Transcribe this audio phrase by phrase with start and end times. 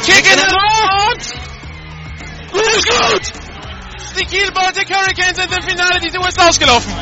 [0.00, 1.34] Kick in the Luft!
[2.52, 3.32] Gut, gut!
[4.18, 6.92] Die Kiel Baltic Hurricanes sind im Finale, diese ist ausgelaufen.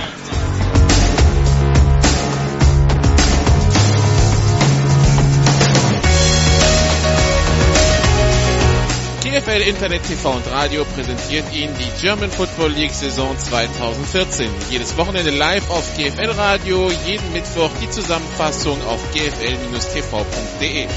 [9.23, 14.51] GFL Internet TV und Radio präsentiert Ihnen die German Football League Saison 2014.
[14.71, 20.89] Jedes Wochenende live auf GFL Radio, jeden Mittwoch die Zusammenfassung auf gfl-tv.de.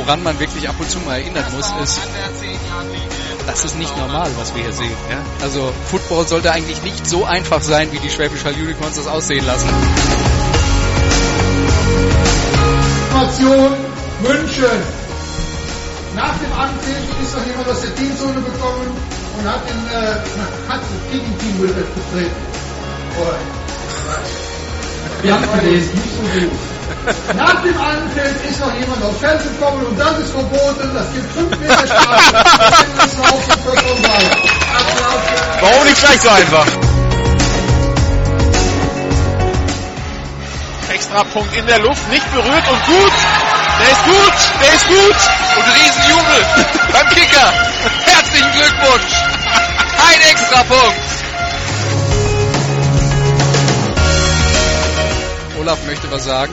[0.00, 2.00] Woran man wirklich ab und zu mal erinnern muss, ist,
[3.46, 4.96] das ist nicht normal, was wir hier sehen.
[5.10, 5.18] Ja?
[5.42, 9.44] Also Football sollte eigentlich nicht so einfach sein, wie die Schwäbisch Hall Unicorns das aussehen
[9.44, 9.68] lassen.
[13.10, 13.72] Information
[14.22, 14.82] München.
[16.16, 18.96] Nach dem Anpfiff ist noch jemand aus der Teamzone gekommen
[19.38, 22.30] und hat den äh, hat das Gegenteam betreten.
[25.22, 26.69] Wir haben gelesen, nicht so gut.
[27.36, 30.92] Nach dem Anpfiff ist noch jemand aufs Feld gekommen und das ist verboten.
[30.94, 32.32] Das gibt 5 Meter Strafe.
[35.60, 36.66] Warum nicht gleich so einfach?
[40.92, 43.12] Extra Punkt in der Luft, nicht berührt und gut.
[43.80, 45.16] Der ist gut, der ist gut.
[45.56, 46.44] Und Riesenjubel
[46.92, 47.52] beim Kicker.
[48.04, 49.14] Herzlichen Glückwunsch.
[50.08, 51.00] Ein Extrapunkt.
[55.60, 56.52] Olaf möchte was sagen.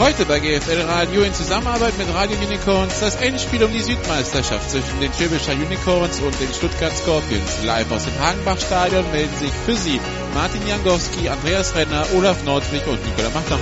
[0.00, 4.98] Heute bei GFL Radio in Zusammenarbeit mit Radio Unicorns das Endspiel um die Südmeisterschaft zwischen
[4.98, 7.62] den Schwäbischer Unicorns und den Stuttgart Scorpions.
[7.64, 10.00] Live aus dem Hagenbach-Stadion melden sich für Sie
[10.32, 13.58] Martin Jangowski, Andreas Renner, Olaf Nordwig und Nikola Machter.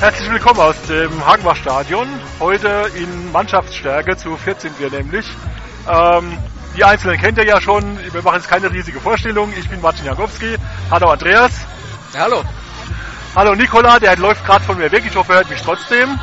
[0.00, 2.06] Herzlich willkommen aus dem Hagenbach-Stadion.
[2.38, 5.26] Heute in Mannschaftsstärke, zu 14 wir nämlich.
[5.88, 6.38] Ähm,
[6.76, 9.52] die Einzelnen kennt ihr ja schon, wir machen jetzt keine riesige Vorstellung.
[9.58, 10.54] Ich bin Martin Jangowski.
[10.88, 11.50] Hallo Andreas.
[12.14, 12.44] Ja, hallo.
[13.34, 16.20] Hallo Nikola, der läuft gerade von mir weg, ich hoffe er hört mich trotzdem.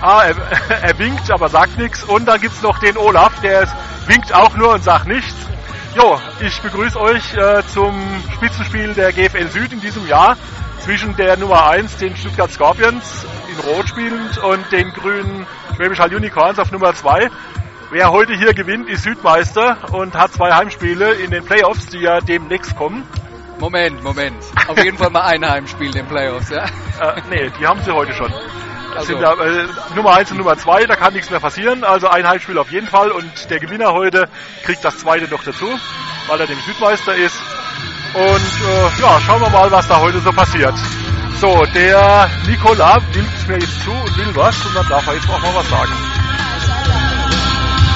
[0.00, 2.02] Ah, er, er winkt, aber sagt nichts.
[2.04, 3.68] Und dann gibt's noch den Olaf, der
[4.06, 5.34] winkt auch nur und sagt nichts.
[5.94, 8.00] Jo, ich begrüße euch äh, zum
[8.36, 10.38] Spitzenspiel der GFL Süd in diesem Jahr
[10.90, 15.46] zwischen der Nummer 1, den Stuttgart Scorpions, in Rot spielend, und den grünen
[15.76, 17.30] Schwäbisch Hall Unicorns auf Nummer 2.
[17.92, 22.20] Wer heute hier gewinnt, ist Südmeister und hat zwei Heimspiele in den Playoffs, die ja
[22.20, 23.04] demnächst kommen.
[23.60, 24.42] Moment, Moment.
[24.66, 26.64] Auf jeden Fall mal ein Heimspiel in den Playoffs, ja?
[26.64, 28.34] Äh, nee, die haben sie heute schon.
[28.96, 31.84] Also, sind da, äh, Nummer 1 und Nummer 2, da kann nichts mehr passieren.
[31.84, 34.28] Also ein Heimspiel auf jeden Fall und der Gewinner heute
[34.64, 35.68] kriegt das zweite noch dazu,
[36.26, 37.40] weil er dem Südmeister ist.
[38.12, 40.74] Und äh, ja, schauen wir mal, was da heute so passiert.
[41.40, 45.28] So, der Nikola nimmt mir jetzt zu und will was und dann darf er jetzt
[45.28, 45.92] auch mal was sagen.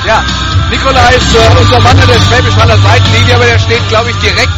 [0.06, 0.24] ja,
[0.70, 4.16] Nikola ist äh, unser Mann an der Schwäbisch Haller Seitenlinie, aber der steht, glaube ich,
[4.16, 4.52] direkt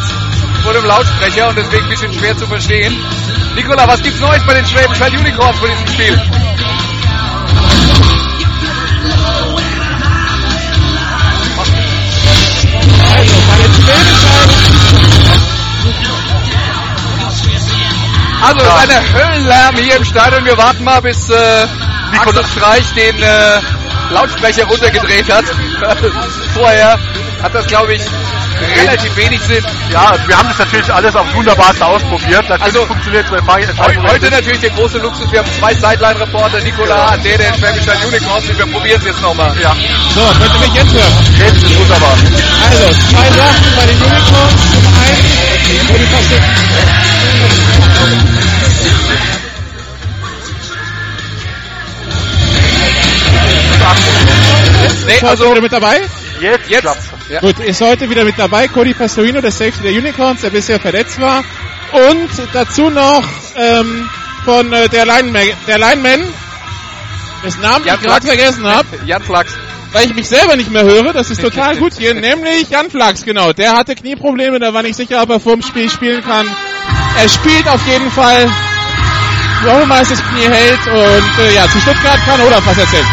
[0.63, 2.95] vor dem Lautsprecher und deswegen ein bisschen schwer zu verstehen.
[3.55, 6.21] Nikola, was gibt's Neues bei den Schwäbisch Hall Unicorns vor diesem Spiel?
[13.15, 14.66] Also, bei den Schwäbisch
[18.41, 20.45] Also, es ist eine Höllenlärm hier im Stadion.
[20.45, 21.67] Wir warten mal, bis äh,
[22.19, 23.59] Axel Streich den äh,
[24.11, 25.45] Lautsprecher runtergedreht hat.
[26.53, 26.97] Vorher
[27.43, 28.01] hat das, glaube ich,
[28.79, 29.63] relativ wenig Sinn.
[29.91, 32.47] Ja, wir haben das natürlich alles auf wunderbarste ausprobiert.
[32.49, 33.29] Natürlich Also, funktioniert
[34.07, 35.29] Heute natürlich der große Luxus.
[35.31, 38.49] Wir haben zwei Sideline-Reporter, Nikola und der, der Schwäbischer Unicorns.
[38.49, 39.53] Und wir probieren es jetzt nochmal.
[39.61, 39.75] Ja,
[40.15, 41.13] So, könnt ihr mich jetzt hören?
[41.39, 42.13] jetzt ist wunderbar.
[42.69, 44.71] Also, zwei Sachen bei den Unicorns.
[44.71, 46.41] Zum einen, Verste-
[55.05, 56.01] Nee, Ist heute also, wieder mit dabei?
[56.41, 56.85] Jetzt, jetzt.
[57.29, 57.39] Ja.
[57.39, 61.19] Gut, ist heute wieder mit dabei Cody Pastorino, der Safety der Unicorns, der bisher verletzt
[61.19, 61.43] war.
[61.91, 63.23] Und dazu noch
[63.55, 64.09] ähm,
[64.45, 66.21] von äh, der, Lineman, der Lineman,
[67.43, 69.53] dessen Namen Jan ich gerade vergessen habe, Jan Flachs.
[69.93, 71.13] weil ich mich selber nicht mehr höre.
[71.13, 72.13] Das ist total gut hier.
[72.13, 73.53] Nämlich Jan Flachs, genau.
[73.53, 76.47] Der hatte Knieprobleme, da war nicht sicher, ob er vorm Spiel spielen kann.
[77.21, 78.49] Er spielt auf jeden Fall.
[79.65, 80.87] Das Knie hält.
[80.87, 83.05] Und äh, ja, zu Stuttgart kann Olaf was erzählen.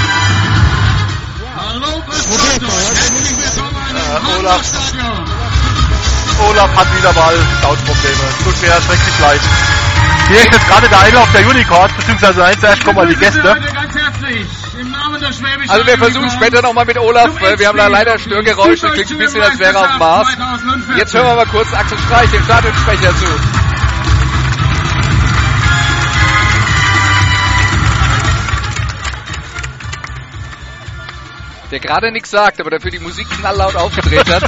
[3.94, 4.60] Äh, Olaf,
[6.48, 8.24] Olaf hat wieder mal Soundprobleme.
[8.44, 9.40] Tut mir schrecklich leid.
[10.28, 13.56] Hier ist jetzt gerade der Einlauf der Unicorns, beziehungsweise nein, zuerst kommen mal die Gäste.
[15.68, 19.18] Also wir versuchen später nochmal mit Olaf, weil wir haben da leider Störgeräusche, klingt ein
[19.18, 20.28] bisschen, als wäre er auf dem Mars.
[20.96, 23.53] Jetzt hören wir mal kurz Axel Streich, dem Stadionsprecher, zu.
[31.74, 34.44] Der gerade nichts sagt, aber dafür die Musik knalllaut aufgedreht hat.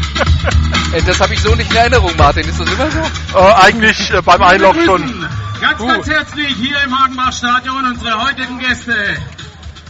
[0.93, 2.49] Äh, das habe ich so nicht in Erinnerung, Martin.
[2.49, 3.01] Ist das immer so?
[3.37, 5.29] Äh, eigentlich äh, beim Einlauf schon.
[5.61, 5.89] Ganz, Uh.
[5.89, 8.95] ganz herzlich hier im Hagenbach-Stadion unsere heutigen Gäste.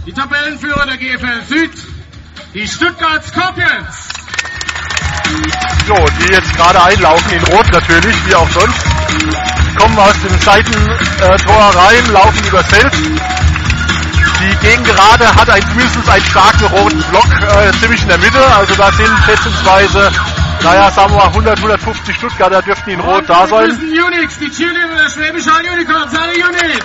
[0.07, 1.73] Die Tabellenführer der GFL Süd,
[2.55, 4.09] die Stuttgart Scorpions.
[5.87, 8.83] So, die jetzt gerade einlaufen, in Rot natürlich, wie auch sonst.
[9.77, 12.93] Kommen aus dem Seitentor rein, laufen übers Feld.
[14.41, 18.45] Die Gegengerade hat ein, mindestens einen starken roten Block, äh, ziemlich in der Mitte.
[18.57, 20.11] Also da sind schätzungsweise,
[20.63, 23.71] naja, sagen wir mal 100, 150 Stuttgarter dürften in Rot da Und sein.
[23.71, 26.13] Unix, die Cheerleader der Schwäbisch Hall Unicorns.
[26.15, 26.85] Alle Unix.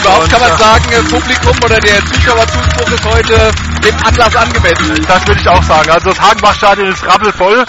[0.00, 3.50] Überhaupt kann man sagen, das Publikum oder der Zuschauerzuspruch ist heute
[3.84, 5.04] dem Anlass angemessen.
[5.06, 5.90] Das würde ich auch sagen.
[5.90, 7.64] Also das Hagenbachstadion ist rappelvoll.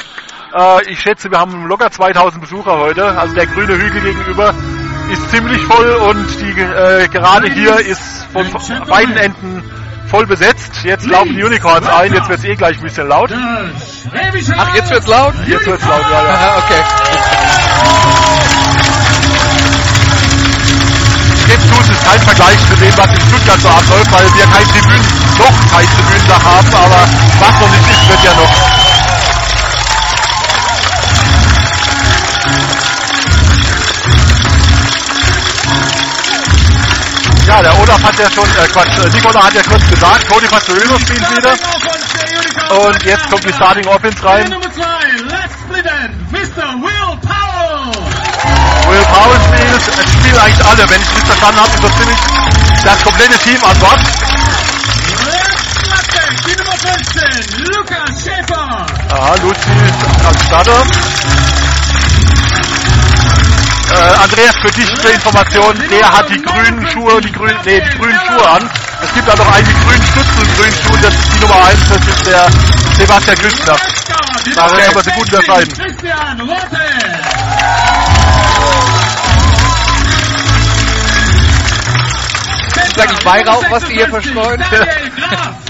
[0.56, 3.06] Äh, ich schätze, wir haben locker 2000 Besucher heute.
[3.18, 4.54] Also der grüne Hügel gegenüber
[5.12, 8.02] ist ziemlich voll und die äh, gerade hier ist
[8.32, 8.48] von
[8.88, 9.64] beiden Enden
[10.08, 10.84] voll besetzt.
[10.84, 12.14] Jetzt laufen die Unicorns ein.
[12.14, 13.32] Jetzt wird es eh gleich ein bisschen laut.
[13.34, 15.34] Ach, jetzt wird's laut?
[15.48, 16.30] Jetzt wird's laut, ja, ja.
[16.30, 16.82] Aha, okay.
[21.48, 24.68] Jetzt tut es kein Vergleich zu dem, was in Stuttgart so abläuft, weil wir kein
[24.68, 25.06] Tribünen,
[25.38, 27.08] noch kein Tribünendach haben, aber
[27.40, 28.83] was noch nicht ist, wird ja noch.
[37.54, 40.48] Ja, der Olaf hat ja schon, äh Quatsch, äh, Nikola hat ja kurz gesagt, Toni
[40.48, 41.52] Pazzolino spielt wieder.
[41.52, 44.50] Und jetzt kommt die Starting Offense rein.
[44.50, 44.82] Nummer 2,
[45.30, 46.74] Let's Splitten, Mr.
[46.82, 47.94] Will Powell.
[49.46, 52.18] Spielt, spielen eigentlich alle, wenn ich es nicht verstanden habe, ist so ziemlich
[52.86, 54.00] das komplette Team an Bord.
[55.30, 58.86] Let's Gladbeck, die Nummer 15, Lukas Schäfer.
[59.10, 59.70] Aha, Luzi
[60.26, 60.84] als Starter.
[63.94, 67.98] Äh, Andreas, für dich zur Information, der hat die grünen Schuhe, die grünen, nee, die
[68.00, 68.68] grünen Schuhe an.
[69.04, 71.66] Es gibt da noch einen, die grünen Stützen und grünen Schuhe, das ist die Nummer
[71.66, 72.48] 1, das ist der
[72.98, 73.76] Sebastian Küstner.
[74.56, 75.74] Daran kann man sie gut unterscheiden.
[82.88, 84.64] Ist eigentlich Weihrauch, was die hier verstreuen?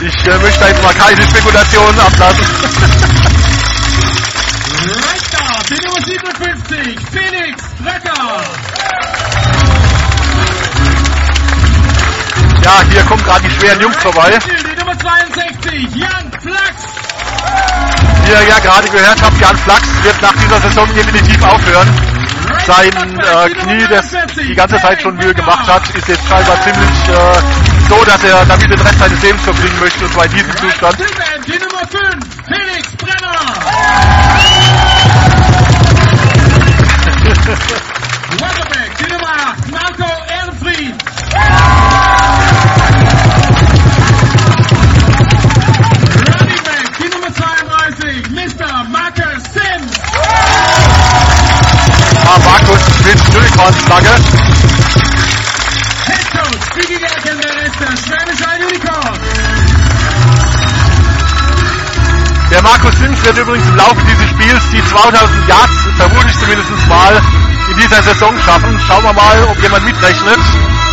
[0.01, 2.45] Ich äh, möchte da jetzt mal keine Spekulationen ablassen.
[4.83, 8.43] Guard, die Nummer 57, Felix Drecker.
[12.63, 14.37] Ja, hier kommen gerade die schweren Jungs vorbei.
[14.39, 16.83] Die Nummer 62, Jan Flachs.
[18.23, 21.89] Wie ihr ja gerade gehört habt, Jan Flachs wird nach dieser Saison definitiv aufhören.
[22.65, 27.09] Sein äh, Knie, das die ganze Zeit schon Mühe gemacht hat, ist jetzt scheinbar ziemlich
[27.09, 27.41] äh,
[27.89, 30.97] so, dass er damit den Rest seines Lebens verbringen möchte, und zwar in diesem Zustand.
[31.47, 34.52] Die Nummer 5, Felix Brenner.
[39.13, 40.95] Nummer 8, Marco Ehrenfried.
[46.33, 48.83] Running Back, die Nummer 32, Mr.
[48.89, 49.91] Marcus Sims.
[52.25, 54.13] Ah, Markus mit Unicorn-Flagge.
[56.05, 59.19] Head Coach, Digi Gerken, der ist der Schwäbisch Hall Unicorn.
[62.51, 67.21] Der Markus Sims wird übrigens im Laufe dieses Spiels die 2000 Yards, vermutlich zumindest mal,
[67.73, 68.79] in dieser Saison schaffen.
[68.87, 70.39] Schauen wir mal, ob jemand mitrechnet.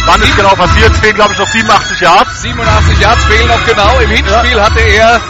[0.07, 0.93] Wann es genau passiert.
[0.93, 2.43] Es fehlen, glaube ich, noch 87 Yards.
[2.43, 3.99] 87 Yards fehlen noch genau.
[3.99, 5.21] Im Hinspiel hatte er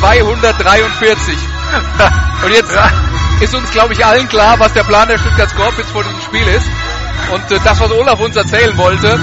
[0.00, 1.34] 243.
[2.44, 2.76] Und jetzt
[3.40, 6.46] ist uns, glaube ich, allen klar, was der Plan der Stuttgart Scorpions vor diesem Spiel
[6.48, 6.66] ist.
[7.32, 9.20] Und äh, das, was Olaf uns erzählen wollte,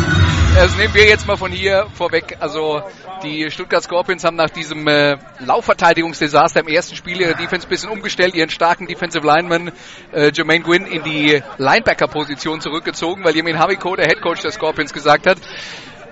[0.58, 2.38] das nehmen wir jetzt mal von hier vorweg.
[2.40, 2.82] Also
[3.22, 7.92] die Stuttgart Scorpions haben nach diesem äh, Laufverteidigungsdesaster im ersten Spiel ihre Defense ein bisschen
[7.92, 9.72] umgestellt, ihren starken Defensive Lineman
[10.12, 14.94] äh, Jermaine Gwynn in die Linebacker-Position zurückgezogen, weil Jemin Haviko, der Head Coach der Scorpions,
[14.94, 15.38] gesagt hat,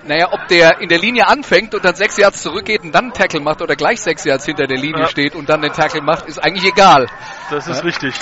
[0.06, 3.12] naja, ob der in der Linie anfängt und dann sechs Yards zurückgeht und dann einen
[3.12, 5.08] Tackle macht oder gleich sechs Yards hinter der Linie Ja.
[5.08, 7.06] steht und dann den Tackle macht, ist eigentlich egal.
[7.50, 8.14] Das ist richtig.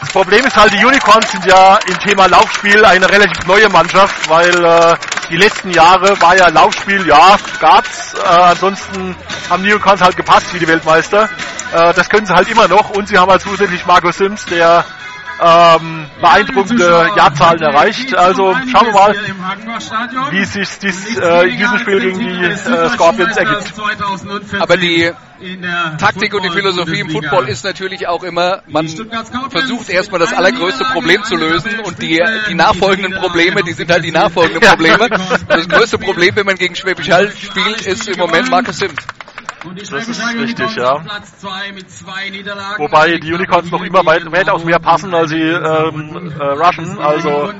[0.00, 4.28] Das Problem ist halt, die Unicorns sind ja im Thema Laufspiel eine relativ neue Mannschaft,
[4.28, 4.94] weil äh,
[5.30, 8.14] die letzten Jahre war ja Laufspiel, ja, gab's.
[8.14, 9.16] Äh, ansonsten
[9.50, 11.28] haben die Unicorns halt gepasst wie die Weltmeister.
[11.72, 14.84] Äh, das können sie halt immer noch und sie haben halt zusätzlich Marco Sims, der
[15.42, 18.14] ähm, beeindruckende Jahrzahlen erreicht.
[18.14, 19.14] Also schauen wir mal,
[20.30, 23.72] wie es sich dies, äh, in diesem Spiel gegen die äh, Scorpions ergibt.
[24.60, 27.10] Aber die in der Taktik und die Philosophie im.
[27.10, 28.88] Football ist natürlich auch immer, man
[29.50, 34.04] versucht erstmal das allergrößte Problem zu lösen und die, die nachfolgenden Probleme, die sind halt
[34.04, 34.66] die nachfolgenden.
[34.66, 35.08] Probleme.
[35.48, 38.94] Das größte Problem, wenn man gegen Schwäbisch Hall spielt, ist im Moment Marcus Sims.
[39.74, 41.04] Das ist richtig, ja.
[42.78, 46.98] Wobei die Unicorns noch immer weit, weitaus mehr passen, als sie ähm, äh, rushen.
[46.98, 47.52] Also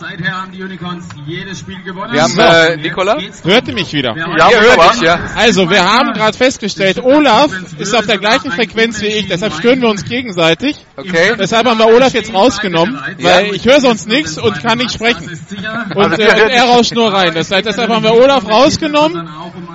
[0.00, 2.10] Seither haben die Unicorns jedes Spiel gewonnen.
[2.14, 3.16] Wir haben, So, äh, jetzt Nikola?
[3.16, 3.68] geht's Hört drum.
[3.68, 4.16] ihr mich wieder?
[4.16, 5.20] Ja, Ihr hört dich, ja.
[5.36, 9.82] Also, wir haben gerade festgestellt, Olaf ist auf der gleichen Frequenz wie ich, deshalb stören
[9.82, 10.76] wir uns gegenseitig.
[10.96, 11.34] Okay.
[11.38, 15.38] Deshalb haben wir Olaf jetzt rausgenommen, weil ich höre sonst nichts und kann nicht sprechen.
[15.94, 17.34] Und äh, er rauscht nur rein.
[17.34, 19.28] Das heißt, deshalb haben wir Olaf rausgenommen.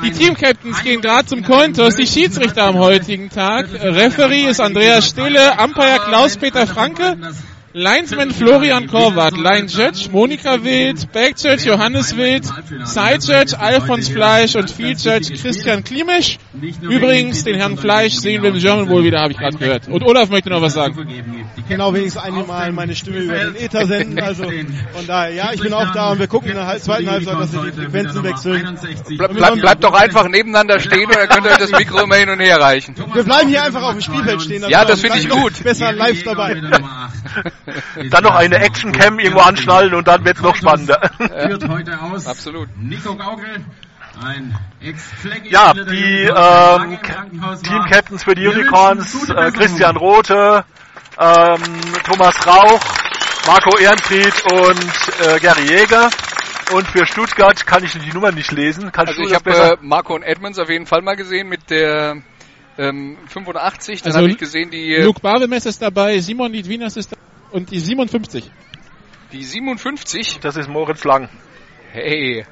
[0.03, 3.67] Die Teamcaptains gehen gerade zum Cointos, die Schiedsrichter am heutigen Tag.
[3.79, 7.15] Referee ist Andreas Stille, Umpire Klaus-Peter Franke,
[7.77, 12.45] Linesman Florian Korwart, Line Judge Monika Wild, Back Judge Johannes Wild,
[12.85, 16.37] Side Judge Alfons Fleisch und Field Judge Christian Klimisch.
[16.81, 19.89] Übrigens, den Herrn Fleisch sehen wir im German Bowl wieder, habe ich gerade gehört.
[19.89, 21.05] Und Olaf möchte noch was sagen.
[21.67, 24.19] Genau, wenigstens einmal meine Stimme über den Ether senden.
[24.21, 27.09] Also von daher, ja, ich bin auch da und wir gucken in der Halb- zweiten
[27.09, 28.79] Halbzeit, dass wir die Frequenzen wechseln.
[29.17, 32.29] Bleib, bleib, bleibt doch einfach nebeneinander stehen oder könnt ihr euch das Mikro immer hin
[32.29, 32.95] und her reichen.
[33.13, 34.63] Wir bleiben hier einfach auf dem Spielfeld stehen.
[34.69, 35.61] Ja, das finde ich gut.
[35.61, 36.61] Besser live dabei.
[38.09, 41.09] dann noch eine Action-Cam irgendwo anschnallen und dann wird's noch spannender.
[41.17, 42.27] Führt heute aus.
[42.27, 42.69] Absolut.
[42.77, 43.65] Nico Gaugel.
[44.23, 44.57] Ein
[45.49, 46.99] Ja, die ähm,
[47.63, 50.63] Team-Captains für die Unicorns, äh, Christian Rothe,
[51.19, 51.61] ähm,
[52.05, 52.81] Thomas Rauch,
[53.45, 56.09] Marco Ehrenfried und äh, Gary Jäger.
[56.73, 58.91] Und für Stuttgart kann ich die Nummer nicht lesen.
[58.91, 61.69] Kannst Also du ich habe äh, Marco und Edmonds auf jeden Fall mal gesehen mit
[61.69, 62.21] der
[62.77, 64.01] ähm, 85.
[64.01, 67.21] Dann Also habe ich gesehen die, äh, Luke Barwemess ist dabei, Simon Lidwinas ist dabei
[67.55, 68.51] und die 57.
[69.31, 70.39] die 57.
[70.41, 71.29] das ist Moritz Lang.
[71.91, 72.45] Hey,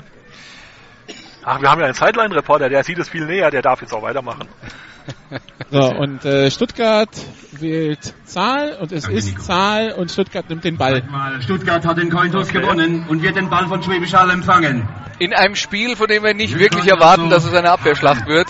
[1.45, 4.01] Ach, wir haben ja einen Sideline-Reporter, der sieht es viel näher, der darf jetzt auch
[4.01, 4.47] weitermachen.
[5.71, 7.09] So, und äh, Stuttgart
[7.51, 11.03] wählt Zahl und es ist Zahl und Stuttgart nimmt den Ball.
[11.41, 14.87] Stuttgart hat den Cointos gewonnen und wird den Ball von Schwäbisch Hall empfangen.
[15.19, 18.47] in einem Spiel, von dem wir nicht wirklich erwarten, dass es eine Abwehrschlacht wird,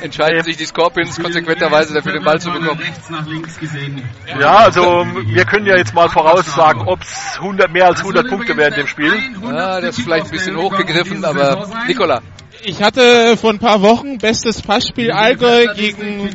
[0.00, 2.80] entscheiden sich die Scorpions konsequenterweise dafür, den Ball zu bekommen.
[2.80, 4.02] Rechts nach links gesehen.
[4.38, 8.56] Ja, also wir können ja jetzt mal voraussagen, ob es 100, mehr als 100 Punkte
[8.56, 9.12] werden im Spiel.
[9.42, 12.22] Ja, das ist vielleicht ein bisschen hochgegriffen, aber Nikola,
[12.66, 16.30] Ich hatte vor ein paar Wochen bestes Passspiel Allgäu gegen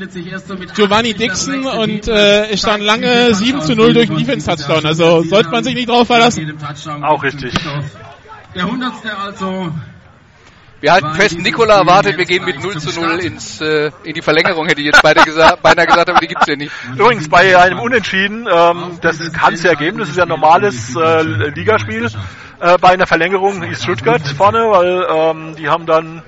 [0.75, 4.85] Giovanni Dixon und äh, es stand lange 7 zu 0 durch einen Defense-Touchdown.
[4.85, 6.55] Also sollte man sich nicht drauf verlassen.
[7.01, 7.53] Auch richtig.
[8.53, 9.71] Der hundertste also.
[10.81, 14.21] Wir halten fest, Nikola erwartet, wir gehen mit 0 zu 0 ins, äh, in die
[14.21, 16.71] Verlängerung, hätte ich jetzt beide gesagt, beinahe gesagt, aber die gibt's ja nicht.
[16.95, 20.95] Übrigens bei einem Unentschieden, ähm, das kann es ja geben, das ist ja ein normales
[20.95, 22.09] äh, Ligaspiel.
[22.61, 26.23] Äh, bei einer Verlängerung ist Stuttgart vorne, weil ähm, die haben dann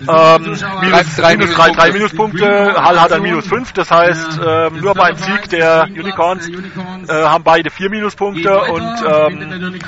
[0.00, 0.42] ähm,
[0.80, 4.94] minus, drei minus drei, drei Minuspunkte, Hall hat dann minus fünf, das heißt ähm, nur
[4.94, 9.80] beim Sieg der Unicorns äh, haben beide vier Minuspunkte und ähm,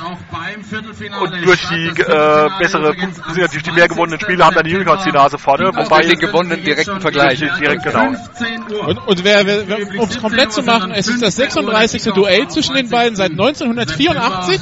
[1.21, 5.05] und durch die äh, bessere Punkte, durch die mehr gewonnenen Spiele haben dann die Unicorns
[5.05, 7.39] die Nase vorne, wobei durch den gewonnenen direkten Vergleich.
[7.39, 8.09] direkt genau.
[8.87, 12.05] Und, und wer, wer, wer um es komplett zu machen, es ist das 36.
[12.13, 14.61] Duell zwischen den beiden seit 1984.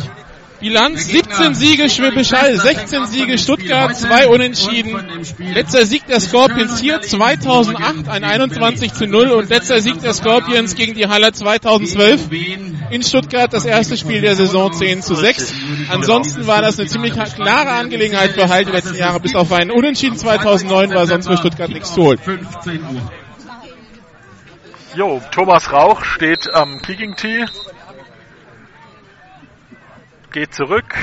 [0.61, 5.25] Bilanz 17 Siege Schwäbisch Hall, 16 Siege Stuttgart, 2 Unentschieden.
[5.39, 10.75] Letzter Sieg der Scorpions hier 2008, ein 21 zu 0 und letzter Sieg der Scorpions
[10.75, 12.29] gegen die Haller 2012
[12.91, 15.53] in Stuttgart, das erste Spiel der Saison 10 zu 6.
[15.91, 19.71] Ansonsten war das eine ziemlich klare Angelegenheit für Hall die letzten Jahre, bis auf einen
[19.71, 22.19] Unentschieden 2009 war sonst für Stuttgart nichts zu holen.
[22.19, 23.13] 15 Uhr.
[24.97, 27.45] Jo, Thomas Rauch steht am Kicking Tee.
[30.35, 30.97] Geht zurück.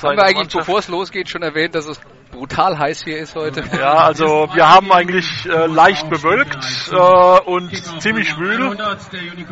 [0.00, 3.34] Haben wir eigentlich, Mannschaft- bevor es losgeht, schon erwähnt, dass es brutal heiß hier ist
[3.34, 3.64] heute?
[3.76, 6.56] Ja, also wir haben eigentlich äh, leicht bewölkt
[6.92, 8.76] äh, und ziemlich schwül.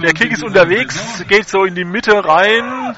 [0.01, 2.97] Der Kick ist unterwegs, geht so in die Mitte rein.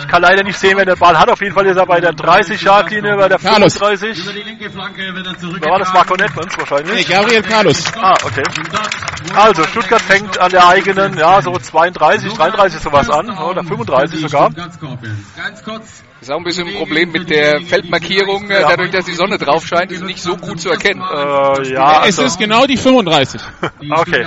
[0.00, 1.28] Ich kann leider nicht sehen, wer den Ball hat.
[1.28, 3.76] Auf jeden Fall ist er bei der 30-Yard-Linie, bei der Carlos.
[3.76, 4.24] 35.
[4.24, 5.60] Über die linke Flanke wird er zurück.
[5.60, 7.08] Da war das Marco Netmans Nee, wahrscheinlich.
[7.08, 7.84] Gabriel Carlos.
[7.96, 8.42] Ah, okay.
[9.34, 14.50] Also Stuttgart fängt an der eigenen, ja, so 32, 33 sowas an, oder 35 sogar.
[14.50, 14.78] Ganz
[15.64, 16.04] kurz.
[16.20, 19.38] Das ist auch ein bisschen ein Problem mit der Feldmarkierung, äh, dadurch, dass die Sonne
[19.38, 21.00] drauf scheint, ist nicht so gut zu erkennen.
[21.00, 23.40] Äh, ja, Es also, ist genau die 35.
[23.80, 24.26] Die Okay.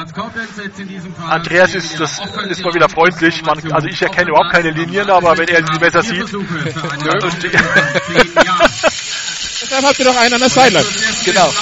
[1.30, 2.20] Andreas ist, das
[2.50, 3.44] ist mal wieder freundlich.
[3.44, 6.26] Man, also ich erkenne überhaupt keine Linien, aber wenn er sie besser sieht.
[9.62, 10.86] Deshalb habt ihr doch einen an der Sideline.
[11.26, 11.54] Genau.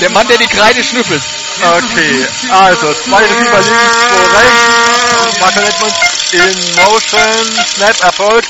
[0.00, 1.22] Der Mann, der die Kreide schnüffelt.
[1.60, 3.76] Okay, also zwei Receiver links,
[4.34, 5.40] rechts.
[5.40, 8.48] Marco Edmonds in Motion, Snap erfolgt.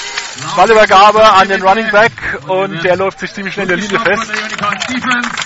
[0.57, 2.12] Ballübergabe an den Running Back
[2.47, 4.33] und der läuft sich ziemlich schnell in der Linie fest.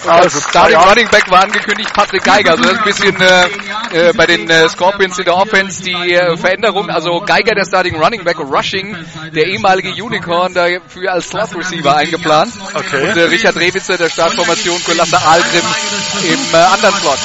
[0.07, 2.53] Also Starting Running Back war angekündigt Patrick Geiger.
[2.53, 6.15] Also das ist ein bisschen äh, äh, bei den äh, Scorpions in der Offense die
[6.15, 6.91] äh, Veränderung.
[6.91, 8.97] Also Geiger der Starting Running Back, Rushing,
[9.35, 12.53] der ehemalige Unicorn dafür als Slot Receiver eingeplant.
[12.75, 13.11] Okay.
[13.11, 15.65] Und äh, Richard Rewitzer der Startformation für Lasse Algrim
[16.25, 17.19] im äh, anderen Slot.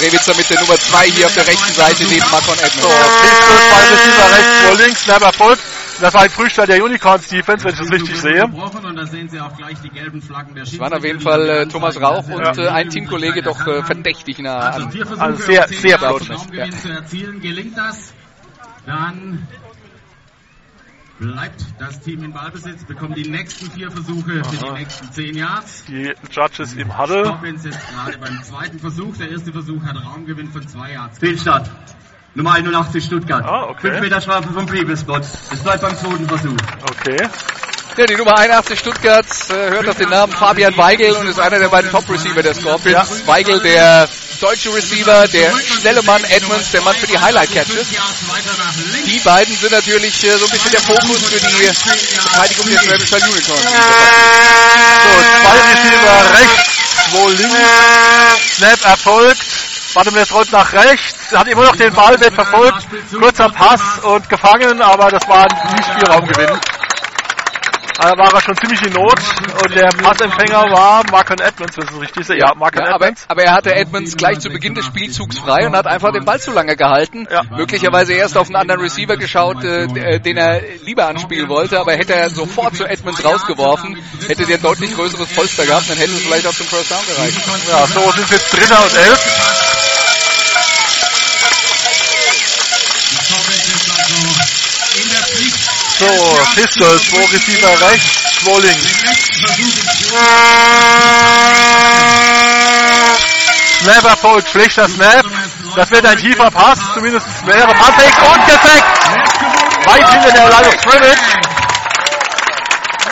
[0.00, 2.96] Rewitzer mit der Nummer 2 hier auf der rechten Seite neben Marcon So, Edmonds.
[3.22, 5.62] Pistol, zwei Receiver rechts vor links, Snap erfolgt.
[6.00, 8.44] Das war ein Frühstart der Unicorns Defense, wenn ich das richtig sehe.
[10.62, 14.38] Es waren auf jeden Fall äh, Thomas Rauch und äh, ein Teamkollege doch äh, verdächtig
[14.38, 14.92] nah an.
[15.18, 16.22] Also sehr, sehr flott.
[16.52, 18.12] Erzielen, gelingt das,
[18.86, 19.48] dann
[21.18, 25.84] bleibt das Team in Ballbesitz, bekommt die nächsten vier Versuche für die nächsten zehn Yards.
[25.86, 27.24] Die Judges im Huddle.
[27.24, 29.16] Scorpions jetzt gerade beim zweiten Versuch.
[29.16, 31.18] Der erste Versuch hat Raumgewinn von zwei Yards.
[31.18, 31.70] Fehlstart.
[32.34, 33.44] Nummer 81 Stuttgart.
[33.44, 33.90] Ah, okay.
[33.90, 35.18] 5 Meter Strafe vom Previous Spot.
[35.18, 36.56] Es bleibt beim zweiten Versuch.
[36.82, 37.28] Okay.
[37.96, 41.58] Ja, die Nummer 81 Stuttgart äh, hört auf den Namen Fabian Weigel und ist einer
[41.58, 43.26] der beiden Top-Receiver der Scorpions.
[43.26, 44.08] Weigel, der
[44.40, 47.88] deutsche Receiver, der schnelle Mann Edmonds, der Mann für die Highlight-Catches.
[49.06, 53.16] Die beiden sind natürlich äh, so ein bisschen der Fokus für die Verteidigung der Schwäbischer
[53.16, 53.62] Unicorns.
[53.62, 56.78] So, zwei Receiver rechts,
[57.10, 58.56] zwei links.
[58.56, 59.46] Snap erfolgt.
[59.94, 61.32] Warte mal, jetzt rollt nach rechts.
[61.32, 62.86] Hat immer noch den Ball, wird verfolgt.
[63.18, 66.60] Kurzer Pass und gefangen, aber das war ein Spielraumgewinn.
[67.98, 69.18] Da war er schon ziemlich in Not
[69.64, 72.38] und der Passempfänger war Marcon Edmonds, wenn es richtig sehe.
[72.38, 73.24] Ja, Marcon Ja, aber, Edmonds.
[73.26, 76.38] aber er hatte Edmonds gleich zu Beginn des Spielzugs frei und hat einfach den Ball
[76.38, 77.26] zu lange gehalten.
[77.28, 77.42] Ja.
[77.50, 82.14] Möglicherweise erst auf einen anderen Receiver geschaut, äh, den er lieber anspielen wollte, aber hätte
[82.14, 86.46] er sofort zu Edmonds rausgeworfen, hätte der deutlich größeres Polster gehabt, dann hätte es vielleicht
[86.46, 87.38] auch zum First Down gereicht.
[87.68, 89.97] Ja, so sind jetzt Dritter und Elf.
[95.98, 96.06] So,
[96.54, 98.86] Pistol, zwei Receiver rechts, zwei links.
[103.82, 105.26] Snap erfolgt, schlechter Snap.
[105.74, 109.86] Das wird ein tiefer Pass, zumindest wäre Passfake und gefackt.
[109.86, 111.18] Weit hinter der Line of Scrimmage.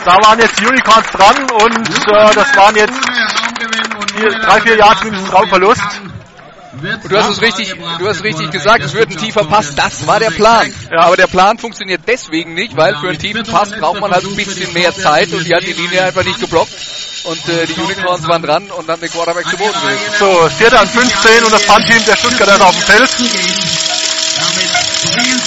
[0.04, 3.00] Da waren jetzt Unicorns dran und äh, das waren jetzt
[4.14, 5.82] vier, drei, vier Yards mindestens Raumverlust.
[6.82, 10.06] Und du hast es richtig, du hast richtig gesagt, es wird ein tiefer Pass, das
[10.06, 10.72] war der Plan.
[10.90, 11.04] Ja.
[11.04, 14.36] Aber der Plan funktioniert deswegen nicht, weil für einen tiefen Pass braucht man halt ein
[14.36, 16.72] bisschen mehr Zeit und die hat die Linie einfach nicht geblockt.
[17.24, 20.12] Und äh, die Unicorns waren dran und haben den Quarterback zu Boden gelegt.
[20.18, 23.10] So, vierter und 15 und das Punt-Team der Stuttgarter ist auf dem Feld.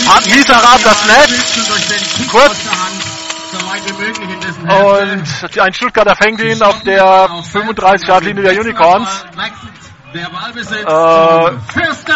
[0.09, 1.29] Hat miserabler Snap.
[2.31, 2.57] Kurz.
[4.67, 9.09] Und ein Stuttgarter fängt ihn auf der 35-Yard-Linie der Unicorns.
[10.11, 11.51] Äh,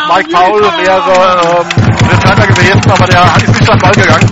[0.07, 1.13] Mike Paul wäre
[1.61, 1.67] ähm,
[2.09, 4.31] Returner gewesen, aber der ist nicht an den Ball gegangen.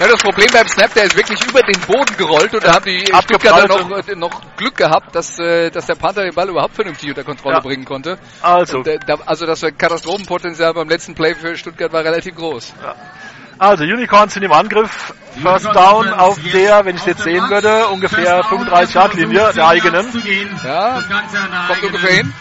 [0.00, 2.84] Ja, das Problem beim Snap, der ist wirklich über den Boden gerollt und da haben
[2.84, 6.74] die Stuttgarter noch, äh, noch Glück gehabt, dass, äh, dass der Panther den Ball überhaupt
[6.74, 7.60] vernünftig unter Kontrolle Ja.
[7.60, 8.18] bringen konnte.
[8.42, 12.72] Also, äh, da, also das Katastrophenpotenzial beim letzten Play für Stuttgart war relativ groß.
[13.58, 15.14] Also Unicorns sind im Angriff.
[15.42, 20.06] First Down auf der, wenn ich es jetzt sehen würde, ungefähr 35-Yard-Linie der eigenen.
[20.64, 21.00] Ja,
[21.66, 22.32] kommt ungefähr hin.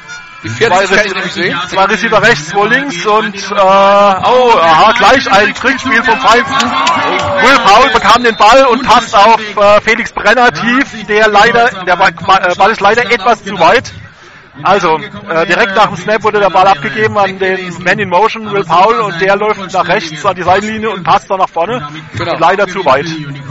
[0.43, 1.59] Die Zwei, 40 kann ich Receiver, nämlich sehen.
[1.69, 6.69] zwei Receiver rechts, zwei links und äh, oh, aha, gleich ein Trickspiel vom Feinsten.
[6.69, 11.95] Will Paul bekam den Ball und passt auf äh, Felix Brenner tief, der leider, der
[11.95, 13.93] Ball, äh, Ball ist leider etwas zu weit.
[14.61, 18.51] Also, äh, direkt nach dem Snap wurde der Ball abgegeben an den Man in Motion,
[18.53, 21.87] Will Paul, und der läuft nach rechts an die Seitenlinie und passt dann nach vorne.
[22.15, 22.37] Genau.
[22.37, 23.07] Leider zu weit.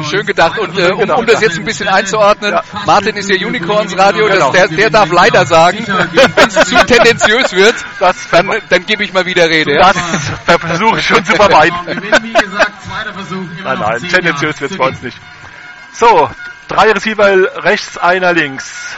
[0.09, 0.59] Schön gedacht.
[0.61, 1.49] Und äh, um, um das ja.
[1.49, 2.63] jetzt ein bisschen einzuordnen, Ja.
[2.87, 4.53] Martin ist ja Unicorns Radio, Genau.
[4.53, 9.03] das, der, der darf leider sagen, wenn es zu tendenziös wird, Das, dann, dann gebe
[9.03, 9.75] ich mal wieder Rede.
[9.75, 9.93] Ja?
[10.47, 11.77] das versuche ich schon zu vermeiden.
[12.23, 13.43] Wie gesagt, zweiter Versuch.
[13.59, 15.19] Immer Nein, nein, tendenziös wird's zu bei uns nicht.
[15.93, 16.31] So,
[16.69, 18.97] drei Receiver rechts, einer links.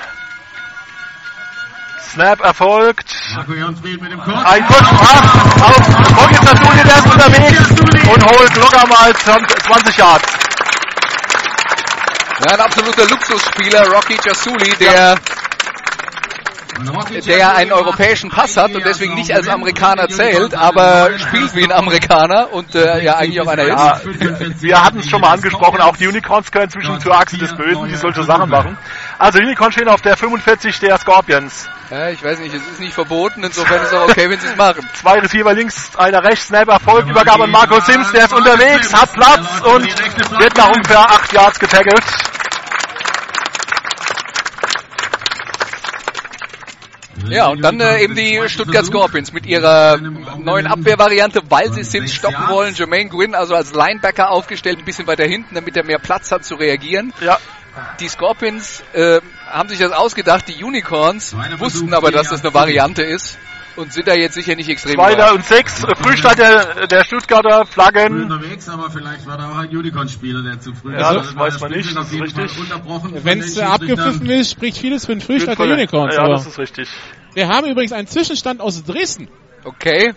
[2.14, 3.12] Snap erfolgt.
[3.34, 4.44] Marco Jonsfried mit dem Kurs.
[4.44, 7.70] Ein kurzer Pass auf Rocky Zasuli, der ist unterwegs
[8.08, 10.32] und holt locker mal 20 Yards.
[12.38, 15.16] Ja, ein absoluter Luxusspieler, Rocky Jasuli, der,
[17.26, 21.64] der ja einen europäischen Pass hat und deswegen nicht als Amerikaner zählt, aber spielt wie
[21.64, 24.62] ein Amerikaner und äh, ja eigentlich auch einer Ja, ist.
[24.62, 27.88] wir hatten es schon mal angesprochen, auch die Unicorns gehören zwischen zur Achse des Bösen,
[27.88, 28.76] die solche Sachen machen.
[29.18, 31.68] Also Unicorns stehen auf der 45 der Scorpions.
[31.90, 34.46] Ja, ich weiß nicht, es ist nicht verboten, insofern ist es auch okay, wenn sie
[34.46, 34.88] es machen.
[34.94, 39.12] Zwei Receiver links, einer rechts, Snap erfolgt, Übergabe an Marco Sims, der ist unterwegs, hat
[39.12, 42.02] Platz und wird nach ungefähr 8 Yards getaggelt.
[47.28, 52.12] Ja, und dann äh, eben die Stuttgart Scorpions mit ihrer neuen Abwehrvariante, weil sie Sims
[52.14, 52.74] stoppen wollen.
[52.74, 56.44] Jermaine Gwynn also als Linebacker aufgestellt, ein bisschen weiter hinten, damit er mehr Platz hat
[56.44, 57.12] zu reagieren.
[57.20, 57.38] Ja.
[57.98, 63.02] Die Scorpions äh, haben sich das ausgedacht, die Unicorns wussten aber, dass das eine Variante
[63.02, 63.38] ist
[63.76, 68.22] und sind da jetzt sicher nicht extrem Zweiter und sechs, Frühstart der, der Stuttgarter Flaggen.
[68.24, 71.02] unterwegs, aber vielleicht war da auch ein Unicorn-Spieler, der zu früh Ja, ist.
[71.02, 73.24] das Also war weiß man nicht, das ist richtig.
[73.24, 76.14] Wenn es abgepfiffen ist, spricht vieles für den Frühstart der Unicorns.
[76.14, 76.88] Ja, aber das ist richtig.
[77.34, 79.28] wir haben übrigens einen Zwischenstand aus Dresden.
[79.64, 80.12] Okay,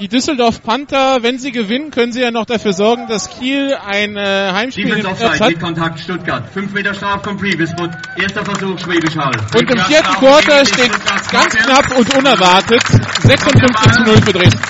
[0.00, 4.16] Die Düsseldorf Panther, wenn sie gewinnen, können sie ja noch dafür sorgen, dass Kiel ein
[4.16, 5.60] äh, Heimspiel Defense Offside, hat.
[5.60, 6.42] Kontakt Stuttgart.
[6.52, 7.88] 5 Meter Straf vom Previous Spot.
[8.20, 9.36] Erster Versuch, Schwäbisch Hall.
[9.54, 10.90] Und im vierten Quarter steht
[11.30, 12.82] ganz knapp und unerwartet
[13.22, 14.60] 56 zu 0 für Dresden.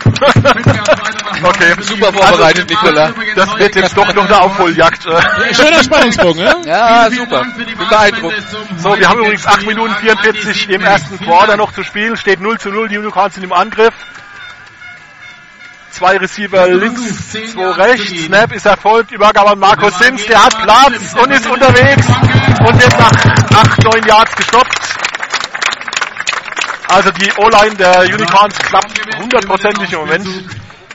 [1.43, 1.75] Okay.
[1.81, 3.13] super vorbereitet, Nicola.
[3.35, 5.07] Das wird jetzt doch noch eine Aufholjagd.
[5.07, 5.55] äh.
[5.55, 6.57] Schöner Spannungsbogen, ne?
[6.67, 7.47] Ja, super.
[7.89, 8.43] Beeindruckt.
[8.77, 12.17] So, wir haben übrigens 8 Minuten 44 im ersten Quarter noch zu spielen.
[12.17, 13.95] Steht 0 zu 0, die Unicorns sind im Angriff.
[15.95, 18.25] Zwei Receiver links, zwei rechts.
[18.25, 19.13] Snap ist erfolgt.
[19.13, 20.27] Übergabe an Markus Sims.
[20.27, 23.13] Der hat Platz und ist unterwegs und wird nach
[23.61, 24.97] 8, 9 Yards gestoppt.
[26.89, 30.27] Also die O-Line der Unicorns klappt hundertprozentig im Moment.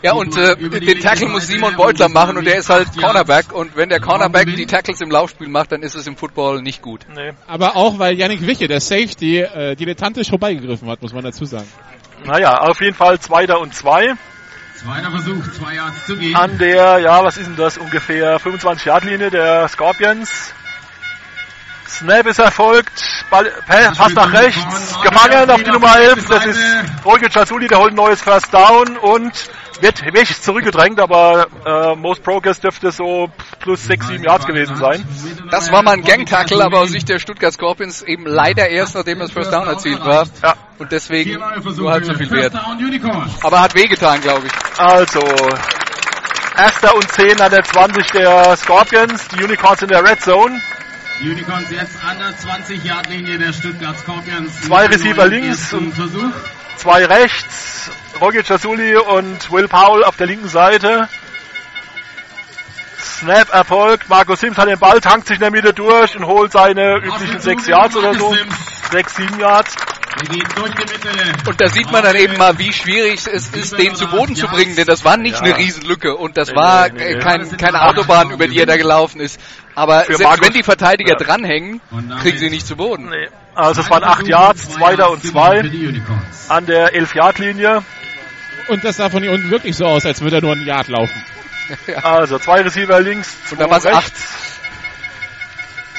[0.02, 3.54] Ja, und äh, den Tackle muss Simon Beutler machen und der ist halt Cornerback.
[3.54, 6.82] Und wenn der Cornerback die Tackles im Laufspiel macht, dann ist es im Football nicht
[6.82, 7.06] gut.
[7.16, 7.32] Nee.
[7.48, 11.68] Aber auch, weil Yannick Wiche, der Safety, äh, dilettantisch vorbeigegriffen hat, muss man dazu sagen.
[12.26, 14.16] Naja, auf jeden Fall Zweiter und Zwei.
[14.80, 16.34] Zweiter Versuch, zwei Yards zu gehen.
[16.38, 17.78] An der, ja, was ist denn das?
[17.78, 20.54] Ungefähr 25-Yard-Linie der Scorpions.
[21.90, 22.92] Snap ist erfolgt.
[23.30, 24.96] Ball, Pass nach rechts.
[25.02, 26.28] Gefangen auf die Nummer 11.
[26.28, 26.60] Das ist
[27.06, 29.50] Roger Chazuli, der holt ein neues First Down und
[29.82, 35.06] wird wirklich zurückgedrängt, aber äh, Most Progress dürfte so plus 6, 7 Yards gewesen sein.
[35.52, 39.20] Das war mal ein Gang-Tackle, aber aus Sicht der Stuttgart Scorpions eben leider erst, nachdem
[39.20, 40.28] das First Down erzielt war.
[40.44, 40.56] Ja.
[40.78, 41.40] Und deswegen
[41.78, 42.54] nur halt so viel wert.
[43.42, 44.80] Aber hat wehgetan, glaube ich.
[44.80, 45.22] Also,
[46.58, 49.28] erster und 10 an der 20 der Scorpions.
[49.30, 50.60] Die Unicorns in der Red Zone.
[51.22, 54.62] Unicorns jetzt an der 20-Yard-Linie der Stuttgart Scorpions.
[54.62, 56.32] Zwei Receiver links und- Versuch.
[56.78, 57.92] Zwei rechts.
[58.22, 61.10] Roger Chazuli und Will Powell auf der linken Seite.
[63.02, 64.08] Snap erfolgt.
[64.10, 67.40] Markus Sims hat den Ball, tankt sich in der Mitte durch und holt seine üblichen
[67.40, 68.34] 6 Yards oder so.
[68.92, 69.76] 6, 7 Yards.
[71.48, 74.48] Und da sieht man dann eben mal, wie schwierig es ist, den zu Boden zu
[74.48, 77.04] bringen, denn das war nicht eine Riesenlücke und das war nee, nee.
[77.14, 79.40] äh, kein, keine Autobahn, über die er da gelaufen ist.
[79.76, 81.18] Aber Für selbst Markus- wenn die Verteidiger Ja.
[81.26, 81.82] dranhängen,
[82.22, 83.12] kriegen sie nicht zu Boden.
[83.56, 86.50] Also es waren 8 Yards, zweiter und Für 2 die Unicorns.
[86.50, 87.84] an der 11-Yard-Linie.
[88.68, 90.88] Und das sah von hier unten wirklich so aus, als würde er nur ein Yard
[90.88, 91.24] laufen.
[92.04, 93.96] Also zwei Receiver links, Und zwei da waren es acht.
[94.06, 94.60] rechts.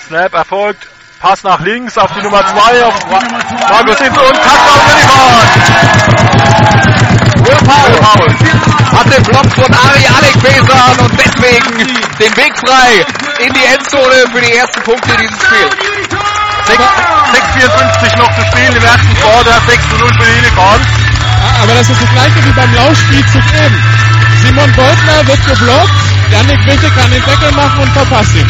[0.09, 0.88] Snap erfolgt.
[1.20, 5.48] Pass nach links auf die Nummer 2 auf Markus Sims und Touchdown Unicorn.
[7.44, 8.00] Will Powell
[8.96, 13.04] hat den Block von Ari Alekbesan und deswegen den Weg frei
[13.44, 15.76] in die Endzone für die ersten Punkte dieses Spiels.
[16.64, 20.87] 6,54 noch zu spielen im ersten Quarter, 6 zu 0 für die Unicorns.
[21.61, 23.85] Aber das ist das gleiche wie beim Laufspielzug eben.
[24.40, 25.92] Simon Beutler wird geblockt,
[26.30, 28.48] Yannick Wiche kann den Deckel machen und verpasst ihn.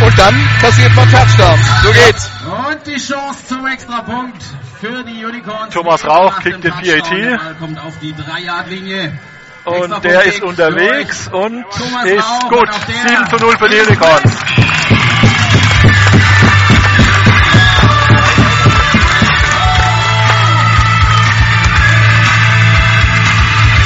[0.00, 1.58] Und dann passiert man Touchdown.
[1.82, 2.30] So geht's.
[2.46, 4.42] Und die Chance zum Extrapunkt
[4.80, 5.74] für die Unicorns.
[5.74, 6.70] Thomas Rauch kickt den.
[6.72, 7.58] PAT.
[7.58, 9.18] Kommt auf die 3-Yard-Linie.
[9.64, 12.60] Und der ist unterwegs und Thomas ist Rauch gut.
[12.60, 14.32] und auch der 7 zu 0 für die Unicorns.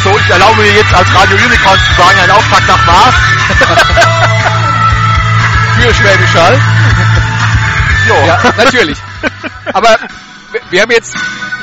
[0.04, 3.14] So, ich erlaube mir jetzt als Radio Unicorns zu sagen, ein Auftakt nach Mars.
[5.82, 6.60] Für Schwäbisch Hall.
[8.26, 8.98] Ja, natürlich.
[9.72, 9.96] Aber
[10.70, 11.14] wir- haben jetzt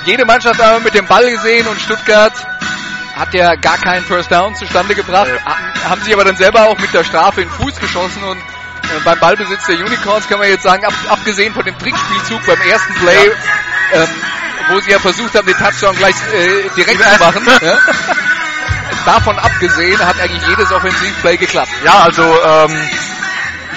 [0.06, 2.32] jede Mannschaft einmal mit dem Ball gesehen und Stuttgart
[3.18, 6.78] hat ja gar keinen First Down zustande gebracht, ha- haben sich aber dann selber auch
[6.80, 10.48] mit der Strafe in den Fuß geschossen und äh, beim Ballbesitz der Unicorns kann man
[10.48, 13.32] jetzt sagen, ab, abgesehen von dem Trickspielzug beim ersten Play,
[13.94, 14.08] ähm,
[14.70, 17.78] wo sie ja versucht haben, den Touchdown gleich äh, direkt zu machen, ja,
[19.06, 21.72] davon abgesehen hat eigentlich jedes Offensivplay geklappt.
[21.84, 22.90] Ja, also ähm,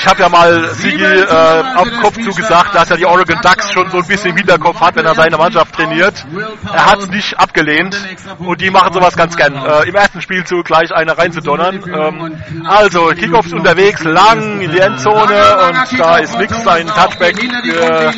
[0.03, 3.73] ich habe ja mal Sigi äh, auf den Kopf zugesagt, dass er die Oregon Ducks
[3.73, 6.27] schon so ein bisschen im Hinterkopf hat, wenn er seine Mannschaft trainiert.
[6.65, 7.97] Er hat es nicht abgelehnt
[8.41, 9.55] und die machen sowas ganz gern.
[9.55, 11.85] Äh, Im ersten Spielzug gleich eine reinzudonnern.
[11.87, 18.13] Ähm, also Kickoffs unterwegs, lang in die Endzone und da ist nix, ein Touchback für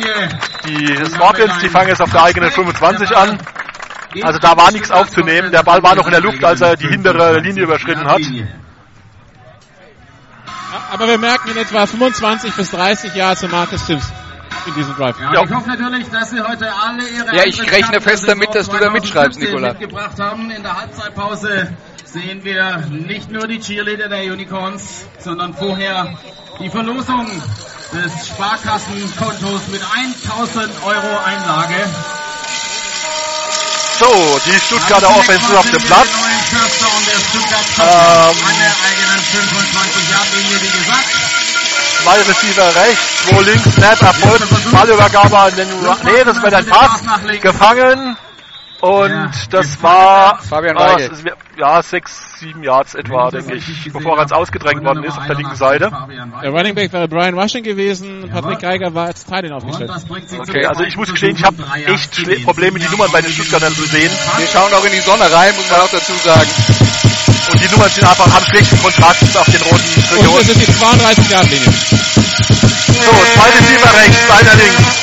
[0.67, 1.59] die Scorpions.
[1.59, 3.37] Die fangen jetzt auf der eigenen 25 an.
[4.23, 5.51] Also da war nichts aufzunehmen.
[5.51, 8.21] Der Ball war noch in der Luft, als er die hintere Linie überschritten hat.
[10.91, 14.05] Aber wir merken in etwa 25 bis 30 Jahre zu Marcus Sims.
[14.67, 15.15] in diesem Drive.
[15.19, 18.67] Ja, ich hoffe natürlich, dass Sie heute alle Ihre Ja, ich rechne fest damit, dass
[18.69, 19.69] du da mitschreibst, Nicola.
[19.69, 20.49] mitgebracht haben.
[20.49, 26.17] In der Halbzeitpause sehen wir nicht nur die Cheerleader der Unicorns, sondern vorher
[26.59, 27.27] die Verlosung
[27.93, 31.75] des Sparkassenkontos mit 1000 Euro Einlage.
[33.99, 36.09] So, die Stuttgarter Offense ist auf dem Platz.
[37.77, 41.09] Ähm, an der eigenen 25-Yard-Linie, wie gesagt.
[42.03, 45.67] Zwei Receiver rechts, wo links Snap erfolgt, Ballübergabe an den,
[46.03, 47.01] nee, das wird ein Pass,
[47.41, 48.17] gefangen,
[48.85, 51.11] und das war Fabian äh, Weigel.
[51.57, 55.35] ja sechs, sieben Yards etwa, denke ich, bevor er jetzt ausgedrängt worden ist auf der
[55.35, 55.89] linken Seite.
[56.43, 59.91] Der Running Back wäre Brian Rushing gewesen, Patrick Geiger war als Teil aufgestellt.
[60.37, 63.83] Okay, also ich muss gestehen, ich habe echt Probleme, die Nummern bei den Stuttgartern zu
[63.87, 64.11] sehen.
[64.37, 66.49] Wir schauen auch in die Sonne rein, muss man auch dazu sagen.
[67.53, 70.41] Und die Nummern sind einfach, haben schlechten Kontrast auf den roten Und Trikots.
[70.43, 71.65] es ist die 32 Yard Linie.
[71.65, 74.95] So, zwei Receiver rechts, einer links.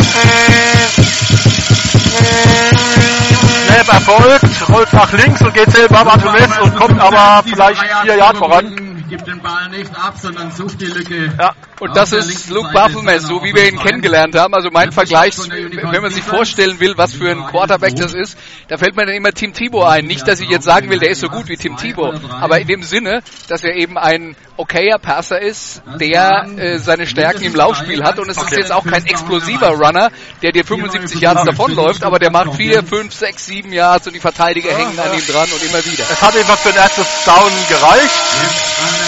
[3.73, 8.37] Snap erfolgt, rollt nach links und geht selber Bartolmes und kommt aber vielleicht vier Yard
[8.37, 8.92] voran.
[9.13, 11.35] Gibt den Ball nicht ab, sondern sucht die Lücke.
[11.39, 11.53] Ja.
[11.81, 14.55] Und das ist Luke Baphelmess, so wie wir ihn kennengelernt haben.
[14.55, 18.79] Also mein Vergleich, wenn man sich vorstellen will, was für ein Quarterback das ist, da
[18.79, 20.07] fällt mir dann immer Tim Thibault ein.
[20.07, 22.67] Nicht, dass ich jetzt sagen will, der ist so gut wie Tim Thibault, aber in
[22.67, 28.03] dem Sinne, dass er eben ein okayer Passer ist, der äh, seine Stärken im Laufspiel
[28.03, 32.19] hat und es ist jetzt auch kein explosiver Runner, der dir 75 Yards davonläuft, aber
[32.19, 35.63] der macht 4, 5, 6, 7 Yards und die Verteidiger hängen an ihm dran und
[35.63, 36.05] immer wieder.
[36.11, 39.02] Es hat einfach für ein erstes Down gereicht.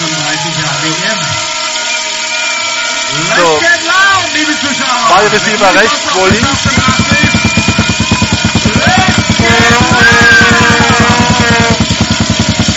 [0.00, 1.12] Jetzt an der eigenen 36 Yard Linie.
[3.36, 3.48] So.
[3.88, 5.08] Loud, liebe Zuschauer.
[5.08, 6.48] Ball Receiver rechts, wo links.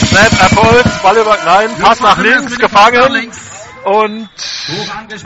[0.09, 3.31] Snap erfolgt, Ball über, nein, Pass nach links, gefangen
[3.83, 4.29] und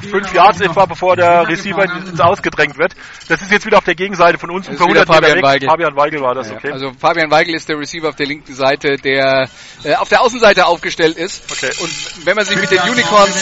[0.09, 2.93] fünf Yards etwa, bevor der Receiver ins Ausgedrängt wird.
[3.27, 5.37] Das ist jetzt wieder auf der Gegenseite von uns, Das ist wieder 100 Meter Fabian
[5.37, 5.43] weg.
[5.43, 5.69] Weigel.
[5.69, 6.71] Fabian Weigel war das, okay.
[6.71, 9.49] Also Fabian Weigel ist der Receiver auf der linken Seite, der
[9.83, 11.43] äh, auf der Außenseite aufgestellt ist.
[11.51, 11.71] Okay.
[11.79, 13.35] Und wenn man sich mit den Unicorns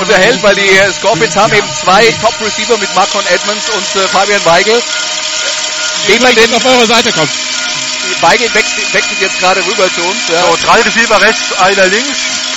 [0.00, 4.44] unterhält, weil die äh, Scorpions haben eben zwei Top-Receiver mit Marcon Edmonds und äh, Fabian
[4.44, 4.82] Weigel.
[6.08, 7.30] Dem man den auf eure Seite kommt.
[8.20, 10.28] Weigel wechselt, wechselt jetzt gerade rüber zu uns.
[10.28, 10.42] Ja.
[10.42, 12.47] So, drei Receiver rechts, einer links.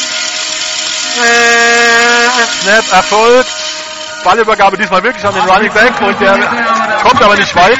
[2.62, 3.50] Snap erfolgt.
[4.24, 6.38] Ballübergabe diesmal wirklich an den Running Back und der
[7.04, 7.80] kommt aber nicht weit.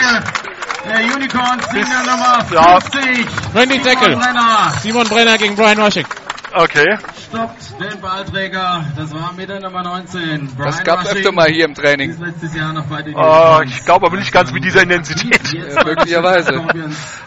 [0.84, 2.80] Der Unicorn Senior Nummer ja.
[2.80, 3.28] 50.
[3.54, 3.80] Randy.
[3.80, 6.06] Brenner Simon Brenner gegen Brian Rushing.
[6.54, 6.98] Okay.
[7.30, 8.84] stoppt den Ballträger.
[8.98, 10.50] Das war mit der Nummer 19.
[10.58, 11.17] Brian Das gab's Rushing.
[11.20, 12.10] öfter mal hier im Training.
[12.10, 15.39] Ist letztes Jahr noch bei den Oh, ich glaube aber nicht ganz mit dieser Intensität.
[15.54, 16.62] Ja, möglicherweise.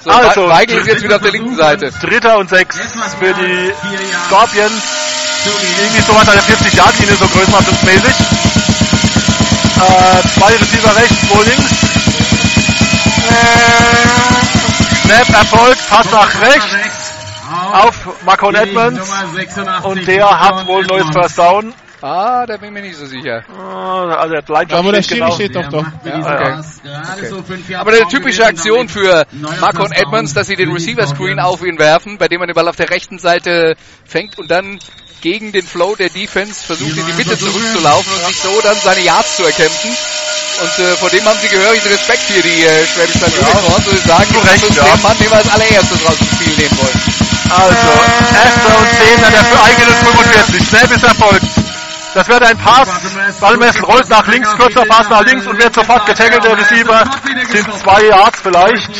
[0.00, 1.90] So, Also, Weigel ist jetzt wieder auf der linken Seite.
[1.92, 2.76] Dritter und sechs
[3.18, 3.72] für die
[4.26, 4.82] Scorpions.
[5.46, 8.14] Irgendwie sowas an der 40-Yard-Linie, so größenordnungsmäßig.
[9.76, 11.70] Äh, zwei Receiver rechts, wo links.
[15.04, 17.14] Snap erfolgt, Pass nach rechts
[17.72, 19.00] auf Marcon Edmonds.
[19.82, 21.74] Und der hat wohl neues First Down.
[22.04, 23.44] Ah, da bin ich mir nicht so sicher.
[23.48, 25.34] Ah, Also der Line wo der steht Schiri genau.
[25.34, 25.86] steht doch doch.
[26.04, 27.76] okay.
[27.76, 32.18] Aber eine typische Aktion für Marcon Edmonds, dass sie den Receiver Screen auf ihn werfen,
[32.18, 34.80] bei dem man den Ball auf der rechten Seite fängt und dann
[35.22, 39.00] gegen den Flow der Defense versucht, in die Mitte zurückzulaufen und sich so dann seine
[39.00, 39.88] Yards zu erkämpfen.
[40.60, 43.88] Und äh, vor dem haben sie gehörigen Respekt hier, die äh, Schwäbisch Land Unicorns.
[43.88, 44.84] Und sie sagen, das Recht, ja.
[44.84, 47.00] der Mann, den wir als allererstes raus ins Spiel nehmen wollen.
[47.48, 47.90] Also,
[48.44, 50.68] erster und zehn an der für eigenen 45.
[50.68, 51.63] Snap ist erfolgt.
[52.14, 52.88] Das wird ein Pass.
[53.40, 56.44] Ballmessen rollt nach links, kurzer Pass nach links und wird sofort getackelt.
[56.44, 57.04] Der Receiver
[57.50, 58.90] sind zwei Yards vielleicht.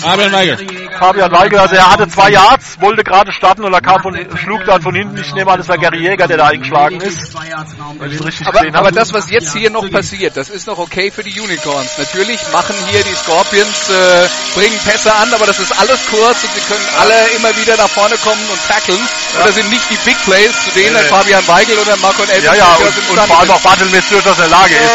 [0.00, 0.88] Fabian Weigel.
[0.98, 4.64] Fabian Weigel, also er hatte zwei Yards, wollte gerade starten und er kam von, schlug
[4.64, 5.16] dann von hinten.
[5.18, 7.34] Ich nehme an, das war Gary Jäger, der da eingeschlagen ist.
[7.34, 11.38] Es Aber, aber das, was jetzt hier noch passiert, das ist noch okay für die
[11.40, 11.98] Unicorns.
[11.98, 16.52] Natürlich machen hier die Scorpions, äh, bringen Pässe an, aber das ist alles kurz und
[16.52, 18.98] sie können alle immer wieder nach vorne kommen und tackeln.
[18.98, 20.96] Und das sind nicht die Big Plays, zu denen.
[21.08, 24.38] Fabian Weigel oder Marco Edmonds Ja, ja, durchaus und, und vor allem auch Bartelmess durchaus
[24.38, 24.90] in der Lage ist.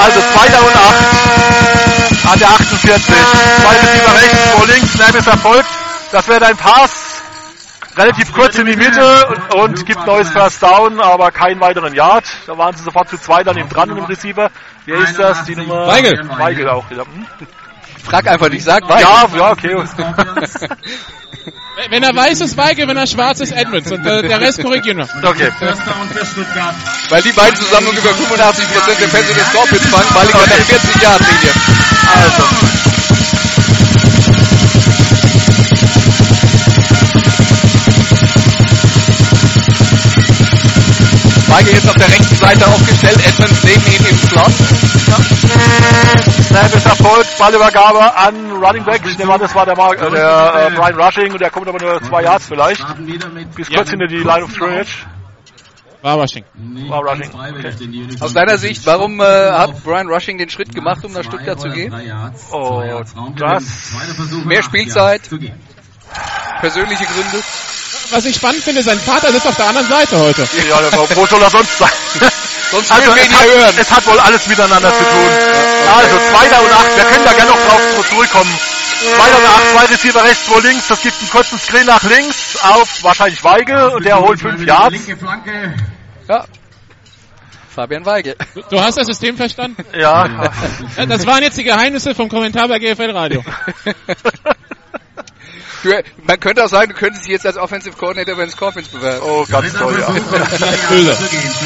[0.00, 0.60] Also 2.
[0.60, 3.04] und 8 an der 48.
[3.04, 5.68] Zwei Receiver rechts, vor links, Snap ist erfolgt.
[6.12, 6.90] Das wird ein Pass.
[7.96, 12.24] Relativ kurz in die Mitte und, und gibt neues First Down, aber keinen weiteren Yard.
[12.46, 14.50] Da waren sie sofort zu zweit an ihm dran, an dem Receiver.
[14.86, 15.44] Wer ist das?
[15.44, 15.88] Die Nummer?
[15.88, 16.18] Weigel.
[16.38, 16.84] Weigel auch.
[16.90, 17.26] Ja, hm?
[18.02, 19.06] Frag einfach nicht, sag Weigel.
[19.06, 19.76] ja, ja okay.
[21.90, 23.90] Wenn er weiß, ist Weigel, wenn er schwarz ist, Edmonds.
[23.90, 25.08] Und äh, der Rest korrigieren wir.
[25.28, 25.50] Okay.
[27.08, 31.02] Weil die beiden zusammen ungefähr 85% der Pässe des Scorpions fangen, Weigel an der 40
[31.02, 31.52] Yard Linie.
[32.14, 32.42] Also.
[41.48, 45.01] Weigel jetzt auf der rechten Seite aufgestellt, Edmonds neben ihm im Slot.
[45.12, 49.02] Snap ist erfolgt, Ballübergabe an Running Back.
[49.18, 51.78] Der war, das war der, Mark, äh, der äh, Brian Rushing und der kommt aber
[51.80, 52.84] nur zwei Yards vielleicht.
[53.54, 55.06] Bis kurz hinter die Line of Scrimmage.
[56.02, 56.44] War Rushing.
[56.88, 57.30] War Rushing.
[57.32, 58.16] Okay.
[58.20, 61.68] Aus deiner Sicht, warum äh, hat Brian Rushing den Schritt gemacht, um nach Stuttgart zu
[61.70, 61.94] gehen?
[62.50, 62.82] Oh,
[63.36, 63.64] das
[64.44, 65.22] Mehr Spielzeit,
[66.60, 67.38] persönliche Gründe.
[68.10, 70.42] Was ich spannend finde, sein Vater sitzt auf der anderen Seite heute.
[70.68, 70.76] Ja,
[71.14, 71.90] wo soll er sonst sein?
[72.72, 73.66] Sonst Also wir es ihn ja hören.
[73.66, 75.28] hat, es hat wohl alles miteinander zu tun.
[75.94, 78.58] Also zweiter und acht, wir können da gerne noch drauf zurückkommen.
[79.16, 80.88] Zweiter und acht, zwei Receiver rechts, zwei links.
[80.88, 84.92] Das gibt einen kurzen Screen nach links auf wahrscheinlich Weigel und der holt fünf Yards.
[84.92, 85.74] Linke Flanke.
[86.28, 86.44] Ja.
[87.74, 88.36] Fabian Weigel.
[88.70, 89.82] Du hast das System verstanden?
[89.98, 90.50] Ja,
[90.96, 93.42] Ja, Das waren jetzt die Geheimnisse vom Kommentar bei GFL Radio.
[95.82, 98.86] Für, man könnte auch sagen, du könntest dich jetzt als Offensive Coordinator bei den Scorpions
[98.86, 99.20] bewerben.
[99.26, 100.06] oh ganz toll, ja.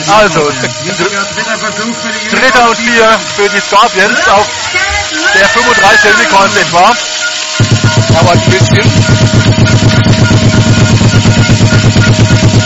[0.08, 4.46] Also, Dritter Versuch für die Dritter und vier für die Scorpions auf
[5.34, 6.96] der 35 Unicorns etwa.
[8.18, 8.90] Aber ein bisschen.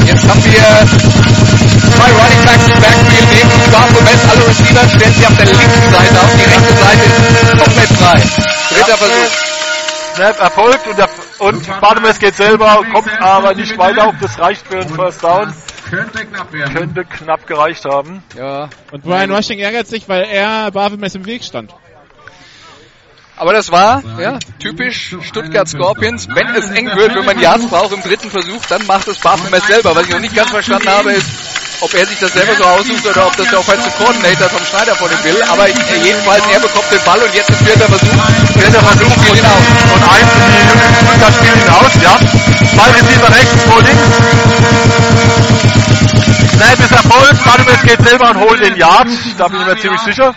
[0.07, 0.63] Jetzt haben wir
[1.97, 4.21] zwei Running Backs im Backfield neben dem Moment.
[4.31, 6.31] Alle Receiver stellen sie auf der linken Seite auf.
[6.37, 7.05] Die rechte Seite
[7.43, 8.23] ist komplett frei.
[8.71, 9.50] Dritter Versuch.
[10.15, 14.67] Snap erfolgt und, der, und Bartemes geht selber, kommt aber nicht weiter, ob das reicht
[14.67, 15.53] für einen First Down.
[15.89, 16.75] Könnte knapp werden.
[16.75, 18.23] Könnte knapp gereicht haben.
[18.37, 18.69] Ja.
[18.93, 21.75] Und Brian Rushing ärgert sich, weil er Barvelmess im Weg stand.
[23.37, 26.29] Aber das war, ja, typisch Stuttgart Scorpions.
[26.29, 29.63] Wenn es eng wird, wenn man Yards braucht im dritten Versuch, dann macht es Baphomet
[29.63, 29.97] selber.
[29.97, 31.27] Was ich noch nicht ganz verstanden habe, ist,
[31.81, 34.95] ob er sich das selber so aussucht oder ob das der Offensive Coordinator vom Schneider
[34.97, 35.43] von ihm will.
[35.51, 38.13] Aber äh, jedenfalls, er bekommt den Ball und jetzt ist vierter Versuch.
[38.53, 39.65] Vierter Versuch geht hinaus.
[39.95, 42.19] Und eins in die Stuttgart spielt ihn aus, ja.
[42.75, 44.07] Zwei Receiver rechts, zwei links.
[46.55, 49.09] Snap ist erfolgt, Bartemes geht selber und holt den Yard.
[49.39, 50.35] Da bin ich mir ziemlich sicher.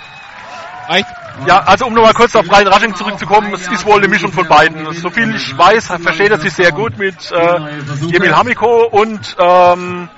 [0.88, 1.08] Reicht?
[1.48, 4.48] Ja, also um nochmal kurz auf Brian Rushing zurückzukommen, es ist wohl eine Mischung von
[4.48, 4.94] beiden.
[4.94, 10.10] So viel ich weiß, versteht er sich sehr gut mit äh, Emil Hamiko und ähm,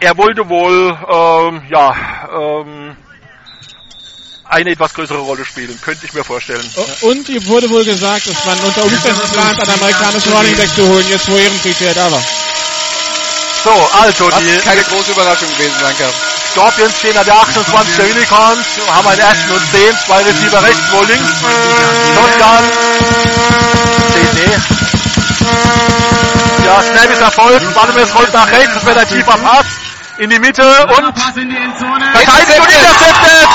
[0.00, 1.94] er wollte wohl ähm, ja
[2.32, 2.96] ähm,
[4.50, 6.68] eine etwas größere Rolle spielen, könnte ich mir vorstellen.
[7.02, 10.88] Und ihm wurde wohl gesagt, dass man unter Umständen plant, einen amerikanischen Running Back zu
[10.88, 12.22] holen, jetzt wo Ehrenfried wieder da war.
[13.62, 16.10] So, also Was die keine große Überraschung gewesen sein kann.
[16.50, 20.82] Scorpions stehen an der 28 der Unicorns, haben einen ersten und 10, zwei Receiver rechts,
[20.90, 21.30] wo links.
[22.16, 22.64] Shotgun.
[24.14, 24.50] CD.
[26.64, 29.66] Ja, Snap ist erfolgt, Bartemes rollt nach rechts, das wird ein tiefer Pass
[30.18, 30.62] in die Mitte
[30.98, 32.04] und Pass in die Endzone.
[32.12, 33.48] verteidigt und intercepted!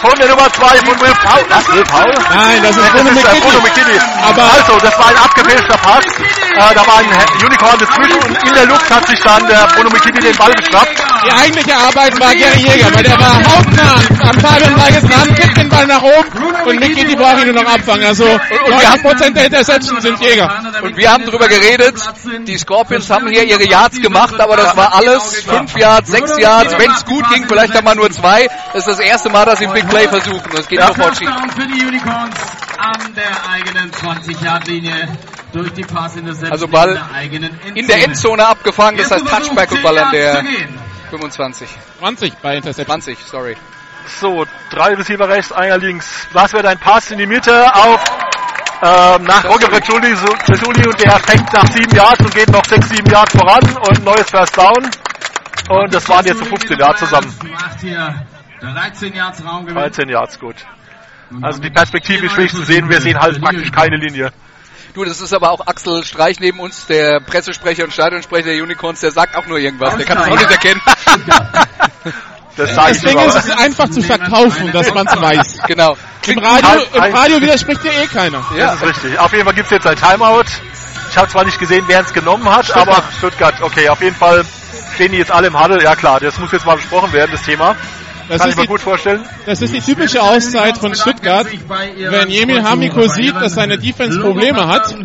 [0.00, 1.44] Von der Nummer 2 von Will Paul.
[1.48, 2.12] Was, Will Paul?
[2.30, 3.94] Nein, das ist Das Bruno ist der Bruno McKinney.
[3.96, 4.00] McKinney.
[4.28, 6.04] Aber- also, das war ein abgefälschter Pass.
[6.06, 7.06] Äh, da war ein
[7.42, 11.02] Unicorn dazwischen und in der Luft hat sich dann der Bruno McKinney den Ball geschnappt.
[11.26, 15.56] Die eigentliche Arbeit war Gary Jäger, weil der war hautnah am Fabian Weigels dran, kippt
[15.56, 18.06] den Ball nach oben und McKinney braucht ihn nur noch abfangen.
[18.06, 20.48] Also 90% der Interceptions sind Jäger.
[20.82, 21.96] Und wir haben darüber geredet,
[22.46, 26.78] die Scorpions haben hier ihre Yards gemacht, aber das war alles 5 Yards, 6 Yards,
[26.78, 28.48] wenn es gut ging, vielleicht dann mal nur 2.
[28.72, 30.50] Das ist das erste Mal, dass sie Big Play versuchen.
[30.54, 31.28] Das geht sofort schief.
[31.28, 32.36] Touchdown für die Unicorns
[32.78, 35.08] an der eigenen 20-Yard-Linie
[35.52, 39.70] durch die Pass in der Also Ball eigenen In der Endzone abgefangen, das heißt Touchback
[39.70, 40.44] und 10 Ball an der.
[41.10, 41.68] 25.
[41.98, 43.00] 20 bei Interception.
[43.00, 43.56] 20, sorry.
[44.20, 46.28] So, drei Receiver rechts, einer links.
[46.32, 48.04] Das wird ein Pass in die Mitte auf
[48.82, 53.08] ähm, nach Roger Fetuli und der fängt nach sieben Yards und geht noch sechs, sieben
[53.10, 54.90] Yards voran und neues First Down.
[55.68, 57.34] Und das waren jetzt so 15 Yards zusammen.
[57.50, 58.26] Macht hier
[58.60, 59.76] 13 Yards Raumgewinn.
[59.76, 60.56] 13 Yards, gut.
[61.42, 62.88] Also die Perspektive ist schwierig zu sehen.
[62.88, 64.30] Wir sehen halt praktisch keine Linie.
[64.96, 69.00] Du, das ist aber auch Axel Streich neben uns, der Pressesprecher und Stadionsprecher der Unicorns,
[69.00, 69.94] der sagt auch nur irgendwas.
[69.94, 70.80] Der kann es auch nicht erkennen.
[72.56, 73.26] Das sage Das ich Ding immer.
[73.26, 75.58] ist, es ist einfach zu verkaufen, dass man es weiß.
[75.66, 75.94] genau.
[76.26, 77.14] Im Radio, Halt, im halt.
[77.14, 78.42] Radio widerspricht dir eh keiner.
[78.56, 79.18] Das ist richtig.
[79.18, 80.44] Auf jeden Fall gibt's jetzt ein Timeout.
[81.10, 84.42] Ich habe zwar nicht gesehen, wer es genommen hat, aber Stuttgart, okay, auf jeden Fall
[84.94, 85.82] stehen die jetzt alle im Huddle.
[85.82, 87.76] Ja klar, das muss jetzt mal besprochen werden, das Thema.
[88.28, 89.24] Das Kann ich mir gut vorstellen.
[89.46, 91.46] das ist die typische Auszeit von Stuttgart.
[91.96, 94.96] Wenn Jemil Hamiko sieht, dass seine Defense Probleme hat,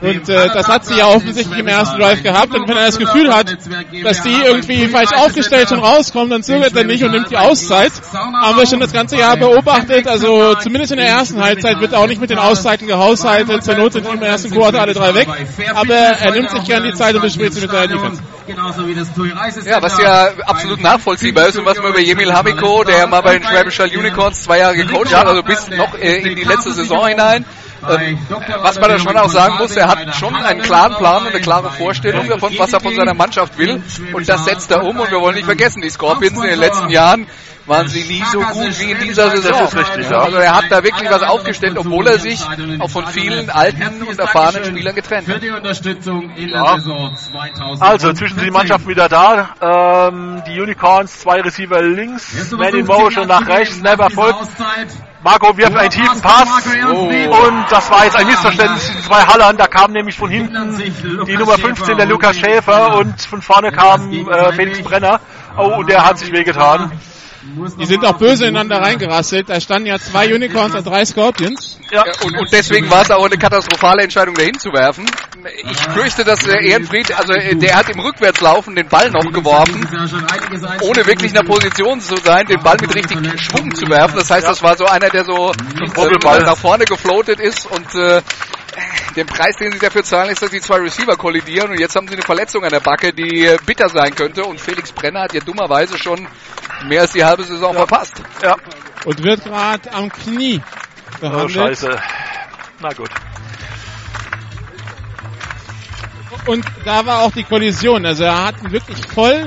[0.00, 2.98] und äh, das hat sie ja offensichtlich im ersten Drive gehabt, und wenn er das
[2.98, 3.56] Gefühl hat,
[4.02, 7.92] dass die irgendwie falsch aufgestellt schon rauskommen, dann zögert er nicht und nimmt die Auszeit.
[8.12, 12.06] Haben wir schon das ganze Jahr beobachtet, also zumindest in der ersten Halbzeit wird auch
[12.06, 15.28] nicht mit den Auszeiten gehaushaltet, zur Not sind im ersten Quarter alle drei weg,
[15.74, 18.22] aber er nimmt sich gern die Zeit und bespricht sie mit seiner Defense.
[19.66, 23.38] Ja, was ja absolut nachvollziehbar ist und was man über Jemil Hamiko, der mal bei
[23.38, 26.72] den Schwäbisch Hall Unicorns zwei Jahre gecoacht hat, also bis noch äh, in die letzte
[26.72, 27.44] Saison hinein,
[27.88, 28.18] Ähm,
[28.62, 31.40] was man da schon auch sagen muss, er hat schon einen klaren Plan und eine
[31.40, 33.82] klare Vorstellung davon, was er von seiner Mannschaft will.
[34.12, 34.98] Und das setzt er um.
[34.98, 37.26] Und wir wollen nicht vergessen, die Scorpions in den letzten Jahren
[37.66, 39.52] waren sie nie so gut wie in dieser Saison.
[39.52, 40.18] Das ist richtig, ja.
[40.18, 42.40] Also er hat da wirklich was aufgestellt, obwohl er sich
[42.80, 45.42] auch von vielen alten und erfahrenen Spielern getrennt Für hat.
[45.42, 46.64] die Unterstützung in Ja.
[46.64, 47.82] der Saison 2000.
[47.82, 50.08] Also, zwischen die Mannschaften wieder da.
[50.08, 54.38] Ähm, die Unicorns, zwei Receiver links, Man in Motion nach rechts, Snap erfolgt.
[55.22, 56.48] Marco wirft einen tiefen Pass.
[56.66, 59.56] Und das war jetzt ein Missverständnis zwischen zwei Hallern.
[59.56, 60.78] Da kam nämlich von hinten
[61.26, 65.20] die Nummer 15, der Lukas Schäfer, und von vorne kam äh, Felix Brenner.
[65.56, 66.92] Oh, und der hat sich wehgetan.
[67.42, 69.48] Die sind auch böse ineinander reingerasselt.
[69.48, 71.78] Da standen ja zwei Unicorns und drei Scorpions.
[71.90, 75.06] Ja, und, und deswegen war es auch eine katastrophale Entscheidung, dahin zu werfen.
[75.64, 79.88] Ich fürchte, dass der Ehrenfried, also äh, der hat im Rückwärtslaufen den Ball noch geworfen,
[80.82, 84.16] ohne wirklich in der Position zu sein, den Ball mit richtig Schwung zu werfen.
[84.16, 86.42] Das heißt, das war so einer, der so äh, Wobbelball.
[86.42, 88.20] nach vorne gefloatet ist und äh,
[89.16, 92.06] den Preis, den sie dafür zahlen, ist, dass die zwei Receiver kollidieren und jetzt haben
[92.06, 95.32] sie eine Verletzung an der Backe, die äh, bitter sein könnte und Felix Brenner hat
[95.32, 96.28] ja dummerweise schon
[96.86, 98.22] mehr als die halbe Saison verpasst.
[98.42, 98.56] ja.
[99.04, 101.52] Und wird gerade am Knie Oh, behandelt.
[101.52, 101.98] scheiße.
[102.80, 103.10] Na gut.
[106.46, 108.04] Und da war auch die Kollision.
[108.06, 109.46] Also er hat ihn wirklich voll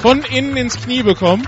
[0.00, 1.46] von innen ins Knie bekommen.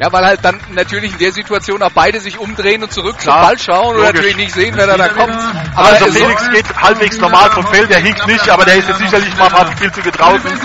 [0.00, 3.34] Ja, weil halt dann natürlich in der Situation auch beide sich umdrehen und zurück Klar,
[3.40, 4.12] zum Ball schauen und logisch.
[4.14, 5.32] natürlich nicht sehen, wer da, da kommt.
[5.74, 8.98] Aber Also Felix geht halbwegs normal vom Feld, der hinkt nicht, aber der ist jetzt
[8.98, 10.50] sicherlich mal ein viel zu draußen.
[10.54, 10.62] Ich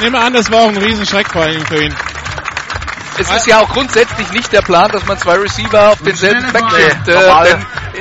[0.00, 1.94] nehme an, das war auch ein Riesenschreck vor allem für ihn.
[3.18, 6.52] Es ist ja auch grundsätzlich nicht der Plan, dass man zwei Receiver auf denselben Nee,
[6.52, 7.08] nimmt.
[7.08, 7.56] Äh,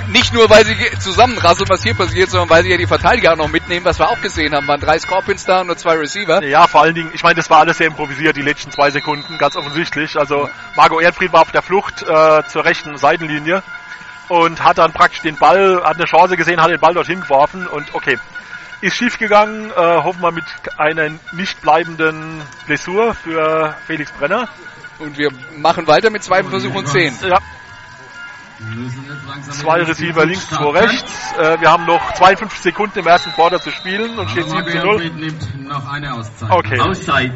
[0.10, 3.38] nicht nur, weil sie zusammenrasseln, was hier passiert, sondern weil sie ja die Verteidiger auch
[3.38, 4.68] noch mitnehmen, was wir auch gesehen haben.
[4.68, 6.43] Waren drei Scorpions da und nur zwei Receiver.
[6.43, 9.38] Ja, vor allen Dingen, ich meine, das war alles sehr improvisiert, die letzten zwei Sekunden,
[9.38, 10.18] ganz offensichtlich.
[10.18, 13.64] Also Marco Ehrenfried war auf der Flucht äh, zur rechten Seitenlinie
[14.28, 17.68] und hat dann praktisch den Ball, hat eine Chance gesehen, hat den Ball dorthin geworfen
[17.68, 18.18] und okay.
[18.86, 20.44] Ist schief gegangen, äh, hoffen wir mit
[20.78, 24.48] einer nicht bleibenden Blessur für Felix Brenner.
[25.00, 27.12] Und wir machen weiter mit zwei Versuchen und zehn.
[27.28, 27.40] Ja,
[29.50, 31.34] zwei Receiver links, zwei rechts.
[31.34, 34.78] Äh, wir haben noch 52 Sekunden im ersten Quarter zu spielen und steht 7 zu
[34.78, 35.10] 0.
[35.16, 36.52] nimmt noch eine Auszeit.
[36.52, 36.80] Okay.
[36.80, 37.32] Auszeit.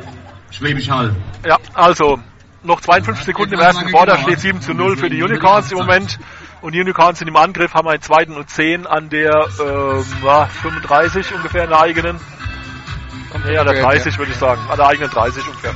[0.51, 1.15] Schwäbisch Hall.
[1.47, 2.19] Ja, also
[2.61, 6.19] noch 52 Sekunden im ersten Quarter steht 7 zu 0 für die Unicorns im Moment.
[6.61, 10.45] Und die Unicorns sind im Angriff, haben einen zweiten und 10 an der ähm, ja,
[10.45, 12.19] 35 ungefähr in der eigenen.
[13.45, 14.61] Nee, an der 30 würde ich sagen.
[14.69, 15.73] An der eigenen 30 ungefähr.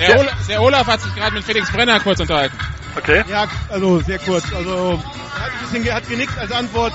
[0.00, 2.56] Der, Olaf, der Olaf hat sich gerade mit Felix Brenner kurz unterhalten.
[2.96, 3.24] Okay.
[3.28, 4.52] Ja, also sehr kurz.
[4.52, 5.00] Also
[5.38, 6.92] er hat, ein bisschen, hat genickt als Antwort.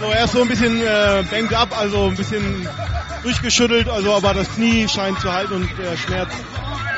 [0.00, 2.68] So, er ist so ein bisschen äh, banged up, also ein bisschen
[3.22, 6.30] durchgeschüttelt, also aber das Knie scheint zu halten und der Schmerz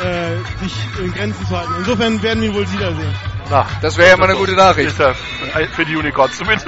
[0.03, 0.75] äh, sich
[1.05, 1.73] in Grenzen zu halten.
[1.79, 3.15] Insofern werden wir ihn wohl wiedersehen.
[3.51, 4.97] Na, Das wäre ja mal eine gute Nachricht.
[4.97, 6.67] für die Unicorns zumindest.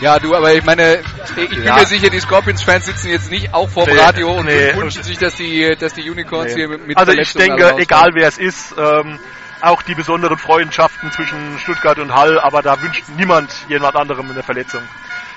[0.00, 1.00] Ja, du, aber ich meine,
[1.36, 1.76] ich bin Ja.
[1.76, 4.74] mir sicher, die Scorpions-Fans sitzen jetzt nicht auch vor dem Nee, Radio und nee.
[4.76, 8.38] wünschen sich, dass die, dass die Unicorns hier mit, Also ich denke, egal wer es
[8.38, 9.18] ist, ähm,
[9.60, 14.42] auch die besonderen Freundschaften zwischen Stuttgart und Hall, aber da wünscht niemand jemand anderem eine
[14.42, 14.82] Verletzung.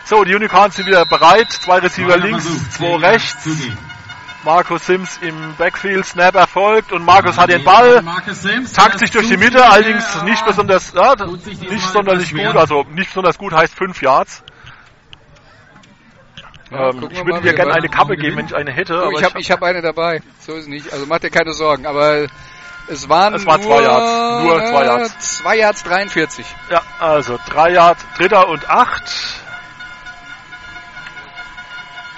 [0.04, 1.52] So, die Unicorns sind wieder bereit.
[1.52, 3.48] Zwei Receiver links, zwei rechts.
[4.46, 8.04] Markus Sims im Backfield, Snap erfolgt und Markus hat den Ball,
[8.74, 13.40] takt sich durch die Mitte, allerdings nicht besonders, ja, nicht sonderlich gut, also nicht besonders
[13.40, 14.44] gut heißt 5 Yards.
[16.70, 18.96] Ja, Ähm, ich würde dir gerne eine Kappe geben, wenn ich eine hätte.
[18.96, 20.22] Oh, aber ich habe ich hab eine dabei.
[20.40, 20.94] So ist es nicht.
[20.94, 21.86] Also mach dir keine Sorgen.
[21.86, 22.28] Aber
[22.88, 24.44] es waren Es waren nur, zwei Yards.
[24.44, 25.38] Nur zwei Yards.
[25.38, 26.46] 2 Yards 43.
[26.70, 29.04] Ja, also drei Yard, dritter und acht.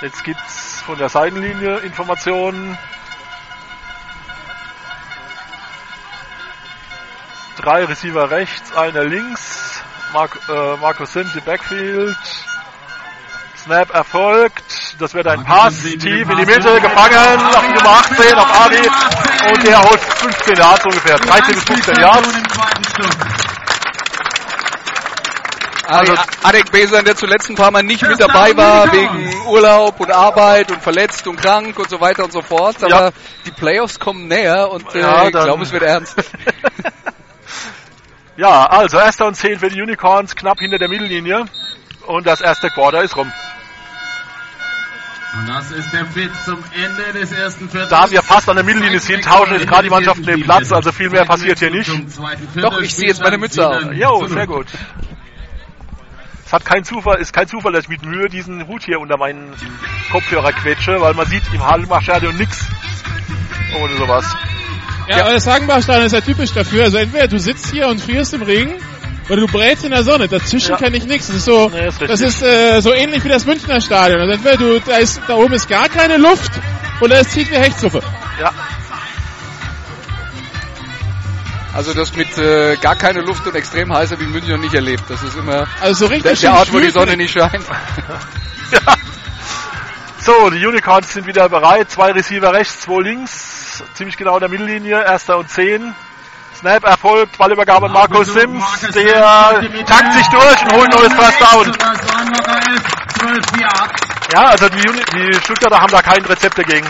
[0.01, 2.77] Jetzt gibt's von der Seitenlinie Informationen.
[7.57, 9.81] Drei Receiver rechts, einer links.
[10.13, 12.15] Mark, äh, Markus Sims im Backfield.
[13.57, 14.95] Snap erfolgt.
[14.99, 18.89] Das wird ein Pass tief in die Mitte, gefangen auf die Nummer 18, auf Ari.
[19.51, 21.17] Und der holt 15 Yards ungefähr.
[21.17, 23.46] 13 bis 15 Yards.
[25.87, 26.13] Also,
[26.43, 30.71] Adek Besan, der zuletzt ein paar Mal nicht mit dabei war, wegen Urlaub und Arbeit
[30.71, 32.83] und verletzt und krank und so weiter und so fort.
[32.83, 33.09] Aber Ja.
[33.45, 36.15] die Playoffs kommen näher und äh, Ja, ich dann- glaube, es wird ernst.
[38.35, 41.45] Ja, also erster und zehn für die Unicorns, knapp hinter der Mittellinie.
[42.05, 43.31] Und das erste Quarter ist rum.
[45.39, 47.89] Und das ist der Fit zum Ende des ersten Viertels.
[47.89, 50.91] Da wir fast an der Mittellinie sind, tauschen jetzt gerade die Mannschaften den Platz, also
[50.91, 51.89] viel mehr passiert hier nicht.
[52.55, 53.91] Doch, ich ziehe jetzt meine Mütze auf.
[53.93, 54.67] Jo, sehr gut.
[56.47, 59.17] Es hat kein Zufall, ist kein Zufall, dass ich mit Mühe diesen Hut hier unter
[59.17, 59.53] meinen
[60.09, 62.65] Kopfhörer quetsche, weil man sieht im Hallenmachstadion nix
[63.81, 64.25] ohne sowas.
[65.09, 66.85] Ja, aber das Hagenbachstadion ist ja typisch dafür.
[66.85, 68.75] Also entweder du sitzt hier und frierst im Regen
[69.27, 70.77] Weil du brätst in der Sonne, dazwischen Ja.
[70.77, 71.27] kenne ich nichts.
[71.27, 74.21] Das ist so, Nee, ist das ist äh, so ähnlich wie das Münchner Stadion.
[74.21, 76.51] Also entweder du, da, ist, da oben ist gar keine Luft
[77.01, 78.01] oder es zieht wie Hechtsuppe.
[78.39, 78.51] Ja,
[81.77, 84.59] Also das mit äh, gar keine Luft und extrem heiß habe ich in München noch
[84.59, 85.03] nicht erlebt.
[85.09, 87.63] Das ist immer Also so der, richtig der schön Ort, wo die Sonne nicht scheint.
[90.19, 91.89] So, die Unicorns sind wieder bereit.
[91.89, 93.81] Zwei Receiver rechts, zwei links.
[93.93, 95.01] Ziemlich genau in der Mittellinie.
[95.01, 95.95] Erster und zehn.
[96.53, 97.37] Snap erfolgt.
[97.37, 98.61] Ballübergabe an Markus Sims.
[98.93, 101.71] Der takt sich durch und holt neues First Down.
[101.71, 102.81] Das waren locker 11,
[103.19, 104.01] 12 Yards.
[104.33, 106.87] Ja, also die, Uni die Stuttgarter haben da kein Rezept dagegen.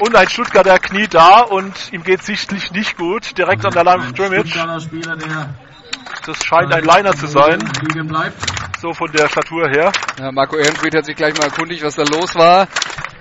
[0.00, 3.36] Und ein Stuttgarter kniet da und ihm geht sichtlich nicht gut.
[3.36, 4.54] Direkt an der Line of Scrimmage.
[6.26, 7.58] Das scheint ein Liner zu sein.
[8.80, 9.92] So von der Statur her.
[10.18, 12.68] Ja, Marco Ehrenfried hat sich gleich mal erkundigt, was da los war.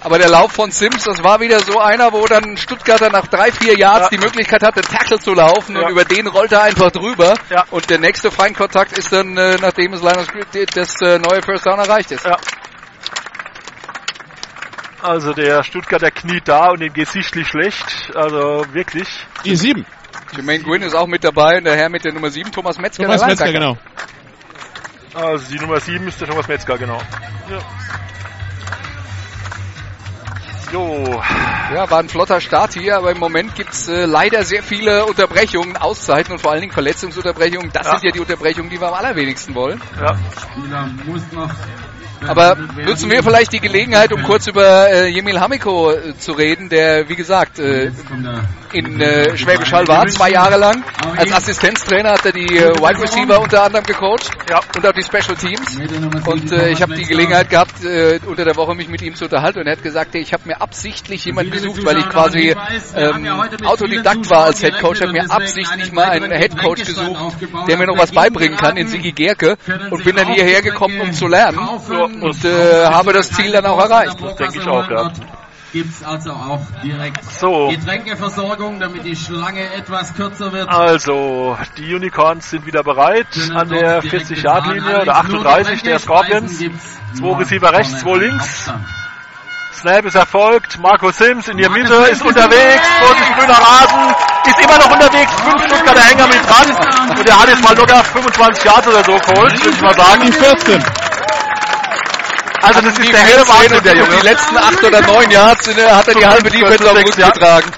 [0.02, 3.52] Aber der Lauf von Sims, das war wieder so einer, wo dann Stuttgarter nach drei,
[3.52, 4.10] vier Yards Ja.
[4.10, 5.84] die Möglichkeit hatte, Tackle zu laufen Ja.
[5.84, 7.34] und über den rollt er einfach drüber.
[7.50, 7.66] Ja.
[7.72, 10.28] Und der nächste Feinkontakt ist dann, äh, nachdem es Linus
[10.76, 12.26] das äh, neue First Down erreicht ist.
[12.26, 12.38] Ja.
[15.02, 18.12] Also der Stuttgarter kniet da und ihm geht sichtlich schlecht.
[18.16, 19.08] Also wirklich.
[19.46, 19.86] Die sieben.
[20.36, 23.04] Jermaine Gwynn ist auch mit dabei und der Herr mit der Nummer 7, Thomas Metzger.
[23.06, 23.78] Thomas Metzger, genau.
[25.14, 27.02] Also die Nummer 7 ist der Thomas Metzger, genau.
[27.50, 27.60] Ja.
[30.74, 31.22] Jo,
[31.74, 35.78] Ja, war ein flotter Start hier, aber im Moment gibt's äh, leider sehr viele Unterbrechungen,
[35.78, 37.72] Auszeiten und vor allen Dingen Verletzungsunterbrechungen.
[37.72, 37.94] Das Ja.
[37.94, 39.82] sind ja die Unterbrechungen, die wir am allerwenigsten wollen.
[40.00, 40.18] ja.
[40.42, 41.50] Spieler muss noch.
[42.26, 46.70] Aber nutzen wir vielleicht die Gelegenheit, um kurz über äh, Jemil Hamiko äh, zu reden,
[46.70, 47.92] der, wie gesagt, äh,
[48.74, 50.84] in äh, Schwäbisch Hall war, zwei Jahre lang.
[51.16, 54.60] Als Assistenztrainer hat er die äh, Wide Receiver unter anderem gecoacht Ja.
[54.76, 55.78] und auch die Special Teams.
[56.26, 57.06] Und 7, äh, ich habe die.
[57.08, 60.14] Gelegenheit gehabt, äh, unter der Woche mich mit ihm zu unterhalten und er hat gesagt,
[60.16, 62.54] ich habe mir absichtlich jemanden gesucht, weil ich quasi
[62.96, 63.28] ähm,
[63.64, 67.36] Autodidakt war als Head Coach, habe mir absichtlich mal einen Head Coach gesucht,
[67.68, 69.58] der mir noch was beibringen kann, in Sigi Gerke
[69.90, 72.07] und bin dann hierher gekommen, um zu lernen kaufen.
[72.22, 74.18] Und äh, habe das Ziel dann auch erreicht.
[74.22, 75.12] Das denke ich auch, ja.
[75.74, 77.68] Gibt's also auch direkt So.
[77.68, 80.70] Getränkeversorgung, damit die Schlange etwas kürzer wird.
[80.70, 86.58] Also, die Unicorns sind wieder bereit an der 40-Yard-Linie oder 38 der Scorpions.
[87.18, 88.72] Zwei Receiver rechts, zwei links.
[89.74, 90.80] Snap ist erfolgt.
[90.80, 92.82] Marco Sims in der Mitte ist unterwegs.
[93.00, 94.16] Vorsicht, grüner Rasen.
[94.48, 95.32] Ist immer noch unterwegs.
[95.34, 97.18] Fünf Stuttgarter Hänger mit dran.
[97.18, 100.02] Und der hat jetzt mal locker 25 Yards oder so geholt, würde ich mal Die
[100.02, 100.34] sagen.
[100.34, 100.84] 14.
[102.68, 104.22] Also das ist Die der helle Wahnsinn, der die Junge.
[104.24, 107.30] letzten acht oder neun Yards äh, hat er die halbe Defense auf Rücken Ja.
[107.30, 107.72] getragen.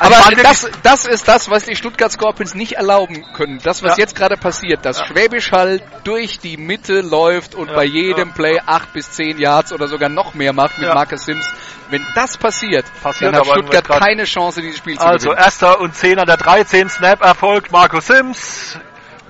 [0.00, 3.58] Also Aber das, das ist das, was die Stuttgart Scorpions nicht erlauben können.
[3.64, 4.04] Das, was Ja.
[4.04, 8.34] jetzt gerade passiert, dass Schwäbisch Hall durch die Mitte läuft und Ja, bei jedem ja.
[8.34, 10.94] Play acht bis zehn Yards oder sogar noch mehr macht mit Ja.
[10.94, 11.48] Marcus Sims.
[11.90, 15.42] Wenn das passiert, Passiert dann hat Stuttgart keine Chance, dieses Spiel zu Also gewinnen.
[15.44, 18.78] erster und zehn an der 13, Snap erfolgt, Marco Sims.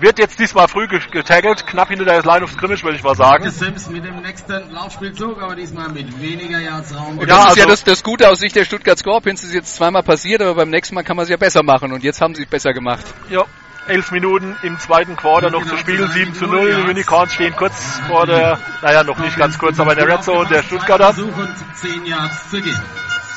[0.01, 3.17] Wird jetzt diesmal früh ge- getaggelt, knapp hinter der Line of Scrimmage, würde ich mal
[3.17, 3.43] sagen.
[3.45, 7.19] Marcus Sims mit dem nächsten Laufspielzug, aber diesmal mit weniger Yards Raum.
[7.19, 9.51] Und Ja, das ist ja also- das, das Gute aus Sicht der Stuttgart Scorpions, das
[9.51, 12.05] ist jetzt zweimal passiert, aber beim nächsten Mal kann man es ja besser machen und
[12.05, 13.05] jetzt haben sie es besser gemacht.
[13.29, 13.43] Ja,
[13.89, 16.77] elf Minuten im zweiten Quarter noch zu spielen, 7 zu 0.
[16.85, 17.75] Die Unicorns stehen kurz
[18.07, 21.13] vor der, naja, noch nicht ganz kurz, aber in der Red Zone der Stuttgarter.
[21.15, 22.81] Versuch und 10 Yards zu gehen.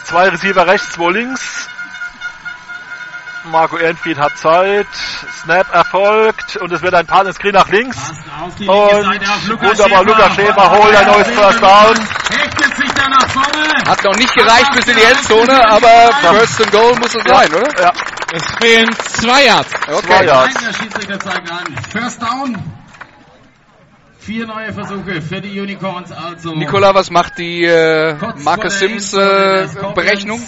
[0.03, 1.70] Zwei Receiver rechts, zwei links.
[3.45, 4.87] Marco Ehrenfried hat Zeit.
[5.43, 7.97] Snap erfolgt und es wird ein Partner Screen nach links.
[8.49, 10.03] Und wunderbar, Schäfer.
[10.03, 11.95] Lukas Schäfer holt ein neues First Down.
[12.29, 13.89] Hechtet sich da nach vorne.
[13.89, 17.53] Hat noch nicht gereicht bis in die Endzone, aber First and Goal muss es sein,
[17.53, 17.81] oder?
[17.81, 17.91] Ja,
[18.33, 19.69] Es fehlen zwei Yards.
[19.71, 20.25] zwei Okay.
[20.27, 20.53] Yards.
[20.55, 21.75] Nein, der Schiedsrichter zeigt an.
[21.91, 22.57] First down.
[24.19, 26.53] Vier neue Versuche für die Unicorns also.
[26.53, 29.67] Nikola, was macht die äh, Marcus Sims äh.
[29.95, 30.39] Berechnung?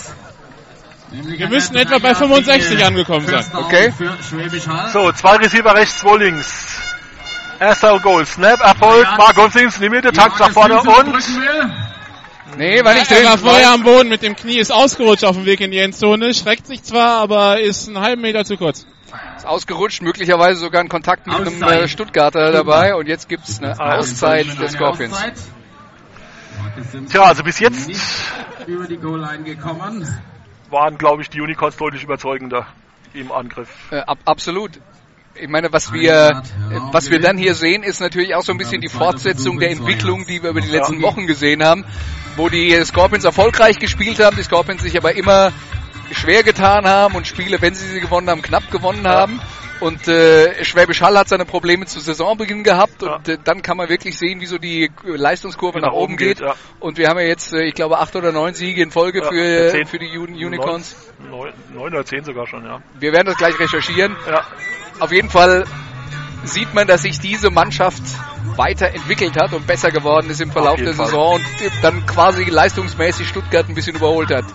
[1.13, 3.45] Wir erster etwa bei 65 Dreiersieg, angekommen sein.
[3.53, 3.91] Okay.
[3.95, 4.89] Für Schwäbisch Hall.
[4.91, 6.79] So, zwei Receiver rechts, zwei links.
[7.59, 8.25] Erster Goal.
[8.25, 9.07] Snap erfolgt.
[9.09, 9.17] Ja,
[9.51, 11.13] Sims in die Mitte, tankt nach vorne und.
[12.57, 13.25] Nee, war nicht Er drin.
[13.29, 16.33] war vorher am Boden mit dem Knie, ist ausgerutscht auf dem Weg in die Endzone,
[16.33, 18.85] schreckt sich zwar, aber ist einen halben Meter zu kurz.
[19.37, 21.81] Ist ausgerutscht, möglicherweise sogar ein Kontakt mit einem Auszeit.
[21.81, 25.13] äh, Stuttgarter dabei und jetzt gibt's eine Auszeit Eine Scorpions.
[25.13, 25.33] Auszeit.
[26.61, 28.01] Marcus Sims Tja, also bis jetzt nicht
[28.67, 30.07] über die Goal-Line gekommen.
[30.73, 32.67] Waren, glaube ich, die Unicorns deutlich überzeugender
[33.13, 33.69] im Angriff.
[33.91, 34.81] Äh, ab, absolut.
[35.35, 38.51] Ich meine, was wir, äh, ja, was wir dann hier sehen, ist natürlich auch so
[38.51, 41.07] ein bisschen die Fortsetzung der Entwicklung, die wir über die letzten Ja.
[41.07, 41.85] Wochen gesehen haben,
[42.35, 45.51] wo die Scorpions erfolgreich gespielt haben, die Scorpions sich aber immer
[46.11, 49.39] schwer getan haben und Spiele, wenn sie sie gewonnen haben, knapp gewonnen haben.
[49.83, 53.89] Und äh, Schwäbisch Hall hat seine Probleme zu Saisonbeginn gehabt und äh, dann kann man
[53.89, 56.39] wirklich sehen, wie so die äh, Leistungskurve nach, oben geht.
[56.39, 56.55] ja.
[56.79, 59.27] Und wir haben ja jetzt, äh, ich glaube, acht oder neun Siege in Folge Ja,
[59.27, 59.85] für, zehn.
[59.85, 60.95] für die Uni Unicorns.
[61.29, 62.81] Neun, neun oder zehn sogar schon, ja.
[62.97, 64.15] Wir werden das gleich recherchieren.
[64.25, 64.47] Ja,
[65.01, 65.65] Auf jeden Fall
[66.45, 68.03] sieht man, dass sich diese Mannschaft
[68.55, 71.07] weiterentwickelt hat und besser geworden ist im Verlauf der Fall.
[71.07, 74.45] Saison und dann quasi leistungsmäßig Stuttgart ein bisschen überholt hat.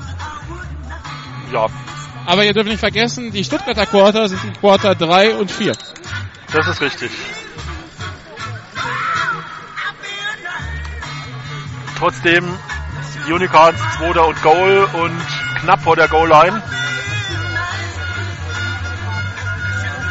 [1.53, 1.67] Ja,
[2.29, 5.73] Aber ihr dürft nicht vergessen, die Stuttgarter Quarter sind die Quarter 3 und 4.
[6.53, 7.11] das ist richtig.
[11.97, 12.45] Trotzdem
[13.27, 15.19] die Unicorns Zweiter und Goal und
[15.63, 16.63] knapp vor der Goal-Line.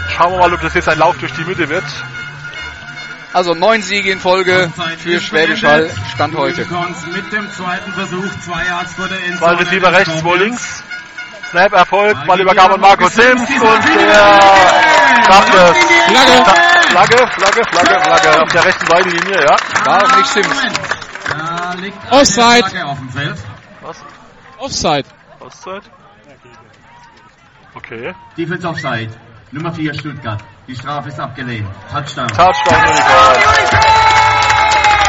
[0.10, 1.86] Schauen wir mal, ob das jetzt ein Lauf durch die Mitte wird.
[3.32, 6.64] Also neun Siege in Folge für Schwäbisch Hall, Stand heute.
[6.64, 9.60] Unicorns mit dem zweiten Versuch, zwei Yards vor der Zwei Endzone.
[9.60, 10.84] Receiver rechts, zwei links.
[11.50, 14.40] Snap Erfolg, Ballübergabe an Marco Sims und der
[15.26, 15.78] schafft es.
[16.08, 16.44] Flagge.
[16.90, 19.56] Flagge, Flagge, Flagge, Flagge auf der rechten Seitenlinie, ja.
[19.86, 20.62] War nicht Sims.
[21.30, 22.86] Da liegt Offside.
[22.86, 23.38] Auf dem Feld.
[23.82, 23.98] Was?
[24.58, 25.06] Offside.
[25.40, 25.84] Auszeit?
[27.76, 28.14] Okay.
[28.38, 29.12] Defense Offside.
[29.52, 30.44] Nummer 4 Stuttgart.
[30.68, 31.68] Die Strafe ist abgelehnt.
[31.92, 32.28] Touchdown.
[32.28, 32.84] Touchdown.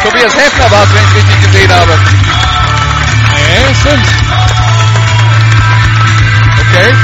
[0.02, 1.98] Tobias Heffner war es, wenn ich richtig gesehen habe.
[3.34, 4.77] Nee, Sims.
[6.78, 6.94] Okay,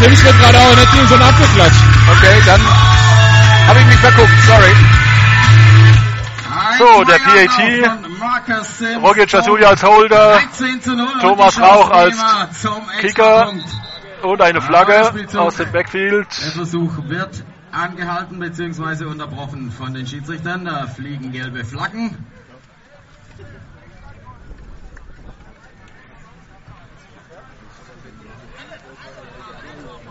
[0.00, 1.80] Sims wird gerade auch in der Teamzone abgeklatscht.
[2.10, 2.60] okay, dann
[3.68, 4.72] habe ich mich verguckt, sorry.
[6.78, 9.00] So, der PAT.
[9.00, 12.16] Roger Jasuli als Holder 13 zu 0 und Thomas Rauch als
[13.00, 13.52] Kicker.
[14.22, 16.26] Und eine Flagge aus dem Backfield.
[16.44, 19.04] Der Versuch wird angehalten bzw.
[19.04, 20.64] unterbrochen von den Schiedsrichtern.
[20.64, 22.16] Da fliegen gelbe Flaggen.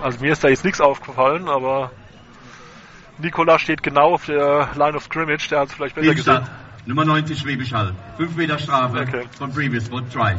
[0.02, 1.92] Also mir ist da jetzt nichts aufgefallen, aber
[3.20, 6.58] Nikola steht genau auf der Line of Scrimmage, der hat es vielleicht besser Liebstadt, gesehen.
[6.86, 7.94] Nummer 90 Schwäbisch Hall.
[8.18, 9.24] 5 Meter Strafe Okay.
[9.38, 10.36] von Previous Spot Try.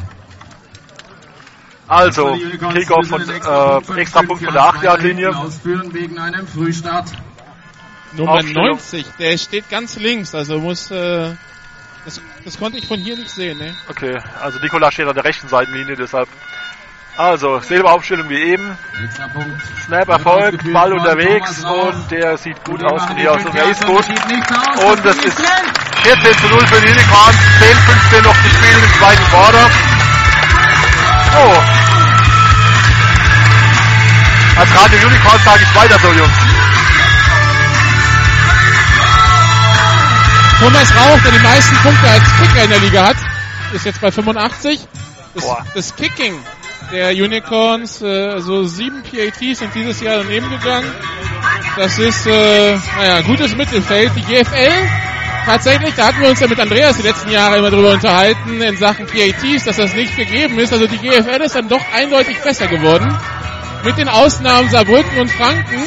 [1.87, 2.35] Also,
[2.73, 5.27] Kickoff von äh, von extra Punkt von der Yards 8-Yard-Linie.
[5.27, 7.11] weiter hinten Ausführen wegen einem Frühstart.
[8.13, 8.67] Nummer Aufstellung.
[8.69, 11.35] 90, der steht ganz links, also muss, äh,
[12.05, 13.75] das, das konnte ich von hier nicht sehen, ne?
[13.89, 16.29] Okay, also Nikola steht an der rechten Seitenlinie, deshalb.
[17.17, 18.77] Also, selbe Aufstellung wie eben.
[19.85, 24.05] Snap Erfolg, Ball unterwegs und der sieht gut aus hier aus und er ist gut.
[24.05, 25.41] Und das ist
[26.03, 29.69] 14 zu 0 für die Unicorns, 10, 15 noch zu spielen im zweiten Quarter.
[31.37, 31.55] Oh.
[34.59, 36.31] Als Radio Unicorns sage ich weiter so, Jungs.
[40.59, 43.17] Thomas Rauch, der die meisten Punkte als Kicker in der Liga hat,
[43.73, 44.85] ist jetzt bei 85.
[45.33, 45.43] Das,
[45.73, 46.39] das Kicking
[46.91, 50.91] der Unicorns, äh, so sieben PATs sind dieses Jahr daneben gegangen.
[51.77, 54.11] Das ist, äh, naja, gutes Mittelfeld.
[54.15, 54.71] Die GFL,
[55.45, 58.77] tatsächlich, da hatten wir uns ja mit Andreas die letzten Jahre immer drüber unterhalten, in
[58.77, 60.73] Sachen PATs, dass das nicht gegeben ist.
[60.73, 63.13] Also die GFL ist dann doch eindeutig besser geworden.
[63.83, 65.83] Mit den Ausnahmen Saarbrücken und Franken.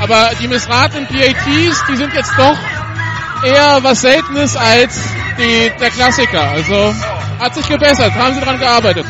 [0.00, 2.58] Aber die missratenen PATs, die sind jetzt doch
[3.44, 5.00] eher was Seltenes als
[5.38, 6.50] die, der Klassiker.
[6.50, 6.94] Also
[7.38, 9.06] hat sich gebessert, haben sie dran gearbeitet.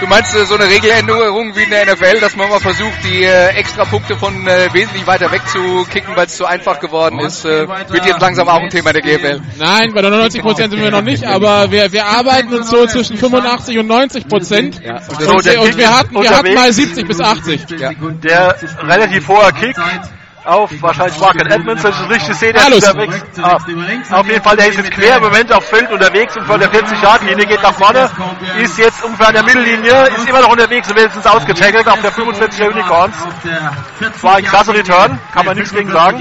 [0.00, 3.22] Du meinst äh, so eine Regeländerung wie in der NFL, dass man mal versucht, die
[3.24, 7.44] äh, Extrapunkte von äh, wesentlich weiter weg zu kicken, weil es zu einfach geworden ist,
[7.44, 9.40] äh, wird jetzt langsam auch ein Thema der GFL.
[9.58, 13.78] Nein, bei 99% sind wir noch nicht, aber wir, wir arbeiten uns so zwischen 85
[13.78, 14.82] und 90%.
[14.82, 17.66] Ja, und So, Und, wir hatten, wir hatten mal 70 bis 80.
[17.78, 17.90] Ja.
[18.22, 19.76] Der relativ hoher Kick
[20.44, 23.22] auf wahrscheinlich Market Edmonds, wenn ich das richtig sehe, der ist unterwegs.
[23.42, 23.56] Ah,
[24.20, 26.70] auf jeden Fall, der ist jetzt quer im Moment auf Feld unterwegs und von der
[26.70, 28.10] 40-Yard-Linie geht nach vorne,
[28.58, 32.12] ist jetzt ungefähr an der Mittellinie, ist immer noch unterwegs und jetzt ausgetackelt auf der
[32.12, 33.16] 45 der Unicorns.
[34.22, 36.20] War ein krasser Return, kann man nichts gegen sagen.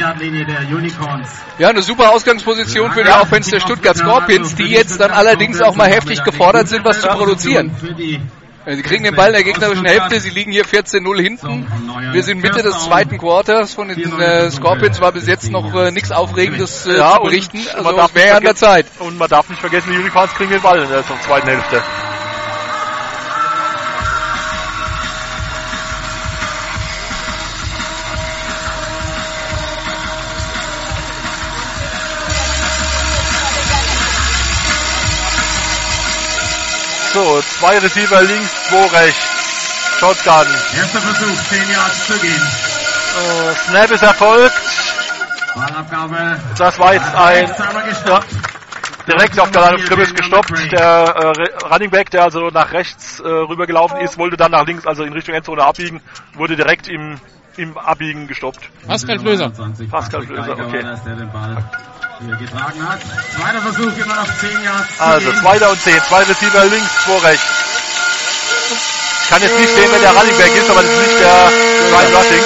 [1.59, 5.75] Ja, eine super Ausgangsposition für die Offense der Stuttgart Scorpions, die jetzt dann allerdings auch
[5.75, 7.71] mal heftig gefordert sind, was zu produzieren.
[8.65, 11.67] Äh, Sie kriegen den Ball in der gegnerischen Hälfte, sie liegen hier 14-0 hinten.
[12.11, 13.73] Wir sind Mitte des zweiten Quarters.
[13.73, 17.59] Von den äh, Scorpions war bis jetzt noch äh, nichts Aufregendes äh, Ja, zu berichten.
[17.75, 18.85] man Also nicht an der Zeit.
[18.99, 21.81] Und man darf nicht vergessen, die Unicorns kriegen den Ball in der zweiten Hälfte.
[37.23, 39.23] So, zwei Receiver links, zwei rechts.
[39.97, 40.45] Shotgun.
[40.75, 42.41] Erster Versuch, 10 Yards zu gehen.
[43.15, 44.53] Äh, Snap ist erfolgt.
[45.55, 46.39] Ballabgabe.
[46.57, 48.27] Das war jetzt ein ja, gestoppt.
[49.07, 50.71] direkt auf der Scrimmage gestoppt.
[50.73, 54.85] Der äh, Running Back, der also nach rechts äh, rübergelaufen ist, wollte dann nach links,
[54.85, 56.01] also in Richtung Endzone abbiegen,
[56.33, 57.21] wurde direkt im,
[57.55, 58.69] im Abbiegen gestoppt.
[58.85, 59.45] Pascal Flöser.
[59.47, 60.83] 29, Pascal Flöser, okay.
[62.23, 62.99] Den hier getragen hat.
[63.35, 65.41] Zweiter Versuch, immer noch 10 Yards Also gehen.
[65.41, 67.45] zweiter und zehn, zwei Receiver links, zwei rechts.
[69.23, 71.51] Ich kann jetzt nicht sehen, wer der Running Back ist, aber das ist nicht der
[71.91, 72.43] Ryan Rushing.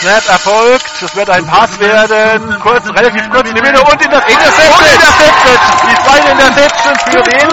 [0.00, 0.86] Snap erfolgt.
[1.00, 2.56] Das wird ein Pass werden.
[2.60, 4.78] Kurz, relativ kurz in die Mitte und in das Intercepted.
[4.78, 5.60] Und intercepted.
[5.90, 7.48] Die zweite Interception für wen?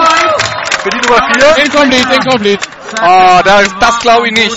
[0.82, 1.64] Für die Nummer 4.
[1.64, 2.68] Incomplete, incomplete.
[3.02, 4.56] Oh, das, das glaube ich nicht.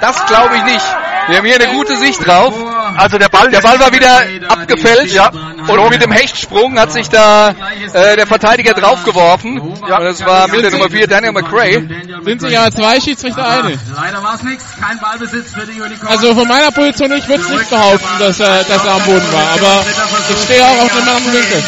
[0.00, 0.84] Das glaube ich nicht.
[1.28, 2.54] Wir haben hier eine gute Sicht drauf.
[2.96, 5.30] Also der Ball, Der Ball war wieder abgefälscht Ja.
[5.66, 7.54] und mit dem Hechtsprung hat sich da
[7.92, 9.76] äh, der Verteidiger draufgeworfen.
[9.88, 9.98] Ja.
[9.98, 11.82] Und das war mit der Nummer 4 Daniel McRae.
[12.24, 13.78] Sind sich aber zwei Schiedsrichter einig.
[13.94, 14.64] Leider war es nichts.
[14.80, 16.10] Kein Ballbesitz für die Unicorns.
[16.10, 19.32] Also von meiner Position, ich würde es nicht behaupten, dass er, dass er am Boden
[19.32, 19.52] war.
[19.54, 19.84] Aber
[20.30, 21.62] ich stehe auch auf dem anderen Winkel.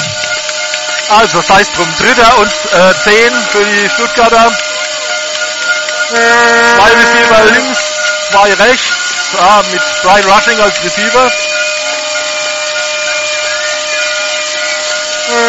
[1.11, 1.89] Also sei es drum.
[1.99, 4.53] Dritter und äh, 10 für die Stuttgarter.
[6.11, 7.79] Zwei Receiver links,
[8.31, 8.97] zwei rechts.
[9.37, 11.31] Ah, mit Brian Rushing als Receiver.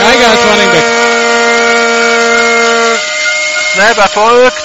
[0.02, 0.84] Geiger als Running Back.
[3.74, 4.58] Snap erfolgt.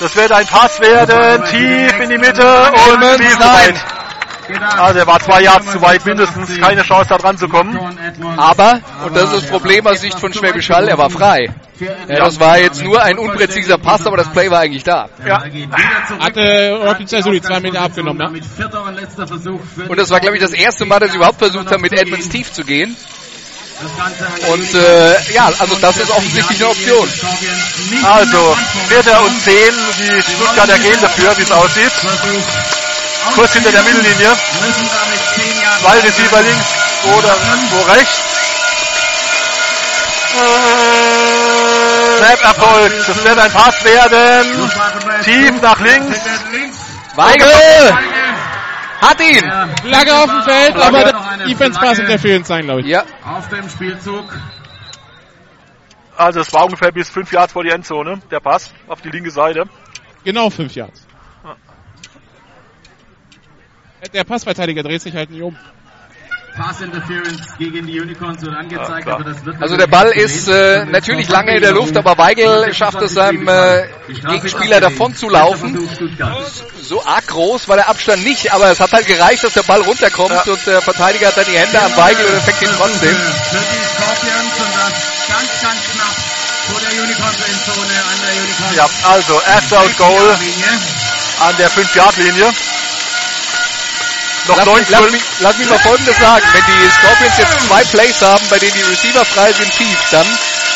[0.00, 1.44] Das wird ein Pass werden.
[1.46, 3.97] Tief in die Mitte und tief nein.
[4.76, 6.58] Also er war zwei Yards zu weit mindestens.
[6.58, 7.78] Keine Chance da dran zu kommen.
[8.36, 11.48] Aber, und das ist das Problem aus Sicht von Schwäbisch Hall, er war frei.
[11.80, 15.08] Ja, das war jetzt nur ein unpräziser Pass, aber das Play war eigentlich da.
[15.24, 15.44] Ja.
[16.18, 18.40] Hatte Rocky Chazuli zwei Meter abgenommen, ne?
[19.88, 22.28] Und das war, glaube ich, das erste Mal, dass sie überhaupt versucht haben, mit Edmonds
[22.28, 22.96] tief zu gehen.
[24.50, 27.08] Und äh, ja, also das ist offensichtlich eine Option.
[28.02, 28.56] Also,
[28.88, 29.72] vierter und zehn.
[29.98, 32.87] Die Stuttgarter gehen dafür, wie es aussieht.
[33.34, 34.36] Kurz hinter der Mittellinie.
[35.80, 36.66] Zwei Receiver links
[37.16, 37.36] oder
[37.70, 38.28] wo rechts.
[42.18, 43.08] Snap erfolgt.
[43.08, 44.70] Das wird ein Pass werden.
[45.24, 46.18] Tief nach links.
[47.14, 47.98] Weigel!
[49.00, 49.52] Hat ihn!
[49.82, 52.86] Flagge auf dem Feld, aber der Defense Pass Interference sein, glaube ich.
[52.88, 54.24] Ja, Auf dem Spielzug.
[56.16, 58.20] Also es war ungefähr bis fünf Yards vor die Endzone.
[58.30, 59.64] Der Pass auf die linke Seite.
[60.24, 61.07] Genau fünf Yards.
[64.12, 65.56] Der Passverteidiger dreht sich halt nicht um.
[66.56, 69.20] Pass Interference gegen die Unicorns wird angezeigt, klar.
[69.20, 72.74] aber das wird also der Ball ist äh, natürlich lange in der Luft, aber Weigel
[72.74, 73.84] schafft es seinem äh,
[74.28, 75.78] Gegenspieler davon zu laufen.
[76.82, 79.82] So arg groß war der Abstand nicht, aber es hat halt gereicht, dass der Ball
[79.82, 83.14] runterkommt und der Verteidiger hat dann die Hände am Weigel und er fängt ihn trotzdem.
[83.14, 86.16] Für die Scorpions und das ganz, ganz knapp
[86.66, 88.76] vor der Unicorns-Endzone an der Unicorns.
[88.76, 90.38] Ja, also erster und Goal
[91.40, 92.52] an der 5-Yard-Linie.
[94.48, 96.44] Noch Lass, 9 mich- lass, mich, lass mich mal Folgendes sagen.
[96.52, 100.26] Wenn die Scorpions jetzt zwei Plays haben, bei denen die Receiver frei sind tief, dann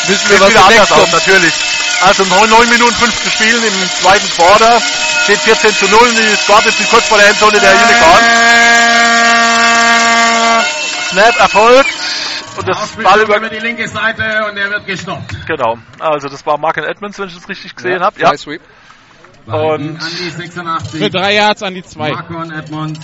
[0.07, 1.11] müssen wir Sieht was wieder anders demnächst aus, kommen.
[1.11, 1.53] natürlich.
[2.01, 4.81] Also 9, 9 Minuten 5 zu spielen im zweiten Quarter.
[5.23, 5.99] Steht 14 zu 0.
[6.11, 8.27] Die Scorpions sind kurz vor der Endzone der Unicorns.
[11.09, 11.89] Snap erfolgt.
[12.57, 13.37] Und das Ball Aufspielung über...
[13.37, 15.47] über die linke Seite und er wird gestoppt.
[15.47, 15.77] Genau.
[15.99, 18.19] Also das war Mark Edmonds, wenn ich das richtig gesehen Ja, habe.
[18.19, 18.37] Ja.
[18.37, 18.61] Sweep.
[19.45, 20.99] Und An die 86.
[21.01, 22.11] Für drei Yards an die zwei.
[22.11, 22.99] Marco und Edmonds.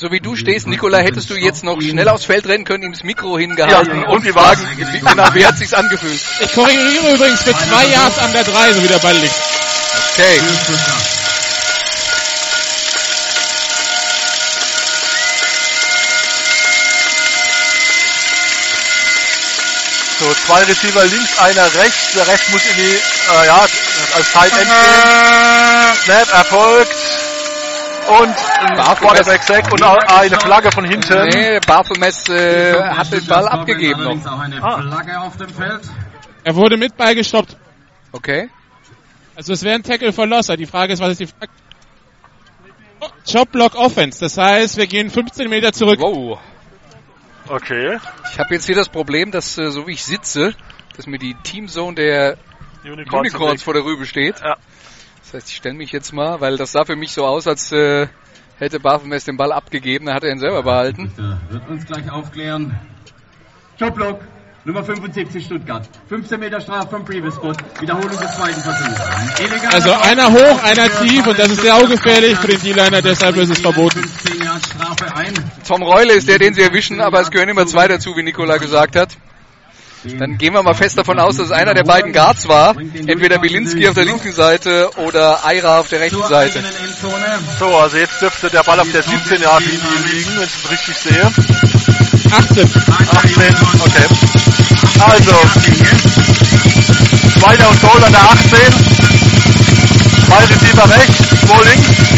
[0.00, 2.92] So wie du stehst, Nikola, hättest du jetzt noch schnell aufs Feld rennen können, ihm
[2.92, 6.18] das Mikro hingehalten Ja, und fragen, wie, genau, wie hat sich's angefühlt?
[6.40, 9.34] Ich korrigiere übrigens für zwei Yards an der drei, so wie der Ball liegt.
[10.14, 10.40] Okay.
[20.18, 22.14] so zwei Receiver links, einer rechts.
[22.14, 23.66] Der rechts muss in die, äh, ja,
[24.14, 24.70] als Tight End.
[26.04, 27.19] Snap erfolgt.
[28.08, 28.28] Und
[28.60, 31.28] ein Quarterback Sack und eine Flagge von hinten.
[31.28, 34.26] Nee, Barthelmess äh, hat den Ball abgegeben noch.
[34.26, 34.80] auch eine Ah.
[34.82, 35.80] Flagge auf dem Feld.
[36.42, 37.56] Er wurde mit Ball gestoppt.
[38.12, 38.48] Okay.
[39.36, 40.56] Also es wäre ein Tackle for Losser.
[40.56, 41.52] Die Frage ist, was ist die Flagge?
[43.00, 44.20] Oh, Chop Block Offense.
[44.20, 46.00] Das heißt, wir gehen 15 Meter zurück.
[46.00, 46.38] Wow.
[47.48, 47.98] Okay.
[48.32, 50.54] Ich habe jetzt hier das Problem, dass äh, so wie ich sitze,
[50.96, 52.36] dass mir die Teamzone der
[52.84, 53.32] Unicorns.
[53.32, 54.40] Unicorns vor der Rübe steht.
[54.40, 54.56] Ja.
[55.30, 57.70] Das heißt, ich stelle mich jetzt mal, weil das sah für mich so aus, als
[57.70, 58.08] äh,
[58.58, 61.12] hätte Barthelmess den Ball abgegeben, dann hat er ihn selber behalten.
[61.16, 62.76] Der wird uns gleich aufklären.
[63.78, 64.22] Jobblock,
[64.64, 65.88] Nummer 75 Stuttgart.
[66.08, 67.52] 15 Meter Strafe vom Previous Spot.
[67.78, 69.72] Wiederholung des zweiten Versuchs.
[69.72, 73.50] Also einer hoch, einer tief und das ist sehr ungefährlich für den D-Liner, deshalb ist
[73.50, 74.02] es verboten.
[74.02, 75.34] 15 Jahre Strafe ein.
[75.64, 78.56] Tom Reule ist der, den sie erwischen, aber es gehören immer zwei dazu, wie Nikola
[78.56, 79.16] gesagt hat.
[80.04, 82.74] Dann gehen wir mal fest davon aus, dass es einer der beiden Guards war.
[82.78, 86.62] Entweder Bilinski auf der linken Seite oder Aira auf der rechten Seite.
[87.58, 89.78] So, also jetzt dürfte der Ball auf der 17 Yard linie
[90.12, 91.22] liegen, wenn ich es richtig sehe.
[92.32, 92.68] 18.
[93.10, 94.06] 18, okay.
[95.00, 95.32] Also,
[97.40, 98.58] zweiter und Goal an der 18.
[100.26, 102.09] Zwei Receiver rechts, zwei links.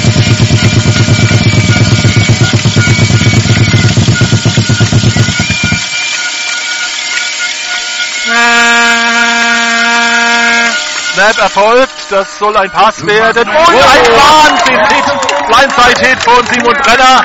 [11.23, 12.11] Snap erfolgt.
[12.11, 13.49] Das soll ein Pass werden.
[13.49, 15.47] Und ein Wahnsinn-Hit.
[15.47, 17.25] Blindside-Hit von Simon Brenner.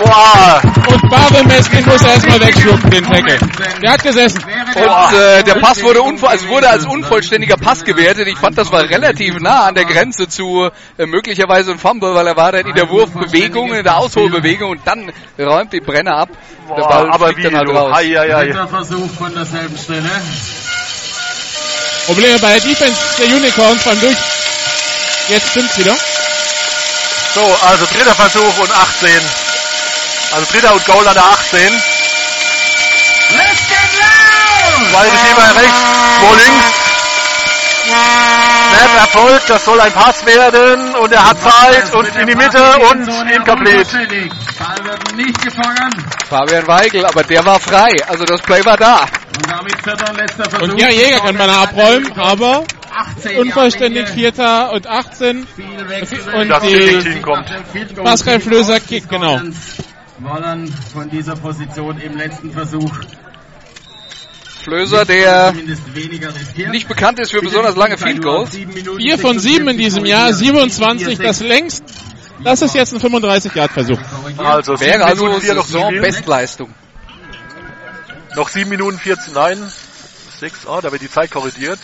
[0.00, 0.62] Wow.
[0.86, 3.38] Und Barbemes, den muss er erstmal wegschlucken, den Tackle.
[3.82, 4.44] Der hat gesessen.
[4.76, 8.28] Und äh, der Pass wurde, also wurde als unvollständiger Pass gewertet.
[8.28, 12.28] Ich fand, das war relativ nah an der Grenze zu äh, möglicherweise ein Fumble, weil
[12.28, 16.28] er war dann in der Wurfbewegung, in der Ausholbewegung und dann räumt die Brenner ab.
[16.68, 17.72] Der Boah, Ball aber wie dann halt du.
[17.72, 17.92] raus.
[17.92, 18.46] Hei, hei.
[18.46, 20.10] Dritter Versuch von derselben Stelle.
[22.08, 24.16] Probleme bei der Defense der Unicorns beim Durch.
[25.28, 25.94] Jetzt stimmt's wieder.
[27.34, 29.10] So, also dritter Versuch und 18.
[30.32, 31.60] Also dritter und Goal an der 18.
[33.36, 34.90] Let's get loud!
[34.90, 35.80] Zwei Receiver rechts,
[36.20, 36.64] wo links.
[38.68, 42.62] Snap Erfolg, das soll ein Pass werden und er hat Zeit und in die Mitte
[42.90, 44.28] und incomplete.
[44.58, 45.90] Ball wird nicht gefangen.
[46.28, 47.92] Fabian Weigel, aber der war frei.
[48.08, 49.02] Also das Play war da.
[49.36, 50.68] Und damit vierter und letzter Versuch.
[50.68, 52.64] Und ja, Jäger kann man abräumen, aber
[53.16, 54.08] 18 unvollständig.
[54.08, 55.46] Vierter und 18.
[55.46, 56.34] Viel Wechsel.
[56.34, 57.94] Und Das die.
[58.02, 59.40] Pascal Flöser kickt, genau.
[60.18, 62.90] Wollen von dieser Position im letzten Versuch
[64.68, 65.54] Flöser, der
[66.70, 68.50] nicht bekannt ist für besonders lange Field Goals.
[68.98, 71.84] Vier von sieben in diesem Jahr, 27, das längst.
[72.44, 73.98] Das ist jetzt ein 35-Yard-Versuch.
[74.36, 75.38] Also Wäre also.
[75.40, 76.72] Saison-Bestleistung.
[78.36, 79.58] Noch 7 Minuten 14, nein.
[80.38, 81.80] 6, ah, da wird die Zeit korrigiert.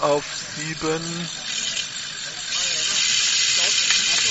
[0.00, 0.24] Auf
[0.56, 1.00] 7.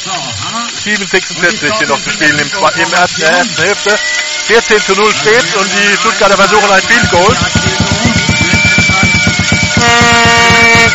[0.04, 0.68] So, Hammer.
[0.84, 3.98] 7,46 hier noch zu spielen im, im ersten Hälfte.
[4.50, 7.36] 14 zu 0 steht und die Stuttgarter versuchen ein Field Goal.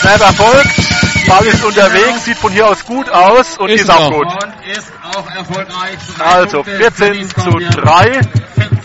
[0.00, 1.28] Snap erfolgt.
[1.28, 4.26] Ball ist unterwegs, sieht von hier aus gut aus und Ist ist, auch gut.
[4.26, 5.98] Und ist auch erfolgreich.
[6.18, 7.76] Also Punkte 14 für die zu Scorpions.
[7.76, 8.20] 3.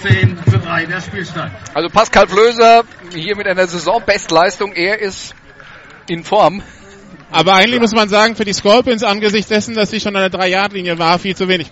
[0.04, 1.52] 14 zu 3 der Spielstand.
[1.74, 4.74] Also Pascal Flöser hier mit einer Saison-Bestleistung.
[4.74, 5.34] Er ist
[6.08, 6.62] in Form.
[7.32, 10.40] Aber eigentlich muss man sagen, für die Scorpions angesichts dessen, dass sie schon an der
[10.40, 11.72] 3-Yard-Linie war, viel zu wenig.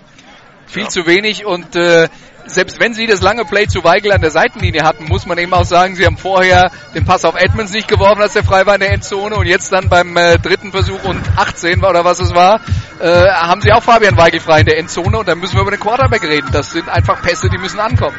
[0.65, 2.09] Viel zu wenig und äh,
[2.47, 5.53] selbst wenn sie das lange Play zu Weigel an der Seitenlinie hatten, muss man eben
[5.53, 8.75] auch sagen, sie haben vorher den Pass auf Edmonds nicht geworfen, als der frei war
[8.75, 12.19] in der Endzone und jetzt dann beim äh, dritten Versuch und 18 war oder was
[12.19, 12.61] es war,
[12.99, 15.71] äh, haben sie auch Fabian Weigel frei in der Endzone und dann müssen wir über
[15.71, 16.49] den Quarterback reden.
[16.51, 18.17] Das sind einfach Pässe, die müssen ankommen.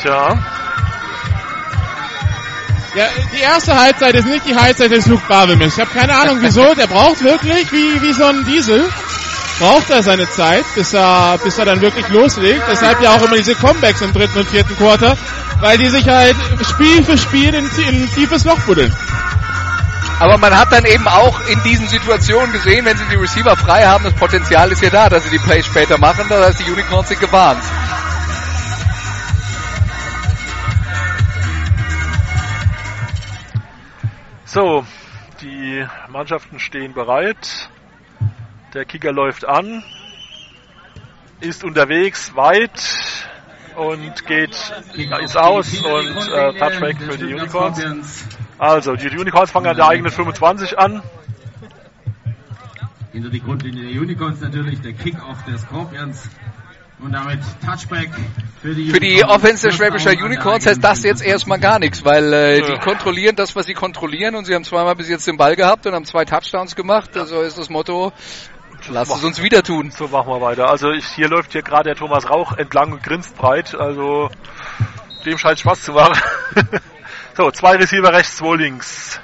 [0.00, 0.38] Tja,
[2.94, 5.74] Ja, die erste Halbzeit ist nicht die Halbzeit des Luke Barbemis.
[5.74, 6.74] Ich habe keine Ahnung wieso.
[6.74, 8.88] Der braucht wirklich, wie, wie so ein Diesel,
[9.58, 12.62] braucht er seine Zeit, bis er, bis er dann wirklich loslegt.
[12.70, 15.16] Deshalb ja auch immer diese Comebacks im dritten und vierten Quarter,
[15.60, 18.94] weil die sich halt Spiel für Spiel in, in ein tiefes Loch buddeln.
[20.20, 23.86] Aber man hat dann eben auch in diesen Situationen gesehen, wenn sie die Receiver frei
[23.86, 26.70] haben, das Potenzial ist ja da, dass sie die Plays später machen, das heißt die
[26.72, 27.62] Unicorns sind gewarnt.
[34.58, 34.84] so,
[35.40, 37.68] die Mannschaften stehen bereit.
[38.78, 39.82] Der Kicker läuft an,
[41.40, 42.70] ist unterwegs weit
[43.74, 44.56] und geht,
[45.20, 48.24] ist aus und äh, Touchback für die Unicorns.
[48.56, 51.02] Also, die Unicorns fangen an der eigenen 25 an.
[53.10, 56.30] Hinter die Grundlinie der Unicorns natürlich der Kick-Off der Scorpions.
[57.00, 58.10] Und damit Touchback
[58.62, 59.34] für die Für die Unicorns.
[59.34, 62.78] Offense der Schwäbischer Unicorns heißt das jetzt erstmal gar nichts, weil äh, die Ja.
[62.78, 65.94] kontrollieren das, was sie kontrollieren und sie haben zweimal bis jetzt den Ball gehabt und
[65.94, 67.16] haben zwei Touchdowns gemacht.
[67.16, 68.12] Also ist das Motto,
[68.88, 69.90] lass es uns wieder tun.
[69.90, 70.68] So machen wir weiter.
[70.68, 73.74] Also ich, hier läuft hier gerade der Thomas Rauch entlang und grinst breit.
[73.74, 74.30] Also
[75.24, 76.20] dem scheint Spaß zu machen.
[77.36, 79.20] so, zwei Receiver rechts, zwei links.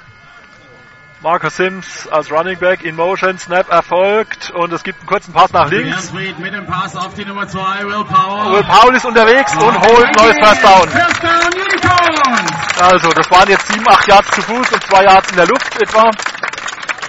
[1.25, 5.51] Marcus Sims als Running Back in Motion, Snap erfolgt und es gibt einen kurzen Pass
[5.53, 6.13] nach links.
[6.13, 8.51] Mit dem Pass auf die Nummer 2, Will Power.
[8.51, 10.87] Will Paul ist unterwegs und holt neues First Down.
[10.87, 12.79] First Down Unicorns.
[12.79, 15.81] Also das waren jetzt 7, 8 Yards zu Fuß und 2 Yards in der Luft
[15.81, 16.11] etwa.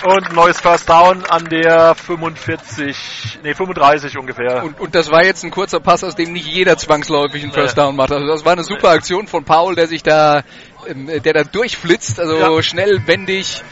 [0.07, 4.63] Und ein neues First Down an der 45, nee 35 ungefähr.
[4.63, 7.77] Und, und das war jetzt ein kurzer Pass, aus dem nicht jeder zwangsläufig einen First
[7.77, 8.13] Down macht.
[8.13, 10.45] Also das war eine super Aktion von Paul, der sich da,
[10.87, 12.63] ähm, der da durchflitzt, also Ja.
[12.63, 13.65] schnell, wendig,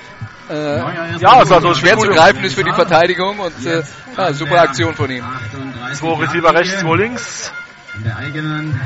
[0.51, 0.78] äh,
[1.20, 3.85] Ja, es war so schwer zu greifen ist für die Verteidigung und äh,
[4.16, 5.24] ja, super Aktion von ihm.
[5.24, 7.53] 38 Zwei Receiver rechts, zwei links.
[7.97, 8.80] In der eigenen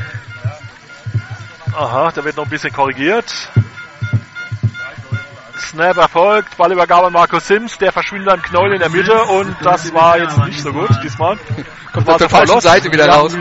[1.74, 3.50] Aha, da wird noch ein bisschen korrigiert.
[5.58, 9.92] Snap erfolgt, Ballübergabe an Markus Sims, der verschwindet an Knäuel in der Mitte und das
[9.92, 11.36] war jetzt nicht so gut diesmal.
[11.36, 12.62] Das Kommt war auf der also falschen loss.
[12.64, 13.36] Seite wieder raus.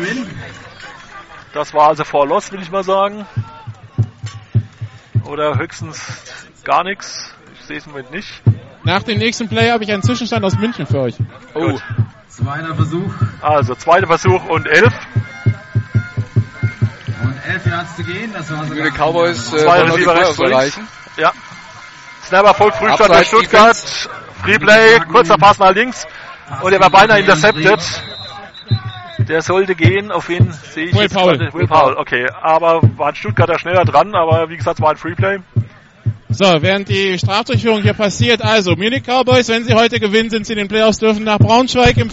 [1.54, 3.26] Das war also for loss, will ich mal sagen.
[5.26, 6.02] Oder höchstens
[6.64, 7.34] gar nichts.
[7.60, 8.42] Ich sehe es im Moment nicht.
[8.84, 11.16] Nach dem nächsten Play habe ich einen Zwischenstand aus München für euch.
[11.54, 11.84] Oh, Gut.
[12.30, 13.12] zweiter Versuch
[13.42, 14.94] Also zweiter Versuch und elf.
[17.24, 18.32] und 11 Yards zu gehen.
[18.34, 20.88] Das war die sogar Mühle Cowboys äh, Zwei die Receiver rechts, erreichen.
[21.18, 21.32] Ja.
[22.28, 23.78] Snapper folgt Frühstand der Stuttgart.
[24.44, 26.06] Freeplay, kurzer Pass nach links.
[26.62, 27.80] Und er war beinahe intercepted.
[29.20, 31.38] Der sollte gehen, auf wen sehe ich Will jetzt Powell.
[31.38, 31.54] gerade?
[31.54, 32.28] Will Powell, okay.
[32.42, 35.40] Aber war ein Stuttgarter schneller dran, aber wie gesagt, es war ein Freeplay.
[36.30, 40.54] So, während die Strafdurchführung hier passiert, also Munich Cowboys, wenn sie heute gewinnen, sind sie
[40.54, 42.10] in den Playoffs, dürfen nach Braunschweig im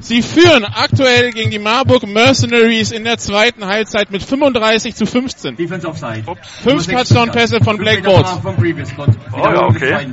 [0.00, 5.56] Sie führen aktuell gegen die Marburg Mercenaries in der zweiten Halbzeit mit 35 zu 15.
[5.56, 6.24] Defense Offside.
[6.62, 8.24] Fünf Touchdown-Pässe von Spot.
[9.32, 10.06] Oh ja, okay.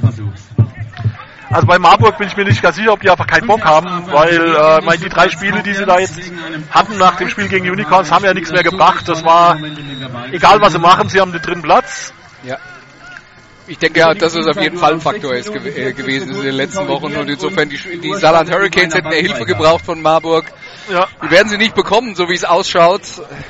[1.49, 4.07] Also bei Marburg bin ich mir nicht ganz sicher, ob die einfach keinen Bock haben,
[4.07, 6.17] weil äh, meine, die drei Spiele, die sie da jetzt
[6.69, 9.07] hatten nach dem Spiel gegen Unicorns, haben ja nichts mehr gebracht.
[9.09, 9.57] Das war
[10.32, 12.13] egal, was sie machen, sie haben den dritten Platz.
[12.43, 12.57] Ja.
[13.72, 16.41] Ich denke ja, dass es auf jeden Fall ein Faktor ist gew äh, gewesen in
[16.41, 20.51] den letzten Wochen und insofern die, die Saarland Hurricanes hätten mehr Hilfe gebraucht von Marburg.
[20.91, 23.03] Ja, Die werden sie nicht bekommen, so wie es ausschaut.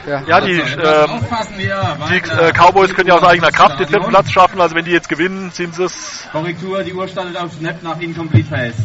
[0.07, 1.21] Ja, ja die, ähm,
[1.57, 1.97] hier.
[2.07, 4.61] die äh, Cowboys können ja aus eigener Kraft den vierten Platz schaffen.
[4.61, 6.27] Also wenn die jetzt gewinnen, sind sie es.
[6.31, 8.75] Korrektur, die Uhr startet auf Snap nach Incomplete Pass.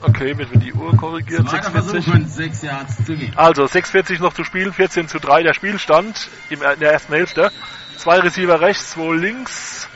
[0.00, 1.48] Okay, wird die Uhr korrigiert.
[1.48, 2.04] Zweiter 46.
[2.04, 3.32] Versuch und 6 Yards zu gehen.
[3.34, 7.50] Also 6,40 noch zu spielen, 14 zu 3 der Spielstand im, in der ersten Hälfte.
[7.98, 9.88] Zwei Receiver rechts, zwei links.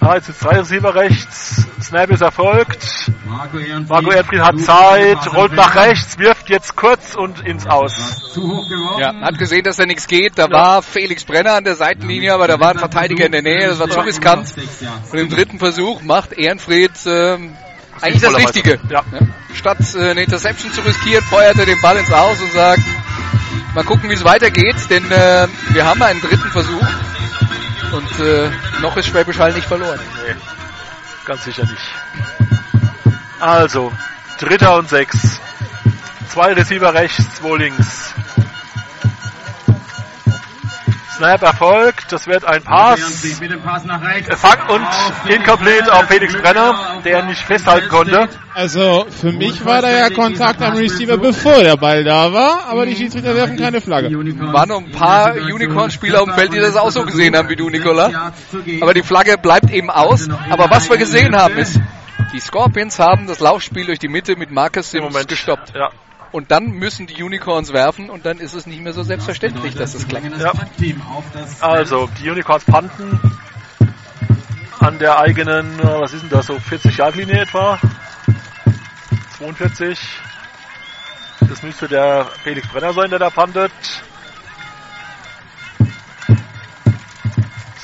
[0.00, 1.66] Ah, jetzt sind drei Receiver rechts.
[1.82, 3.10] Snap ist erfolgt.
[3.26, 8.32] Marco Ehrenfried, Marco Erdfried hat Zeit, rollt nach rechts, wirft jetzt kurz und ins Aus.
[8.98, 10.38] Ja, hat gesehen, dass da nichts geht.
[10.38, 13.66] Da war Felix Brenner an der Seitenlinie, aber da war ein Verteidiger in der Nähe.
[13.66, 14.54] Das war zu riskant.
[15.12, 17.56] Und im dritten Versuch macht Ehrenfried ähm,
[18.00, 18.36] eigentlich das.
[18.36, 18.78] Richtige.
[18.88, 19.04] Ja.
[19.54, 22.82] Statt äh, eine Interception zu riskieren, feuert er den Ball ins Aus und sagt,
[23.74, 26.86] mal gucken, wie es weitergeht, denn äh, wir haben einen dritten Versuch
[27.92, 29.98] und äh, noch ist Schwäbisch Hall nicht verloren.
[30.26, 30.34] Nee,
[31.24, 33.16] ganz sicher nicht.
[33.40, 33.92] Also,
[34.38, 35.40] dritter und sechs.
[36.28, 38.14] Zwei Receiver rechts, zwei links.
[41.20, 42.98] Snap erfolgt, das wird ein Pass.
[44.36, 44.86] Fang und
[45.30, 48.26] incomplete auf Felix Brenner, der nicht festhalten konnte.
[48.54, 52.86] Also für mich war da ja Kontakt am Receiver, bevor der Ball da war, aber
[52.86, 54.08] die Schiedsrichter werfen keine Flagge.
[54.10, 57.56] Waren noch ein paar Unicorn-Spieler auf dem Feld, die das auch so gesehen haben wie
[57.56, 58.32] du, Nicola.
[58.80, 60.26] Aber die Flagge bleibt eben aus.
[60.48, 61.78] Aber was wir gesehen haben ist,
[62.32, 65.74] die Scorpions haben das Laufspiel durch die Mitte mit Marcus Im Moment gestoppt.
[65.74, 65.90] Ja.
[66.32, 69.94] Und dann müssen die Unicorns werfen und dann ist es nicht mehr so selbstverständlich, dass
[69.94, 70.38] es klappt.
[70.38, 70.52] Ja.
[71.60, 73.18] Also, die Unicorns panten
[74.78, 77.78] an der eigenen, äh, was ist denn das, so 40 Yard Linie etwa?
[79.38, 79.98] 42.
[81.48, 83.72] Das müsste der Felix Brenner sein, der da pantet.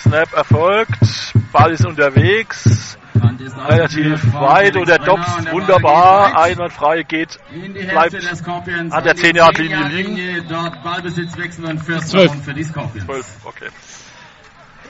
[0.02, 1.32] Snap erfolgt.
[1.52, 2.96] Ball ist unterwegs.
[3.68, 5.14] Relativ weit und der der
[5.52, 6.40] wunderbar.
[6.40, 7.38] Einwandfrei geht.
[7.52, 8.92] In die Bleibt Hälfte der Scorpions.
[8.92, 12.32] an der die 10-Yard-Linie 10-Yard-Linie, Dort Ballbesitzwechsel und First Zwölf.
[12.32, 13.06] Down für die Scorpions.
[13.06, 13.66] 12, okay.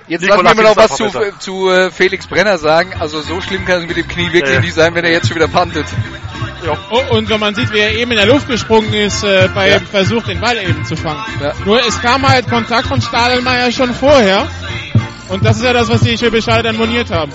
[0.09, 1.09] Jetzt Nicola lassen wir noch was zu,
[1.41, 2.93] zu äh, Felix Brenner sagen.
[3.01, 4.61] Also so schlimm kann es mit dem Knie wirklich Nee.
[4.67, 5.87] nicht sein, wenn er jetzt schon wieder pantet.
[6.91, 9.81] Oh, und wenn man sieht, wie er eben in der Luft gesprungen ist, äh, beim
[9.87, 11.23] Versuch, den Ball eben zu fangen.
[11.41, 11.53] Ja.
[11.65, 14.47] Nur es kam halt Kontakt von Stadelmeier schon vorher.
[15.29, 17.33] Und das ist ja das, was die dann moniert haben.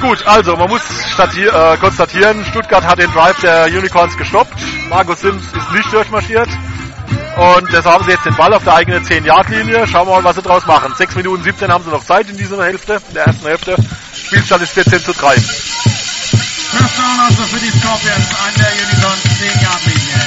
[0.00, 4.54] Gut, also man muss äh, konstatieren, Stuttgart hat den Drive der Unicorns gestoppt.
[4.88, 6.48] Markus Sims ist nicht durchmarschiert.
[7.36, 9.86] Und deshalb haben sie jetzt den Ball auf der eigenen 10-Yard-Linie.
[9.86, 10.94] Schauen wir mal, was sie draus machen.
[10.96, 13.76] 6 Minuten 17 haben sie noch Zeit in dieser Hälfte, in der ersten Hälfte.
[14.14, 15.34] Spielstand ist 14 zu 3.
[15.36, 20.26] First Down also für die Scorpions an der Unicorns 10-Yard-Linie.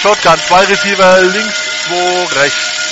[0.00, 1.56] Shotgun, zwei Receiver links,
[1.86, 2.87] zwei rechts.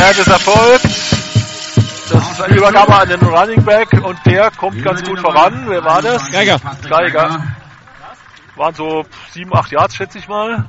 [0.00, 0.84] Snap ist erfolgt.
[2.10, 5.64] Das ist eine Übergabe an den Running Back und der kommt ganz gut voran.
[5.66, 6.32] Wer war das?
[6.32, 6.58] Geiger.
[6.88, 7.42] Geiger.
[8.56, 10.64] Waren so 7, 8 Yards, schätze ich mal.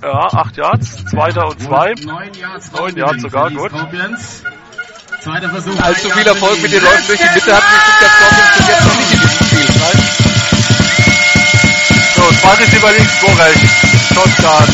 [0.00, 1.04] Ja, 8 Yards.
[1.06, 1.94] Zweiter und zwei.
[2.04, 3.72] Neun Yards, Neun Yards sogar, gut.
[5.20, 5.80] Zweiter Versuch.
[5.82, 8.84] Allzu viel Erfolg mit den Läufen durch die Mitte hatten die Stuttgart Scorpions bis jetzt
[8.86, 9.68] noch nicht in diesem Spiel.
[12.14, 13.87] So, 20 über links, rechts.
[14.18, 14.68] Shotgun.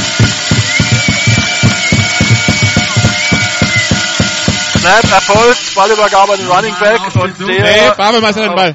[4.79, 8.75] Snap erfolgt, Ballübergabe an den Running Back und Nee, der, Babelmeister den Ball.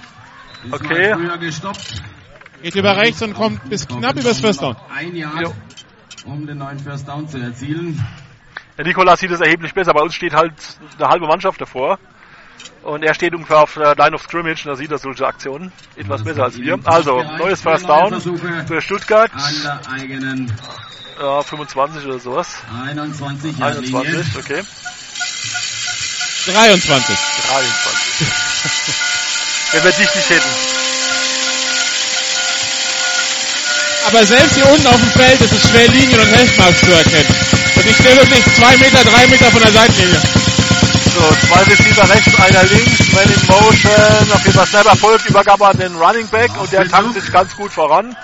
[0.71, 1.15] Okay.
[2.61, 4.75] Geht über rechts und kommt bis knapp übers First Down.
[4.93, 5.53] Ein Jo.
[6.25, 8.05] um den neuen First Down zu erzielen.
[8.77, 9.93] der Nikolas sieht es erheblich besser.
[9.93, 10.53] Bei uns steht halt
[10.99, 11.97] eine halbe Mannschaft davor.
[12.83, 15.71] Und er steht ungefähr auf der Line of Scrimmage und da sieht er solche Aktionen
[15.95, 16.79] etwas besser als wir.
[16.85, 18.19] Also, neues First Down
[18.67, 19.31] für Stuttgart.
[21.19, 22.47] Ja, 25 oder sowas.
[22.85, 24.25] 21 Yard 21, Linie.
[24.39, 24.63] okay.
[26.45, 27.17] 23.
[27.49, 28.27] 23.
[29.73, 30.49] Wenn wir dich nicht hätten.
[34.07, 37.35] Aber selbst hier unten auf dem Feld ist es schwer, Linien und Helfmarks zu erkennen.
[37.75, 40.48] Und ich stehe wirklich zwei Meter, drei Meter von der Seitenlinie.
[41.19, 45.67] So, zwei Receiver rechts, einer links, Man in Motion, auf jeden Fall Snapper folgt, Übergabe
[45.67, 48.15] an den Running Back und der tankt sich ganz gut voran.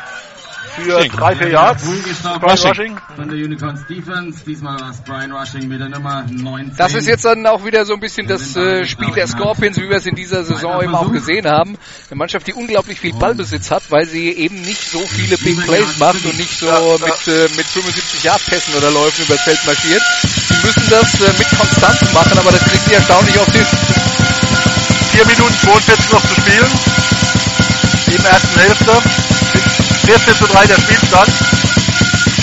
[0.76, 1.14] Für Schick.
[1.14, 1.84] drei, vier Yards.
[1.86, 2.40] Rushing.
[2.40, 2.98] Brian Rushing.
[3.16, 4.44] Von der Unicorns Defense.
[4.46, 6.76] Diesmal war es Brian Rushing mit der Nummer 19.
[6.78, 9.90] Das ist jetzt dann auch wieder so ein bisschen das äh, Spiel der Scorpions, wie
[9.90, 11.78] wir es in dieser Saison eben auch gesehen haben.
[12.10, 15.98] Eine Mannschaft, die unglaublich viel Ballbesitz hat, weil sie eben nicht so viele Big Plays
[15.98, 20.02] macht und nicht so mit, äh, mit 75 Yard Pässen oder Läufen übers Feld marschiert.
[20.22, 23.66] Sie müssen das äh, mit Konstanz machen, aber das kriegen sie erstaunlich auf den.
[25.16, 26.72] 4 Minuten 42 noch zu spielen.
[28.08, 29.25] Im ersten Hälfte.
[30.06, 31.30] 14 zu 3 der Spielstand.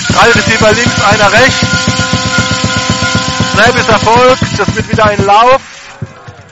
[0.09, 1.65] Drei Receiver links, einer rechts.
[3.53, 4.59] Snap ist erfolgt.
[4.59, 5.61] Das wird wieder ein Lauf.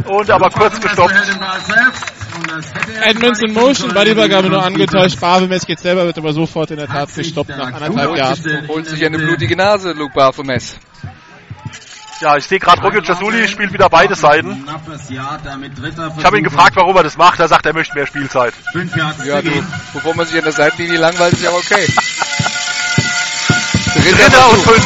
[0.06, 1.14] Und aber kurz gestoppt.
[3.04, 5.20] Edmonds in Motion, Ballübergabe nur angetäuscht.
[5.20, 8.68] Barbemes geht selber, wird aber sofort in der Tat gestoppt nach anderthalb Jahren.
[8.68, 10.78] Holt sich eine blutige Nase, Luke Barthelmess.
[12.22, 14.64] Ja, ich sehe gerade Roger Jasuli spielt wieder beide Seiten.
[16.20, 17.40] Ich habe ihn gefragt, warum er das macht.
[17.40, 18.54] Er sagt, er möchte mehr Spielzeit.
[19.26, 19.50] Ja, du,
[19.92, 21.88] bevor man sich an der Seitenlinie langweilt, ist ja okay.
[23.96, 24.86] Dritter Dritter und fünf.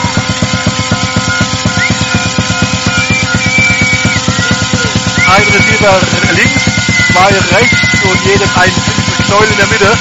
[5.27, 5.99] Ein Receiver
[6.35, 6.63] links,
[7.11, 8.71] zwei rechts und jedem ein
[9.25, 9.97] Knäuel in der Mitte.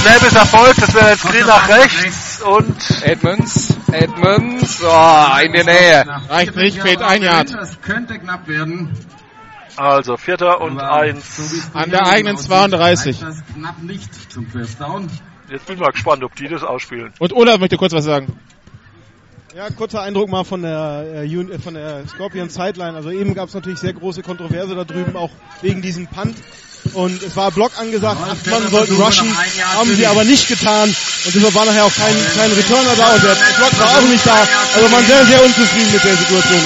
[0.00, 5.64] Snap ist erfolgt, das wäre jetzt Screen nach rechts und Edmonds, Edmonds, oh, in der
[5.64, 6.04] Nähe.
[6.28, 7.52] Reicht nicht, fehlt ein Yard.
[7.52, 8.90] Das könnte knapp werden.
[9.76, 11.70] also vierter und Aber eins.
[11.74, 13.06] An der eigenen 32.
[13.06, 15.08] reicht Das knapp nicht zum First Down.
[15.50, 17.12] Jetzt bin ich mal gespannt, ob die das ausspielen.
[17.18, 18.38] Und Olaf möchte kurz was sagen.
[19.54, 22.94] Ja, kurzer Eindruck mal von der, äh, äh, von der Scorpion Sideline.
[22.94, 25.30] Also eben gab es natürlich sehr große Kontroverse da drüben, auch
[25.60, 26.36] wegen diesem Punt.
[26.92, 29.36] Und es war Block angesagt, acht Mann sollten rushen,
[29.74, 30.88] haben sie aber nicht getan.
[31.24, 34.26] Und deshalb war nachher auch kein, kein Returner da und der Block war auch nicht
[34.26, 34.48] da.
[34.74, 36.60] Also man sehr, sehr unzufrieden mit der Situation.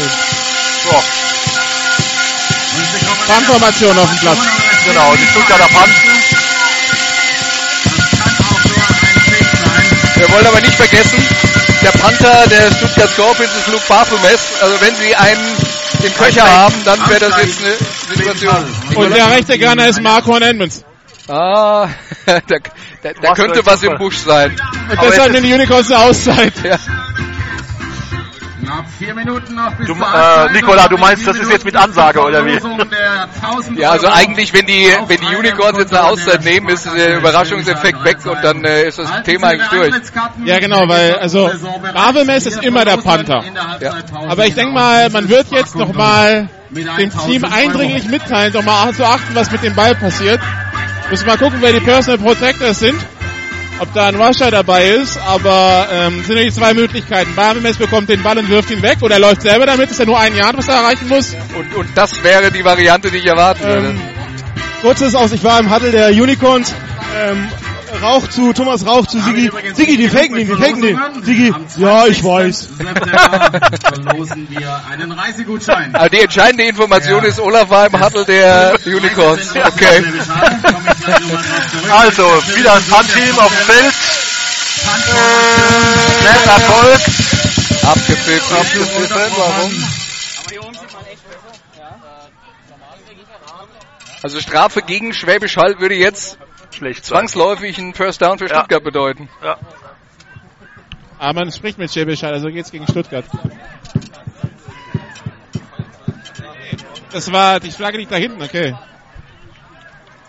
[0.85, 1.03] So,
[3.27, 4.39] Punt-Formation auf dem Platz.
[4.85, 6.11] genau, die Stuttgarter Panten.
[10.17, 11.23] Wir wollen aber nicht vergessen,
[11.83, 14.41] der Panther der Stuttgart Scorpions ist Luke Barthelmess.
[14.61, 15.57] Also wenn sie einen
[16.05, 18.65] im Köcher haben, dann wäre das jetzt eine Situation.
[18.95, 20.85] Und der rechte Gunner ist Marco Edmonds.
[21.29, 21.89] Ah,
[22.27, 22.41] da,
[23.03, 23.97] da, da könnte was im.
[23.97, 24.55] Busch sein.
[24.91, 26.53] Und deshalb nehmen die Unicorns eine Auszeit.
[26.63, 26.79] Ja.
[28.99, 30.53] Vier Minuten noch bis Du, äh.
[30.53, 32.59] Nikola, du meinst, das ist jetzt mit Ansage, oder wie?
[32.59, 36.69] Verlosung der 1000 Ja, also eigentlich, wenn die, wenn die Unicorns jetzt eine Auszeit nehmen,
[36.69, 39.95] ist der Überraschungseffekt weg und dann äh, ist das Thema eigentlich durch.
[40.45, 41.51] Ja, genau, weil, also,
[41.93, 43.43] Barbemes ist immer der Panther.
[44.29, 48.93] Aber ich denke mal, man wird jetzt noch mal dem Team eindringlich mitteilen, doch mal
[48.93, 50.41] zu achten, was mit dem Ball passiert.
[51.11, 52.99] Müssen mal gucken, wer die Personal Protectors sind.
[53.81, 57.35] Ob da ein Rusher dabei ist, aber ähm, sind die zwei Möglichkeiten.
[57.35, 60.07] Barbemes bekommt den Ball und wirft ihn weg oder er läuft selber damit, ist ja
[60.07, 61.35] nur ein Yard, was er erreichen muss.
[61.57, 63.89] Und, und das wäre die Variante, die ich erwarten würde.
[63.89, 64.01] Ähm,
[64.81, 66.73] kurzes aus, ich war im Huddle der Unicorns.
[67.17, 67.49] Ähm,
[68.05, 69.51] Rauch zu, Thomas Rauch zu Sigi.
[69.75, 70.99] Sigi, die faken den, die faken den.
[71.25, 72.69] Sigi, ja, ich weiß.
[73.83, 75.95] verlosen wir einen Reisegutschein.
[75.95, 77.29] Aber die entscheidende Information Ja.
[77.29, 79.51] ist, Olaf war im Huddle der Unicorns.
[79.57, 80.05] Okay.
[81.91, 82.23] Also,
[82.57, 83.95] wieder ein Punt-Team auf dem Feld.
[86.21, 87.07] Snap erfolgt.
[87.85, 88.57] Abgepfiffen.
[88.57, 89.33] Abgepfiffen.
[89.37, 89.85] Warum?
[94.23, 96.39] Also Strafe gegen Schwäbisch Hall würde jetzt
[96.75, 97.17] Schlecht sein.
[97.19, 98.57] zwangsläufig ein First Down für Ja.
[98.57, 99.29] Stuttgart bedeuten.
[99.43, 99.57] Ja.
[101.19, 103.25] Aber man spricht mit Schäbischall, also geht's gegen Stuttgart.
[107.13, 108.75] Das war, die Flagge liegt da hinten, okay.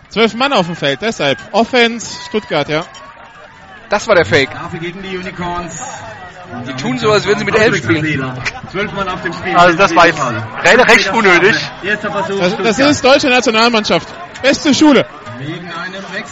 [0.08, 1.38] Zwölf Mann auf dem Feld, deshalb.
[1.52, 2.84] Offense, Stuttgart, ja.
[3.90, 4.50] Das war der Fake.
[4.50, 5.82] Strafe gegen die Unicorns.
[6.66, 8.32] Die tun so, als würden sie mit elf spielen.
[8.70, 9.56] Zwölf Mann auf dem Spiel.
[9.56, 11.56] Also, das war jetzt re- recht unnötig.
[11.82, 14.08] Das, das ist deutsche Nationalmannschaft.
[14.42, 15.04] Beste Schule.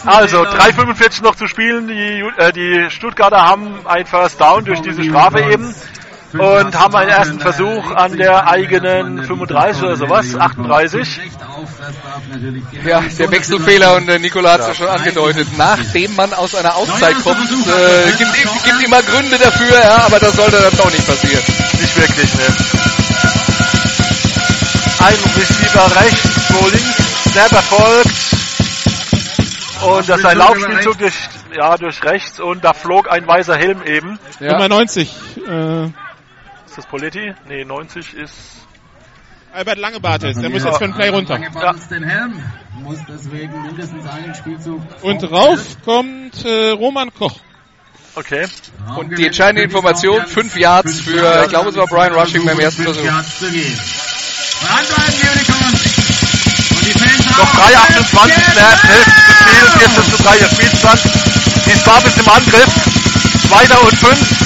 [0.05, 1.87] Also, 3,45 noch zu spielen.
[1.87, 5.73] Die, äh, die Stuttgarter haben ein First Down durch diese Strafe eben.
[6.33, 11.21] Und haben einen ersten Versuch an der eigenen 35 oder sowas, 38.
[12.85, 15.47] Ja, der Wechselfehler und äh, Nikola hat es ja schon angedeutet.
[15.57, 18.33] Nachdem man aus einer Auszeit kommt, äh, gibt,
[18.65, 21.43] gibt immer Gründe dafür, ja, aber das sollte dann doch nicht passieren.
[21.79, 22.47] Nicht wirklich, ne.
[24.99, 28.34] Ein Receiver rechts, wo links, Snap erfolgt.
[29.85, 31.13] Und das ist ein Laufspielzug durch,
[31.55, 34.19] ja, durch rechts und da flog ein weißer Helm eben.
[34.39, 34.67] Nummer Ja.
[34.67, 35.11] 90.
[35.47, 37.33] Äh, Ist das Poletti?
[37.47, 38.33] Nee, 90 ist.
[39.53, 40.41] Albert Langebart ist.
[40.41, 41.39] Der muss jetzt für ein Play runter.
[41.39, 41.73] Ja.
[41.89, 42.43] den Helm.
[42.81, 44.81] Muss deswegen mindestens einen Spielzug.
[45.01, 47.39] Und rauf kommt äh, Roman Koch.
[48.15, 48.47] Okay.
[48.97, 52.83] Und die entscheidende Information, 5 Yards für, ich glaube es war Brian Rushing beim ersten
[52.83, 53.03] Versuch.
[53.03, 53.79] Yards zu gehen.
[54.61, 55.34] Unicorns.
[57.37, 57.69] Noch auch.
[57.69, 61.01] 3,28, Snap, Hälfte zu Spiel, 14 zu 3 der Spielstand.
[61.65, 62.69] Die Scarpins im Angriff.
[63.47, 64.45] Zweiter und 5.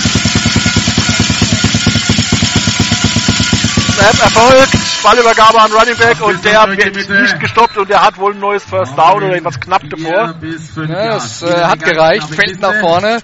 [3.94, 8.34] Snap erfolgt, Ballübergabe an Running Back und der wird nicht gestoppt und der hat wohl
[8.34, 10.36] ein neues First Down oder irgendwas knapp davor.
[10.40, 13.22] fünf Ja, das äh, hat gereicht, fällt nach vorne.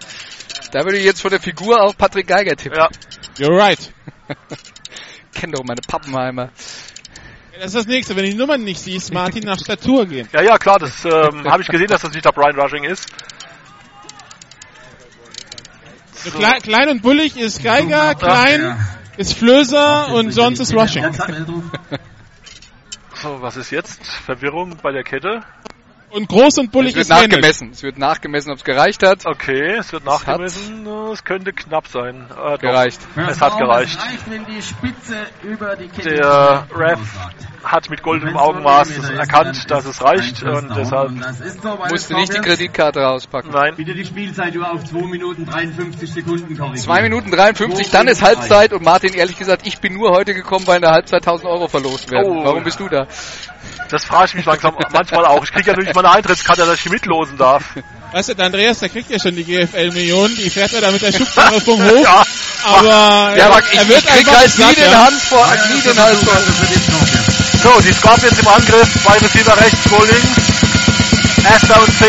[0.71, 2.77] Da würde ich jetzt von der Figur auf Patrick Geiger tippen.
[2.77, 2.89] Ja,
[3.37, 3.79] You're right.
[5.33, 6.49] Kennt doch meine Pappenheimer.
[7.57, 8.15] Das ist das nächste.
[8.15, 10.27] Wenn du die Nummern nicht siehst, Martin nach Statur gehen.
[10.34, 13.10] ja, ja klar, das ähm, habe ich gesehen, dass das nicht der Brian Rushing ist.
[16.11, 18.77] So Kle klein und bullig ist Geiger, klein
[19.18, 21.06] ist Flöser und sonst ist Rushing.
[23.14, 24.06] So, was ist jetzt?
[24.26, 25.41] Verwirrung bei der Kette.
[26.15, 27.71] Und groß und Es bullig wird ist nachgemessen.
[27.71, 29.25] Es wird nachgemessen, ob es gereicht hat.
[29.25, 30.87] Okay, es wird Es nachgemessen.
[31.11, 32.27] Es könnte knapp sein.
[32.29, 32.59] Äh, doch.
[32.59, 33.01] Gereicht.
[33.27, 33.99] Es hat gereicht.
[33.99, 36.67] Es reicht, Der.
[36.73, 36.99] Ref
[37.65, 42.39] hat mit goldenem Augenmaß erkannt, dass es reicht und deshalb das ist Musste nicht die.
[42.39, 43.51] Kreditkarte rauspacken.
[43.51, 43.73] nein.
[43.75, 46.77] Bitte die Spielzeit über auf 2 Minuten 53 Sekunden korrigieren.
[46.77, 50.67] 2 Minuten 53, dann ist Halbzeit und Martin, ehrlich gesagt, ich bin nur heute gekommen,
[50.67, 52.37] weil in der Halbzeit 1000 Euro verlost werden.
[52.37, 52.45] Oh.
[52.45, 53.07] Warum bist du da?
[53.89, 55.43] Das frage ich mich langsam manchmal auch.
[55.43, 57.64] Ich kriege ja durch meine Eintrittskarte, dass ich mitlosen darf.
[58.11, 61.02] Weißt du, der Andreas, der kriegt ja schon die GFL-Millionen, die fährt er da mit
[61.02, 62.03] der Schubkarre vom Hof.
[62.03, 62.23] Ja,
[62.64, 65.06] Aber Ja, aber er ich, wird ich krieg halt nie den ja.
[65.06, 66.34] Hand vor, nie den Hals vor.
[67.64, 69.03] So, die Scorpions im Angriff.
[69.03, 71.45] Zwei Receiver rechts, Goal links.
[71.49, 72.07] Erster und 10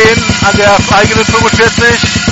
[0.48, 2.27] an der eigenen 45.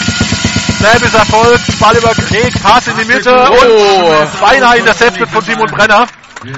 [0.78, 1.78] Snap ist erfolgt.
[1.80, 2.62] Ball überkriegt.
[2.62, 3.32] Pass in die Mitte.
[3.34, 6.06] Und beinahe intercepted von Simon Brenner.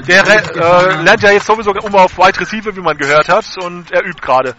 [0.08, 3.44] Der äh, lernt ja jetzt sowieso um auf Wide Receiver, wie man gehört hat.
[3.62, 4.54] Und er übt gerade.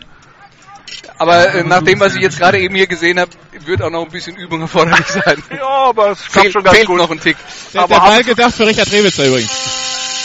[1.17, 3.31] Aber äh, nach dem, was ich jetzt gerade eben hier gesehen habe,
[3.65, 5.41] wird auch noch ein bisschen Übung erforderlich sein.
[5.57, 6.97] Ja, aber es klappt Fehlt, schon ganz fehlt gut.
[6.97, 7.37] noch ein Tick.
[7.73, 9.51] Der, aber der Ball gedacht für Richard Rewitzer übrigens.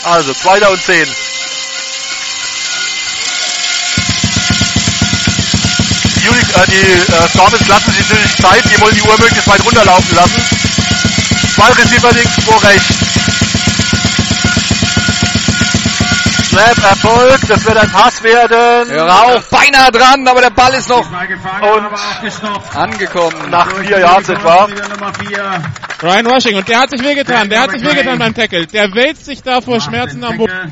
[0.03, 1.07] Also, zweiter und 10.
[6.21, 9.47] Die, Uni- äh, die äh, Stormers lassen sich natürlich Zeit, die wollen die Uhr möglichst
[9.47, 10.41] weit runterlaufen lassen.
[11.55, 12.87] Zwei Receiver links, zwei rechts.
[16.53, 18.91] Snap erfolgt, das wird ein Pass werden.
[18.91, 23.49] Hör auf, beinahe dran, aber der Ball ist noch Und- angekommen.
[23.49, 24.67] Nach vier Jahren etwa.
[24.69, 25.61] Wieder Nummer 4.
[26.03, 28.67] Ryan Rushing, und der hat sich wehgetan, der hat sich wehgetan beim Tackle.
[28.67, 30.71] Der wälzt sich da vor Schmerzen am Boden.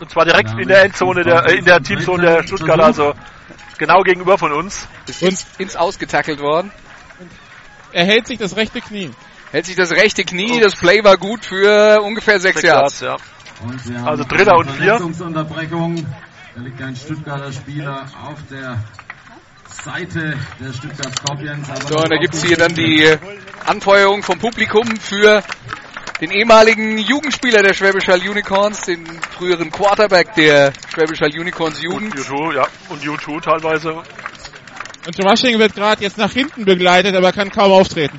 [0.00, 3.14] Und zwar direkt in der Endzone, der, äh, in der Teamzone der Stuttgarter, also
[3.78, 4.86] genau gegenüber von uns.
[5.06, 6.70] Ist ins, ins Ausgetackelt worden.
[7.92, 9.12] Er hält sich das rechte Knie.
[9.52, 13.00] Hält sich das rechte Knie, das Play war gut für ungefähr sechs Sechs Yards.
[13.00, 13.35] Yards, ja.
[13.62, 14.84] Und Also Dritter und vier.
[14.84, 16.06] Verletzungsunterbrechung.
[16.54, 18.82] Da liegt ein Stuttgarter Spieler auf der
[19.84, 21.68] Seite der Stuttgart Scorpions.
[21.70, 23.14] Aber So, und da gibt's hier dann die
[23.66, 25.42] Anfeuerung vom Publikum für
[26.20, 29.06] den ehemaligen Jugendspieler der Schwäbisch Hall Unicorns, den
[29.36, 32.14] früheren Quarterback der Schwäbisch Hall Unicorns Und Jugend.
[32.14, 32.66] U2, ja.
[32.88, 34.02] Und U2 teilweise.
[35.06, 38.18] Und Rushing wird gerade jetzt nach hinten begleitet, aber kann kaum auftreten.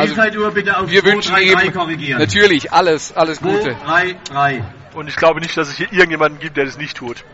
[0.00, 2.18] Also, Spielzeituhr bitte auf Wir wünschen 2-3-3 ihm korrigieren.
[2.20, 3.76] natürlich alles, alles Gute.
[3.86, 4.62] 2-3-3.
[4.94, 7.24] Und ich glaube nicht, dass es hier irgendjemanden gibt, der das nicht tut.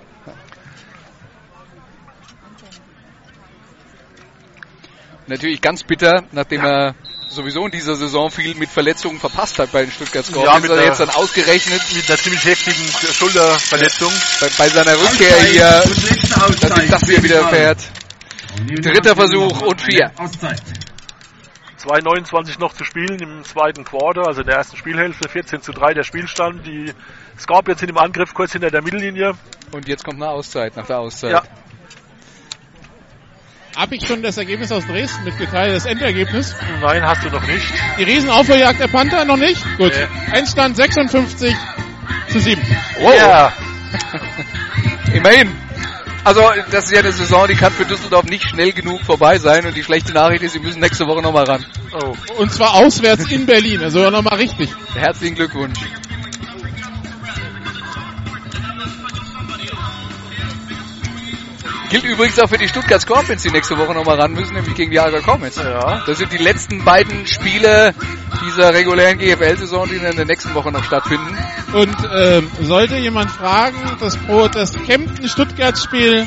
[5.27, 6.95] Natürlich ganz bitter, nachdem er
[7.29, 10.63] sowieso in dieser Saison viel mit Verletzungen verpasst hat bei den Stuttgart Ja, Scorpions.
[10.63, 14.13] mit also jetzt dann ausgerechnet Mit einer ziemlich heftigen Schulterverletzung.
[14.41, 16.93] bei, bei seiner Rückkehr hier, Und letzte dass Auszeit.
[16.93, 17.79] das hier wieder fährt.
[18.81, 20.13] Dritter Versuch und vier.
[20.17, 20.63] Auszeit.
[21.87, 25.29] 2,29 noch zu spielen im zweiten Quarter, also in der ersten Spielhälfte.
[25.29, 26.67] 14 zu 3 der Spielstand.
[26.67, 26.93] Die
[27.39, 29.33] Scorpions sind im Angriff kurz hinter der Mittellinie.
[29.73, 31.31] Und jetzt kommt eine Auszeit nach der Auszeit.
[31.31, 31.43] Ja.
[33.77, 36.57] Hab ich schon das Ergebnis aus Dresden mitgeteilt, das Endergebnis?
[36.81, 37.67] Nein, hast du noch nicht.
[37.99, 39.63] Die Riesenaufholjagd der Panther noch nicht?
[39.77, 39.93] Gut.
[39.95, 40.39] Nee.
[40.39, 41.55] Endstand 56
[42.29, 42.61] zu 7.
[43.01, 43.53] Oh, Ja.
[45.13, 45.66] immerhin.
[46.27, 46.43] Also,
[46.73, 49.65] das ist ja eine Saison, die kann für Düsseldorf nicht schnell genug vorbei sein.
[49.65, 51.65] Und die schlechte Nachricht ist, sie müssen nächste Woche nochmal ran.
[51.93, 52.16] Oh.
[52.39, 54.69] Und zwar auswärts in Berlin, also nochmal richtig.
[54.97, 55.78] Herzlichen Glückwunsch.
[61.91, 64.91] Gilt übrigens auch für die Stuttgart Scorpions, die nächste Woche nochmal ran müssen, nämlich gegen
[64.91, 65.57] die Aargau Comets.
[65.57, 66.03] Ja.
[66.05, 67.95] Das sind die letzten beiden Spiele
[68.45, 71.37] dieser regulären GFL-Saison, die dann in der nächsten Woche noch stattfinden.
[71.73, 76.27] Und ähm, sollte jemand fragen, das, Pro, das Kempten-Stuttgart-Spiel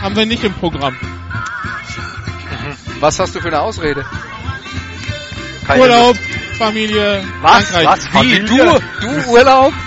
[0.00, 0.96] haben wir nicht im Programm.
[3.00, 4.04] Was hast du für eine Ausrede?
[5.66, 6.16] Keine Urlaub,
[6.58, 7.64] Familie, Was?
[7.64, 7.86] Frankreich.
[7.86, 8.06] Was?
[8.06, 8.10] Wie?
[8.10, 8.80] Familie?
[9.00, 9.06] Du?
[9.06, 9.72] Du Urlaub?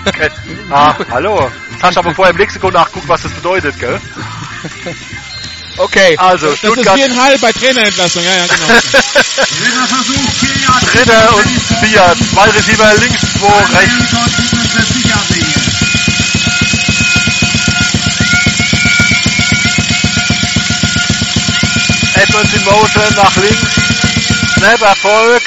[0.70, 1.50] Ah, hallo.
[1.80, 3.98] Hast du aber vorher im Lexikon nachguckt, was das bedeutet, gell?
[5.78, 6.16] Okay.
[6.18, 8.66] Also, Das ist Stuttgart viereinhalb bei Trainerentlassung, ja, ja, genau.
[10.92, 11.44] Dritter und
[11.86, 12.16] vier.
[12.32, 13.94] Zwei Receiver links, zwei rechts.
[22.14, 24.54] Edmonds in Motion nach links.
[24.56, 25.46] Snap erfolgt.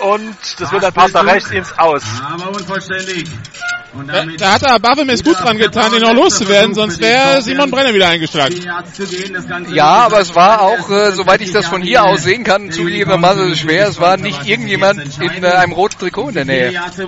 [0.00, 2.02] Und das wird ein Pass nach rechts ins Aus.
[2.22, 3.28] Aber unvollständig.
[3.94, 7.40] Und Da, damit da hat der Bavemes gut dran getan, den noch loszuwerden, sonst wäre
[7.40, 8.54] Simon Brenner wieder eingeschlagen.
[8.92, 9.06] zu
[9.72, 13.56] Ja, aber es war auch, äh, soweit ich das von hier aus sehen kann, zugegebenermaßen
[13.56, 13.88] schwer.
[13.88, 16.72] Es war nicht irgendjemand in äh, einem roten Trikot in der Nähe.
[16.94, 17.06] Zu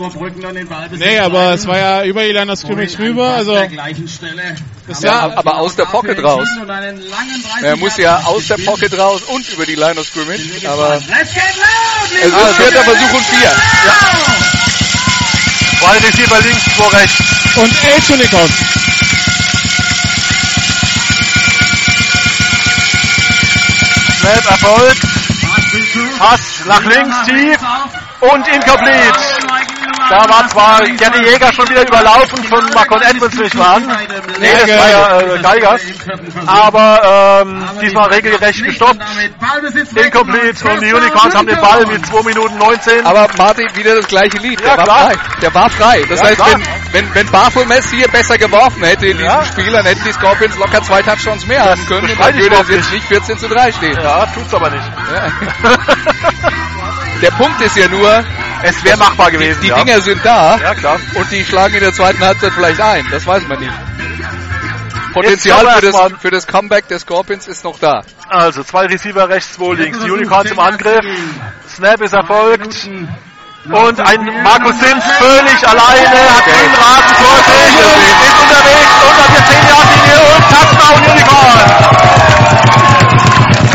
[0.92, 3.56] Nee, aber es war ja über die Line of Scrimmage rüber, also
[5.02, 6.48] Ja, aber aus der Pocket raus.
[6.60, 10.00] Und einen langen 30 Er muss ja aus der Pocket raus und über die Line
[10.00, 12.22] of Scrimmage, aber Let's get loud!
[12.22, 14.59] es ist vierter Versuch und vier.
[15.80, 17.16] Zwei Receiver links, zwei rechts.
[17.56, 18.52] und elf Unicorns.
[24.20, 25.02] Snap erfolgt.
[26.18, 27.58] Pass nach links tief
[28.20, 29.18] und incomplete.
[30.10, 33.78] Da war zwar Jenny Jäger schon wieder überlaufen von Marcon Edmonds, nicht wahr?
[34.40, 35.76] Nee, das war ja äh, Geiger.
[36.46, 39.00] Aber ähm, diesmal regelrecht gestoppt.
[39.94, 43.06] Incomplete und die Unicorns haben den Ball mit 2 Minuten 19.
[43.06, 44.60] Aber Martin, wieder das gleiche Lied.
[44.60, 44.98] Ja, Der war klar.
[45.10, 45.16] frei.
[45.40, 46.04] Der war frei.
[46.08, 46.48] Das Ja, heißt, klar.
[46.52, 49.44] wenn, wenn, wenn Baphomet hier besser geworfen hätte in diesem Ja.
[49.44, 52.10] Spiel, dann hätten die Scorpions locker zwei Touchdowns mehr haben können.
[52.10, 53.96] Und dann würde es jetzt nicht 14 zu 3 stehen.
[54.02, 54.84] Ja, tut's aber nicht.
[57.22, 58.24] Der Punkt ist ja nur,
[58.62, 59.60] es wäre machbar gewesen.
[59.62, 59.76] die ja.
[59.76, 60.98] Dinger sind da ja, klar.
[61.14, 63.06] und die schlagen in der zweiten Halbzeit vielleicht ein.
[63.10, 63.72] Das weiß man nicht.
[65.12, 68.02] Potenzial für das, für das Comeback der Scorpions ist noch da.
[68.28, 69.98] Also zwei Receiver rechts, zwei links.
[70.04, 71.04] Die Unicorns im Angriff.
[71.68, 72.88] Snap ist erfolgt.
[73.64, 79.42] Und ein Markus Sims völlig alleine, hat den Rasen vor sich, ist unterwegs unter der
[79.46, 81.60] 10 Yard Linie und Touchdown Unicorn.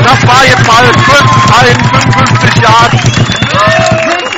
[0.03, 3.24] Das war jetzt mal kurz ein 55 Yard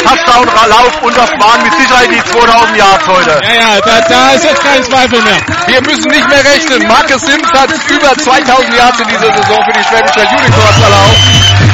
[0.08, 3.42] Touchdown Lauf und das waren mit Sicherheit die 2000 Yards heute.
[3.44, 5.42] Ja, ja, da, da ist jetzt kein Zweifel mehr.
[5.68, 6.88] Wir müssen nicht mehr rechnen.
[6.88, 11.20] Marcus Sims hat über 2000 Yards in dieser Saison für die Schwäbischer Unicorns erlaubt.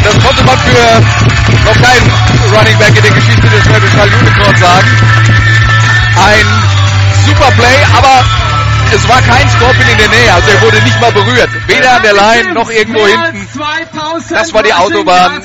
[0.03, 0.85] Das konnte man für
[1.61, 2.11] noch keinen
[2.57, 4.89] Running Back in der Geschichte der Schwäbischer Unicorns sagen.
[6.17, 6.47] Ein
[7.25, 8.25] super Play, aber
[8.93, 10.33] es war kein Scorpion in der Nähe.
[10.33, 11.49] Also er wurde nicht mal berührt.
[11.67, 13.47] Weder an der Line noch irgendwo hinten.
[14.29, 15.41] Das war die Autobahn.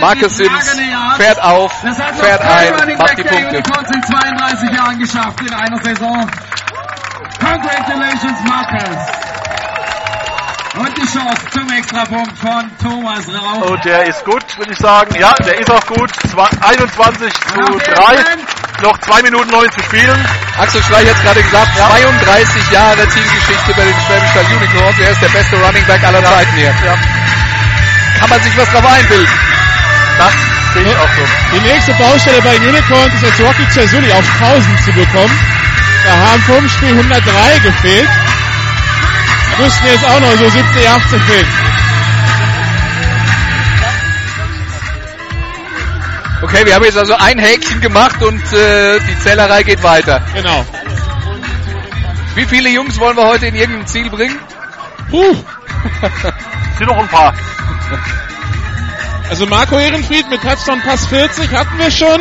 [0.00, 0.76] Marcus Sims
[1.16, 3.56] fährt auf, fährt ein, macht die Punkte.
[3.56, 6.30] in 32 Jahren geschafft in einer Saison.
[7.38, 9.51] Congratulations, Marcus.
[10.74, 13.70] Und die Chance zum Extrapunkt von Thomas Rauch.
[13.70, 15.14] Und der ist gut, würde ich sagen.
[15.20, 16.10] Ja, der ist auch gut.
[16.30, 18.16] Zwei- 21 zu 3.
[18.82, 20.16] Noch 2 Minuten 9 zu spielen.
[20.58, 24.98] Axel Streich hat es gerade gesagt, 32 Jahre Teamgeschichte bei den Schwäbischen Unicorns.
[24.98, 26.74] Er ist der beste Running Back aller Zeiten hier.
[26.84, 26.94] Ja,
[28.18, 29.28] Kann man sich was drauf einbilden?
[30.18, 30.32] das
[30.74, 31.24] sehe ich auch so.
[31.54, 35.38] Die nächste Baustelle bei Unicorns ist jetzt Rocky Cersuli auf 1000 zu bekommen.
[36.06, 38.08] Da haben vom Spiel 103 gefehlt.
[39.58, 41.46] Müssten jetzt auch noch so 70, 80 fehlen.
[46.42, 50.20] Okay, wir haben jetzt also ein Häkchen gemacht und äh, die Zählerei geht weiter.
[50.34, 50.66] Genau.
[52.34, 54.38] Wie viele Jungs wollen wir heute in irgendein Ziel bringen?
[55.10, 55.22] Puh.
[56.78, 57.34] Sind noch ein paar.
[59.30, 62.20] Also Marco Ehrenfried mit Touchdown Pass 40 hatten wir schon.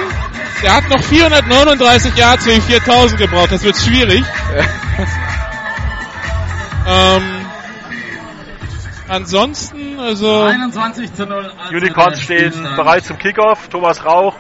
[0.62, 3.52] Der hat noch 439 Yards für die 4000 gebraucht.
[3.52, 4.24] Das wird schwierig.
[6.88, 7.46] ähm,
[9.08, 11.38] ansonsten, also 21 zu 0.
[11.38, 12.76] also Unicorns stehen Spielstand.
[12.76, 13.68] bereit zum Kickoff.
[13.70, 14.36] Thomas Rauch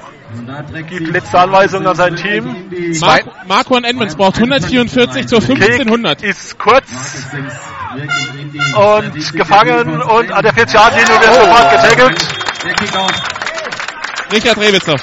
[0.87, 2.69] gibt letzte Anweisung an sein Team.
[2.69, 2.97] die
[3.47, 6.23] Marco, und Edmonds braucht 144 zur Kick 1500.
[6.23, 6.89] ist kurz
[8.75, 13.11] und gefangen und an der 40 Yard Linie wird sofort Kickoff.
[14.31, 14.95] Richard Rewitzer.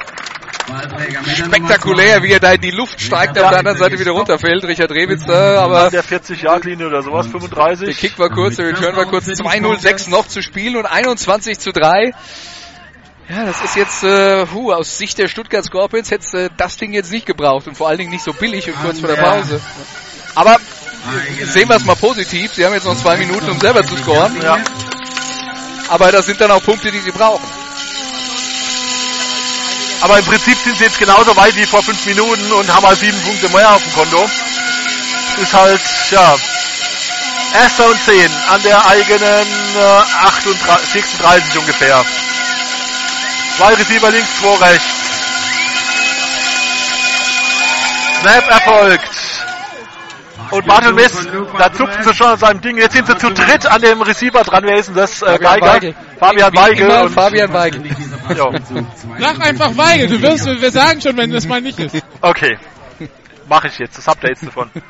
[1.35, 4.65] Spektakulär, wie er da in die Luft steigt, auf der anderen Seite wieder runterfällt.
[4.65, 7.97] Richard Rewitz da, aber An der 40 Yard Linie oder sowas, der 35.
[7.97, 9.27] Kick war kurz, der Return war kurz.
[9.27, 12.13] 2-0-6 noch zu spielen und 21 zu 3.
[13.29, 16.93] Ja, das ist jetzt, äh, huh, aus Sicht der Stuttgart Scorpions hätte äh, das Ding
[16.95, 19.61] jetzt nicht gebraucht und vor allen Dingen nicht so billig und kurz vor der Pause.
[20.35, 20.57] Aber
[21.45, 22.55] sehen wir es mal positiv.
[22.55, 24.35] Sie haben jetzt noch zwei Minuten, um selber zu scoren.
[24.43, 24.59] Ja.
[25.89, 27.45] Aber das sind dann auch Punkte, die sie brauchen.
[30.01, 32.99] Aber im Prinzip sind sie jetzt genauso weit wie vor fünf Minuten und haben halt
[32.99, 34.31] sieben Punkte mehr auf dem Konto.
[35.43, 35.81] Ist halt,
[36.11, 36.37] ja,
[37.55, 39.47] erster und zehn an der eigenen
[39.77, 42.05] äh, 38, 36 ungefähr.
[43.57, 44.87] Zwei Receiver links, zwei rechts.
[48.21, 49.11] Snap erfolgt.
[50.51, 51.13] Und Bartelmess,
[51.59, 52.79] da zupfen sie schon an seinem Ding.
[52.79, 54.65] Jetzt sind sie zu dritt an dem Receiver dran.
[54.65, 55.21] Wer ist denn das?
[55.23, 55.73] Äh, Fabian Geiger?
[55.75, 55.95] Weigel.
[56.19, 57.11] Fabian Weigel.
[57.11, 57.83] Fabian Weigel.
[58.37, 58.53] Jo.
[59.19, 61.97] Sag einfach Weigel, du wirst, wir sagen schon, wenn das mal nicht ist.
[62.21, 62.59] Okay.
[63.49, 63.97] Mach ich jetzt.
[63.99, 64.71] Das habt ihr jetzt davon.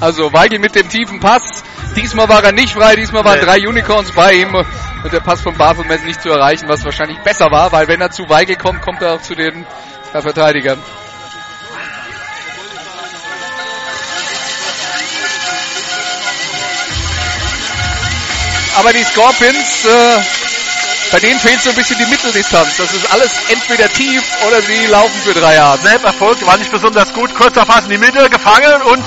[0.00, 1.64] Also Weigel mit dem tiefen Pass.
[1.96, 3.44] Diesmal war er nicht frei, diesmal waren Nee.
[3.44, 7.50] drei Unicorns bei ihm und der Pass von Baphomet nicht zu erreichen, was wahrscheinlich besser
[7.50, 9.66] war, weil wenn er zu Weigel kommt, kommt er auch zu den
[10.12, 10.78] äh, Verteidigern.
[18.78, 20.47] Aber die Scorpions, äh,
[21.10, 22.76] bei denen fehlt so ein bisschen die Mitteldistanz.
[22.76, 25.78] Das ist alles entweder tief oder sie laufen für drei Jahre.
[25.78, 27.34] Snap Erfolg war nicht besonders gut.
[27.34, 29.02] Kurzer Pass in die Mitte, gefangen und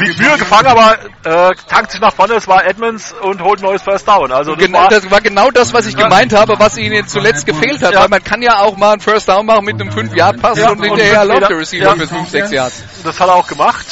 [0.00, 2.34] mit Mühe gefangen, aber äh, tankt sich nach vorne.
[2.34, 4.32] Es war Edmonds und holt ein neues First Down.
[4.32, 7.46] Also das Genau, war, das war genau das, was ich gemeint habe, was ihnen zuletzt
[7.46, 7.92] gefehlt hat.
[7.92, 8.00] Ja.
[8.02, 10.78] Weil man kann ja auch mal einen First Down machen mit einem 5-Yard-Pass Ja, und
[10.80, 11.94] und hinterher fünf läuft der Receiver Ja.
[11.94, 12.74] für 5, 6 Yards.
[13.04, 13.86] das hat er auch gemacht.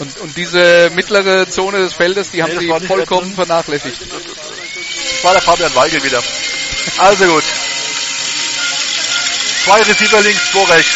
[0.00, 4.00] Und, und diese mittlere Zone des Feldes, die haben Nee, das sie vollkommen vernachlässigt.
[4.00, 6.20] Das war der Fabian Weigel wieder.
[6.98, 7.44] Also gut.
[9.64, 10.92] Zwei Receiver links, zwei rechts.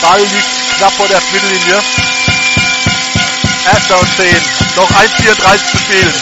[0.00, 1.82] Ball liegt knapp vor der Mittellinie.
[3.72, 4.36] Erster und 10.
[4.76, 6.14] Noch 1,34 zu spielen.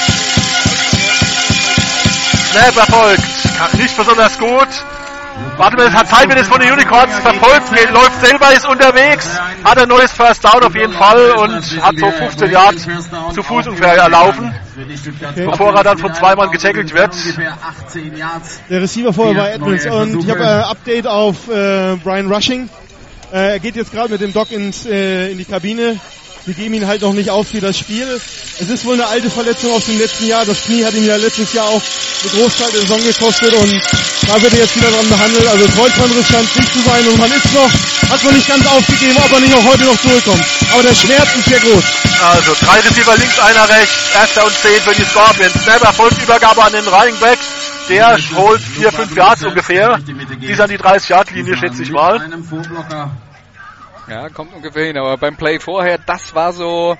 [2.50, 3.74] Snap erfolgt.
[3.74, 4.68] Nicht besonders gut.
[5.56, 8.66] Warte mal, es hat Zeit, wenn es von den Unicorns verfolgt wird, läuft selber, ist
[8.68, 9.28] unterwegs,
[9.62, 12.88] hat ein neues First Down auf jeden Fall und hat so 15 Yards
[13.34, 14.52] zu Fuß ungefähr erlaufen,
[15.36, 17.12] bevor er dann von zwei Mann getackelt wird.
[17.14, 17.56] Ungefähr
[17.86, 18.60] 18 Yards.
[18.68, 20.42] Der Receiver vorher war Edmonds und ich habe Versuche.
[20.42, 22.68] äh, Update auf äh, Brian Rushing.
[23.32, 26.00] Äh, er geht jetzt gerade mit dem Doc ins, äh, in die Kabine.
[26.46, 28.20] Die geben ihn halt noch nicht auf für das Spiel.
[28.60, 30.44] Es ist wohl eine alte Verletzung aus dem letzten Jahr.
[30.44, 33.80] Das Knie hat ihm ja letztes Jahr auch eine Großteil der Saison gekostet und
[34.28, 35.46] da wird er jetzt wieder dran behandelt.
[35.46, 37.70] Also Kreuzbandriss scheint nicht zu sein und man ist noch,
[38.10, 40.44] hat noch nicht ganz aufgegeben, ob er nicht auch heute noch zurückkommt.
[40.70, 41.84] Aber der Schmerz ist sehr groß.
[42.22, 45.54] Also drei Receiver links, einer rechts, erster und 10 für die Scorpions.
[45.64, 47.38] Snap erfolgt Übergabe an den Running Back.
[47.88, 49.98] Der holt 4, 5 Yards ungefähr.
[50.42, 52.20] Die ist an die 30 Yard Linie, schätze ich mal.
[54.08, 54.98] Ja, kommt ungefähr hin.
[54.98, 56.96] Aber beim Play vorher, das war so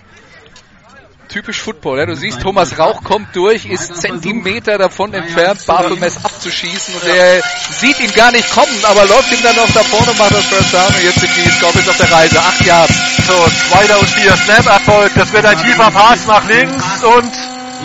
[1.29, 1.99] typisch Football.
[1.99, 2.07] Ja?
[2.07, 7.99] Du siehst, Thomas Rauch kommt durch, ist Zentimeter davon entfernt, Baphomet abzuschießen und er sieht
[8.01, 10.73] ihn gar nicht kommen, aber läuft ihm dann noch da vorne und macht das First
[10.73, 12.39] Down und jetzt sind die Scorpions auf der Reise.
[12.39, 12.95] Acht Yards.
[13.27, 13.33] So,
[13.71, 15.13] zweiter und vier, Snap Erfolg.
[15.15, 17.33] Das wird ein tiefer Pass nach links und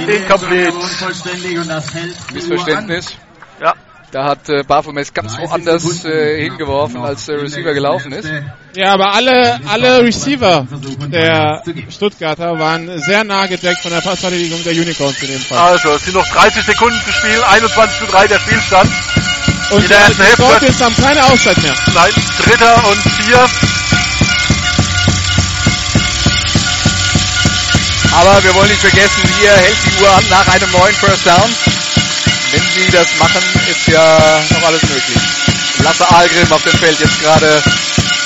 [0.07, 0.73] incomplete.
[1.93, 3.15] Hält Missverständnis.
[3.61, 3.73] Ja,
[4.11, 8.27] Da hat äh, Baphomet ganz woanders äh, hingeworfen, als der Receiver gelaufen ist.
[8.75, 10.65] Ja, aber alle, alle Receiver
[11.11, 15.59] der Stuttgarter waren sehr nah gedeckt von der Passverteidigung der Unicorns in dem Fall.
[15.59, 18.89] also es sind noch 30 Sekunden zu spielen, 21 zu 3 der Spielstand.
[19.71, 20.43] Und in der ersten die Hälfte.
[20.43, 21.75] Scorpions haben keine Auszeit mehr.
[21.93, 22.11] Nein,
[22.43, 23.45] dritter und vier.
[28.17, 31.78] Aber wir wollen nicht vergessen, hier hält die Uhr an nach einem neuen First Down.
[32.51, 35.17] Wenn sie das machen, ist ja noch alles möglich.
[35.83, 37.61] Lasse Algrim auf dem Feld jetzt gerade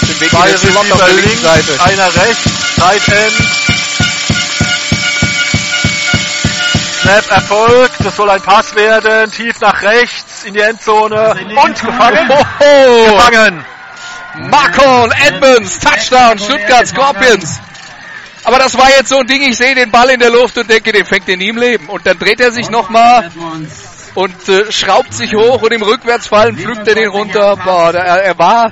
[0.01, 1.83] den Weg Zwei in den Slot auf der links, linken Seite.
[1.83, 2.43] einer rechts,
[2.77, 3.33] Tight End.
[7.01, 12.31] Snap Erfolg, das soll ein Pass werden, tief nach rechts in die Endzone und gefangen.
[12.59, 13.65] Oh, Gefangen.
[14.49, 17.59] Marcon Edmonds, Touchdown, Stuttgart Scorpions.
[18.45, 20.69] Aber das war jetzt so ein Ding, ich sehe den Ball in der Luft und
[20.69, 21.87] denke, den fängt er nie im Leben.
[21.89, 23.29] Und dann dreht er sich nochmal
[24.15, 27.55] und äh, schraubt sich hoch und im Rückwärtsfallen pflückt er den runter.
[27.57, 28.71] Boah, der, er war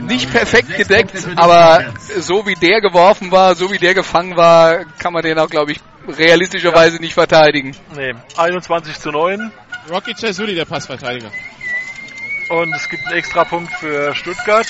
[0.00, 5.12] nicht perfekt gedeckt, aber so wie der geworfen war, so wie der gefangen war, kann
[5.12, 7.76] man den auch, glaube ich, realistischerweise nicht verteidigen.
[7.94, 9.52] Nee, 21 zu 9.
[9.90, 11.30] Rocky Cesuli, der Passverteidiger.
[12.48, 14.66] Und es gibt einen extra Punkt für Stuttgart.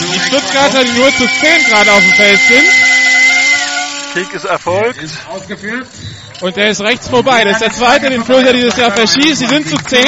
[0.00, 2.85] Die Stuttgarter, die nur zu 10 gerade auf dem Feld sind.
[4.16, 4.98] Kick ist erfolgt.
[5.30, 5.86] Ausgeführt.
[6.40, 7.44] Und der ist rechts vorbei.
[7.44, 9.36] Das ist der zweite, den Flöter dieses Jahr verschießt.
[9.36, 10.04] Sie sind zu 10,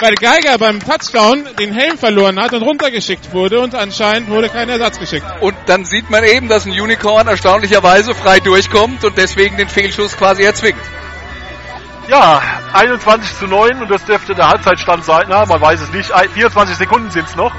[0.00, 4.68] weil Geiger beim Touchdown den Helm verloren hat und runtergeschickt wurde und anscheinend wurde kein
[4.68, 5.26] Ersatz geschickt.
[5.40, 10.16] Und dann sieht man eben, dass ein Unicorn erstaunlicherweise frei durchkommt und deswegen den Fehlschuss
[10.16, 10.80] quasi erzwingt.
[12.08, 15.26] Ja, 21 zu 9 und das dürfte der Halbzeitstand sein.
[15.28, 16.12] Na, man weiß es nicht.
[16.12, 17.54] Ein- 24 Sekunden sind es noch.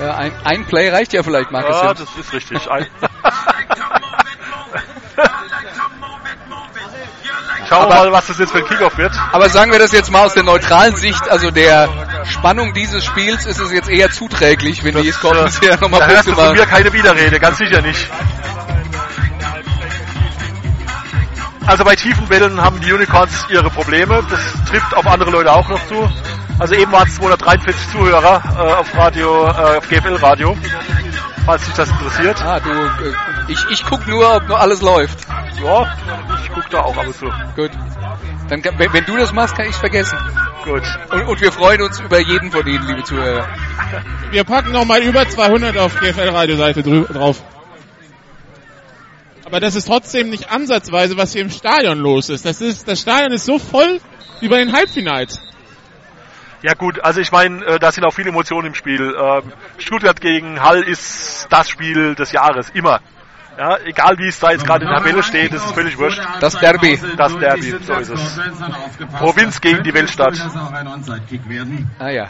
[0.00, 1.76] Ja, ein, ein Play reicht ja vielleicht, Markus.
[1.76, 2.10] Ja, Sims.
[2.16, 2.70] das ist richtig.
[2.70, 2.86] Ein
[7.68, 9.12] Schauen wir mal, was das jetzt für ein Kickoff wird.
[9.32, 11.88] Aber sagen wir das jetzt mal aus der neutralen Sicht, also der
[12.24, 16.52] Spannung dieses Spiels ist es jetzt eher zuträglich, wenn die Scorpions hier nochmal Punkte von
[16.52, 16.70] mir machen.
[16.70, 18.08] keine Widerrede, ganz sicher nicht.
[21.66, 24.22] Also bei tiefen Bällen haben die Unicorns ihre Probleme.
[24.30, 24.40] Das
[24.70, 26.08] trifft auf andere Leute auch noch zu.
[26.58, 30.56] Also eben waren es 243 Zuhörer äh, auf Radio, äh, auf GFL Radio,
[31.44, 32.40] falls dich das interessiert.
[32.42, 33.14] Ah, du, äh,
[33.48, 35.18] ich, ich guck nur, ob nur alles läuft.
[35.62, 35.92] Ja,
[36.66, 37.26] gucke da auch ab und zu.
[37.54, 37.70] Gut.
[38.48, 40.18] Dann, kann- wenn, wenn du das machst, kann ich's vergessen.
[40.64, 40.82] Gut.
[41.12, 43.48] Und, und wir freuen uns über jeden von Ihnen, liebe Zuhörer.
[44.30, 47.42] Wir packen nochmal über 200 auf GFL-Radioseite drauf.
[49.44, 52.44] Aber das ist trotzdem nicht ansatzweise, was hier im Stadion los ist.
[52.44, 54.00] Das ist, das Stadion ist so voll
[54.40, 55.40] wie bei den Halbfinals.
[56.62, 59.14] Ja gut, also ich meine, äh, da sind auch viele Emotionen im Spiel.
[59.16, 63.00] Ähm, Stuttgart gegen Hall ist das Spiel des Jahres, immer.
[63.58, 66.20] Ja, egal wie es da jetzt gerade in der Tabelle steht, das ist völlig wurscht.
[66.40, 67.00] Das Derby.
[67.16, 68.40] Das Derby, so ist es.
[69.18, 70.38] Provinz gegen die Weltstadt.
[71.98, 72.28] Ah ja.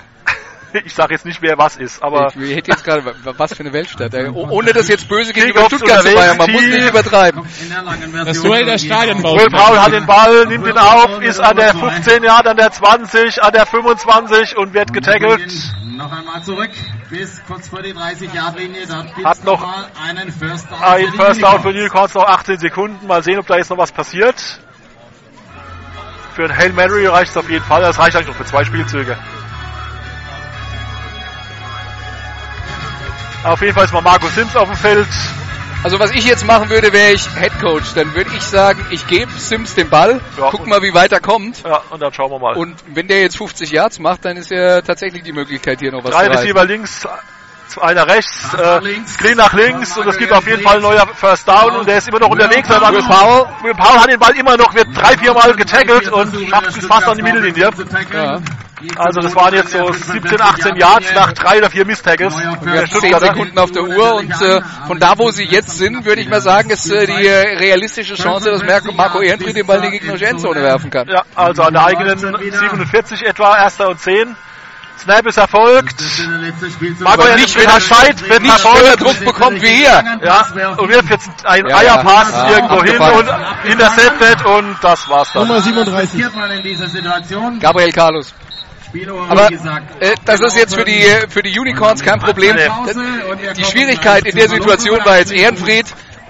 [0.85, 3.55] Ich sage jetzt nicht, wer was ist, aber Ich, ich hätte jetzt gerade, wa- was
[3.55, 4.13] für eine Weltstadt.
[4.15, 7.43] äh, oh- Ohne das jetzt böse gegenüber Stuttgart zu feiern, man muss nicht übertreiben.
[8.25, 9.41] Das Duell der Stadionbaus.
[9.41, 12.71] Will Paul hat den Ball, nimmt ihn auf, ist an der 15 Yard, an der
[12.73, 15.53] 20, an der 25 und wird getackelt.
[15.97, 16.71] Noch einmal zurück
[17.09, 18.87] bis kurz vor die 30-Yard-Linie.
[18.87, 19.65] Dort gibt's Hat noch
[20.07, 20.83] einen First Down.
[20.83, 21.69] Ein für die First Down für.
[21.69, 23.07] Unicorns noch 18 Sekunden.
[23.07, 24.37] Mal sehen, ob da jetzt noch was passiert.
[26.35, 27.81] Für ein Hail Mary reicht es auf jeden Fall.
[27.81, 29.17] Das reicht eigentlich noch für zwei Spielzüge.
[33.47, 35.07] Auf jeden Fall ist mal Marco Sims auf dem Feld.
[35.85, 37.95] Also was ich jetzt machen würde, wäre ich Head Coach.
[37.95, 41.21] Dann würde ich sagen, ich gebe Sims den Ball, Ja, guck mal, wie weit er
[41.21, 41.63] kommt.
[41.63, 42.57] Ja, und dann schauen wir mal.
[42.57, 46.03] Und wenn der jetzt 50 Yards macht, dann ist ja tatsächlich die Möglichkeit, hier noch
[46.03, 46.33] was Drei zu.
[46.33, 47.07] Receiver links,
[47.81, 49.15] einer rechts, äh, links.
[49.15, 51.99] Screen nach links und es gibt auf jeden Fall ein neuer First Down und der
[51.99, 52.69] ist immer noch unterwegs.
[52.71, 55.55] Aber Will Will Powell, Will Powell hat den Ball immer noch, wird drei, vier Mal
[55.55, 57.71] getackelt und schafft es fast an die Mittellinie.
[58.13, 58.41] Ja.
[58.97, 62.35] Also das waren jetzt so 17, 18 Yards nach drei oder vier Miss-Tackles.
[62.35, 63.27] Neuer Wir haben 10 Stuttgarter.
[63.29, 66.43] Sekunden auf der Uhr und äh, von da, wo sie jetzt sind, würde ich mal
[66.43, 68.63] sagen, ist äh, die äh, realistische Chance, dass
[68.95, 71.09] Marco, Ehrenfried den Ball in die gegnerische Endzone werfen kann.
[71.09, 74.37] Ja, also an der eigenen 47 etwa, erster und 10.
[74.99, 75.95] Snap ist erfolgt.
[77.01, 80.03] Marco Aber nicht, wenn er Zeit, wird nicht schneller Druck bekommt wie hier.
[80.23, 80.47] Ja,
[80.77, 82.51] und wirft jetzt einen Ja, Eierpass ja.
[82.51, 85.47] irgendwo hin und intercepted und das war's dann.
[85.47, 86.11] Nummer 37.
[86.11, 87.59] Passiert man in dieser Situation.
[87.61, 88.35] Gabriel Carlos.
[89.29, 89.51] Aber
[90.01, 92.57] äh, das ist jetzt für die für die Unicorns kein Problem.
[93.57, 95.87] Die Schwierigkeit in der Situation war jetzt Ehrenfried,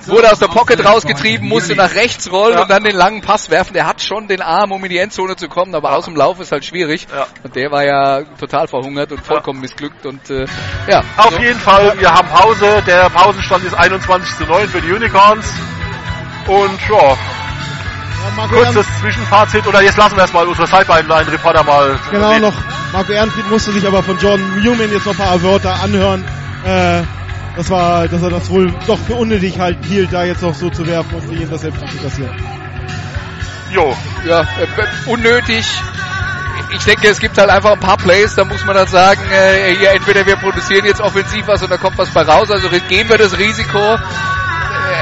[0.06, 3.74] wurde aus der Pocket rausgetrieben, musste nach rechts rollen und dann den langen Pass werfen.
[3.74, 6.40] Der hat schon den Arm, um in die Endzone zu kommen, aber aus dem Lauf
[6.40, 7.06] ist halt schwierig.
[7.12, 7.26] Ja.
[7.42, 10.46] Und der war ja total verhungert und vollkommen missglückt und äh,
[10.88, 11.02] ja.
[11.16, 11.38] Auf so.
[11.38, 12.82] jeden Fall, wir haben Pause.
[12.86, 15.46] Der Pausenstand ist 21 zu 9 für die Unicorns.
[16.46, 17.45] Und ja, Ja,
[18.48, 19.66] kurzes Zwischenfazit.
[19.66, 21.98] Oder jetzt lassen wir erstmal unsere Sideline-Reporter mal.
[22.10, 22.42] genau reden.
[22.42, 22.54] noch.
[22.92, 26.24] Marco Ehrenfried musste sich aber von Jordan Newman jetzt noch ein paar Wörter anhören.
[26.64, 27.02] Äh,
[27.56, 30.68] das war, dass er das wohl doch für unnötig halt hielt, da jetzt noch so
[30.70, 32.34] zu werfen und die Interception zu kassieren.
[33.70, 33.96] Jo,
[34.26, 35.66] ja, äh, unnötig.
[36.70, 39.74] Ich denke, es gibt halt einfach ein paar Plays, da muss man dann sagen, äh,
[39.76, 43.08] hier entweder wir produzieren jetzt offensiv was und da kommt was bei raus, also gehen
[43.08, 43.98] wir das Risiko.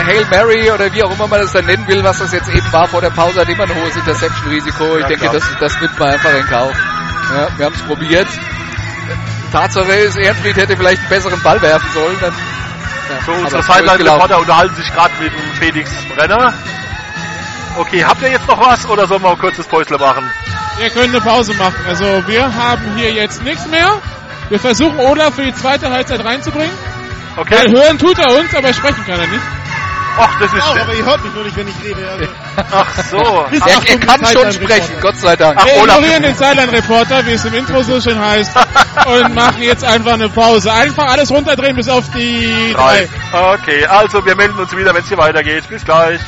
[0.07, 2.73] Hail Mary oder wie auch immer man das dann nennen will, was das jetzt eben
[2.73, 4.97] war vor der Pause, hat immer ein hohes Interception-Risiko.
[4.97, 5.33] Ich Ja, denke, klar.
[5.35, 6.73] das, das nimmt man einfach in Kauf.
[7.35, 8.29] Ja, wir haben es probiert.
[9.53, 12.17] Tatsache ist, Ehrenfried hätte vielleicht einen besseren Ball werfen sollen.
[12.21, 13.63] Dann, ja, so unsere.
[13.63, 16.53] Sideline-Reporter unterhalten sich gerade mit dem Felix Brenner.
[17.77, 20.29] Okay, habt ihr jetzt noch was oder sollen wir ein kurzes Päusle machen?
[20.79, 21.85] Wir können eine Pause machen.
[21.89, 24.01] Also wir haben hier jetzt nichts mehr.
[24.49, 26.75] Wir versuchen Olaf für die zweite Halbzeit reinzubringen.
[27.37, 27.69] Weil Okay?
[27.77, 29.43] hören tut er uns, aber sprechen kann er nicht.
[30.17, 30.63] Ach, das ist.
[30.63, 32.09] Auch, aber ihr hört mich nur nicht, wenn ich rede.
[32.09, 32.27] Also,
[32.73, 33.47] Ach so.
[33.51, 35.59] Bis Er, er kann schon sprechen, Gott sei Dank.
[35.61, 35.97] Ach, Wir Olaf.
[35.97, 38.53] ignorieren den Sideline-Reporter, wie es im Intro so schön heißt,
[39.07, 40.73] und machen jetzt einfach eine Pause.
[40.73, 43.09] Einfach alles runterdrehen bis auf die Drei.
[43.33, 43.55] drei.
[43.55, 45.69] Okay, also wir melden uns wieder, wenn es hier weitergeht.
[45.69, 46.21] Bis gleich.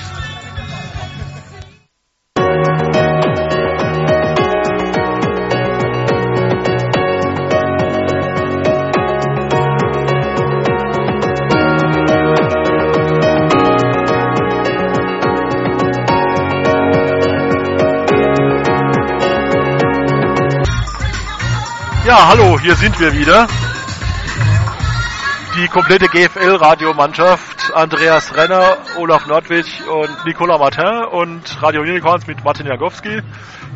[22.19, 23.47] Hallo, hier sind wir wieder.
[25.55, 32.69] Die komplette GFL-Radiomannschaft, Andreas Renner, Olaf Nordwig und Nicolas Martin und Radio Unicorns mit Martin
[32.69, 33.21] Jagowski.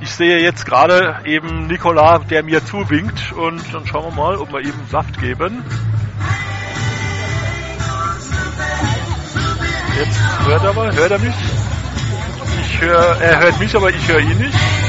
[0.01, 4.51] Ich sehe jetzt gerade eben Nicolas, der mir zuwinkt und dann schauen wir mal, ob
[4.51, 5.63] wir ihm Saft geben.
[9.99, 11.35] Jetzt hört er mal, hört er mich?
[12.65, 14.80] Ich höre, er hört mich, aber ich höre ihn nicht.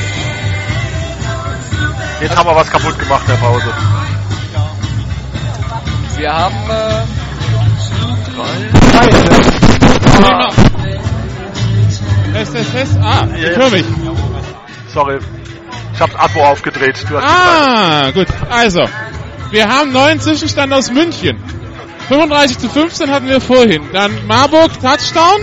[2.21, 3.73] Jetzt haben wir was kaputt gemacht in der Pause.
[6.17, 7.03] Wir haben äh,
[12.33, 12.97] Test, test, test.
[13.01, 13.85] Ah, ich höre mich.
[14.93, 15.17] Sorry.
[15.17, 17.03] Ich Ich habe Abo aufgedreht.
[17.09, 18.27] Du hast Ah, gut.
[18.49, 18.87] Also,
[19.49, 21.43] wir haben neuen Zwischenstand aus München.
[22.07, 23.83] 35 zu 15 hatten wir vorhin.
[23.93, 25.41] Dann Marburg Touchdown.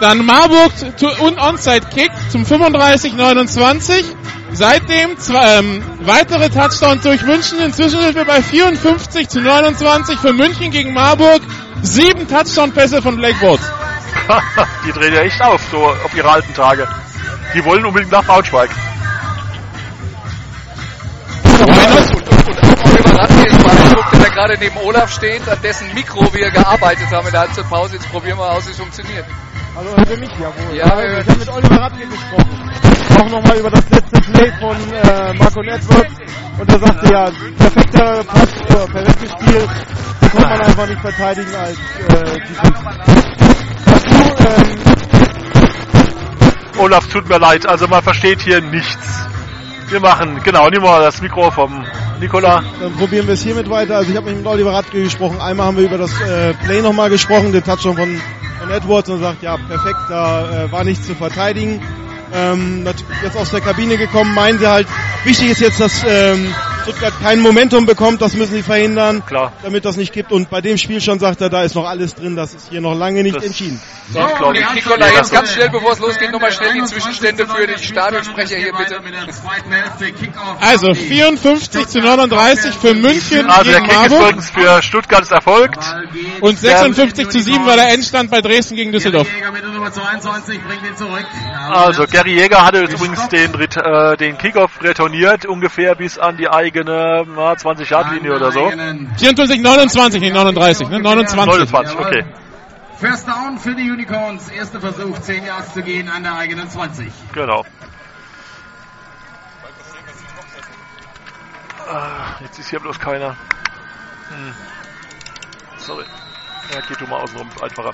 [0.00, 0.72] Dann Marburg
[1.20, 4.04] und Onside Kick zum 35-29.
[4.52, 7.58] Seitdem zwei, ähm, weitere Touchdowns durch München.
[7.60, 11.40] Inzwischen sind wir bei 54 zu 29 für München gegen Marburg.
[11.82, 13.62] Sieben Touchdown-Pässe von Blake Bortz.
[14.86, 16.86] die drehen ja echt auf, so auf ihre alten Tage.
[17.54, 18.70] Die wollen unbedingt nach Braunschweig.
[24.12, 27.94] Der da gerade neben Olaf steht, an dessen Mikro wir gearbeitet haben in der Halbzeitpause.
[27.94, 29.24] Jetzt probieren wir aus, wie es funktioniert.
[29.76, 30.30] Also ihr mich?
[30.40, 30.74] Jawohl.
[30.74, 32.70] Ja, wir also, hören ich habe mit Oliver Radke gesprochen.
[33.20, 36.16] Auch nochmal über das letzte Play von äh, Marco Edwards.
[36.58, 39.68] Und er sagte ja, perfekter Pass, äh, perfektes Spiel.
[40.20, 41.78] Das konnte man einfach nicht verteidigen als
[42.08, 42.40] äh,
[44.46, 44.78] ähm,
[46.78, 49.26] Olaf, tut mir leid, also man versteht hier nichts.
[49.88, 51.84] Wir machen, genau, nimm mal das Mikro vom
[52.20, 52.62] Nikola.
[52.80, 53.96] Dann probieren wir es hiermit weiter.
[53.96, 55.40] Also ich habe mit Oliver Radke gesprochen.
[55.40, 58.20] Einmal haben wir über das äh, Play nochmal gesprochen, den Touchdown von,
[58.60, 61.80] von Edwards und sagt, ja perfekt, da äh, war nichts zu verteidigen.
[62.32, 62.86] Ähm,
[63.22, 64.86] jetzt aus der Kabine gekommen, meinen sie halt,
[65.24, 69.52] wichtig ist jetzt, dass ähm, Stuttgart kein Momentum bekommt, das müssen sie verhindern, Klar.
[69.62, 70.32] damit das nicht gibt.
[70.32, 72.80] Und bei dem Spiel schon sagt er, da ist noch alles drin, das ist hier
[72.80, 73.80] noch lange nicht Das- entschieden.
[74.12, 74.64] So, glaub ich.
[74.72, 78.72] Nikola, jetzt ganz schnell, bevor es losgeht, nochmal schnell die Zwischenstände für den Stadionsprecher hier
[78.72, 79.00] bitte.
[80.60, 84.20] Also 54 zu 39 für München Also der gegen Kick ist Marburg.
[84.20, 85.78] übrigens für Stuttgart ist erfolgt.
[86.40, 89.26] Und 56 zu 7 war der Endstand bei Dresden gegen Düsseldorf.
[89.32, 91.26] Jäger mit der Nummer 22 bringt ihn zurück.
[91.70, 96.48] Also Gary Jäger hatte jetzt übrigens den, äh, den Kickoff retourniert, ungefähr bis an die
[96.48, 98.70] eigene na, 20 Yard Linie oder so.
[98.70, 101.00] 54, 29, nicht 39, ne?
[101.00, 101.46] 29.
[101.46, 102.24] 29, okay.
[102.96, 104.48] First down für die Unicorns.
[104.48, 107.12] Erster Versuch, 10 Yards zu gehen an der eigenen 20.
[107.34, 107.66] Genau.
[111.86, 113.36] Ah, jetzt ist hier bloß keiner.
[114.28, 114.54] Hm.
[115.76, 116.04] Sorry.
[116.72, 117.92] Ja, geht du mal außen rum, ist einfacher.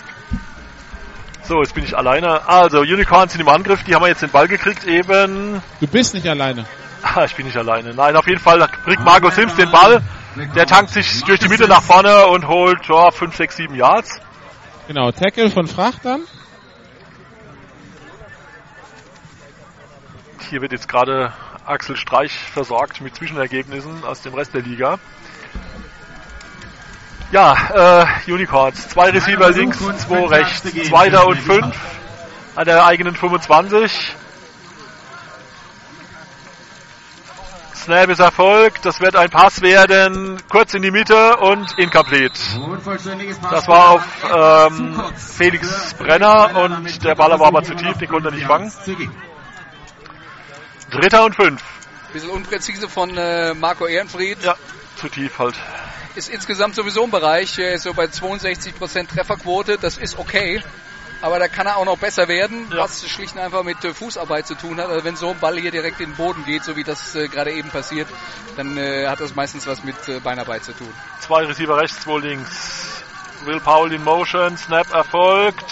[1.45, 2.47] So, jetzt bin ich alleine.
[2.49, 5.61] Also, Unicorns sind im Angriff, die haben jetzt den Ball gekriegt eben.
[5.81, 6.67] Du bist nicht alleine.
[7.03, 7.93] Ah, ich bin nicht alleine.
[7.95, 10.03] Nein, auf jeden Fall kriegt Marco Sims den Ball.
[10.55, 14.21] Der tankt sich durch die Mitte nach vorne und holt ja, 5, 6, 7 Yards.
[14.87, 16.23] Genau, Tackle von Frachtern.
[20.49, 21.33] Hier wird jetzt gerade
[21.67, 24.99] Axel Streich versorgt mit Zwischenergebnissen aus dem Rest der Liga.
[27.33, 28.91] Ja, äh, Unicorns.
[28.91, 30.63] Zwei Receiver links, zwei rechts.
[30.89, 31.75] Zweiter und fünf
[32.55, 34.15] an der eigenen 25.
[37.75, 38.85] Snap ist erfolgt.
[38.85, 40.41] Das wird ein Pass werden.
[40.51, 42.39] Kurz in die Mitte und incomplete.
[43.51, 48.29] Das war auf ähm, Felix Brenner und der Ball war aber zu tief, den konnte
[48.29, 48.71] er nicht fangen.
[50.91, 51.63] Dritter und fünf.
[52.13, 54.45] Bisschen unpräzise von äh, Marco Ehrenfried.
[54.45, 54.55] Ja,
[54.97, 55.59] zu tief halt.
[56.15, 60.63] Ist insgesamt sowieso im Bereich, äh, ist so bei 62% Trefferquote, das ist okay.
[61.23, 62.79] Aber da kann er auch noch besser werden, Ja.
[62.83, 64.89] was schlicht und einfach mit äh, Fußarbeit zu tun hat.
[64.91, 67.29] Also wenn so ein Ball hier direkt in den Boden geht, so wie das äh,
[67.29, 68.09] gerade eben passiert,
[68.57, 70.93] dann äh, hat das meistens was mit äh, Beinarbeit zu tun.
[71.21, 73.05] Zwei Receiver rechts, zwei links.
[73.45, 75.65] Will Powell in Motion, Snap erfolgt.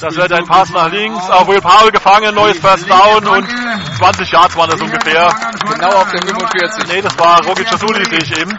[0.00, 1.28] Das wird ein Pass nach links.
[1.30, 3.48] Auch Will Powell gefangen, neues First Down und
[3.96, 5.30] 20 Yards waren das ungefähr.
[5.72, 6.88] Genau auf der 45.
[6.88, 8.56] Nee, das war Rogic Jasuli, sehe ich eben.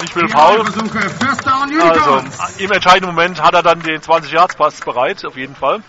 [0.00, 2.24] Nicht Will Down Also,
[2.58, 5.82] im entscheidenden Moment hat er dann den 20 Yards Pass bereit, auf jeden Fall.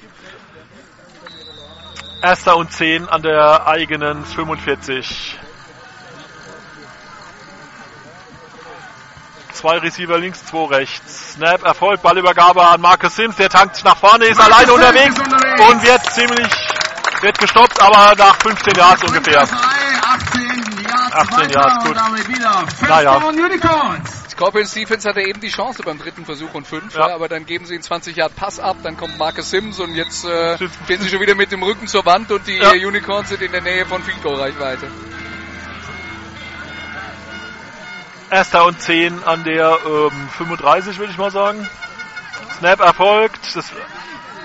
[2.21, 5.37] Erster und 10 an der eigenen 45.
[9.51, 11.33] Zwei Receiver links, zwei rechts.
[11.33, 15.19] Snap erfolgt, Ballübergabe an Marcus Sims, der tankt nach vorne, ist Marcus alleine unterwegs ist
[15.19, 15.61] unterwegs.
[15.61, 16.47] und wird ziemlich,
[17.21, 19.47] wird gestoppt, aber nach 15 Yards ungefähr.
[21.17, 21.97] 18 Yards 18 weiter Yards, und gut.
[21.97, 23.21] damit wieder First Naja.
[24.29, 27.07] Scorpions Defense hatte eben die Chance beim dritten Versuch und fünf, Ja.
[27.09, 27.15] ja.
[27.15, 30.25] aber dann geben sie einen 20 Yard Pass ab, dann kommt Marcus Sims und jetzt
[30.25, 32.73] äh, stehen sie schon wieder mit dem Rücken zur Wand und die Ja.
[32.73, 34.87] äh, Unicorns sind in der Nähe von Field Goal Reichweite.
[38.29, 41.67] Erster und 10 an der ähm, 35, würde ich mal sagen.
[42.57, 43.39] Snap erfolgt.
[43.55, 43.71] Das,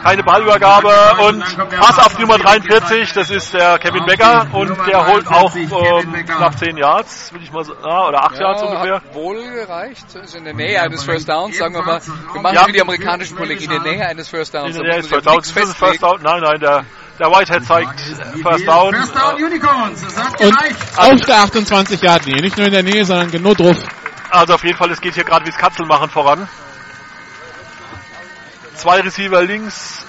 [0.02, 0.92] keine Ballübergabe
[1.28, 1.44] und
[1.78, 6.58] Pass auf Nummer 43, das ist der Kevin Becker und der holt auch ähm, knapp
[6.58, 8.94] 10 Yards, würde ich mal sagen, ah, oder 8 Yards ungefähr.
[8.96, 12.00] hat wohl gereicht, ist in der Nähe eines First Downs, sagen wir mal.
[12.32, 12.66] Wir machen Ja.
[12.66, 14.76] wie die amerikanischen Kollegen, in der Nähe eines First Downs.
[14.76, 15.38] In der ist man First sich Down.
[15.38, 16.02] auf Ist das First.
[16.02, 16.20] Down?
[16.22, 16.84] Nein, nein, der,
[17.18, 18.00] der Whitehead zeigt
[18.42, 18.94] First Down.
[18.94, 20.02] First Down Unicorns.
[20.02, 20.76] Es hat Und gereicht.
[20.96, 23.76] auf der 28 Yard Linie, nicht nur in der Nähe, sondern genau drauf.
[24.30, 26.48] Also auf jeden Fall, es geht hier gerade wie das Katzelmachen voran.
[28.82, 30.04] Zwei Receiver links,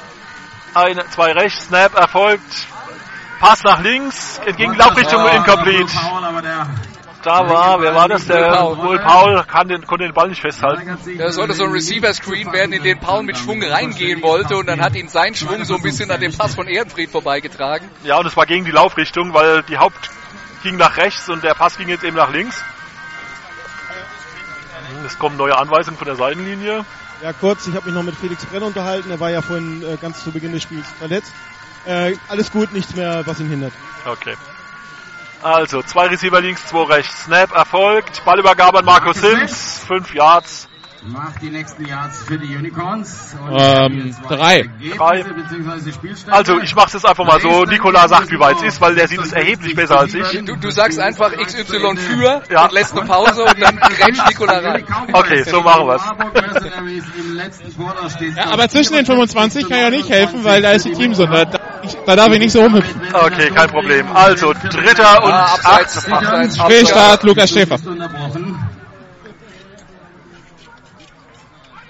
[0.74, 2.42] eine, zwei rechts, Snap erfolgt.
[3.40, 5.94] Pass nach links, entgegen Laufrichtung incomplete.
[7.22, 8.26] Da war, wer war das?
[8.26, 8.78] Der Paul.
[8.80, 10.98] wohl Paul kann den, konnte den Ball nicht festhalten.
[11.20, 14.82] Das sollte so ein Receiver-Screen werden, in den Paul mit Schwung reingehen wollte und dann
[14.82, 17.88] hat ihn sein Schwung so ein bisschen an dem Pass von Ehrenfried vorbeigetragen.
[18.04, 20.10] Ja, und es war gegen die Laufrichtung, weil die Haupt
[20.64, 22.60] ging nach rechts und der Pass ging jetzt eben nach links.
[25.06, 26.84] Es kommen neue Anweisungen von der Seitenlinie.
[27.24, 29.10] Ja, kurz, ich habe mich noch mit Felix Brenner unterhalten.
[29.10, 31.32] Er war ja vorhin äh, ganz zu Beginn des Spiels verletzt.
[31.86, 33.72] Äh, alles gut, nichts mehr, was ihn hindert.
[34.06, 34.36] Okay.
[35.42, 37.24] Also, zwei Receiver links, zwei rechts.
[37.24, 38.26] Snap erfolgt.
[38.26, 39.80] Ballübergabe an Marco Sims.
[39.88, 40.68] Fünf Yards.
[41.06, 43.36] Macht die nächsten Yards für die Unicorns.
[43.46, 44.70] Und Ähm, drei.
[44.98, 45.26] Drei.
[46.32, 47.64] Also, ich mache es einfach mal so.
[47.64, 50.26] Nikola sagt, wie weit es ist, weil der sieht es erheblich besser als ich.
[50.46, 52.64] Du, du sagst einfach XY für Ja.
[52.66, 54.86] und lässt eine Pause und dann grätscht Nikola rein.
[55.12, 56.04] Okay, so machen wir's.
[58.38, 61.48] Ja, aber zwischen den 25 kann ja nicht helfen, weil da ist die Teamsonde.
[61.52, 61.60] Da,
[62.06, 63.02] da darf ich nicht so rumhüpfen.
[63.14, 64.08] Okay, kein Problem.
[64.16, 66.14] Also, dritter und Ah, abseits, acht.
[66.14, 66.74] abseits, abseits.
[66.74, 67.76] Fehlstart, Lukas Schäfer.
[67.86, 68.58] Unterbrochen.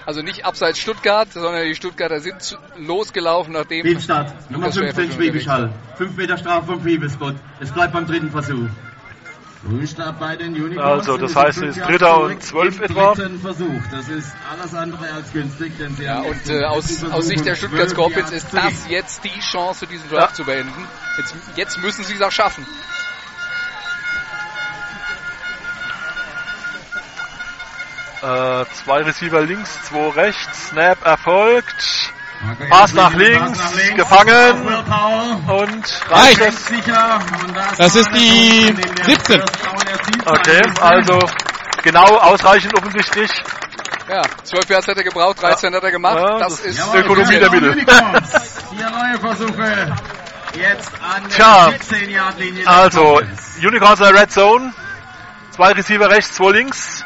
[0.06, 4.34] Also nicht abseits Stuttgart, sondern die Stuttgarter sind zu- losgelaufen, nachdem Fehlstart.
[4.50, 5.72] Nummer Lukas Schäfer 15 schon Schwäbischall.
[5.96, 7.34] 5 Meter Strafe vom Fiebespot.
[7.60, 8.68] Es bleibt beim dritten Versuch.
[9.66, 11.08] Frühstart bei den Unicorns.
[11.08, 13.14] Also, das heißt, es ist dritter und zwölf etwa.
[13.14, 13.80] Versuch.
[13.90, 17.46] Das ist alles andere als günstig, denn sie Ja, haben und äh, aus, aus Sicht
[17.46, 20.86] der Stuttgart Scorpions ist das jetzt die Chance, diesen Drive zu beenden.
[21.16, 22.66] Jetzt, jetzt müssen sie es auch schaffen.
[28.24, 30.68] Äh, zwei Receiver links, zwei rechts.
[30.70, 32.10] Snap erfolgt.
[32.70, 33.96] Pass nach links, nach links.
[33.96, 34.66] gefangen.
[35.46, 36.40] Und Reicht.
[36.40, 39.40] Und das, Das ist die Punkt, in dem der 17.
[39.40, 41.18] First Down erzielt Okay, also
[41.82, 43.30] genau ausreichend offensichtlich.
[44.08, 46.16] Ja, 12 Yards hat er gebraucht, 13 hat er gemacht.
[46.16, 47.00] Ja, das das ist Jawohl.
[47.00, 47.70] Ökonomie der Mitte.
[47.72, 48.32] Unicorns.
[48.70, 49.94] Vier neue Versuche.
[50.54, 52.66] Jetzt an der Tja, 17 Yard Linie.
[52.66, 53.20] Also,
[53.62, 54.72] Unicorns in der Red Zone.
[55.50, 57.04] Zwei Receiver rechts, zwei links.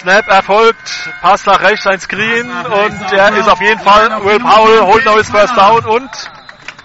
[0.00, 3.52] Snap erfolgt, Pass nach rechts, ein Screen und der auch ist noch.
[3.52, 6.10] auf jeden Fall Will 57, Powell, holt neues Felix First Down und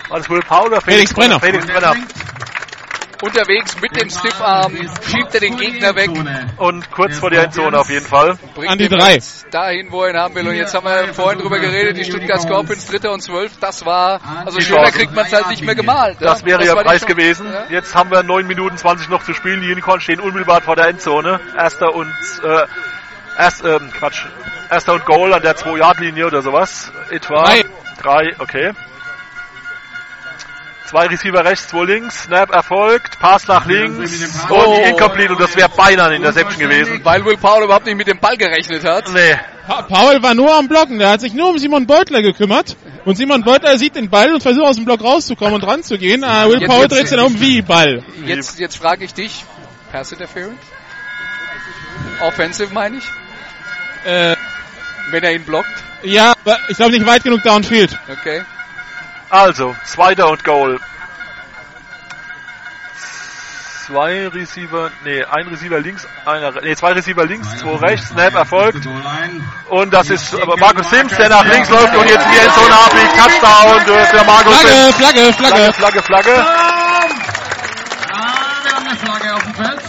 [0.09, 1.39] war das Will Powell oder Felix Brenner.
[1.39, 1.95] Felix Brenner.
[3.21, 4.75] unterwegs mit dem Stiffarm,
[5.09, 6.11] schiebt er den Gegner weg,
[6.57, 8.37] Und kurz vor der Endzone auf jeden Fall.
[8.53, 9.19] bringt An die drei.
[9.49, 10.47] dahin, wo er ihn haben will.
[10.47, 14.19] Und jetzt haben wir vorhin drüber geredet, die Stuttgart Scorpions, dritter und zwölf, das war,
[14.45, 16.17] also schöner kriegt man es halt nicht mehr gemalt.
[16.19, 16.47] Das ja.
[16.47, 17.47] wäre ja Preis gewesen.
[17.51, 17.65] Ja.
[17.69, 19.61] Jetzt haben wir 9 Minuten 20 noch zu spielen.
[19.61, 21.39] Die Unicorns stehen unmittelbar vor der Endzone.
[21.57, 22.13] Erster und
[22.43, 22.65] äh,
[23.37, 24.25] erst, ähm, Quatsch.
[24.69, 26.91] Erster und Goal an der 2-Yard-Linie oder sowas.
[27.11, 27.43] Etwa.
[27.43, 27.63] Drei.
[28.01, 28.71] Drei, okay.
[30.87, 32.23] Zwei Receiver rechts, zwei links.
[32.23, 33.19] Snap erfolgt.
[33.19, 34.11] Pass nach links.
[34.49, 34.53] Oh.
[34.53, 35.33] Und incomplete.
[35.33, 37.01] Und das wäre beinahe eine Interception gewesen.
[37.03, 39.05] Weil Will Powell überhaupt nicht mit dem Ball gerechnet hat.
[39.11, 39.35] Nee.
[39.67, 42.77] Pa Paul war nur am Blocken, der hat sich nur um Simon Beutler gekümmert.
[43.03, 46.21] Und Simon Beutler sieht den Ball und versucht aus dem Block rauszukommen und ranzugehen.
[46.21, 48.03] Äh, Will Jetzt- Paul jetzt- dreht sich dann um wie Ball.
[48.25, 49.43] Jetzt, jetzt frage ich dich,
[49.91, 50.59] Pass Interference?
[52.21, 53.03] Offensive meine ich,
[54.05, 54.35] Äh,
[55.09, 55.69] wenn er ihn blockt.
[56.03, 57.97] ja, aber ich glaube nicht weit genug downfield.
[58.09, 58.43] Okay.
[59.29, 60.79] Also, zweiter und Goal.
[63.85, 68.87] Zwei Receiver, nee, ein Receiver links, einer, nee, zwei Receiver links, zwei rechts, Snap erfolgt.
[69.69, 72.73] Und das ist aber Markus Sims, der nach links läuft und jetzt in die Endzone
[72.73, 73.15] abbiegt.
[73.15, 74.95] Touchdown für Markus Flagge, Sims.
[74.95, 75.73] Flagge, Flagge, Flagge.
[75.73, 76.45] Flagge, Flagge.
[78.11, 78.25] Ah,
[78.63, 79.81] wir haben eine Flagge auf dem Feld.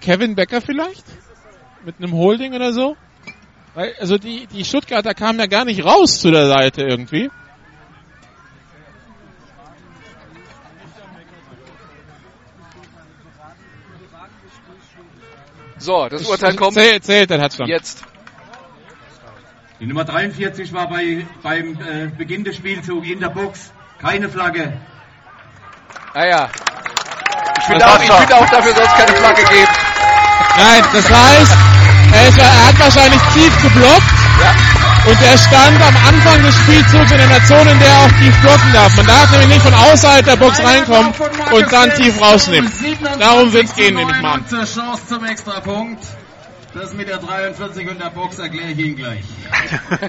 [0.00, 1.04] Kevin Becker vielleicht?
[1.84, 2.96] Mit einem Holding oder so?
[3.74, 7.30] Weil, also die, die Stuttgarter kamen ja gar nicht raus zu der Seite irgendwie.
[15.78, 17.68] So, das Urteil kommt Zählt, zählt der Touchdown.
[17.68, 18.04] jetzt.
[19.80, 23.72] Die Nummer 43 war bei, beim äh, Beginn des Spielzugs in der Box.
[24.00, 24.72] Keine Flagge.
[26.14, 26.50] Ah ja.
[27.70, 29.72] Ich Das auch, ich finde auch, dafür soll es keine Flagge geben.
[30.56, 31.56] Nein, das heißt,
[32.12, 34.18] er, ist, er hat wahrscheinlich tief geblockt.
[35.04, 38.36] Und er stand am Anfang des Spielzugs in einer Zone, in der er auch tief
[38.40, 38.96] blocken darf.
[38.96, 41.12] Man darf nämlich nicht von außerhalb der Box reinkommen
[41.52, 42.70] und dann tief rausnehmen.
[43.18, 44.48] Darum wird's gehen, nehme ich mal an.
[44.48, 46.02] Zur Chance zum Extrapunkt.
[46.74, 49.24] Das mit der 43 und der Box erkläre ich Ihnen gleich.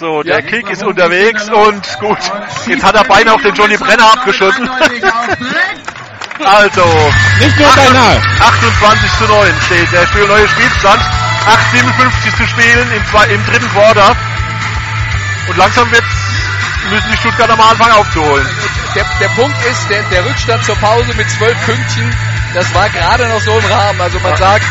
[0.00, 2.16] So, der Ja, Kick ist unterwegs und gut.
[2.66, 4.68] Jetzt hat er beinahe auf den Johnny Brenner abgeschossen.
[6.42, 6.82] Also,
[7.38, 8.16] Nicht nur beinahe.
[8.40, 11.02] 28 zu 9 steht der Spiel, neue Spielstand.
[11.74, 14.16] 8,57 zu spielen im, zwei, im dritten Quarter.
[15.48, 16.06] Und langsam wird's,
[16.88, 18.48] müssen die Stuttgarter am Anfang aufzuholen.
[18.94, 22.10] der, der Punkt ist, der, der Rückstand zur Pause mit zwölf Pünktchen,
[22.54, 24.00] das war gerade noch so im Rahmen.
[24.00, 24.64] Also man sagt,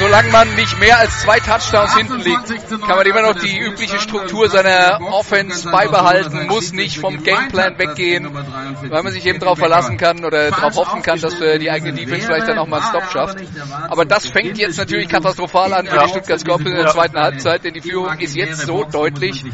[0.00, 4.00] solange man nicht mehr als zwei Touchdowns hinten liegt, kann man immer noch die übliche
[4.00, 9.98] Struktur seiner Offense beibehalten, muss nicht vom Gameplan weggehen, weil man sich eben darauf verlassen
[9.98, 12.88] kann oder darauf hoffen kann, dass äh, die eigene Defense vielleicht dann auch mal einen
[12.88, 13.38] Stop schafft.
[13.88, 17.64] Aber das fängt jetzt natürlich katastrophal an für die Stuttgart Scorpions in der zweiten Halbzeit,
[17.64, 19.44] denn die Führung ist jetzt so deutlich,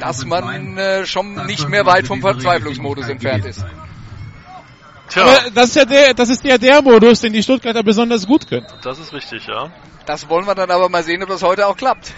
[0.00, 3.62] dass man äh, schon nicht mehr weit vom Verzweiflungsmodus entfernt ist.
[5.12, 8.26] Tja, Aber das ist ja der, das ist ja der Modus, den die Stuttgarter besonders
[8.26, 8.66] gut können.
[8.82, 9.70] das ist richtig, ja.
[10.06, 12.14] Das wollen wir dann aber mal sehen, ob das heute auch klappt.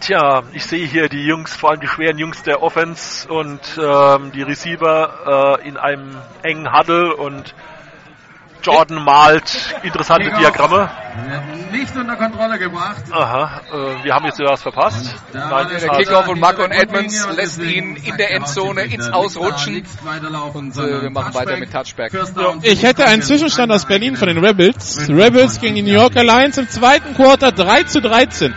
[0.00, 4.30] Tja, ich sehe hier die Jungs, vor allem die schweren Jungs der Offense und ähm,
[4.32, 7.54] die Receiver äh, in einem engen Huddle und
[8.64, 10.90] Jordan malt interessante Diagramme.
[11.70, 13.04] Nicht unter Kontrolle gebracht.
[13.10, 15.14] Aha, äh, wir haben jetzt was verpasst.
[15.32, 19.84] Nein, Der Kickoff und Marco Edmonds lässt ihn in der Endzone ins Ausrutschen.
[20.54, 22.12] Und äh, wir machen weiter mit Touchback.
[22.62, 25.08] Ich hätte einen Zwischenstand aus Berlin von den Rebels.
[25.08, 28.54] Rebels gegen die New Yorker Lions im zweiten Quarter 3 zu 13.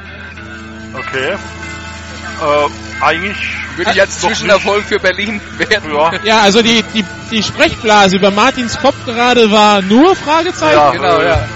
[0.96, 1.34] Okay.
[1.34, 3.38] Äh, eigentlich
[3.76, 5.94] Würde ich als Doch Zwischenerfolg für Berlin werden.
[5.94, 10.78] ja, Ja, also die, die, die Sprechblase über Martins Kopf gerade war nur Fragezeichen.
[10.78, 11.48] ja, genau, ja.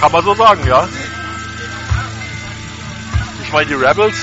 [0.00, 0.88] kann man so sagen, ja.
[3.42, 4.14] Ich meine, die Rebels,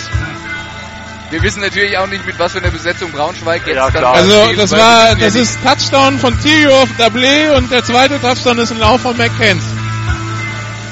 [1.29, 4.13] Wir wissen natürlich auch nicht, mit was für einer Besetzung Braunschweig jetzt Ja, dann klar.
[4.13, 8.71] Also das war, das ist Touchdown von Theo auf Dablé und der zweite Touchdown ist
[8.71, 9.63] ein Lauf von nicht.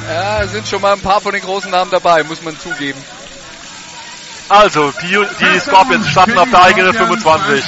[0.10, 3.00] Ja, sind schon mal ein paar von den großen Namen dabei, muss man zugeben.
[4.50, 7.66] Also die, die Scorpions starten auf der eigenen 25.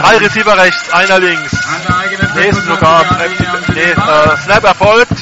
[0.00, 1.52] Drei Receiver rechts, einer links.
[2.34, 3.28] Nächsten sogar, äh,
[3.74, 5.12] nee, äh, Snap erfolgt.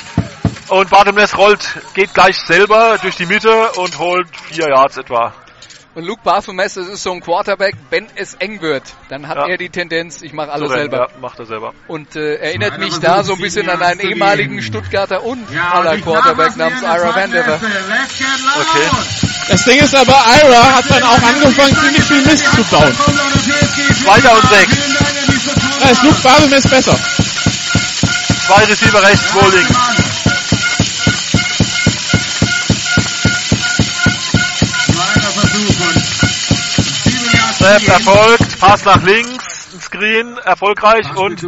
[0.69, 5.35] Und Bartemes rollt, geht gleich selber durch die Mitte und holt vier Yards etwa.
[5.95, 9.47] Und Luke Baphomet, das ist so ein Quarterback, wenn es eng wird, dann hat Ja.
[9.47, 10.97] er die Tendenz, ich mache alles selber.
[11.13, 11.75] Ja, macht er selber.
[11.87, 14.63] Und äh, erinnert mich da so ein bisschen an einen ehemaligen gehen.
[14.63, 17.57] Stuttgarter und aller Quarterback namens Ira Vandever.
[17.57, 18.91] Okay.
[19.49, 20.13] Das Ding ist aber,
[20.43, 22.97] Ira hat dann auch angefangen, ziemlich viel Mist zu bauen.
[24.03, 24.77] Zweiter und sechs.
[25.79, 26.99] Da ist Luke Barbemes besser.
[28.47, 29.77] Zwei Receiver rechts, zwei links.
[37.63, 41.47] Snap erfolgt, Pass nach links, ein Screen, erfolgreich und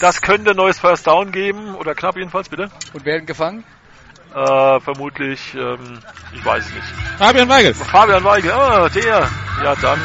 [0.00, 2.70] das könnte ein neues First Down geben, oder knapp jedenfalls, bitte.
[2.92, 3.64] Und werden gefangen?
[4.32, 5.98] Äh, vermutlich, ähm,
[6.32, 6.86] ich weiß es nicht.
[7.18, 7.74] Fabian Weigel.
[7.74, 9.28] Fabian Weigel, ah, der.
[9.64, 10.00] Ja, dann.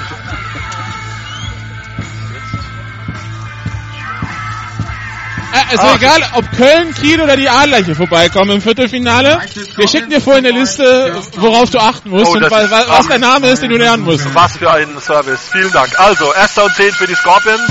[5.70, 5.96] Also Ah.
[5.96, 9.40] egal, ob Köln, Kiel oder die Adler hier vorbeikommen im Viertelfinale.
[9.76, 12.72] Wir schicken dir vorhin eine Liste, worauf du achten musst Oh, und das wa- ist-
[12.72, 14.34] wa- was der Name ist, den du lernen musst.
[14.34, 15.40] Was für ein Service.
[15.52, 15.90] Vielen Dank.
[16.00, 17.62] Also, erster und 10 für die Scorpions.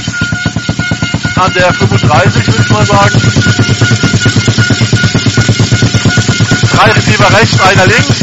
[1.37, 3.21] An der 35, würde ich mal sagen.
[6.77, 8.19] Drei Receiver rechts, einer links.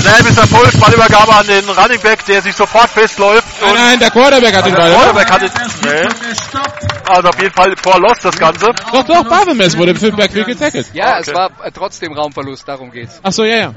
[0.00, 3.44] Snap ist erfolgt, Ballübergabe an den Running Back, der sich sofort festläuft.
[3.60, 4.98] Nein, nein, der Quarterback hat den der Ball, oder?
[5.12, 5.50] Quarterback hat den,
[5.84, 6.99] nee.
[7.10, 8.66] Also auf jeden Fall vor Lost das Ganze.
[8.92, 10.86] Doch, doch, Barbemes wurde für Backfield getackelt.
[10.94, 11.22] Ja, Okay.
[11.22, 13.20] es war äh, trotzdem Raumverlust, darum geht's.
[13.22, 13.74] Ach so, ja, ja.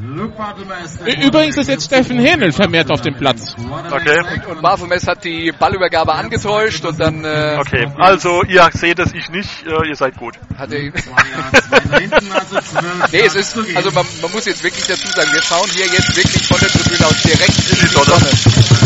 [0.00, 3.54] Übrigens ist jetzt Steffen Hähnel vermehrt auf dem Platz.
[3.90, 4.22] Okay.
[4.48, 7.86] Und Baphomet hat die Ballübergabe angetäuscht und dann äh, Okay.
[7.98, 10.36] Also ihr seht es, ich nicht, äh, ihr seid gut.
[10.56, 10.94] hat er ihn.
[13.12, 16.16] nee, es ist, also man, man muss jetzt wirklich dazu sagen, wir schauen hier jetzt
[16.16, 18.79] wirklich von der Tribüne aus direkt in die Sonne.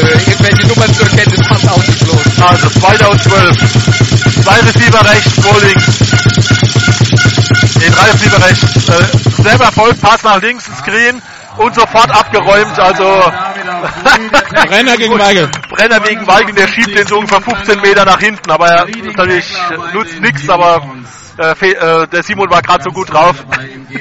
[0.00, 2.22] Und äh, irgendwelche Nummern zu erkennen, das passt auch nicht los.
[2.40, 3.56] Also zweiter und zwölf.
[4.44, 5.86] Zwei Receiver rechts, zwei links.
[7.78, 8.88] Nee, drei Receiver rechts.
[8.88, 11.20] Äh, selber Erfolg, Pass nach links, Screen
[11.56, 12.78] und sofort abgeräumt.
[12.78, 13.04] Also
[14.70, 15.48] Renner gegen Weigel.
[15.70, 18.50] Brenner wegen Weigel, der schiebt den so ungefähr 15 Meter nach hinten.
[18.50, 19.46] Aber er natürlich
[19.92, 20.82] nutzt nichts, aber
[21.38, 23.44] äh, äh, der Simon war gerade so gut drauf.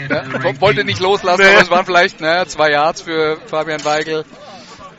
[0.10, 0.24] Ja,
[0.62, 1.54] wollte nicht loslassen, Nee.
[1.54, 4.26] aber es waren vielleicht ne, zwei Yards für Fabian Weigel.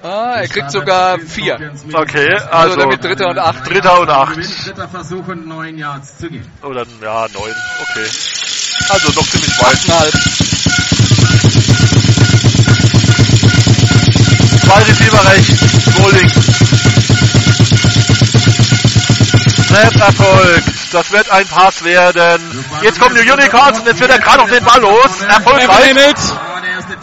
[0.02, 1.72] Ah, er kriegt sogar vier.
[1.92, 3.68] Okay, Also also damit Dritter und Acht.
[3.68, 4.36] Dritter und acht.
[4.36, 6.48] Dritter Versuch und neun Yards zu gehen.
[6.62, 7.54] Oder ja, neun.
[7.82, 8.08] Okay.
[8.90, 9.74] Also doch ziemlich weit.
[9.74, 10.12] Achteinhalb.
[14.64, 16.34] Zwei Receiver rechts, zwei links.
[19.66, 20.68] Snap erfolgt.
[20.92, 22.64] Das wird ein Pass werden.
[22.82, 25.22] Jetzt kommen die Unicorns und jetzt wird er gerade auf den Ball los.
[25.28, 25.94] Erfolgreich.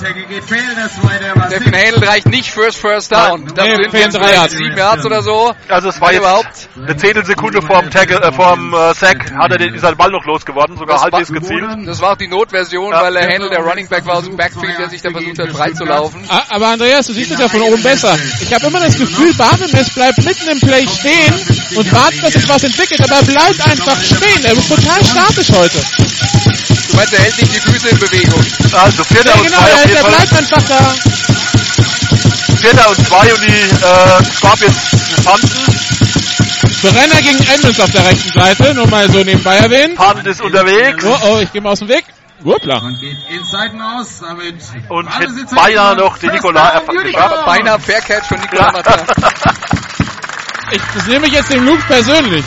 [0.06, 3.46] Der Finn Handel reicht nicht fürs First Down.
[3.56, 4.54] Das Nee, sind jetzt drei Yards.
[4.54, 5.54] sieben Yards oder so.
[5.68, 6.70] Also es war jetzt überhaupt.
[6.78, 10.24] eine Zehntelsekunde vorm Tackle, äh, vorm äh, Sack hat er den, ist den Ball noch
[10.26, 11.64] losgeworden, sogar halbwegs gezielt.
[11.86, 13.02] Das war auch die Notversion, Ja.
[13.02, 15.50] weil der Handel, der Running Back war aus dem Backfield, der sich da versucht hat,
[15.54, 16.24] breit zu laufen.
[16.30, 18.16] Ah, Aber Andreas, du siehst es ja von oben besser.
[18.42, 21.34] Ich habe immer das Gefühl, Bartemes bleibt mitten im Play stehen
[21.78, 24.44] und wartet, dass sich was entwickelt, aber er bleibt einfach stehen.
[24.46, 25.80] Er ist total statisch heute.
[26.96, 28.46] Du meinst, er hält nicht die Füße in Bewegung.
[28.72, 30.12] Also vierter Ja, und genau, zwei auf jeden er Fall.
[30.12, 30.96] bleibt einfach da.
[32.56, 34.76] Vierter und zwei und die äh, Scorpions
[35.26, 35.52] fanden.
[36.82, 39.96] Brenner gegen Edmonds auf der rechten Seite, nur mal so nebenbei erwähnen.
[39.96, 41.04] Punt ist unterwegs.
[41.04, 42.06] Oh, oh, ich gehe mal aus dem Weg.
[42.46, 42.78] Hoppla.
[42.78, 44.56] Und geht in Seiten aus, damit
[44.88, 46.02] Und alle hätte sitzen beinahe hinten.
[46.06, 47.46] noch den First Nikola geschafft.
[47.46, 49.00] Beinahe Fair Catch von Nikola Mata.
[50.72, 52.46] Ich, nehme ich jetzt dem Luke persönlich.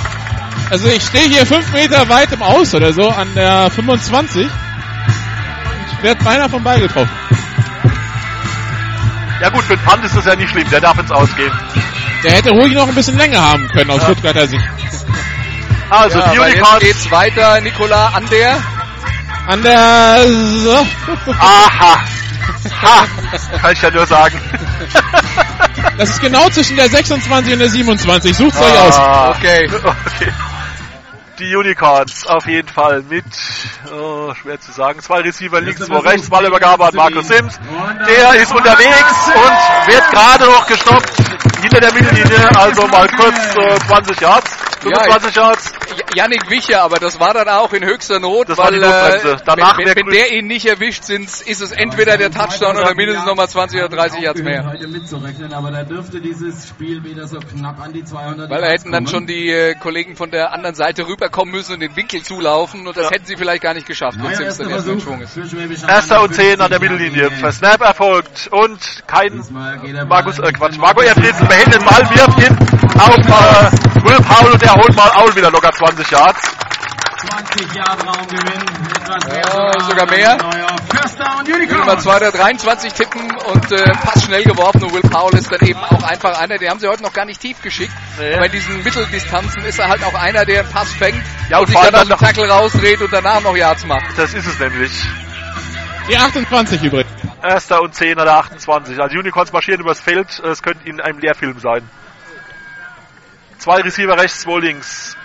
[0.71, 4.47] Also ich stehe hier fünf Meter weit im Aus oder so an der 25.
[5.93, 7.11] Ich werde beinahe vom Ball getroffen.
[9.41, 11.53] Ja gut, mit Punt ist das ja nicht schlimm, der darf ins Ausgehen.
[12.25, 14.05] Der hätte ruhig noch ein bisschen länger haben können aus Ja.
[14.07, 14.65] Stuttgarter Sicht.
[15.91, 16.81] Also Ja, die Unicorns.
[16.81, 18.57] geht's weiter, Nikola an der.
[19.47, 20.19] An der...
[20.29, 20.87] So.
[21.39, 22.01] Aha.
[22.83, 23.05] Ha.
[23.63, 24.39] Kann ich ja nur sagen.
[25.97, 28.37] Das ist genau zwischen der 26 und der 27.
[28.37, 28.99] Sucht's euch aus.
[28.99, 29.71] Ah, Okay.
[29.83, 30.33] okay.
[31.39, 33.25] Die Unicorns auf jeden Fall mit,
[33.93, 37.61] oh, schwer zu sagen, zwei Receiver links, zwei rechts, Ballübergabe an Markus Sims.
[38.09, 41.17] Der ist unterwegs und wird gerade noch gestoppt
[41.63, 44.51] hinter der Mittellinie, also mal kurz äh, 20 Yards,
[44.83, 45.73] 25 Yards.
[45.97, 48.85] J- Yannick Wicher, aber das war dann auch in höchster Not, Das war weil die
[49.29, 52.77] äh, Danach wenn, wenn, wenn der ihn nicht erwischt, sind's, ist es entweder der Touchdown
[52.77, 54.65] oder mindestens nochmal 20 oder 30 Yards mehr.
[54.67, 58.67] Heute mitzurechnen, aber da dürfte dieses Spiel wieder so knapp an die 200 Weil da
[58.69, 61.95] Yards hätten dann schon die äh, Kollegen von der anderen Seite rüberkommen müssen und den
[61.97, 63.11] Winkel zulaufen und das Ja.
[63.11, 65.89] hätten sie vielleicht gar nicht geschafft, wenn Sims erster dann erst in Schwung ist.
[65.89, 67.31] Erster und 10 an der Mittellinie.
[67.31, 69.43] Für Snap erfolgt und kein
[69.85, 72.57] der Markus, äh, Quatsch, Marco Markus Efritzen behält den Ball, wirft ihn
[72.99, 76.43] auf äh, Will Paul und der holt mal auch wieder locker 20 Yards.
[77.31, 78.63] 20 Jahre Raumgewinn.
[79.01, 80.37] Etwas mehr Ja, sogar mehr.
[81.19, 81.87] Down Will Unicorn.
[81.87, 86.03] mal 223 tippen und äh, Pass schnell geworfen und Will Powell ist dann eben auch
[86.05, 87.93] einfach einer, den haben sie heute noch gar nicht tief geschickt.
[88.19, 88.35] Nee.
[88.35, 91.63] Aber in diesen Mitteldistanzen ist er halt auch einer, der einen Pass fängt Ja, und
[91.63, 94.17] und sich vor dann allem aus dem Tackle rausdreht und danach noch Yards macht.
[94.17, 94.93] Das ist es nämlich.
[96.09, 97.11] Die 28 übrigens.
[97.43, 99.01] Erster und 10 an der 28.
[99.01, 100.39] Also Unicorns marschieren übers Feld.
[100.41, 101.89] Es könnte in einem Lehrfilm sein.
[103.59, 105.17] Zwei Receiver rechts, zwei links.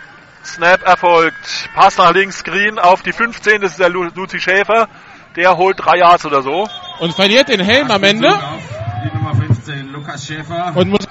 [0.43, 1.69] Snap erfolgt.
[1.73, 3.61] Pass nach links, Screen auf die 15.
[3.61, 4.87] Das ist der Lu- Luzi Schäfer.
[5.35, 6.67] Der holt drei Yards oder so.
[6.99, 8.29] Und verliert den Helm am Ende
[9.03, 10.73] Die Nummer 15, Lukas Schäfer.
[10.75, 11.07] und muss,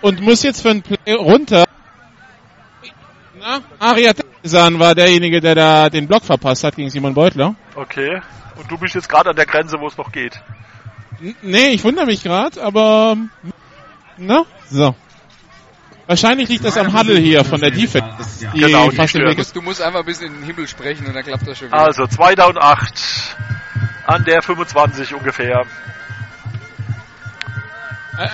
[0.00, 1.66] und muss jetzt für ein Play runter.
[3.38, 7.54] Na, Aria Tesan war derjenige, der da den Block verpasst hat gegen Simon Beutler.
[7.74, 8.20] Okay.
[8.56, 10.40] Und du bist jetzt gerade an der Grenze, wo es noch geht.
[11.20, 13.16] N nee, ich wundere mich gerade, aber
[14.16, 14.94] na, so.
[16.10, 18.08] Wahrscheinlich liegt das am Huddle hier von der Defense,
[18.52, 19.38] die Genau, die fast im Weg.
[19.54, 21.78] Du musst einfach ein bisschen in den Himmel sprechen und dann klappt das schon wieder.
[21.78, 23.36] Also, 2 Down 8.
[24.06, 25.62] An der 25 ungefähr.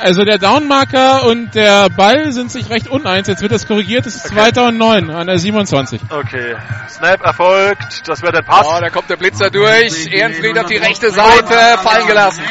[0.03, 3.29] Also der Downmarker und der Ball sind sich recht uneins.
[3.29, 4.05] Jetzt wird das korrigiert.
[4.07, 4.53] Es ist Okay.
[4.53, 4.63] 2.
[4.69, 6.01] und 9 an der 27.
[6.11, 6.57] Okay.
[6.89, 8.03] Snap erfolgt.
[8.09, 8.67] Das wäre der Pass.
[8.69, 10.07] Oh, da kommt der Blitzer durch.
[10.11, 12.43] Ehrenfried auf die rechte Seite, fallen gelassen.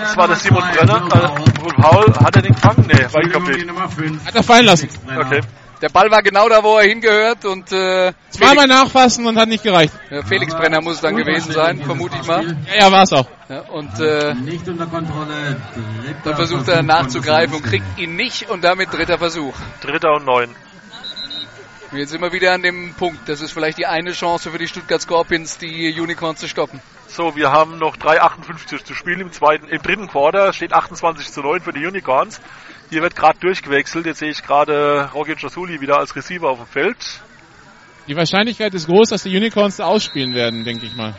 [0.00, 1.00] Das war der Simon Brenner.
[1.08, 1.22] Paul.
[1.24, 2.84] Äh, Paul, hat er den gefangen?
[2.86, 3.66] Nee, war Entschuldigung, die incomplete.
[3.66, 4.26] Nummer 5.
[4.26, 4.88] Hat er fallen lassen.
[5.18, 5.40] Okay.
[5.80, 9.64] Der Ball war genau da, wo er hingehört und äh, Zweimal nachfassen und hat nicht
[9.64, 9.94] gereicht.
[10.10, 12.56] Ja, Felix Brenner muss es dann gewesen sein, vermute ich mal.
[12.66, 13.26] Ja, ja, war es auch.
[13.48, 15.56] Ja, und äh, Nicht unter Kontrolle.
[15.74, 19.54] Dritter dann versucht Versuch er nachzugreifen und kriegt ihn nicht und damit dritter Versuch.
[19.80, 20.54] Dritter und neun.
[21.90, 23.28] Und jetzt sind wir wieder an dem Punkt.
[23.28, 26.80] Das ist vielleicht die eine Chance für die Stuttgart Scorpions, die Unicorns zu stoppen.
[27.08, 30.52] So, wir haben noch 3,58 zu spielen im zweiten, im dritten Quarter.
[30.52, 32.40] Steht 28 zu 9 für die Unicorns.
[32.90, 34.04] Hier wird gerade durchgewechselt.
[34.06, 37.20] Jetzt sehe ich gerade Roger Jasuli wieder als Receiver auf dem Feld.
[38.08, 41.14] Die Wahrscheinlichkeit ist groß, dass die Unicorns da ausspielen werden, denke ich mal.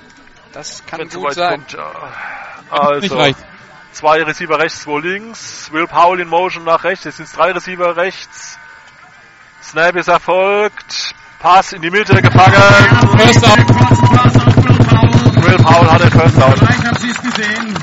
[0.51, 1.61] Das kann Wenn gut sein.
[1.61, 1.77] kommt.
[2.69, 3.33] Also,
[3.93, 5.71] zwei Receiver rechts, zwei links.
[5.71, 7.05] Will Powell in Motion nach rechts.
[7.05, 8.59] Jetzt sind es drei Receiver rechts.
[9.63, 11.15] Snap ist erfolgt.
[11.39, 12.53] Pass in die Mitte gefangen.
[13.17, 13.57] First down.
[15.43, 15.89] Will Powell.
[15.89, 16.53] Hat den First Down.
[16.55, 17.73] Gleich habt ihr es gesehen.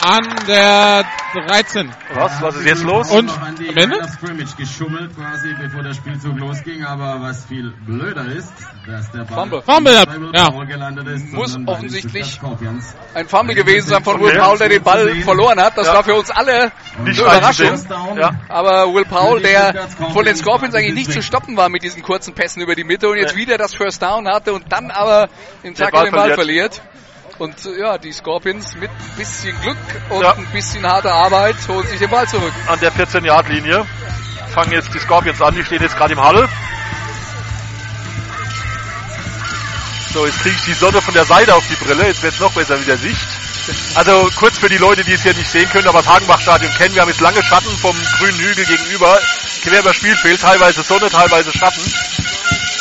[0.00, 1.04] An der
[1.34, 1.90] 13.
[2.14, 2.40] Was?
[2.40, 3.10] Was ist jetzt los?
[3.10, 4.06] Und am Ende?
[4.08, 6.84] Scrimmage geschummelt quasi, bevor der Spielzug losging.
[6.84, 8.52] Aber was viel blöder ist,
[8.86, 9.62] dass der Ball Fumble.
[9.62, 10.48] Fumble, ja.
[11.14, 12.40] Ist, Muss offensichtlich.
[13.14, 14.38] Ein Fumble gewesen sein von Will Okay.
[14.38, 15.76] Powell, der den Ball verloren hat.
[15.76, 15.94] Das Ja.
[15.94, 16.70] war für uns alle
[17.04, 18.16] Nicht eine Überraschung.
[18.16, 18.30] Ja.
[18.48, 22.34] Aber Will Powell, der von den Scorpions eigentlich nicht zu stoppen war mit diesen kurzen
[22.34, 23.42] Pässen über die Mitte und jetzt Nee.
[23.42, 25.24] wieder das First Down hatte und dann aber
[25.64, 26.74] im Den Tackle Ball den Ball verliert.
[26.76, 26.82] verliert.
[27.38, 29.76] Und ja, die Scorpions mit ein bisschen Glück
[30.10, 30.32] und Ja.
[30.34, 32.52] ein bisschen harter Arbeit holen sich den Ball zurück.
[32.66, 33.86] An der 14-Yard-Linie
[34.52, 35.54] fangen jetzt die Scorpions an.
[35.54, 36.48] Die stehen jetzt gerade im Huddle.
[40.12, 42.06] So, jetzt kriege ich die Sonne von der Seite auf die Brille.
[42.08, 43.26] Jetzt wird es noch besser mit der Sicht.
[43.94, 46.94] Also kurz für die Leute, die es hier nicht sehen können, aber das Hagenbach-Stadion kennen.
[46.94, 49.18] Wir haben jetzt lange Schatten vom grünen Hügel gegenüber.
[49.62, 51.82] Quer über Spielfeld, teilweise Sonne, teilweise Schatten.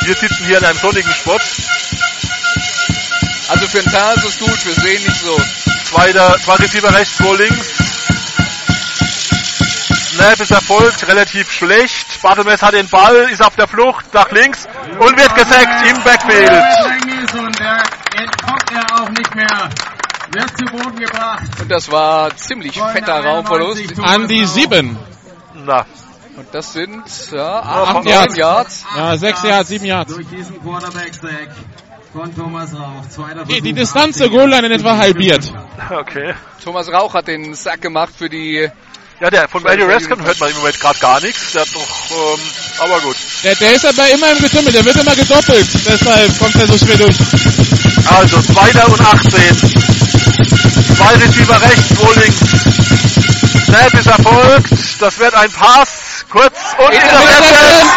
[0.01, 1.37] Wir sitzen hier in einem sonnigen Spot.
[3.49, 5.37] Also für den Teil ist es gut, wir sehen nicht so.
[5.85, 7.67] Zweiter, zwei Receiver rechts, zwei links.
[10.11, 12.21] Snap ist erfolgt, relativ schlecht.
[12.21, 14.65] Bartelmess hat den Ball, ist auf der Flucht nach links
[14.99, 16.51] und wird gesackt im Backfield.
[17.33, 19.69] Und entkommt er auch nicht mehr.
[20.31, 21.43] Wird zu Boden gebracht.
[21.61, 23.97] Und das war ziemlich fetter Raumverlust.
[24.03, 24.97] An die 7.
[25.53, 25.85] Na,
[26.35, 28.35] Und das sind ja, acht, Yards.
[28.35, 28.85] Yards.
[28.95, 30.13] Ja, 6 Yards, 7 Yards.
[30.13, 31.49] Durch diesen Quarterback-Sack
[32.17, 33.07] von Thomas Rauch.
[33.09, 34.37] Zweiter Die, die Versuch, Distanz zur 18.
[34.39, 35.53] Goal-Line in etwa halbiert.
[35.91, 36.33] okay.
[36.63, 38.67] Thomas Rauch hat den Sack gemacht für die.
[39.19, 41.51] Ja, der von Eddie Raskin hört man im Moment gerade gar nichts.
[41.51, 42.39] Der hat doch, ähm,
[42.79, 43.15] aber gut.
[43.43, 45.67] Der, der ist aber immer im Getümmel, der wird immer gedoppelt.
[45.87, 47.17] Deshalb kommt er so schwer durch.
[48.07, 49.57] Also, zweiter und 18.
[50.97, 52.39] Zwei Receiver rechts, zwei links.
[53.65, 54.71] Snap ist erfolgt.
[54.99, 56.25] Das wird ein Pass.
[56.29, 57.87] Kurz und Interception.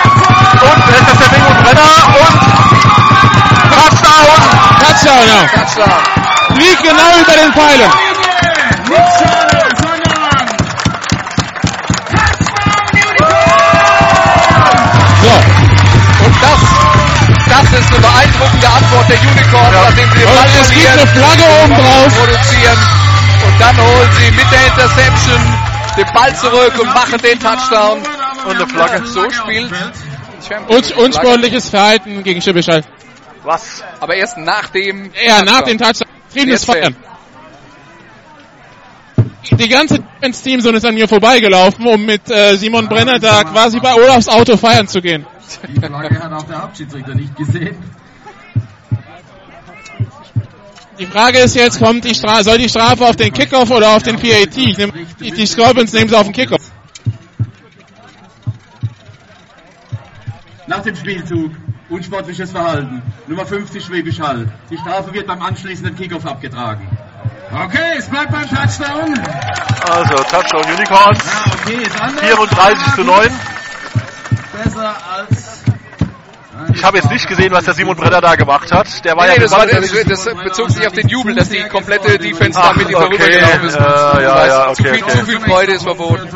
[0.61, 2.80] Und es ist der und Brenner und
[3.81, 4.27] Touchdown.
[4.81, 5.41] Touchdown, ja.
[5.49, 6.57] Touchdown.
[6.57, 7.91] Fliegt genau über den Pfeilen.
[15.23, 15.35] So.
[16.25, 16.61] Und das,
[17.49, 21.45] das ist eine beeindruckende Antwort der Unicorn, nachdem sie den Ball es gibt eine Flagge
[21.63, 22.15] oben drauf.
[22.17, 22.79] produzieren.
[23.47, 25.41] Und dann holen sie mit der Interception
[25.97, 28.03] den Ball zurück und machen den Touchdown.
[28.45, 29.07] Und eine Flagge.
[29.07, 29.71] So spielt
[30.69, 32.83] Und, unsportliches Verhalten gegen Schibbeschall.
[33.43, 33.83] Was?
[34.01, 36.09] Aber erst nach dem Ja, nach dem Touchdown.
[36.29, 36.59] Fair.
[36.59, 36.97] Feiern.
[39.51, 43.95] Die ganze Defense-Teamzone ist an mir vorbeigelaufen, um mit äh, Simon Brenner da quasi bei
[43.95, 45.27] Olafs Auto feiern zu gehen.
[45.67, 47.77] Die Flagge hat auch der Hauptschiedsrichter nicht gesehen.
[50.99, 54.03] Die Frage ist jetzt, kommt die Stra soll die Strafe auf den Kickoff oder auf
[54.03, 54.57] den PAT?
[54.57, 56.61] Ich nehm, die, die Scorpions nehmen sie auf den Kickoff.
[60.67, 61.53] Nach dem Spielzug
[61.91, 63.03] unsportliches Verhalten.
[63.27, 64.49] Nummer 50 Schwäbisch Hall.
[64.71, 66.89] Die Strafe wird beim anschließenden Kickoff abgetragen.
[67.53, 69.19] Okay, es bleibt beim Touchdown.
[69.91, 71.19] Also, Touchdown Unicorns.
[71.25, 72.25] Ja, okay, ist anders.
[72.25, 73.31] 34 zu 9.
[74.53, 75.40] Besser als...
[76.75, 79.05] Ich habe jetzt nicht gesehen, was der Simon Brenner da gemacht hat.
[79.05, 81.63] Der war Nee, ja das, war, das, das bezog sich auf den Jubel, dass die
[81.69, 83.05] komplette Defense Ach, da mit ihm okay.
[83.07, 83.77] vorübergelaufen ist.
[83.77, 85.19] Äh, ja, ja, zu, okay, viel, okay.
[85.19, 86.29] zu viel Freude ist verboten.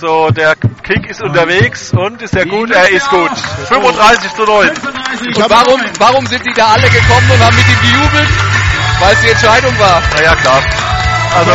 [0.00, 2.70] So, der Kick ist unterwegs und ist er gut?
[2.70, 3.30] Er ist gut.
[3.68, 4.74] 35 zu 9.
[4.74, 8.28] 35 Und warum, warum sind die da alle gekommen und haben mit ihm gejubelt?
[9.00, 10.02] Weil es die Entscheidung war.
[10.14, 10.62] Na ja, klar.
[11.36, 11.50] Also,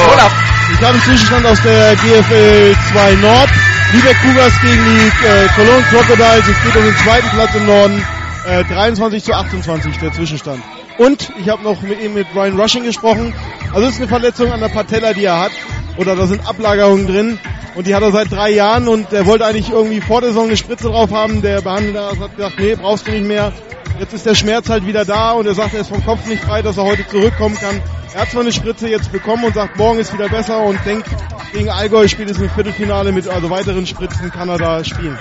[0.73, 3.49] Ich habe einen Zwischenstand aus der GFL 2 Nord.
[3.91, 6.48] Lübeck Cougars gegen die äh, Cologne Crocodiles.
[6.48, 8.06] Es geht um den zweiten Platz im Norden.
[8.45, 10.64] Äh, 23 zu 28 der Zwischenstand.
[10.99, 13.34] Und ich habe noch mit ihm mit Brian Rushing gesprochen.
[13.74, 15.52] Also es ist eine Verletzung an der Patella, die er hat.
[15.98, 17.40] Oder da sind Ablagerungen drin.
[17.74, 20.45] Und die hat er seit drei Jahren und er wollte eigentlich irgendwie vor der Saison
[20.45, 21.41] eine Spritze drauf haben.
[21.41, 23.52] Der Behandelnde Arzt hat gesagt, nee, brauchst du nicht mehr.
[23.99, 26.41] Jetzt ist der Schmerz halt wieder da und er sagt, er ist vom Kopf nicht
[26.41, 27.81] frei, dass er heute zurückkommen kann.
[28.13, 31.09] Er hat zwar eine Spritze jetzt bekommen und sagt, morgen ist wieder besser und denkt,
[31.51, 35.19] gegen Allgäu spielt es im Viertelfinale mit also weiteren Spritzen kann er da spielen.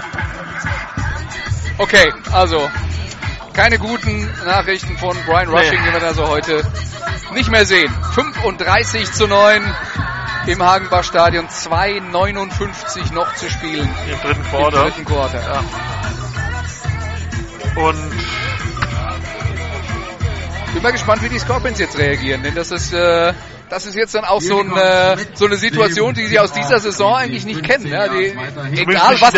[1.78, 2.70] okay, also
[3.52, 6.62] keine guten Nachrichten von Brian Rushing, die wir da so heute
[7.34, 7.92] nicht mehr sehen.
[8.14, 9.74] 35 zu 9
[10.46, 14.82] im Hagenbach Stadion, 2,59 noch zu spielen im dritten im Quarter.
[14.84, 15.40] dritten Quarter.
[15.40, 15.64] Ja.
[17.82, 18.47] Und
[20.74, 23.32] Bin mal gespannt, wie die Scorpions jetzt reagieren, denn das ist, äh,
[23.69, 26.78] das ist jetzt dann auch so, ein, äh, so eine Situation, die sie aus dieser
[26.78, 27.86] Saison eigentlich nicht kennen.
[27.86, 28.27] Ja, die,
[28.77, 29.32] egal, nicht was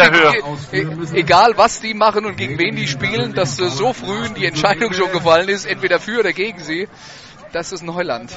[0.71, 4.29] die, e- egal was die machen und gegen wen die spielen, dass äh, so früh
[4.31, 6.89] die Entscheidung schon gefallen ist, entweder für oder gegen sie,
[7.53, 8.37] das ist Neuland.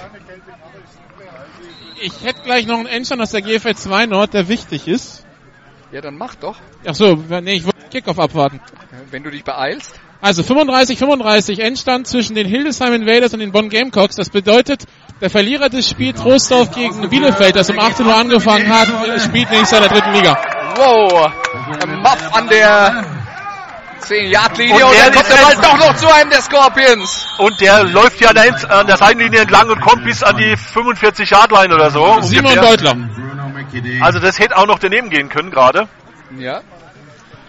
[2.02, 5.26] Ich hätte gleich noch einen Endstand aus der GFL 2 Nord, der wichtig ist.
[5.92, 8.60] Ja, dann mach doch, Ach so, nee, ich wollte den Kickoff abwarten.
[9.12, 10.00] wenn du dich beeilst.
[10.24, 14.16] Also 35-35 Endstand zwischen den Hildesheim Invaders und den Bonn Gamecocks.
[14.16, 14.86] Das bedeutet,
[15.20, 18.88] der Verlierer des Spiels Trostorf gegen Bielefeld, das um 18 Uhr angefangen hat,
[19.20, 20.38] spielt nächstes Jahr in der dritten Liga.
[20.78, 21.30] Wow,
[21.84, 23.04] ein Muff an der
[24.00, 27.28] 10-Yard-Linie Und und, der dann kommt der Ball doch noch zu einem der Scorpions.
[27.40, 30.56] Und der läuft ja an der, an der Seitenlinie entlang und kommt bis an die
[30.56, 32.22] 45 Yard Line oder so.
[32.22, 32.96] Simon ungefähr.
[32.96, 34.02] McKinney.
[34.02, 35.90] Also das hätte auch noch daneben gehen können gerade.
[36.40, 36.62] Ja.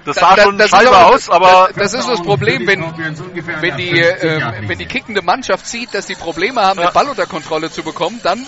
[0.05, 2.82] Das sah schon das ist scheinbar aber- aus, aber das, das ist das Problem, wenn,
[3.60, 6.89] wenn die, äh, wenn die kickende Mannschaft sieht, dass die Probleme haben, Ja.
[6.90, 8.44] den Ball unter Kontrolle zu bekommen, dann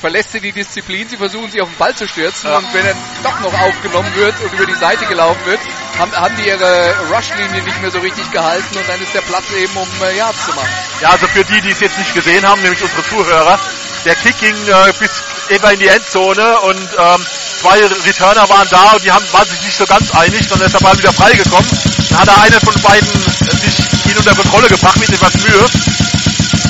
[0.00, 2.58] verlässt sie die Disziplin, sie versuchen sich auf den Ball zu stürzen Ja.
[2.58, 5.60] und wenn er doch noch aufgenommen wird und über die Seite gelaufen wird,
[5.98, 9.44] haben, haben die ihre Rush-Linie nicht mehr so richtig gehalten und dann ist der Platz
[9.56, 10.68] eben, um äh, Yards zu machen.
[11.00, 13.58] Ja, also für die, die es jetzt nicht gesehen haben, nämlich unsere Zuhörer,
[14.04, 15.10] der Kick ging äh, bis
[15.50, 17.26] etwa in die Endzone und ähm,
[17.60, 20.74] zwei Returner waren da und die haben, waren sich nicht so ganz einig, dann ist
[20.74, 21.68] der Ball wieder freigekommen.
[22.10, 25.66] Dann hat er einer von beiden äh, sich ihn unter Kontrolle gebracht mit etwas Mühe.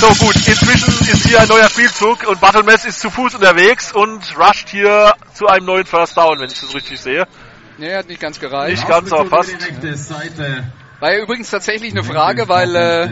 [0.01, 4.23] So gut, inzwischen ist hier ein neuer Spielzug und Battlemess ist zu Fuß unterwegs und
[4.37, 7.27] rusht hier zu einem neuen First Down, wenn ich das richtig sehe.
[7.79, 8.79] Nee, hat nicht ganz gereicht.
[8.79, 9.51] Nicht ganz, aber fast.
[11.05, 13.10] War ja übrigens tatsächlich eine Frage, weil äh,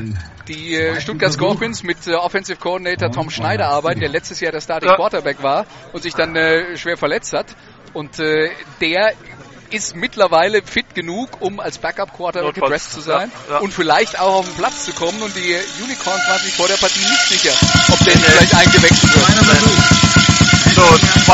[0.48, 4.62] die äh, Stuttgart Scorpions mit äh, Offensive Coordinator Tom Schneider arbeiten, der letztes Jahr der
[4.62, 4.88] Starting.
[4.94, 7.54] Quarterback war und sich dann äh, schwer verletzt hat.
[7.92, 8.48] Und äh,
[8.80, 9.12] der
[9.68, 13.60] ist mittlerweile fit genug, um als Backup Quarterback Notfalls, gedressed zu sein ja, ja.
[13.60, 15.20] und vielleicht auch auf den Platz zu kommen.
[15.20, 15.54] Und die
[15.84, 17.52] Unicorns waren sich vor der Partie nicht sicher,
[17.92, 19.26] ob der nicht vielleicht eingewechselt wird.
[20.74, 20.82] So,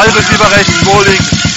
[0.00, 1.47] Receiver rechts, Bowling.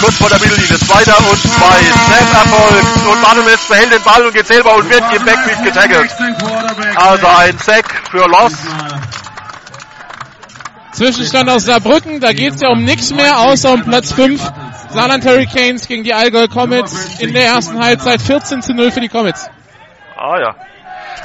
[0.00, 1.78] Kurz vor der Mittellinie, zweiter und zwei.
[2.06, 6.10] Snap erfolgt und Bartemetz behält den Ball und geht selber und wird im Backfield getaggelt.
[6.96, 8.54] Also ein Sack für Loss.
[10.92, 14.40] Zwischenstand aus Saarbrücken, da geht's ja um nichts mehr, außer um Platz 5.
[14.90, 19.08] Saarland Hurricanes gegen die Allgäu Comets in der ersten Halbzeit 14 zu 0 für die
[19.08, 19.48] Comets.
[20.16, 20.54] Ah ja.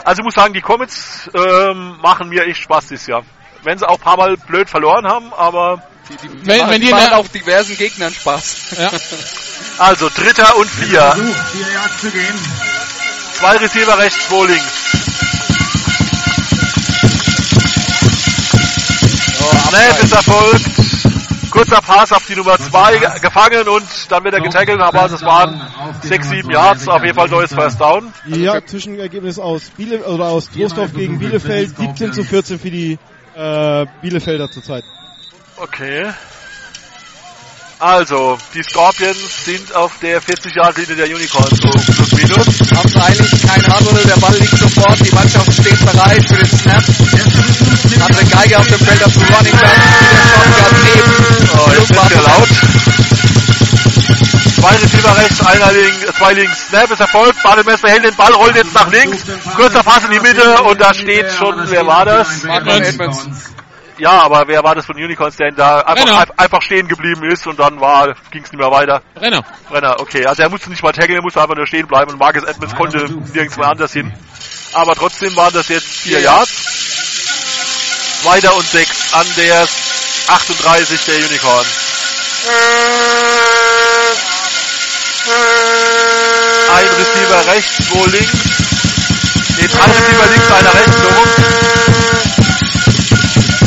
[0.03, 3.23] Also ich muss sagen, die Comets ähm, machen mir echt Spaß dieses Jahr.
[3.65, 6.71] Wenn sie auch ein paar Mal blöd verloren haben, aber Die, die, die Wenn- machen,
[6.71, 8.57] wenn die die machen auch diversen Gegnern Spaß.
[8.77, 8.91] Ja.
[9.79, 11.01] also dritter und vier.
[11.01, 12.35] Versuch, zu gehen.
[13.33, 14.65] Zwei Receiver rechts, zwei links.
[19.67, 20.65] Snap ist erfolgt.
[21.49, 25.61] Kurzer Pass auf die Nummer 2 gefangen und dann wird er getackelt, aber das waren
[26.01, 28.13] 6, 7 Yards, auf jeden Fall neues First Down.
[28.25, 32.99] Ja, Zwischenergebnis aus Biele oder aus Trostorf gegen Bielefeld 17 zu 14 für die
[33.35, 34.83] äh, Bielefelder zurzeit.
[35.57, 36.11] Okay.
[37.79, 42.47] Also, die Scorpions sind auf der 40-Yard-Linie der Unicorns, so plus minus.
[42.71, 46.83] Haben eigentlich kein Huddle, der Ball liegt sofort, die Mannschaft steht bereit für den Snap.
[48.01, 49.81] Andere Geige auf dem Feld auf dem Running Back,
[50.11, 51.49] der Shotgun neben.
[51.57, 52.21] Oh, jetzt ist Bartel.
[52.21, 53.14] laut.
[54.65, 56.67] Zwei Receiver rechts, einer links, zwei links.
[56.69, 59.23] Snap ist erfolgt, Bademesser hält den Ball, rollt jetzt nach links.
[59.55, 62.43] Kurzer Pass in die Mitte und da steht schon, wer war das?
[62.43, 63.27] Edmonds.
[63.97, 66.19] Ja, aber wer war das von Unicorns, der da einfach, Renner.
[66.19, 69.01] ein- einfach stehen geblieben ist und dann war, ging es nicht mehr weiter.
[69.21, 69.43] Renner.
[69.69, 70.25] Brenner, okay.
[70.25, 72.75] Also er musste nicht mal taggen, er musste einfach nur stehen bleiben und Marcus Edmonds
[72.75, 74.11] konnte nirgends mehr anders hin.
[74.73, 76.51] Aber trotzdem waren das jetzt vier Yards.
[78.23, 79.67] Zweiter und sechs an der
[80.27, 81.65] 38 der Unicorn.
[85.27, 88.31] Ein Receiver rechts, wo links.
[89.57, 91.09] Nee, drei Receiver links, einer rechts, so.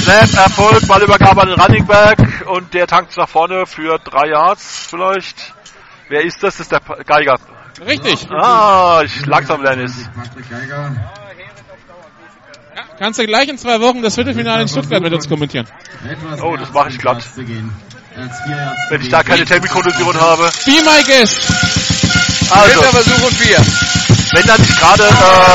[0.00, 4.86] Snap, Erfolg, Ballübergabe an den Running Back und der tankt nach vorne für drei Yards
[4.88, 5.54] vielleicht.
[6.08, 6.58] Wer ist das?
[6.58, 7.38] Das ist der Geiger.
[7.84, 8.28] Richtig.
[8.30, 10.08] Ah, ich langsam lerne es.
[12.98, 15.66] Kannst du gleich in zwei Wochen das Viertelfinale in Stuttgart mit uns kommentieren.
[16.42, 17.22] Oh, das mache ich glatt.
[18.18, 18.42] Als
[18.90, 20.50] Wenn ich da keine Terminkondition habe.
[20.64, 21.38] Be my guest.
[22.50, 23.58] Also, Dritter Versuch und vier.
[24.32, 25.06] wenn da nicht gerade äh,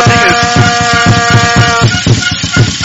[0.09, 0.43] Ding ist.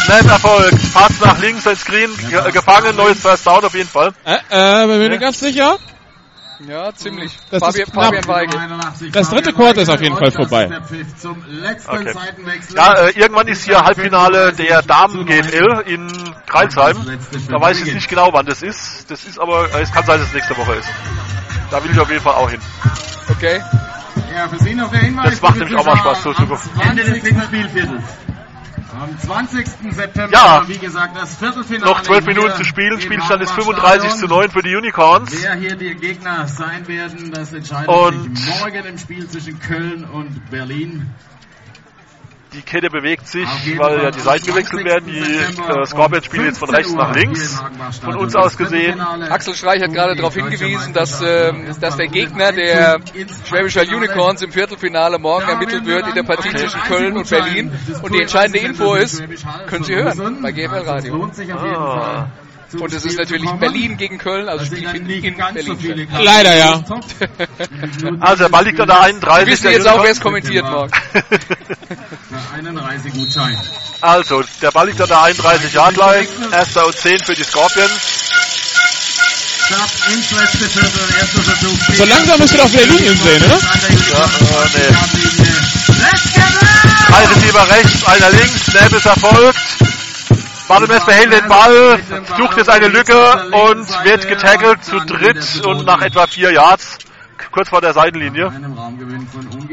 [0.05, 0.73] Snap Erfolg.
[0.93, 4.13] Pass nach links, ein Screen, ge gefangen, neues First Down auf jeden Fall.
[4.25, 5.79] Äh, äh, bin mir nicht ganz sicher.
[6.67, 7.37] Ja, ziemlich.
[7.51, 8.05] Das Fabian, ist knapp.
[8.07, 8.59] Fabian Weigel.
[8.59, 10.17] 81 Das dritte Quarter ist auf jeden.
[10.17, 10.69] Fall vorbei.
[11.87, 12.15] Okay.
[12.75, 16.09] Ja, äh, irgendwann ist hier Halbfinale der Damen GFL in
[16.47, 16.97] Kreilsheim.
[17.49, 19.09] Da weiß ich jetzt nicht genau, wann das ist.
[19.11, 20.89] Das ist aber, äh, es kann sein, dass es nächste Woche ist.
[21.71, 22.61] Da will ich auf jeden Fall auch hin.
[23.31, 23.61] Okay.
[24.35, 25.31] Ja, für Sie noch der Hinweis.
[25.31, 26.71] Das macht nämlich auch mal Spaß, so zu gucken.
[26.81, 27.23] Ende des 20.
[27.23, 28.03] dritten Spielviertels.
[29.01, 29.93] Am 20.
[29.93, 30.63] September, Ja.
[30.67, 31.93] wie gesagt, das Viertelfinale.
[31.93, 33.01] Noch zwölf hier Minuten zu spielen.
[33.01, 34.39] Spielstand ist Hagenbach 35 zu Stadion.
[34.41, 35.31] 9 für die Unicorns.
[35.43, 40.05] Wer hier die Gegner sein werden, das entscheidet Und- sich morgen im Spiel zwischen Köln
[40.05, 41.07] und Berlin.
[42.53, 43.47] Die Kette bewegt sich,
[43.77, 44.85] weil ja die Seiten gewechselt 20.
[44.85, 45.05] werden.
[45.07, 47.63] Die äh, Scorpions spielen jetzt von 15 rechts nach links.
[48.03, 49.01] Von uns aus gesehen.
[49.01, 53.01] Axel Streich hat gerade darauf hingewiesen, dass, ähm, dass der Gegner der
[53.45, 57.71] Schwäbischer Unicorns im Viertelfinale morgen ermittelt wird in der Partie zwischen Köln und Berlin.
[58.03, 59.23] Und die entscheidende Info ist,
[59.67, 61.31] können Sie hören bei GFL Radio.
[61.55, 62.29] Ah.
[62.73, 63.51] Und es ist natürlich.
[63.53, 66.23] Berlin gegen Köln, also Das sind Spiel findet nicht in ganz so Berlin viele statt.
[66.23, 66.85] Leider, ja.
[68.21, 70.65] Also der Ball liegt an der Wir 31 wissen der jetzt auch, wer es kommentiert
[72.77, 73.57] Reisegutschein.
[74.01, 76.29] Also, der Ball liegt an der 31 Yard Line.
[76.53, 78.29] Erster und 10 für die Scorpions.
[81.97, 83.59] So langsam müsst ihr doch wieder Linien sehen, oder?
[83.59, 84.29] Ja, äh,
[84.75, 84.89] nee.
[86.01, 86.59] Let's get
[87.09, 89.59] Drei Receiver rechts, einer links, Snap ist erfolgt.
[90.69, 91.99] Bartemes behält den Ball,
[92.37, 93.17] sucht jetzt eine Lücke
[93.53, 96.99] und wird getackelt zu dritt und nach etwa vier Yards,
[97.51, 98.53] kurz vor der Seitenlinie.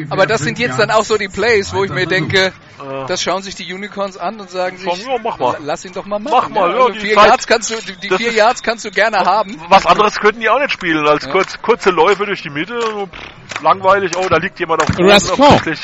[0.09, 3.21] Aber das sind jetzt dann auch so die Plays, wo ich mir denke, Äh, das
[3.21, 5.55] schauen sich die Unicorns an und sagen sich, ja, mach mal.
[5.63, 6.35] lass ihn doch mal machen.
[6.35, 8.61] Mach mal, ja, also die vier Zeit- Yards kannst du, die, die Das vier Yards
[8.63, 9.55] kannst du gerne haben.
[9.69, 12.73] Was anderes könnten die auch nicht spielen, als kurz, kurze Läufe durch die Mitte.
[12.77, 15.77] pff, Langweilig, oh, da liegt jemand auf dem Boden.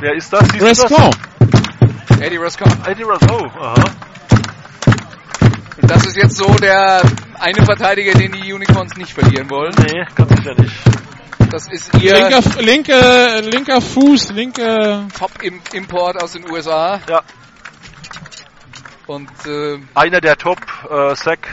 [0.00, 0.48] Wer ist das?
[0.48, 1.10] Siehst du Rescon.
[2.20, 2.88] Eddie das?
[2.88, 3.74] Eddie Rascal, aha.
[5.80, 7.02] Und das ist jetzt so der
[7.38, 9.74] eine Verteidiger, den die Unicorns nicht verlieren wollen.
[9.78, 10.74] Nee, ganz sicher nicht.
[11.50, 15.06] Das ist ihr Linker, linke, linker Fuß, linke.
[15.16, 17.00] Top-Import aus den USA.
[17.08, 17.22] Ja.
[19.06, 20.58] Und äh, Einer der Top
[20.90, 21.46] äh, Sack.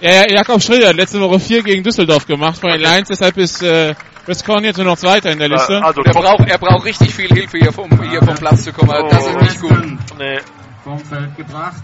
[0.00, 3.36] Ja, ja, Jakob Schröder hat letzte Woche vier gegen Düsseldorf gemacht von den Lions, deshalb
[3.36, 3.94] ist äh,
[4.26, 5.82] Rescon jetzt nur noch Zweiter in der Liste.
[5.84, 8.90] Also er braucht, er braucht richtig viel Hilfe hier vom, hier vom Platz zu kommen.
[8.90, 9.98] Also das ist nicht gut.
[10.18, 10.38] Nee,
[10.84, 11.82] Vom Feld gebracht.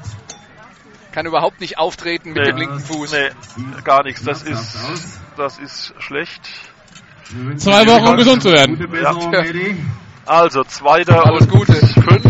[1.13, 2.51] Kann überhaupt nicht auftreten mit Nee.
[2.51, 3.13] dem linken Fuß.
[3.13, 3.31] nee,
[3.83, 4.23] gar nichts.
[4.23, 4.77] Das ist,
[5.37, 6.49] das ist schlecht.
[7.57, 8.79] Zwei Wochen, um gesund zu werden.
[9.03, 9.15] Ja.
[10.27, 11.73] Also, zweiter Alles und Gute.
[11.75, 12.28] fünf.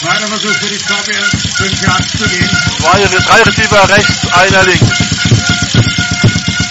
[0.00, 1.56] Zweiter Versuch für die Scorpions.
[1.56, 2.48] Fünf Yards zu gehen.
[2.78, 5.10] Zwei, drei Receiver rechts, einer links.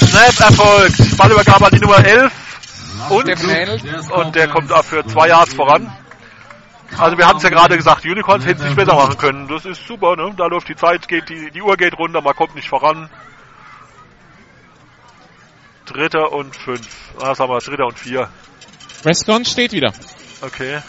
[0.09, 1.17] Snap erfolgt.
[1.17, 2.33] Ballübergabe an die Nummer 11.
[3.09, 3.79] Und, Hähnel.
[4.11, 5.95] und der kommt für zwei Yards voran.
[6.97, 9.47] Also wir hatten es ja gerade gesagt, Unicorns hätten es nicht besser machen können.
[9.47, 10.33] Das ist super, ne?
[10.35, 13.11] Da läuft die Zeit, geht die, die Uhr geht runter, man kommt nicht voran.
[15.85, 16.87] Dritter und fünf.
[17.19, 17.59] Ah, Was haben wir?
[17.59, 18.27] Dritter und vier.
[19.05, 19.93] Rescon steht wieder.
[20.41, 20.81] Okay.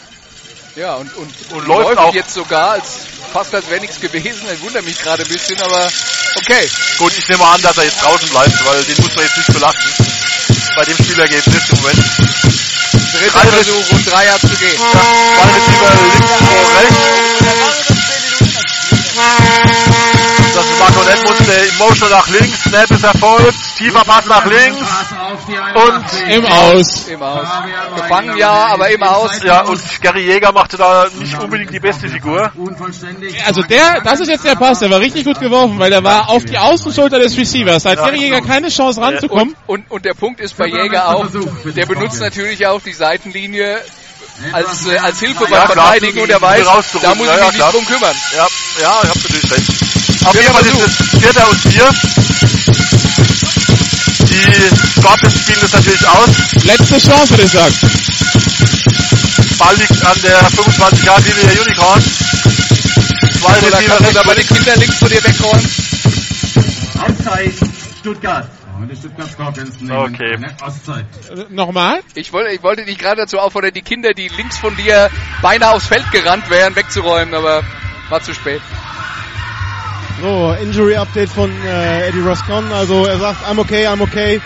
[0.75, 2.13] Ja, und, und, Und läuft auch.
[2.13, 2.99] jetzt sogar, als,
[3.33, 4.41] fast als wäre nichts gewesen.
[4.53, 5.89] Ich wundere mich gerade ein bisschen, aber
[6.37, 6.69] okay.
[6.97, 9.53] Gut, ich nehme an, dass er jetzt draußen bleibt, weil den muss man jetzt nicht
[9.53, 10.05] belasten.
[10.75, 11.99] Bei dem Spielergebnis im Moment.
[13.11, 14.77] Dritter Drei Versuch und drei Yards zu gehen.
[14.77, 17.21] Zwei Receiver links vor rechts.
[20.53, 22.63] Das ist Marco Edmunds, der im Motion nach links.
[22.63, 23.57] Snap ist erfolgt.
[23.77, 24.79] Tiefer Pass nach links.
[25.75, 27.07] Und Im Aus.
[27.07, 27.47] Im Aus.
[27.95, 29.41] Gefangen ja, aber im Aus.
[29.43, 32.51] Ja, und Gary Jäger machte da nicht unbedingt die beste Figur.
[32.55, 33.35] Unvollständig.
[33.45, 36.29] Also der, das ist jetzt der Pass, der war richtig gut geworfen, weil der war
[36.29, 37.83] auf die Außenschulter des Receivers.
[37.83, 39.55] Da hat Gary Jäger keine Chance ranzukommen.
[39.67, 41.27] Und, und der Punkt ist bei Jäger auch,
[41.65, 43.79] der benutzt natürlich auch die Seitenlinie
[44.51, 45.85] als, äh, als Hilfe beim Ja, klar.
[45.85, 47.71] Verteidigen und er weiß, da muss Ja, ich ja, mich nicht klar.
[47.71, 48.15] drum kümmern.
[48.35, 48.47] Ja,
[48.81, 49.90] ja, ihr habt natürlich recht.
[50.23, 51.89] Auf jeden Vierter Fall ist es Vierter und Vier.
[54.29, 56.29] Die Scorpions spielen das natürlich aus.
[56.63, 57.75] Letzte Chance, würde ich sagen.
[59.57, 62.01] Ball liegt an der 25 Yard Linie der Unicorn.
[62.01, 64.53] Zwei So, da Receiver du aber die rechts.
[64.55, 65.69] Kinder links von dir wegräumen.
[66.99, 67.53] Auszeit
[67.99, 68.49] Stuttgart.
[68.79, 70.37] Und die Stuttgart Scorpions nehmen Okay.
[71.49, 72.01] Nochmal.
[72.15, 75.09] Ich wollte, ich wollte dich gerade dazu auffordern, die Kinder, die links von dir
[75.41, 77.63] beinahe aufs Feld gerannt wären, wegzuräumen, aber
[78.09, 78.61] war zu spät.
[80.21, 82.71] So, Injury Update von äh, Eddie Roscon.
[82.71, 84.39] Also er sagt, I'm okay, I'm okay.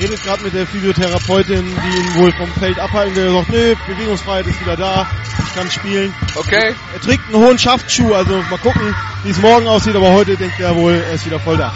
[0.00, 3.26] Redet gerade mit der Physiotherapeutin, die ihn wohl vom Feld abhalten will.
[3.26, 5.06] Er sagt, nee, Bewegungsfreiheit ist wieder da,
[5.38, 6.12] ich kann spielen.
[6.34, 6.74] Okay.
[6.94, 10.58] Er trägt einen hohen Schaftschuh, also mal gucken, wie es morgen aussieht, aber heute denkt
[10.58, 11.72] er wohl, er ist wieder voll da.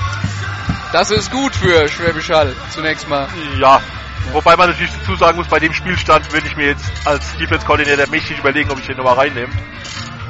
[0.92, 3.28] Das ist gut für Schwäbisch Hall, zunächst mal.
[3.60, 3.80] Ja.
[4.32, 7.64] Wobei man natürlich dazu sagen muss, bei dem Spielstand würde ich mir jetzt als Defense
[7.64, 9.52] Coordinator mächtig überlegen, ob ich den nochmal reinnehme.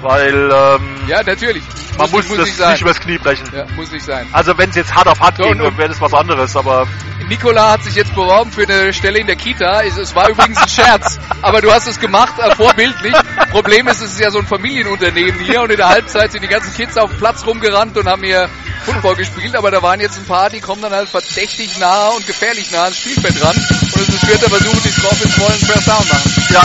[0.04, 1.62] Weil ähm, Ja, natürlich.
[1.98, 2.72] man muss, muss das nicht sein.
[2.72, 3.46] nicht übers Knie brechen.
[3.54, 4.28] Ja, muss nicht sein.
[4.32, 6.86] Also wenn es jetzt hart auf hart So, ging, wäre das was anderes, aber
[7.28, 9.80] Nikola hat sich jetzt beworben für eine Stelle in der Kita.
[9.82, 13.14] Es, es war übrigens ein Scherz, aber du hast es gemacht, äh, vorbildlich.
[13.50, 16.48] Problem ist, es ist ja so ein Familienunternehmen hier und in der Halbzeit sind die
[16.48, 18.48] ganzen Kids auf dem Platz rumgerannt und haben hier
[18.84, 22.26] Football gespielt, aber da waren jetzt ein paar, die kommen dann halt verdächtig nah und
[22.26, 26.06] gefährlich nah ans Spielfeld ran und es ist vierter Versuch, die Scorpions wollen First Down
[26.10, 26.32] machen.
[26.50, 26.62] ja.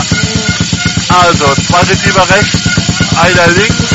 [1.08, 2.79] Also, zwei Receiver rechts,
[3.20, 3.90] einer links,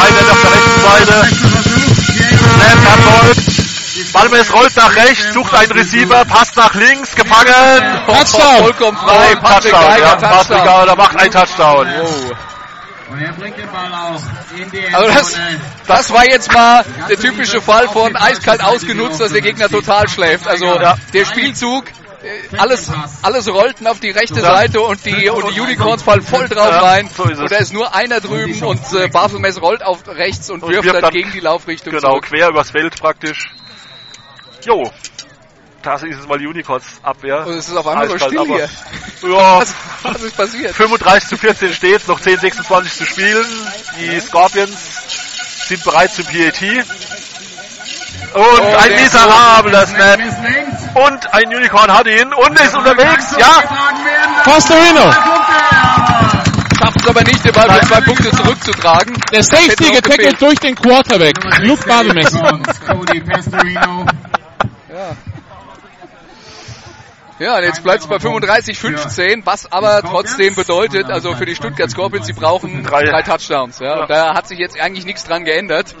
[0.00, 1.28] einer auf der rechten Seite.
[2.54, 4.12] Snap erfolgt.
[4.12, 8.04] Balmes rollt nach rechts, sucht einen Receiver, passt nach links, gefangen.
[8.06, 8.56] Touchdown.
[8.58, 10.64] Vollkommen frei, Und Patrick Touchdown, Geiger, ja, Patrick Touchdown.
[10.80, 11.88] Geiger macht einen Touchdown.
[12.00, 12.32] Wow.
[13.10, 14.22] Und er bringt den Ball auch
[14.56, 15.34] in die Also das,
[15.86, 20.46] das war jetzt mal der typische Fall von eiskalt ausgenutzt, dass der Gegner total schläft.
[20.46, 20.96] Also Ja.
[21.12, 21.86] der Spielzug,
[22.58, 22.90] alles,
[23.22, 24.40] alles rollten auf die rechte.
[24.40, 27.08] Seite und die, und die Unicorns fallen voll drauf rein.
[27.16, 30.70] so und da ist nur einer drüben und äh, Baphelmess rollt auf rechts und, Und
[30.72, 32.24] wirft wirft dann dann- gegen die Laufrichtung Genau, zurück.
[32.26, 33.50] quer übers Feld praktisch.
[34.64, 34.90] Jo,
[35.82, 37.46] das ist es mal die Unicorns Abwehr.
[37.46, 38.68] Und es ist auf einmal so Eiskalt, still hier.
[39.22, 40.74] Ja, Was, was ist passiert?
[40.74, 43.44] 35 zu 14 steht noch 10, 26 zu spielen.
[43.98, 46.86] Die Scorpions sind bereit zum PAT.
[48.34, 50.20] Und Oh, ein miserabler Snap.
[50.94, 53.34] Und ein Unicorn hat ihn und ist unterwegs.
[53.38, 53.62] Ja.
[54.44, 55.12] Pastorino.
[56.78, 59.16] Schafft es aber nicht, den Ball für zwei Punkte zurückzutragen.
[59.32, 61.36] Der Safety getackelt durch den Quarterback.
[61.60, 61.82] Luke.
[62.86, 64.06] Cody Pastorino.
[67.40, 71.54] Ja, und jetzt bleibt es bei 35, 15, was aber trotzdem bedeutet, also für die
[71.54, 73.04] Stuttgart Scorpions, sie brauchen Drei.
[73.04, 73.78] drei, Touchdowns.
[73.78, 74.02] Ja.
[74.02, 75.94] Und da hat sich jetzt eigentlich nichts dran geändert.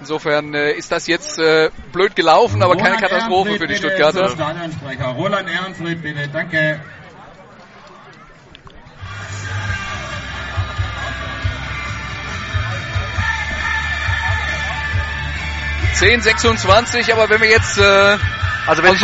[0.00, 4.34] Insofern äh, ist das jetzt äh, blöd gelaufen, aber keine Katastrophe für die Stuttgarter.
[5.18, 6.28] Roland Ehrenfried, bitte.
[6.32, 6.80] Danke.
[15.98, 18.18] 10, 26, aber wenn wir jetzt äh,
[18.66, 18.94] Also wenn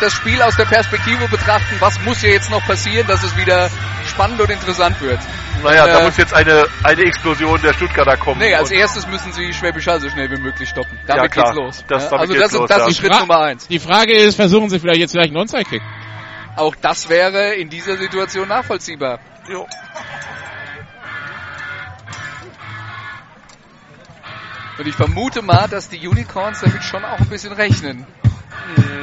[0.00, 3.70] das Spiel aus der Perspektive betrachten, was muss hier jetzt noch passieren, dass es wieder
[4.06, 5.20] spannend und interessant wird?
[5.62, 8.40] naja, da äh, muss jetzt eine, eine Explosion der Stuttgarter kommen.
[8.40, 10.98] Nee, als erstes müssen sie Schwäbisch Hall so schnell wie möglich stoppen.
[11.06, 11.44] Damit Ja, klar.
[11.46, 11.84] geht's los.
[11.86, 12.86] Das- Ja, damit also geht's das, ist, los, das ja.
[12.88, 13.68] ist Schritt Nummer eins.
[13.68, 15.82] Die Frage ist, versuchen sie vielleicht jetzt vielleicht einen Onside-Kick?
[16.56, 19.20] Auch das wäre in dieser Situation nachvollziehbar.
[19.48, 19.66] Jo.
[24.78, 28.06] Und ich vermute mal, dass die Unicorns damit schon auch ein bisschen rechnen.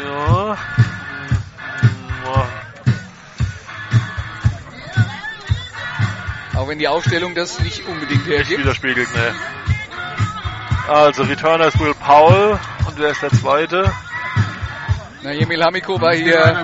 [0.03, 0.57] Ja.
[6.55, 8.59] Auch wenn die Aufstellung das nicht unbedingt Nicht hergibt.
[8.59, 9.33] widerspiegelt, ne.
[10.89, 13.91] Also Returner ist Will Powell und wer ist der zweite?
[15.21, 16.55] Na, Jemil Hamiko war hier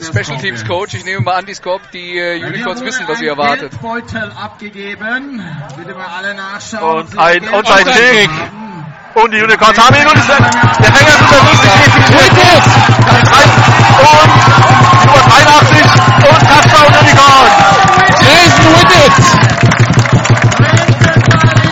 [0.00, 0.64] Special Teams.
[0.64, 0.94] Coach.
[0.94, 3.72] Ich nehme mal an, die Scorp, die äh, Unicorns wissen, was sie ein erwartet.
[3.72, 5.42] Geldbeutel abgegeben.
[5.76, 7.06] Bitte mal alle nachschauen.
[7.06, 8.30] Und ein Geld Onside Kick.
[8.30, 8.86] haben.
[9.14, 11.94] Und die Unicorns haben ihn und es, der Fänger ist unterwegs.
[12.10, 12.64] Wicked!
[14.00, 14.30] Und
[15.06, 15.84] Nummer 83
[16.24, 17.52] und Touchdown Unicorns.
[18.24, 19.16] Jason Wickett!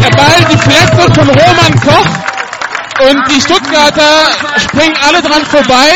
[0.02, 2.31] Der Ball deflected von Roman Koch
[3.00, 4.28] und die Stuttgarter
[4.58, 5.90] springen alle dran vorbei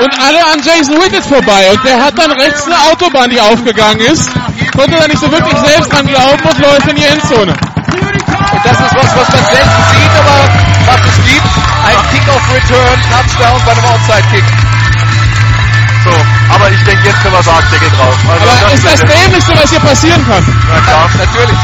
[0.00, 4.00] und alle an Jason Wickett vorbei und der hat dann rechts eine Autobahn, die aufgegangen
[4.00, 4.30] ist,
[4.76, 7.52] konnte da nicht so wirklich selbst dran glauben und läuft in die Endzone.
[7.52, 10.36] Und das ist was, was man selten sieht, aber
[10.86, 11.50] was es gibt.
[11.86, 14.44] Ein Kickoff-Return, Touchdown bei einem Outside-Kick.
[16.04, 16.12] So,
[16.54, 18.16] aber ich denke, jetzt können wir sagen, der geht raus.
[18.30, 20.44] Also Aber ist das Dämlichste, was hier passieren kann?
[20.68, 21.10] Na klar.
[21.18, 21.58] Natürlich.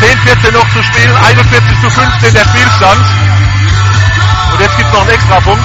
[0.00, 3.04] 10, 14 noch zu spielen, 41 zu 15 der Spielstand.
[4.52, 5.64] Und jetzt gibt es noch einen Extrapunkt.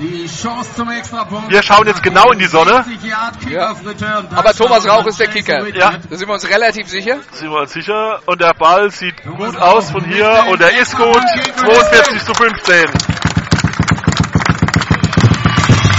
[0.00, 1.50] Die Chance zum Extrapunkt.
[1.50, 2.84] Wir schauen jetzt genau in die Sonne.
[2.84, 4.28] 60 Yard Kickoff Return.
[4.34, 5.64] Aber Thomas Rauch ist der Kicker.
[5.68, 5.92] Ja.
[6.10, 7.18] Da sind wir uns relativ sicher.
[7.32, 8.20] Sind wir uns sicher.
[8.26, 11.22] Und der Ball sieht gut aus von hier und er ist gut.
[11.56, 12.84] 42 zu 15.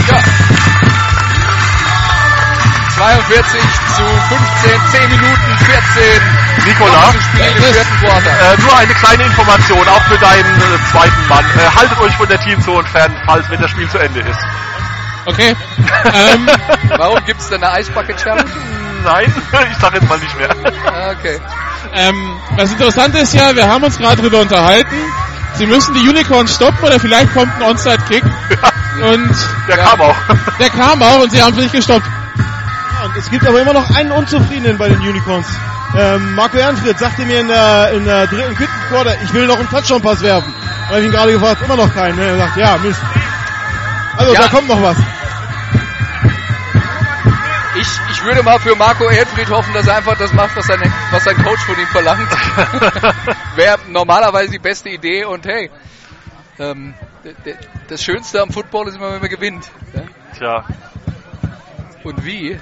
[0.10, 0.20] Ja.
[2.96, 3.62] 42
[3.96, 6.43] zu 15, 10 Minuten, 14.
[6.66, 11.46] Nikola, äh, nur eine kleine Information, auch für deinen äh, zweiten Mann.
[11.58, 14.40] Äh, haltet euch von der Teamzone fern, falls wenn das Spiel zu Ende ist.
[15.26, 15.56] Okay.
[16.14, 16.50] ähm,
[16.98, 18.50] Warum gibt's denn eine Eisbucket Challenge?
[19.04, 19.34] Nein,
[19.72, 20.50] ich sag jetzt mal nicht mehr.
[20.88, 21.40] Ah, Okay.
[21.94, 24.96] ähm, was interessant ist ja, wir haben uns gerade drüber unterhalten.
[25.56, 28.24] Sie müssen die Unicorns stoppen oder vielleicht kommt ein Onside-Kick.
[29.02, 29.36] Und
[29.68, 29.84] Der Ja.
[29.90, 30.16] kam auch.
[30.60, 32.06] der kam auch und sie haben es nicht gestoppt.
[33.04, 35.48] Ja, und es gibt aber immer noch einen Unzufriedenen bei den Unicorns.
[35.98, 39.60] Ähm, Marco Ehrenfried sagte mir in der, in der dritten, vierten Quarter, ich will noch
[39.60, 40.54] einen Touchdown-Pass werfen.
[40.84, 42.16] Da habe ich ihn gerade gefragt, immer noch keinen.
[42.16, 42.26] Ne?
[42.26, 43.02] Er sagt, ja, Mist.
[44.18, 44.42] Also, Ja.
[44.44, 44.98] da kommt noch was.
[47.76, 50.80] Ich, ich würde mal für Marco Erdfried hoffen, dass er einfach das macht, was sein,
[51.12, 52.30] was sein Coach von ihm verlangt.
[53.56, 55.70] Wäre normalerweise die beste Idee und hey,
[56.60, 56.94] ähm,
[57.90, 59.70] das Schönste am Football ist immer, wenn man gewinnt.
[59.94, 60.04] Ja?
[60.38, 60.66] Tja,
[62.04, 62.58] Und wie?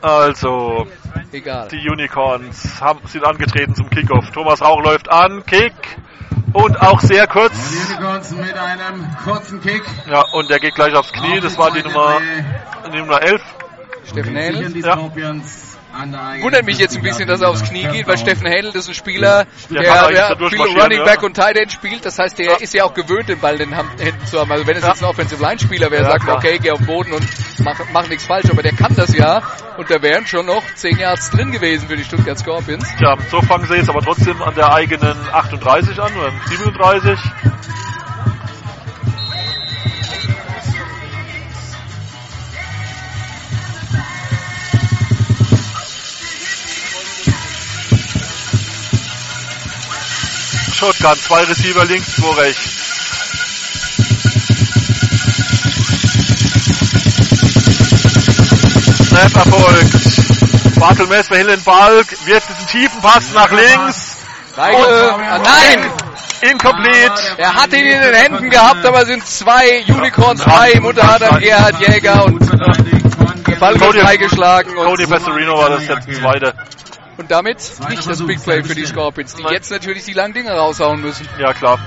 [0.00, 0.86] Also,
[1.32, 1.68] Egal.
[1.68, 4.30] die Unicorns haben, sind angetreten zum Kickoff.
[4.30, 5.72] Thomas Rauch läuft an, Kick
[6.52, 7.52] und auch sehr kurz.
[7.70, 9.82] Die Unicorns mit einem kurzen Kick.
[10.10, 11.40] Ja, und der geht gleich aufs Knie.
[11.40, 12.20] Das war die Nummer,
[12.92, 13.42] die Nummer 11.
[14.04, 14.96] Steffen Ja.
[16.42, 18.94] Wundert mich jetzt ein bisschen, dass er aufs Knie geht, weil Steffen Händel ist ein
[18.94, 21.04] Spieler, Der der, der viel Running ja.
[21.04, 22.04] Back und Tight End spielt.
[22.04, 22.56] Das heißt, der Ja.
[22.56, 24.52] ist ja auch gewöhnt, den Ball in den Händen zu haben.
[24.52, 24.90] Also wenn es Ja.
[24.90, 27.26] jetzt ein Offensive Line Spieler wäre, Ja, sagt okay, geh auf den Boden und
[27.58, 28.48] mach, mach nichts falsch.
[28.50, 29.42] Aber der kann das ja.
[29.76, 32.86] Und da wären schon noch 10 Yards drin gewesen für die Stuttgart Scorpions.
[32.98, 37.18] Tja, so fangen sie jetzt aber trotzdem an der eigenen 38 an, oder 37.
[50.78, 52.62] Shotgun, zwei Receiver links, zwei rechts.
[59.08, 60.78] Snap erfolgt.
[60.78, 64.18] Bartelmess behält den Ball, wirft diesen tiefen Pass nach links.
[64.54, 65.90] Weigel, oh, äh, äh, nein!
[66.42, 67.22] Incomplete.
[67.38, 70.78] Er hat ihn in den Händen gehabt, aber sind zwei Unicorns frei.
[70.80, 72.38] Mutter hat anderem Gerhard Jäger und
[73.58, 74.76] Ball wird freigeschlagen.
[74.76, 76.54] Cody Passerino war das jetzt zweite
[77.18, 77.58] und damit
[77.88, 81.28] nicht das Big Play für die Scorpions, die jetzt natürlich die langen Dinge raushauen müssen.
[81.38, 81.78] Ja, klar.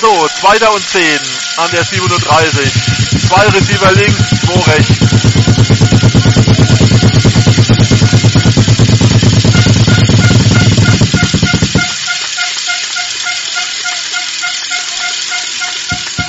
[0.00, 1.00] So, zweiter und 10
[1.58, 2.72] an der 37.
[3.28, 5.21] Zwei Receiver links, zwei rechts.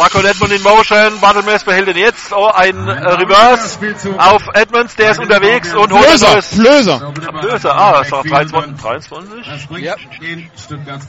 [0.03, 2.34] Marco Edmund in Motion, Bartelmess behält ihn jetzt.
[2.34, 3.80] Oh, ein äh, Reverse
[4.17, 6.47] auf Edmonds, der ist unterwegs und holt ein Flöser, neues.
[6.47, 7.13] Flöser.
[7.39, 8.81] Flöser, ah, ist noch 23.
[8.81, 9.81] 23?
[9.81, 9.95] Ja.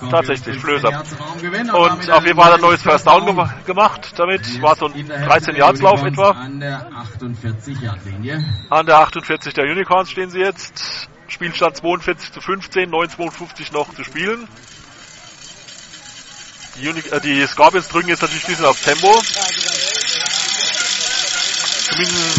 [0.09, 0.91] Tatsächlich, Flöser.
[0.91, 4.13] Und auf jeden Fall hat er ein neues First Down gem gemacht.
[4.15, 6.31] Damit war so ein 13 Yards Lauf etwa.
[6.31, 8.45] An der 48 Yard Linie.
[8.71, 11.09] An der 48 der Unicorns stehen sie jetzt.
[11.27, 14.47] Spielstand 42 zu 15, 9,52 noch zu spielen.
[16.77, 19.21] Die, Uni äh, die Scorpions drücken jetzt natürlich ein bisschen auf Tempo.
[21.91, 22.39] Zumindest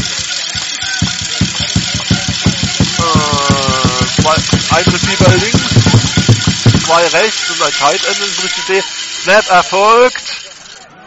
[3.00, 4.36] äh, zwei,
[4.78, 8.84] ein Receiver links, zwei rechts und ein Tight End, wenn ich sehe.
[9.24, 10.24] Snap erfolgt.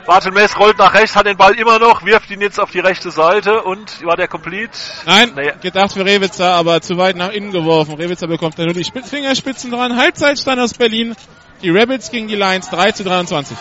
[0.06, 3.10] Bartelmess rollt nach rechts, hat den Ball immer noch, wirft ihn jetzt auf die rechte
[3.10, 4.72] Seite und war der complete?
[5.04, 5.52] Nein, Nee.
[5.60, 7.92] gedacht für Rewitzer, aber zu weit nach innen geworfen.
[7.94, 9.98] Rewitzer bekommt da nur die Spitz- Fingerspitzen dran.
[9.98, 11.14] Halbzeitstand aus Berlin.
[11.62, 13.56] Die Rabbits gegen die Lions 3 zu 23.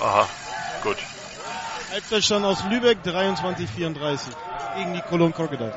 [0.00, 0.28] Aha,
[0.82, 0.96] gut.
[1.90, 4.20] Halbzeitstand aus Lübeck 23-34
[4.76, 5.74] gegen die Cologne Crocodiles.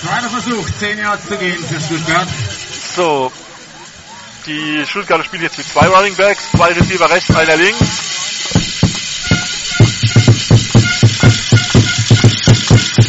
[0.00, 2.28] Zweiter Versuch, 10 Yards zu gehen für Stuttgart.
[2.96, 3.30] So.
[4.46, 8.19] Die Stuttgarter spielen jetzt mit zwei Running Backs, zwei Receiver rechts, einer links.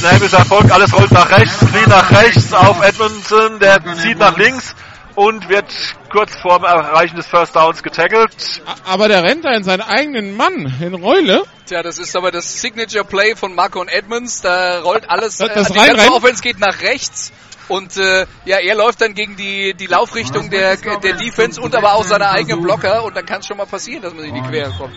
[0.01, 4.35] Snap ist Erfolg, alles rollt nach rechts, Screen nach rechts auf Edmondson, der zieht nach
[4.35, 4.73] links
[5.13, 5.65] und wird
[6.11, 8.63] kurz vorm Erreichen des First Downs getackelt.
[8.85, 11.43] Aber der rennt da in seinen eigenen Mann in Reule.
[11.67, 14.41] Tja, das ist aber das Signature Play von Marco und Edmonds.
[14.41, 17.31] Da rollt alles, Das- äh, das die rein- ganze rein- Offense geht nach rechts.
[17.67, 21.93] Und äh, ja, er läuft dann gegen die, die Laufrichtung der, der Defense und aber
[21.93, 23.03] auch seine eigenen Blocker.
[23.03, 24.95] Und dann kann es schon mal passieren, dass man sich in die Quere kommt.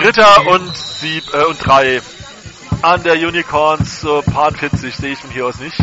[0.00, 2.00] Dritter und sieb, äh, und drei
[2.82, 5.78] an der Unicorns, so Part 40 sehe ich von hier aus nicht.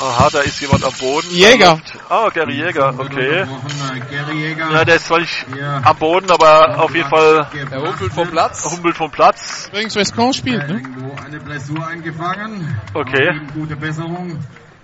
[0.00, 1.28] Aha, da ist jemand am Boden.
[1.30, 1.80] Jäger.
[2.08, 3.46] Ah, Gary Jäger, okay.
[4.10, 4.72] Gary Jäger.
[4.72, 5.80] Ja, der ist zwar nicht Ja.
[5.84, 8.64] am Boden, aber auf jeden Fall Er humpelt vom Platz.
[8.68, 9.68] humpelt vom Platz.
[9.70, 10.74] Übrigens Westcon spielt, ne?
[10.74, 12.76] Irgendwo eine Blessur eingefangen.
[12.94, 13.40] Okay.
[13.54, 14.38] Gute Besserung.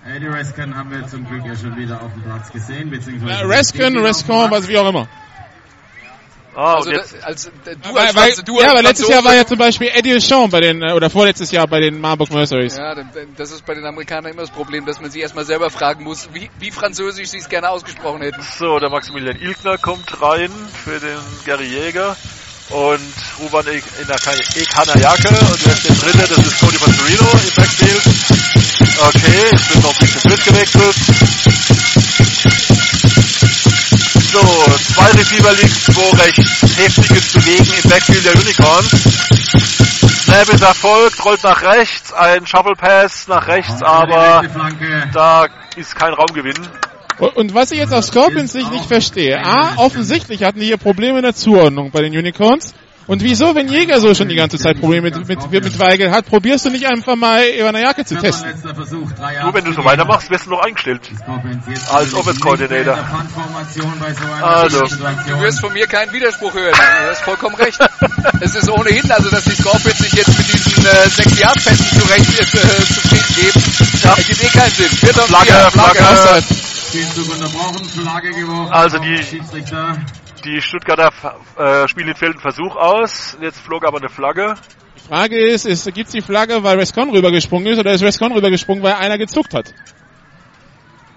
[0.05, 3.41] Eddie Reskin haben wir zum Glück ja schon wieder auf dem Platz gesehen, beziehungsweise...
[3.43, 5.07] Äh, Reskin, Rescon, was wie auch immer.
[6.61, 8.81] Ah, Also, und jetzt, als, äh, du Weil, als, weil, Franz- du ja, als aber
[8.83, 11.79] letztes Jahr war ja zum Beispiel Eddie Deschamps bei den, äh, oder vorletztes Jahr bei
[11.79, 12.75] den Marburg Mercenaries.
[12.75, 12.95] Ja,
[13.37, 16.27] das ist bei den Amerikanern immer das Problem, dass man sich erstmal selber fragen muss,
[16.33, 18.41] wie, wie französisch sie es gerne ausgesprochen hätten.
[18.57, 20.51] so, der Maximilian Ilkner kommt rein
[20.83, 22.17] für den Gary Jäger.
[22.71, 22.99] Und
[23.39, 23.81] Ruban E-
[24.61, 26.35] Ekanayake und ist der dritte?
[26.35, 28.03] Das ist Cody Pastorino im Backfield.
[29.07, 31.78] Okay, es wird noch ein bisschen Schritt gewechselt.
[34.31, 34.39] So,
[34.93, 36.61] zwei Receiver links, zwei rechts.
[36.77, 38.91] Heftiges Bewegen im Backfield der Unicorns.
[40.23, 45.09] Snap ist erfolgt, rollt nach rechts, ein Shovel Pass nach rechts, aber Rechte Flanke.
[45.11, 46.53] da ist kein Raumgewinn.
[47.17, 50.77] Und, und was ich jetzt aus Scorpions Sicht nicht verstehe, A, offensichtlich hatten die hier
[50.77, 52.75] Probleme in der Zuordnung bei den Unicorns.
[53.09, 56.27] Und wieso, wenn Jäger so schon die ganze Zeit Probleme mit, mit, mit Weigel hat,
[56.27, 58.51] probierst du nicht einfach mal Ivanayake zu Vierter testen?
[58.51, 61.01] letzter Versuch, drei Nur wenn du zu so weitermachst, wirst du noch eingestellt.
[61.91, 62.99] Als Offense Coordinator.
[64.43, 64.81] Also.
[64.81, 66.71] Du wirst von mir keinen Widerspruch hören.
[66.75, 67.79] Du hast vollkommen recht.
[68.41, 71.99] Es ist ohnehin, also dass die Scorpions sich jetzt mit diesen äh, 6 Yard Pässen
[71.99, 73.63] zurecht äh, zufrieden geben,
[74.03, 74.09] ja.
[74.11, 74.85] ergibt eh keinen Sinn.
[75.01, 75.99] Und Flagge, Flagge.
[77.89, 78.71] Flagge geworfen.
[78.71, 79.97] Also die- Schiedsrichter.
[80.45, 81.11] Die Stuttgarter
[81.57, 83.37] äh, spielen den fehlenden Versuch aus.
[83.41, 84.55] Jetzt flog aber eine Flagge.
[84.97, 88.83] Die Frage ist, ist gibt's die Flagge, weil Rescon rübergesprungen ist, oder ist Rescon rübergesprungen,
[88.83, 89.73] weil einer gezuckt hat?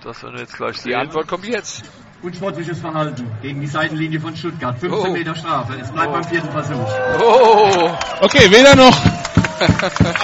[0.03, 0.95] Das werden wir jetzt gleich Die sehen.
[0.97, 1.85] Antwort kommt jetzt.
[2.23, 4.79] Unsportliches Verhalten gegen die Seitenlinie von Stuttgart.
[4.79, 5.13] 15 Oh.
[5.13, 5.75] Meter Strafe.
[5.81, 6.89] Es bleibt beim vierten Versuch.
[7.21, 7.91] Oh,
[8.21, 8.97] Okay, weder noch.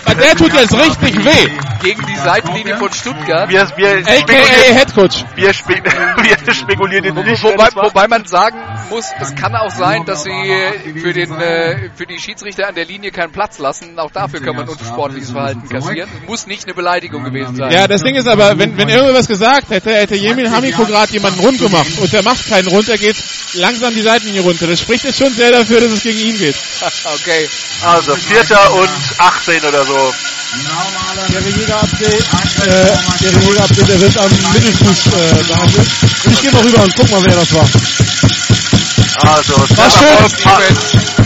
[0.05, 1.49] Aber der tut jetzt richtig weh.
[1.83, 3.49] Gegen die Seitenlinie von Stuttgart.
[3.49, 5.25] Wir, wir, AKA spekulieren, Headcoach.
[5.37, 5.75] wir, spe
[6.45, 7.43] wir spekulieren den nicht.
[7.43, 8.59] Wobei, wobei man sagen
[8.91, 10.31] muss, es kann auch sein, dass sie
[11.01, 13.99] für, den, äh, für die Schiedsrichter an der Linie keinen Platz lassen.
[13.99, 16.09] Auch dafür kann man unsportliches Verhalten kassieren.
[16.23, 17.71] Es muss nicht eine Beleidigung gewesen sein.
[17.71, 21.41] Ja, das Ding ist aber, wenn, wenn irgendwas gesagt hätte, hätte Jemin Hamiko gerade jemanden
[21.41, 23.17] rund gemacht und der macht keinen rund, der geht
[23.55, 24.67] langsam die Seitenlinie runter.
[24.67, 26.57] Das spricht jetzt schon sehr dafür, dass es gegen ihn geht.
[27.05, 27.49] Okay.
[27.85, 28.91] Also, Vierter und
[29.29, 30.15] 18 oder so.
[31.29, 32.25] Der Jäger-Update,
[32.67, 35.89] äh, der wird am Mittelfuß äh, behandelt.
[36.25, 37.69] Und ich gehe mal rüber und guck mal, wer das war.
[39.21, 39.99] Also, Pass.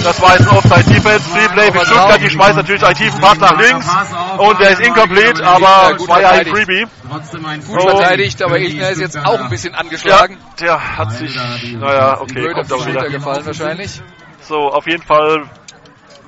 [0.02, 1.28] Das war jetzt ein Offside Defense.
[1.28, 2.20] Free Play für Stuttgart.
[2.20, 3.86] Die schmeißt natürlich einen tiefen Pass nach links.
[4.38, 6.46] Und der ist incomplete, aber gut war ja ein.
[6.46, 6.86] Freebie.
[7.08, 10.38] Gut verteidigt, aber Ilchner ist jetzt auch ein bisschen Ja, angeschlagen.
[10.58, 11.36] der hat sich,
[11.74, 13.08] naja, okay, kommt auch wieder.
[13.08, 14.00] gefallen wahrscheinlich.
[14.48, 15.44] So, auf jeden Fall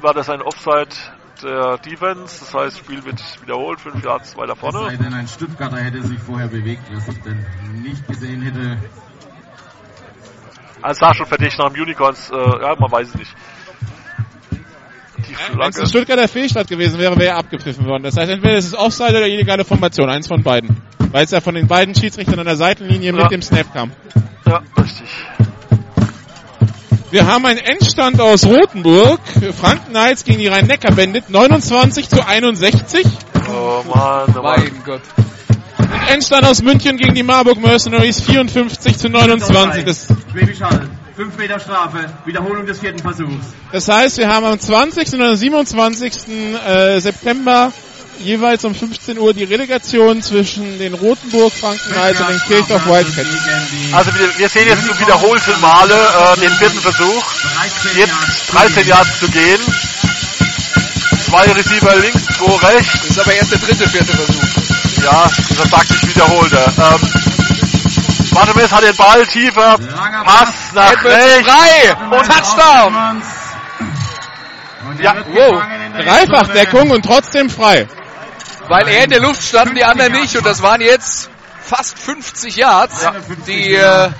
[0.00, 0.94] war das ein Offside
[1.44, 2.40] der Defense.
[2.40, 4.98] Das heißt, Spiel wird wiederholt, fünf Yards weiter Es sei vorne.
[4.98, 7.44] denn, ein Stuttgarter hätte sich vorher bewegt, was ich denn
[7.82, 8.78] nicht gesehen hätte.
[10.82, 13.34] Also, es sah schon verdächtig nach dem Unicorns, äh, ja, man weiß es nicht.
[15.56, 15.86] Wenn es ein.
[15.88, 18.02] Stuttgarter Fehlstart gewesen wäre, wäre er abgepfiffen worden.
[18.02, 20.82] Das heißt, entweder es ist Offside oder illegale Formation, eins von beiden.
[21.10, 23.22] Weil es ja von den beiden Schiedsrichtern an der Seitenlinie Ja.
[23.22, 23.92] mit dem Snap kam.
[24.46, 25.08] Ja, richtig.
[27.14, 29.20] Wir haben einen Endstand aus Rothenburg.
[29.56, 31.30] Franken Knights gegen die Rhein-Neckar-Bandit.
[31.30, 33.06] 29 zu 61.
[33.48, 34.42] Oh Mann, oh Mann.
[34.42, 35.00] Mein Gott.
[35.78, 38.20] Und Endstand aus München gegen die Marburg Mercenaries.
[38.20, 39.84] 54 zu 29.
[39.84, 40.90] Das, Schwäbisch Hall.
[41.14, 42.06] 5 Meter Strafe.
[42.24, 43.46] Wiederholung des vierten Versuchs.
[43.70, 45.12] das heißt, wir haben am 20.
[45.12, 46.12] und am 27.
[46.66, 47.72] äh, September
[48.20, 53.28] jeweils um 15 Uhr die Relegation zwischen den Rotenburg Franken Knights und den Kirchdorf Wildcats.
[53.92, 57.24] Also wir, wir sehen jetzt zum wiederholten Male äh, den vierten Versuch.
[57.96, 58.14] Jetzt
[58.52, 59.60] 13 Yards zu gehen.
[61.26, 62.92] Zwei Receiver links, zwei rechts.
[62.92, 65.04] Das ist aber erst der dritte, vierte Versuch.
[65.04, 66.56] Ja, das sagt sich wiederholte.
[66.56, 67.24] Ähm,
[68.32, 69.76] Bartemes hat den Ball tiefer.
[70.24, 71.48] Pass nach rechts.
[71.48, 73.22] frei und Touchdown.
[74.88, 75.62] Und Ja, wow.
[75.98, 77.86] Dreifachdeckung und trotzdem frei.
[78.68, 80.36] Weil er in der Luft stand und die anderen nicht.
[80.36, 81.30] Und das waren jetzt
[81.62, 83.06] fast 50 Yards,
[83.46, 84.10] die, äh,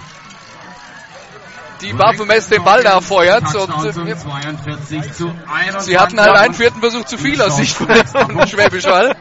[1.80, 3.54] die Baphomet den Ball da feuert.
[3.54, 5.82] Und äh, zum 42 zu 21.
[5.82, 9.14] sie hatten halt einen vierten Versuch zu viel aus Sicht von Schwäbisch Hall.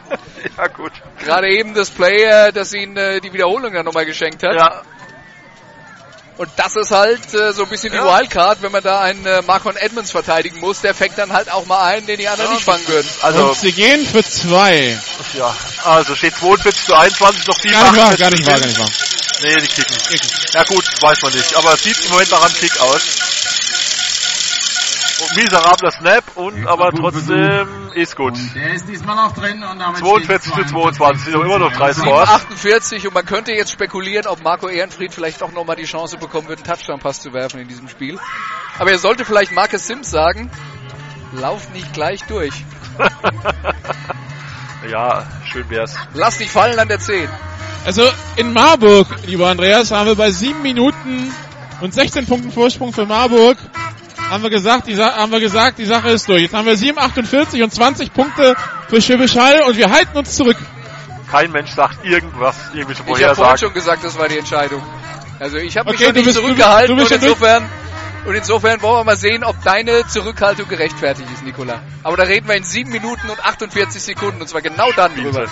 [0.56, 0.92] Ja gut.
[1.18, 4.54] Gerade eben das Play, äh, das ihnen äh, die Wiederholung dann nochmal geschenkt hat.
[4.54, 4.82] Ja,
[6.36, 8.04] Und das ist halt äh, so ein bisschen die Ja.
[8.18, 11.64] Wildcard, wenn man da einen äh, Marcon Edmonds verteidigen muss, der fängt dann halt auch
[11.66, 12.54] mal einen, den die anderen Ja.
[12.56, 13.08] nicht fangen würden.
[13.22, 14.98] also Und sie gehen für zwei.
[15.34, 15.54] ja,
[15.84, 18.78] also steht 42 zu 21 noch 7 Gar nicht wahr, gar nicht wahr, gar nicht
[18.80, 18.88] wahr.
[19.42, 19.96] Nee, die kicken.
[20.54, 21.54] Ja gut, weiß man nicht.
[21.56, 23.02] Aber es sieht im Moment nach einem Kick aus.
[25.20, 28.32] Und miserabler Snap und aber trotzdem ist gut.
[28.32, 31.72] Und der ist diesmal auch drin und damit 42 zu steht's 22, sind immer noch
[31.72, 32.28] drei 7, Scores.
[32.28, 36.48] 48 und man könnte jetzt spekulieren, ob Marco Ehrenfried vielleicht doch nochmal die Chance bekommen
[36.48, 38.18] wird, einen Touchdown-Pass zu werfen in diesem Spiel.
[38.78, 40.50] Aber er sollte vielleicht Marcus Sims sagen,
[41.32, 42.64] lauf nicht gleich durch.
[44.90, 45.94] Ja, schön wär's.
[46.12, 47.28] Lass dich fallen an der 10.
[47.86, 48.02] Also
[48.36, 51.32] in Marburg, lieber Andreas, haben wir bei sieben Minuten
[51.80, 53.56] und 16 Punkten Vorsprung für Marburg
[54.34, 56.42] haben wir gesagt, die, haben wir gesagt, die Sache ist durch.
[56.42, 58.54] Jetzt haben wir 7, 48 und 20 Punkte
[58.88, 60.56] für Schwäbisch Hall und wir halten uns zurück.
[61.30, 63.58] Kein Mensch sagt irgendwas, irgendwelche Ich habe vorhin Vorhersagen.
[63.58, 64.82] schon gesagt, das war die Entscheidung.
[65.40, 67.20] Also ich habe mich Okay, schon du nicht bist- du bist- zurückgehalten du bist und
[67.20, 67.40] schon durch.
[68.26, 71.82] Und insofern wollen wir mal sehen, ob deine Zurückhaltung gerechtfertigt ist, Nicola.
[72.02, 75.46] Aber da reden wir in 7 Minuten und 48 Sekunden und zwar genau dann drüber.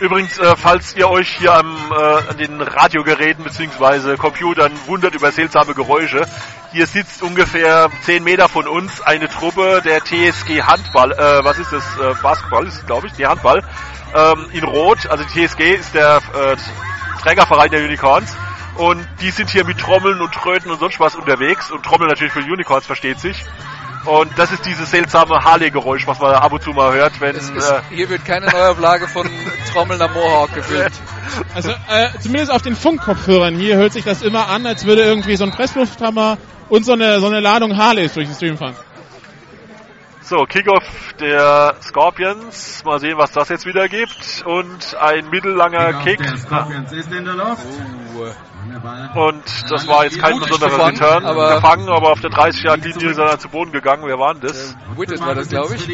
[0.00, 4.16] Übrigens, äh, falls ihr euch hier am, äh, an den Radiogeräten bzw.
[4.16, 6.26] Computern wundert über seltsame Geräusche,
[6.72, 11.72] hier sitzt ungefähr 10 Meter von uns eine Truppe der TSG Handball, äh, was ist
[11.72, 13.62] das, äh, Basketball ist glaube ich, die Handball,
[14.14, 16.56] ähm, in Rot, also die TSG ist der äh,
[17.22, 18.34] Trägerverein der Unicorns
[18.76, 22.32] und die sind hier mit Trommeln und Tröten und sonst was unterwegs und Trommeln natürlich
[22.32, 23.44] für Unicorns, versteht sich.
[24.04, 27.34] Und das ist dieses seltsame Harley-Geräusch, was man ab und zu mal hört, wenn...
[27.36, 29.28] Ist, Äh, hier wird keine Neuauflage von
[29.72, 30.92] Trommeln am Mohawk gefilmt.
[31.54, 35.36] Also äh, zumindest auf den Funkkopfhörern hier hört sich das immer an, als würde irgendwie
[35.36, 36.36] so ein Presslufthammer
[36.68, 38.76] und so eine, so eine Ladung Harleys durch den Stream fahren.
[40.20, 40.84] So, Kickoff
[41.20, 42.82] der Scorpions.
[42.84, 44.42] Mal sehen, was das jetzt wieder gibt.
[44.46, 46.18] Und ein mittellanger Kick.
[46.18, 46.26] Kick.
[46.26, 47.62] Der Scorpions ist in der Luft.
[48.16, 48.30] Uh,
[49.14, 51.24] Und das war jetzt kein besonderer gefangen, Return.
[51.26, 54.02] aber- gefangen, aber auf der 30-Yard-Linie ist er dann zu Boden gegangen.
[54.06, 54.74] Wer war denn das?
[54.96, 55.88] Whitted war das, glaube ich.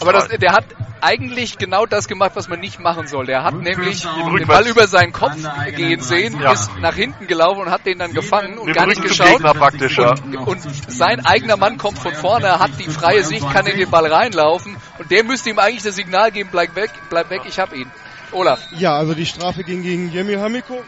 [0.00, 0.64] Aber das, der hat
[1.00, 3.26] eigentlich genau das gemacht, was man nicht machen soll.
[3.26, 4.46] Der hat nämlich den.
[4.46, 5.36] Ball über seinen Kopf
[5.74, 6.52] gehen sehen, Ja.
[6.52, 9.26] ist nach hinten gelaufen und hat den dann gefangen und gar nicht geschaut.
[9.28, 10.14] Gegner praktisch, ja.
[10.44, 14.06] Und sein eigener Mann kommt von vorne, hat die freie Sicht, kann in den Ball
[14.12, 17.72] reinlaufen und der müsste ihm eigentlich das Signal geben, bleib weg, bleib weg, ich hab
[17.74, 17.90] ihn.
[18.30, 18.60] Olaf.
[18.72, 20.82] Ja, also die Strafe ging gegen Jemil Hamiko,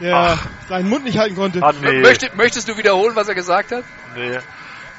[0.00, 1.62] der seinen Mund nicht halten konnte.
[1.62, 2.00] Ah, nee.
[2.00, 3.84] Möchtest, möchtest du wiederholen, was er gesagt hat?
[4.16, 4.38] nee.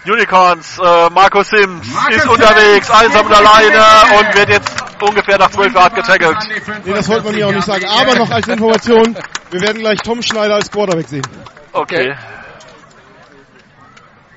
[0.06, 4.74] Unicorns, äh, Marco Sims Marco ist Sims, unterwegs, einsam und der alleine und wird jetzt
[5.02, 6.38] ungefähr nach 12 Yard getackelt.
[6.86, 7.86] Nee, das wollte man mir auch nicht sagen.
[7.86, 9.18] Aber noch als Information,
[9.52, 11.28] wir werden gleich Tom Schneider als Quarterback sehen.
[11.74, 12.16] Okay.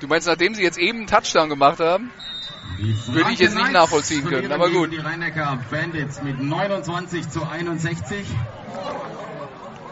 [0.01, 2.11] Du meinst, nachdem sie jetzt eben einen Touchdown gemacht haben?
[3.07, 4.91] Würde ich jetzt nicht nachvollziehen können, aber gut.
[4.91, 8.25] Die Rhein-Neckar Bandits mit 29 zu 61.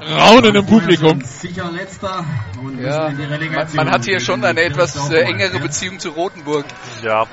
[0.09, 1.21] Raunen im Publikum.
[1.23, 2.25] Sicher letzter
[2.61, 3.75] und Ja, müssen in die man, Relegation.
[3.85, 6.65] man hat hier schon eine etwas äh, engere Beziehung zu Rotenburg.
[7.03, 7.25] Ja.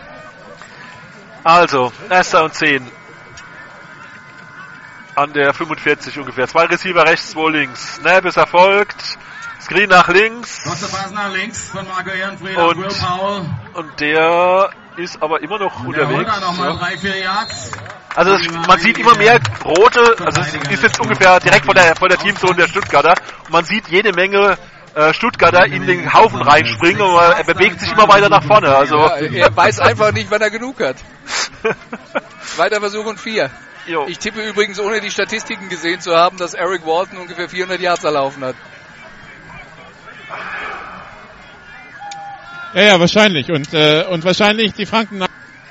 [1.43, 2.87] Also, erster und 10.
[5.15, 6.47] An der 45 ungefähr.
[6.49, 7.95] Zwei Receiver rechts, zwei links.
[7.97, 8.97] Snap ist erfolgt.
[9.61, 10.67] Screen nach links.
[11.13, 13.75] Nach links von Marco Ehrenfried Und-.
[13.75, 16.31] Und der ist aber immer noch Und unterwegs.
[16.33, 17.73] da nochmal drei, vier Yards.
[18.15, 21.95] Also es, man sieht immer mehr rote, also es ist jetzt ungefähr direkt vor der,
[21.97, 23.15] vor der Teamzone der Stuttgarter.
[23.45, 24.57] Und man sieht jede Menge
[24.95, 28.75] äh, Stuttgarter in den Haufen reinspringen und er bewegt sich immer weiter nach vorne.
[28.75, 29.17] Also Ja,
[29.47, 30.97] er weiß einfach nicht, wann er genug hat.
[32.45, 33.51] Zweiter Versuch und vier.
[33.87, 34.07] jo.
[34.09, 38.05] Ich tippe übrigens, ohne die Statistiken gesehen zu haben, dass Eric Walton ungefähr 400 Yards
[38.05, 38.57] erlaufen hat.
[42.77, 43.51] Ja, ja, wahrscheinlich.
[43.51, 45.29] Und, äh, und wahrscheinlich die Franken nach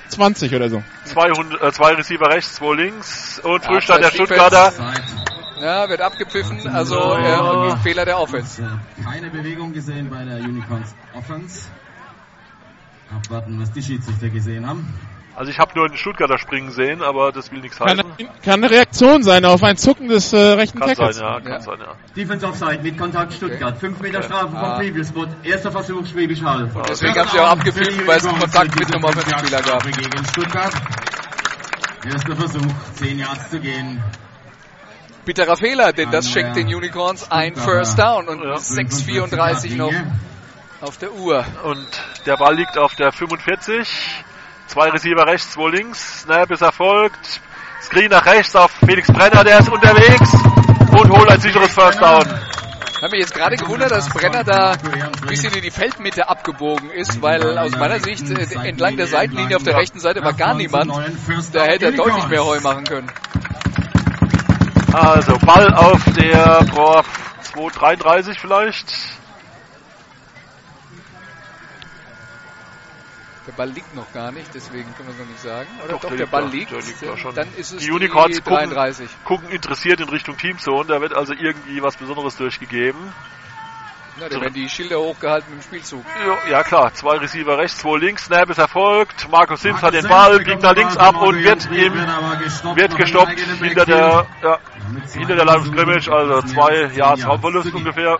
[0.07, 0.81] 20 oder so.
[1.03, 4.73] 200, äh, zwei Receiver rechts, zwei links und Ja, Frühstand der Stuttgarter.
[5.61, 8.59] Ja, wird abgepfiffen, also äh, Fehler der Offense.
[8.63, 11.69] Äh, Keine Bewegung gesehen bei der Unicorns Offense.
[13.15, 14.91] Abwarten, was die Schiedsrichter gesehen haben.
[15.37, 18.05] Also ich habe nur einen Stuttgarter springen sehen, aber das will nichts Kann, heißen.
[18.43, 21.59] kann eine Reaktion sein auf ein Zucken des äh, rechten Kann sein, ja, kann Ja.
[21.59, 21.95] sein, ja.
[22.15, 23.77] Defense Offside mit Kontakt Stuttgart.
[23.77, 24.77] 5 Meter Strafe vom Ah.
[24.77, 25.27] Previous Spot.
[25.43, 26.69] Erster Versuch Schwäbisch Hall.
[26.87, 29.83] Deswegen haben sie auch abgepfiffen, weil es einen Kontakt mit einem Offensivspieler gab.
[29.83, 30.73] Gegen Stuttgart.
[32.05, 34.01] Erster Versuch, 10 Yards zu gehen.
[35.25, 38.55] Bitterer Fehler, denn das schenkt den Unicorns ein First Down und Ja.
[38.57, 39.91] 6,34 noch
[40.81, 41.43] auf der Uhr.
[41.63, 41.87] Und
[42.25, 43.87] der Ball liegt auf der 45.
[44.67, 46.21] Zwei Receiver rechts, zwei links.
[46.21, 47.41] Snap ist erfolgt.
[47.81, 52.25] Screen nach rechts auf Felix Brenner, der ist unterwegs und holt ein sicheres First Down.
[52.95, 56.89] Ich habe mich jetzt gerade gewundert, dass Brenner da ein bisschen in die Feldmitte abgebogen
[56.89, 60.55] ist, weil aus meiner Sicht äh, entlang der Seitenlinie auf der rechten Seite war gar
[60.55, 60.91] niemand.
[61.51, 63.11] Da hätte er deutlich mehr Heu machen können.
[64.93, 67.03] Also Ball auf der boah,
[67.41, 68.87] 233 vielleicht.
[73.47, 75.69] Der Ball liegt noch gar nicht, deswegen können wir es noch nicht sagen.
[75.83, 76.71] Oder Doch, doch, der der liegt Ball liegt.
[76.71, 77.35] der liegt noch schon.
[77.35, 79.09] Dann ist es Die Unicorns die gucken- 33.
[79.23, 80.85] Gucken interessiert in Richtung Teamzone.
[80.87, 83.13] Da wird also irgendwie was Besonderes durchgegeben.
[84.19, 86.03] Ja, da werden die Schilder hochgehalten im Spielzug.
[86.25, 88.25] Ja, ja klar, zwei Receiver rechts, zwei links.
[88.25, 89.29] Snap ist erfolgt.
[89.29, 91.93] Markus Sims hat den Ball, biegt nach links ab und wird im
[92.77, 94.59] wird gestoppt hinter der ja,
[95.13, 98.17] hinter der Line of Scrimmage, also zwei Yards Raumverlust ungefähr.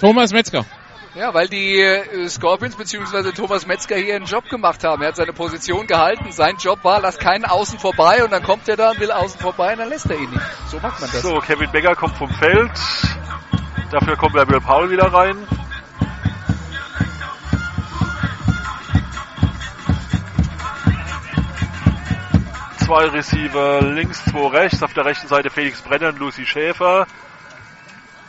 [0.00, 0.66] Thomas Metzger.
[1.14, 3.30] Ja, weil die äh, Scorpions bzw.
[3.30, 5.00] Thomas Metzger hier einen Job gemacht haben.
[5.02, 6.32] Er hat seine Position gehalten.
[6.32, 9.40] Sein Job war, lass keinen außen vorbei und dann kommt er da und will außen
[9.40, 10.42] vorbei und dann lässt er ihn nicht.
[10.68, 11.22] So macht man das.
[11.22, 12.72] So, Kevin Becker kommt vom Feld.
[13.92, 15.36] Dafür kommt Will Paul wieder rein.
[22.84, 24.82] Zwei Receiver links, zwei rechts.
[24.82, 27.06] Auf der rechten Seite Felix Brenner und Lucy Schäfer.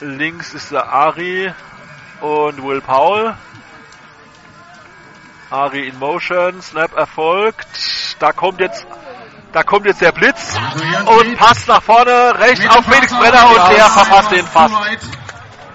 [0.01, 1.51] Links ist der Ari
[2.21, 3.33] und Will Paul.
[5.51, 7.67] Ari in Motion, Snap erfolgt.
[8.19, 8.85] Da kommt jetzt,
[9.53, 10.57] da kommt jetzt der Blitz
[11.05, 14.73] und passt nach vorne, rechts auf Felix Brenner und der verpasst den fast.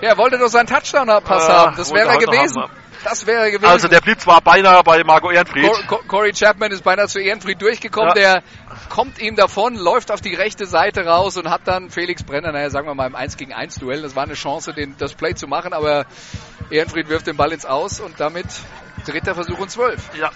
[0.00, 1.76] Ja, er wollte doch seinen Touchdown-Pass Äh, haben.
[1.76, 2.62] Das wäre er gewesen.
[2.62, 2.72] haben,
[3.04, 3.70] Das wäre gewesen.
[3.70, 5.66] Also der Blitz war beinahe bei Marco Ehrenfried.
[5.66, 8.08] Cor Cor Corey Chapman ist beinahe zu Ehrenfried durchgekommen.
[8.08, 8.14] Ja.
[8.14, 8.42] Der
[8.88, 12.70] kommt ihm davon, läuft auf die rechte Seite raus und hat dann Felix Brenner, naja,
[12.70, 14.02] sagen wir mal im 1 gegen 1 Duell.
[14.02, 16.06] Das war eine Chance, den, das Play zu machen, aber
[16.70, 18.46] Ehrenfried wirft den Ball ins Aus und damit
[19.06, 20.10] dritter Versuch und 12.
[20.18, 20.30] Ja,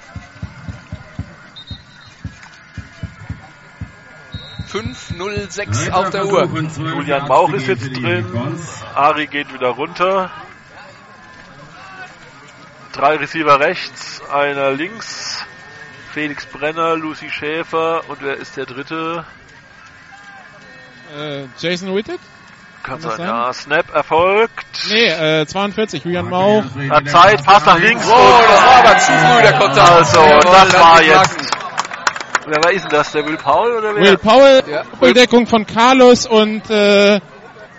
[4.74, 6.48] 5-0-6 auf der Uhr.
[6.76, 8.26] Julian Bauch ist jetzt drin.
[8.94, 10.32] Ari geht wieder runter.
[12.94, 15.44] Drei Receiver rechts, einer links.
[16.12, 19.24] Felix Brenner, Lucy Schäfer und wer ist der dritte?
[21.18, 22.20] Äh, Jason Whitted?
[22.84, 23.26] Kann das sein, sein?
[23.26, 23.52] ja.
[23.52, 24.66] Snap erfolgt.
[24.90, 25.06] Nee,
[25.40, 26.62] äh, 42, Julian Mau.
[26.90, 28.06] Hat Zeit, Pass nach links.
[28.06, 29.90] Oh, das war aber zu früh der Kontakt.
[29.90, 31.36] Also, das war jetzt.
[32.46, 33.10] Wer, ist denn das?
[33.10, 34.02] Der Will Paul oder wer?
[34.02, 34.82] Will Powell, Ja.
[34.84, 37.20] Doppeldeckung von Carlos und äh,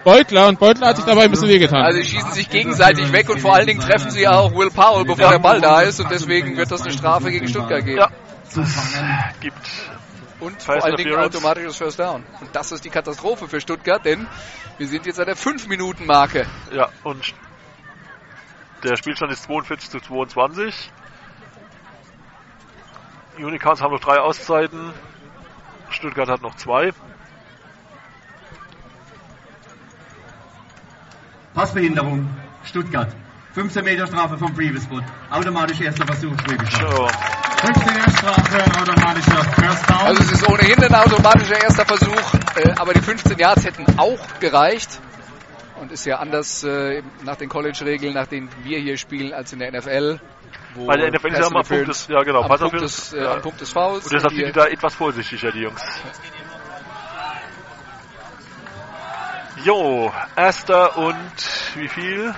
[0.05, 1.81] Beutler und Beutler hat sich dabei ein bisschen wehgetan.
[1.81, 5.03] Also sie schießen sich gegenseitig weg und vor allen Dingen treffen sie auch Will Powell,
[5.03, 7.97] bevor der Ball da ist und deswegen wird das eine Strafe gegen Stuttgart geben.
[7.97, 8.11] Ja.
[9.41, 9.57] Gibt.
[10.39, 12.23] Und vor allen Dingen automatisches First Down.
[12.39, 14.27] Und das ist die Katastrophe für Stuttgart, denn
[14.77, 16.45] wir sind jetzt an der 5-Minuten-Marke.
[16.71, 17.33] Ja, und
[18.83, 20.91] der Spielstand ist 42 zu 22.
[23.39, 24.93] Unicorns haben noch drei Auszeiten.
[25.89, 26.91] Stuttgart hat noch zwei.
[31.55, 32.29] Passbehinderung,
[32.65, 33.07] Stuttgart.
[33.53, 34.99] 15 Meter Strafe vom Previous Spot.
[35.31, 36.73] Automatisch erster Versuch, Schwäbisch.
[36.73, 39.99] So, 15er Strafe, automatischer First Down.
[40.01, 44.19] Also es ist ohnehin ein automatischer erster Versuch, äh, aber die 15 Yards hätten auch
[44.41, 44.99] gereicht.
[45.79, 49.59] Und ist ja anders äh, nach den College-Regeln, nach denen wir hier spielen, als in
[49.59, 50.19] der NFL.
[50.73, 53.13] Wo Bei der NFL ist ja immer am Punkt des- ja, genau, am Punkt, des,
[53.13, 53.33] äh, ja.
[53.35, 54.03] am Punkt des Fouls.
[54.05, 55.81] und deshalb sind die da etwas vorsichtiger, die Jungs.
[59.65, 61.31] Jo, erster und
[61.75, 62.35] wie viel?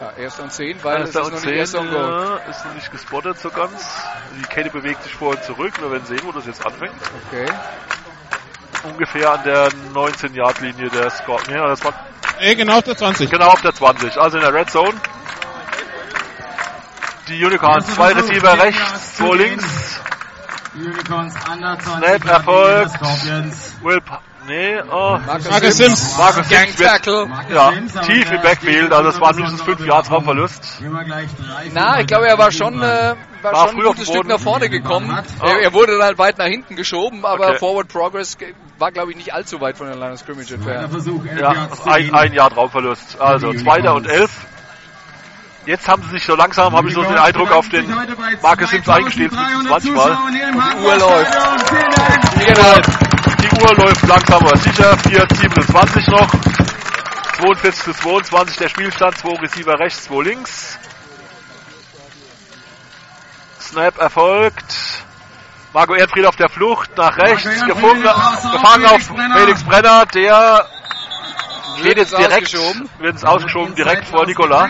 [0.00, 2.40] ja, erster und 10, weil Erster es und ist noch zehn, nicht erster und Goal.
[2.46, 4.04] ja, ist noch nicht gespottet so ganz.
[4.38, 5.72] Die Kette bewegt sich vor und zurück.
[5.80, 6.94] Wir werden sehen, wo das jetzt anfängt.
[7.26, 7.46] Okay.
[8.84, 11.42] Ungefähr an der 19-Yard-Linie der Score.
[11.50, 11.92] Ja, das war
[12.40, 13.28] Nee, genau auf der 20.
[13.28, 14.94] genau auf der 20, also in der Red Zone.
[17.28, 20.00] Die Unicorns, zwei Receiver rechts, zwei links.
[20.74, 22.08] Unicorns under 20.
[22.22, 22.90] Snap erfolgt.
[22.92, 23.76] Scorpions.
[23.82, 24.00] Will
[24.46, 25.18] nee, oh.
[25.26, 26.16] Marcus Sims.
[26.18, 27.28] Marcus Sims Tackle.
[27.52, 27.72] ja,
[28.02, 30.78] tief im Backfield, also es waren mindestens der 5 Yards Raumverlust.
[30.78, 33.86] Gehen wir gleich drei, Na, ich glaube, er war schon, äh, war War schon früh
[33.88, 35.16] ein gutes Stück nach vorne gekommen.
[35.40, 35.46] Oh.
[35.46, 37.58] Er, er wurde dann halt weit nach hinten geschoben, aber Okay.
[37.58, 38.36] Forward Progress
[38.78, 40.92] war, glaube ich, nicht allzu weit von der Line of Scrimmage entfernt.
[41.38, 43.20] Ja, zu ein, ein Yard Raumverlust.
[43.20, 44.30] Also zweiter und elf.
[45.64, 47.86] Jetzt haben sie sich so langsam, habe ich so den Eindruck, auf den
[48.42, 50.18] Marcus Sims eingestellt, mindestens 20 Mal.
[50.32, 51.32] Die Uhr läuft.
[52.46, 53.08] Genau.
[53.62, 54.92] Uhr läuft langsam aber sicher.
[54.94, 56.30] 4,27 noch.
[57.36, 59.16] 42 zu 22 der Spielstand.
[59.18, 60.78] 2 Receiver rechts, 2 links.
[63.60, 64.74] Snap erfolgt.
[65.72, 67.44] Marco Erdfried auf der Flucht nach rechts.
[67.66, 69.02] Gefunden, gefangen auf
[69.36, 70.04] Felix Brenner.
[70.06, 70.66] Der
[71.76, 74.68] Wird geht jetzt direkt, ausgeschoben, wird es ausgeschoben direkt vor Nikola.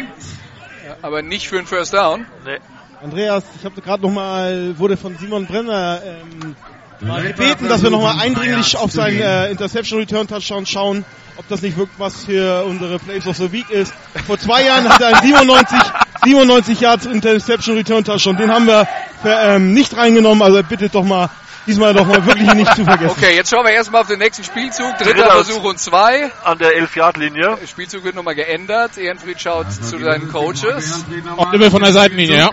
[1.01, 2.27] aber nicht für einen First Down.
[2.45, 2.59] Nee.
[3.03, 6.55] Andreas, ich habe gerade noch mal, wurde von Simon Brenner ähm,
[7.03, 11.05] mal gebeten, dass wir noch mal eindringlich auf seinen äh, Interception Return Touchdown schauen,
[11.37, 13.93] ob das nicht wirklich was für unsere Plays of the Week ist.
[14.27, 15.79] Vor zwei Jahren hat er einen 97,
[16.25, 18.37] 97 Yards Interception Return Touchdown.
[18.37, 18.87] Den haben wir
[19.23, 21.31] für, ähm, nicht reingenommen, also bitte doch mal
[21.67, 23.15] diesmal doch mal wirklich nicht zu vergessen.
[23.17, 24.99] Okay, jetzt schauen wir erstmal auf den nächsten Spielzug.
[24.99, 26.31] Dritter Versuch und zwei.
[26.45, 27.59] An der 11-Yard-Linie.
[27.61, 28.99] Der Spielzug wird nochmal geändert.
[28.99, 31.05] Ehrenfried schaut zu seinen Coaches.
[31.37, 32.51] Auf Nibbel von der Seitenlinie, ja.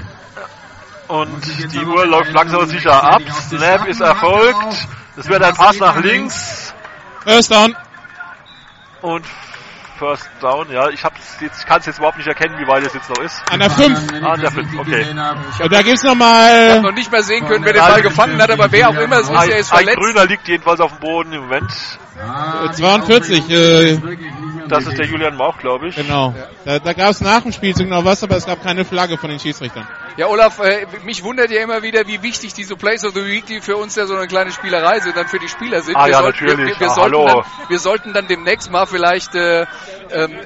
[1.09, 3.21] Und die Uhr läuft langsam und sicher ab.
[3.49, 4.88] Snap ist erfolgt.
[5.17, 6.73] Es wird ein Pass nach links.
[7.23, 7.75] First down.
[9.01, 9.25] Und
[9.97, 10.88] First Down, ja.
[10.89, 13.19] Ich, hab's jetzt, ich kann es jetzt überhaupt nicht erkennen, wie weit es jetzt noch
[13.21, 13.41] ist.
[13.51, 13.99] An der 5.
[14.23, 15.05] Ah, der fünf, okay.
[15.61, 18.41] Und da gibt's Ich habe nochmal noch nicht mehr sehen können, wer den Ball gefangen
[18.41, 19.97] hat, aber wer auch immer es ist, Ein, er ist ein verletzt.
[19.97, 21.69] Grüner liegt jedenfalls auf dem Boden im Moment.
[22.71, 23.99] 42, äh,
[24.69, 25.95] Das ist der Julian Mauch, glaube ich.
[25.95, 26.33] genau.
[26.65, 29.39] Da, da gab's nach dem Spielzug noch was, aber es gab keine Flagge von den
[29.39, 29.88] Schiedsrichtern.
[30.17, 33.45] Ja, Olaf, äh, mich wundert ja immer wieder, wie wichtig diese Plays of the Week,
[33.45, 35.95] die für uns ja so eine kleine Spielerei sind, dann für die Spieler sind.
[35.95, 36.73] Ah, wir, ja, sollten, natürlich.
[36.73, 37.25] wir, wir, Ah, sollten hallo.
[37.27, 39.67] dann, wir sollten dann demnächst mal vielleicht äh, ähm,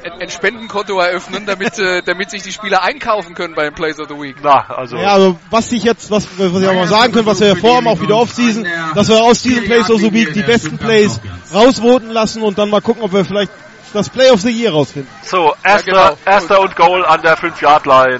[0.03, 3.99] ein, ein Spendenkonto eröffnen, damit, äh, damit sich die Spieler einkaufen können bei den Plays
[3.99, 4.35] of the Week.
[4.43, 4.97] Na, also.
[4.97, 7.87] Ja, also was ich jetzt, was, was ich auch mal sagen können, was wir vorhaben,
[7.87, 11.19] auch wieder Offseason, dass wir aus diesen Plays of the Week die besten Plays
[11.53, 13.51] rausvoten lassen und dann mal gucken, ob wir vielleicht
[13.93, 15.09] das Play of the Year rausfinden.
[15.23, 16.17] So, erster, genau.
[16.25, 18.19] erster und Goal an der 5-Yard-Line.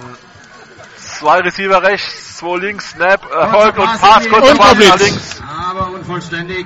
[0.97, 4.99] Zwei Receiver rechts, zwei links, Snap, Erfolg und Pass, kurzer Und Pass nach Blitz.
[4.99, 5.41] links.
[5.69, 6.65] Aber unvollständig.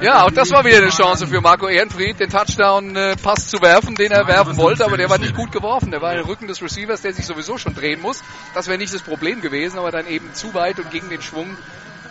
[0.00, 4.12] Ja, auch das war wieder eine Chance für Marco Ehrenfried, den Touchdown-Pass zu werfen, den
[4.12, 5.90] er werfen wollte, aber der war nicht gut geworfen.
[5.90, 8.22] Der war im Rücken des Receivers, der sich sowieso schon drehen muss.
[8.54, 11.56] Das wäre nicht das Problem gewesen, aber dann eben zu weit und gegen den Schwung,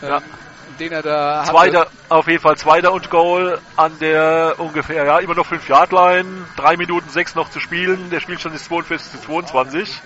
[0.01, 0.21] ähm, Ja.
[0.81, 1.51] Den er da hatte.
[1.51, 6.47] Zweiter, auf jeden Fall zweiter und Goal an der ungefähr, ja, immer noch 5-Yard-Line.
[6.55, 8.09] Drei Minuten sechs noch zu spielen.
[8.09, 10.01] Der Spielstand ist 42 zu 22.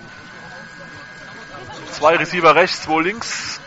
[1.92, 3.60] Zwei Receiver rechts, zwei links.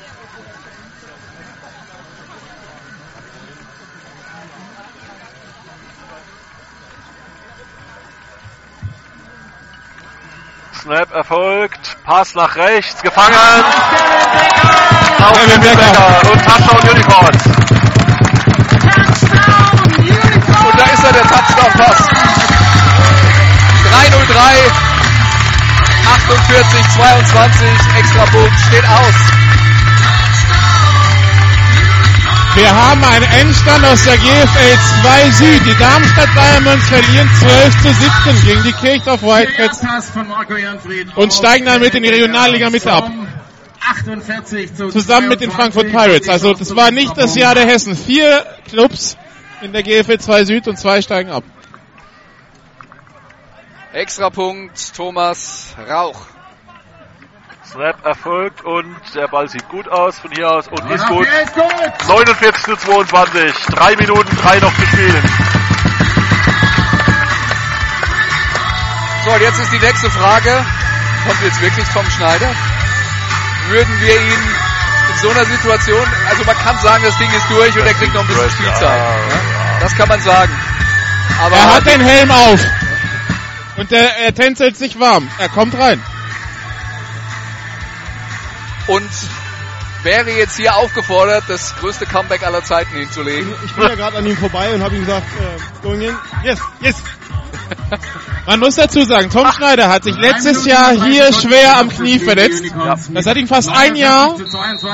[10.81, 13.35] Snap erfolgt, Pass nach rechts, gefangen.
[15.19, 15.91] Auf Kevin Kevin Becker.
[15.91, 17.45] Becker und Touchdown Unicorns.
[20.65, 22.07] Und da ist er, der Pass.
[23.91, 24.89] 303.
[26.07, 27.67] 48, 22.
[27.97, 28.59] Extra Punkt.
[28.69, 29.38] Steht aus.
[32.59, 35.65] Wir haben einen Endstand aus der GFL 2 Süd.
[35.65, 37.93] Die Darmstadt Diamonds verlieren 12 zu
[38.33, 39.81] 17 gegen die Kirchdorf Wildcats
[41.15, 43.09] und steigen damit in die Regionalliga Mitte ab.
[43.79, 46.27] 48 zu Zusammen mit den 22 Frankfurt Pirates.
[46.27, 47.95] Also das war nicht das Jahr der Hessen.
[47.95, 49.15] Vier Clubs
[49.61, 51.45] in der GFL 2 Süd und zwei steigen ab.
[53.93, 54.93] Extra Punkt.
[54.97, 56.25] Thomas Rauch.
[57.71, 61.27] Snap erfolgt und der Ball sieht gut aus von hier aus und ist Ja, gut.
[61.27, 62.07] der ist gut.
[62.07, 63.53] 49 zu 22.
[63.75, 65.23] Drei Minuten, drei noch zu spielen.
[69.25, 70.65] So, und jetzt ist die nächste Frage.
[71.27, 72.49] Kommt jetzt wirklich Tom Schneider?
[73.69, 74.41] Würden wir ihn
[75.11, 78.13] in so einer Situation, also man kann sagen, das Ding ist durch und er kriegt
[78.13, 78.81] noch ein bisschen Spielzeit.
[78.81, 80.51] ja, Ja, das kann man sagen.
[81.43, 82.59] Aber Er hat den Helm auf.
[83.77, 85.29] Und der, er tänzelt sich warm.
[85.37, 86.01] Er kommt rein.
[88.89, 89.09] Und
[90.03, 93.53] wäre jetzt hier aufgefordert, das größte Comeback aller Zeiten hinzulegen.
[93.65, 96.15] Ich bin ja gerade an ihm vorbei und habe ihm gesagt, äh, going in.
[96.43, 96.95] Yes, yes.
[98.45, 102.63] Man muss dazu sagen, Tom Schneider hat sich letztes Jahr hier schwer am Knie verletzt.
[103.13, 104.35] Das hat ihn fast ein Jahr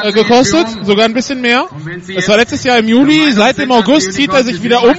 [0.04, 1.68] äh, gekostet, sogar ein bisschen mehr.
[2.14, 3.32] Das war letztes Jahr im Juli.
[3.32, 4.96] Seit dem August zieht er sich wieder um.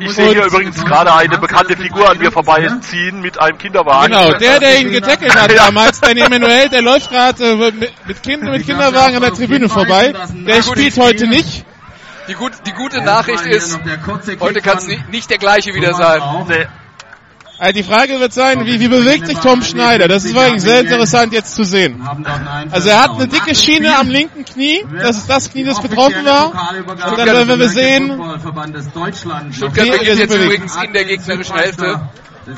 [0.00, 4.12] Ich sehe hier übrigens gerade eine bekannte Figur an mir vorbeiziehen mit einem Kinderwagen.
[4.12, 8.22] Genau, der, der ihn getackelt hat damals, der Emanuel, der läuft gerade äh, mit, mit,
[8.22, 10.14] kind, mit Kinderwagen an der Tribüne vorbei.
[10.46, 11.64] Der spielt heute nicht.
[12.28, 13.78] Die, gut, die gute Nachricht ist,
[14.40, 16.20] heute kann es nicht, nicht der gleiche wieder sein.
[16.48, 16.66] Nee.
[17.58, 20.08] Also die Frage wird sein, wie, wie bewegt sich Tom Schneider?
[20.08, 22.06] Das ist eigentlich sehr interessant jetzt zu sehen.
[22.70, 24.84] Also er hat eine dicke Schiene am linken Knie.
[25.00, 26.48] Das ist das Knie, das betroffen war.
[26.48, 28.20] Und dann werden wir sehen,
[29.52, 32.00] Stuttgart Wie- beginnt wie- jetzt wie- übrigens in der gegnerischen Hälfte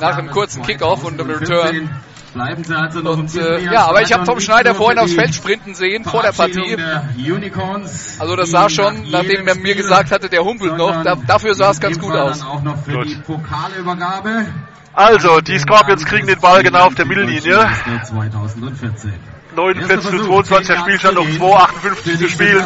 [0.01, 1.91] nach einem kurzen Kickoff und einem Return.
[2.35, 5.35] Bleiben Sie also noch Und äh, ja, aber ich habe Tom Schneider vorhin aufs Feld
[5.35, 6.77] sprinten sehen vor der Partie.
[7.17, 8.17] Unicorns.
[8.19, 11.71] Also das sah schon, nachdem er mir gesagt hatte, der humpelt noch, da, dafür sah
[11.71, 12.43] es ganz gut aus.
[12.43, 14.47] Auch noch für die Pokalübergabe.
[14.93, 17.71] Also, die Scorpions kriegen den Ball genau auf der Mittellinie.
[18.05, 19.13] 2014.
[19.55, 22.65] 49 zu 22, der Spielstand noch 2,58 zu spielen.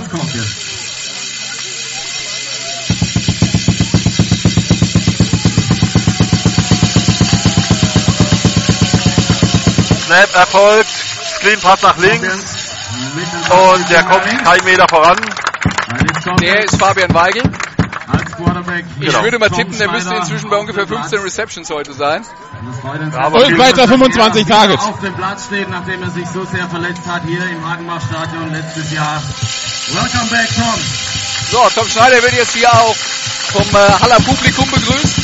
[10.12, 10.90] Snap erfolgt,
[11.38, 12.22] Screen Pass nach links
[13.48, 15.16] und der kommt kein Meter voran.
[16.38, 17.42] Der ist Fabian Weigel.
[19.00, 19.22] Ich Genau.
[19.24, 22.26] würde mal tippen, der müsste inzwischen bei ungefähr 15 Receptions heute sein.
[22.60, 24.84] Und weiter 25 Targets.
[24.84, 28.92] Auf dem Platz steht, nachdem er sich so sehr verletzt hat hier im Hagenbach-Stadion letztes
[28.92, 29.22] Jahr.
[29.92, 30.80] Welcome back, Tom.
[31.52, 35.14] So, Tom Schneider wird jetzt hier auch vom äh, Haller Publikum begrüßt.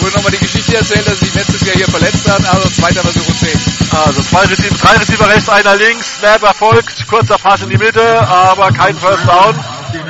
[0.00, 2.68] Wurde nochmal die Geschichte dir erzählt, dass er sich letztes Jahr hier verletzt hat, also
[2.68, 3.60] zweiter Versuch und 10.
[3.92, 8.20] Also zwei Receiver, drei Receiver rechts, einer links, Snap erfolgt, kurzer Pass in die Mitte,
[8.20, 9.54] aber kein First Down.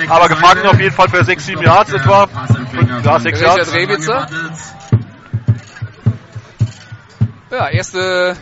[0.09, 2.27] Aber gefangen auf jeden Fall für 6, 7 Yards etwa.
[3.05, 3.73] Ja, 6 Yards.
[7.51, 8.37] Ja, erste,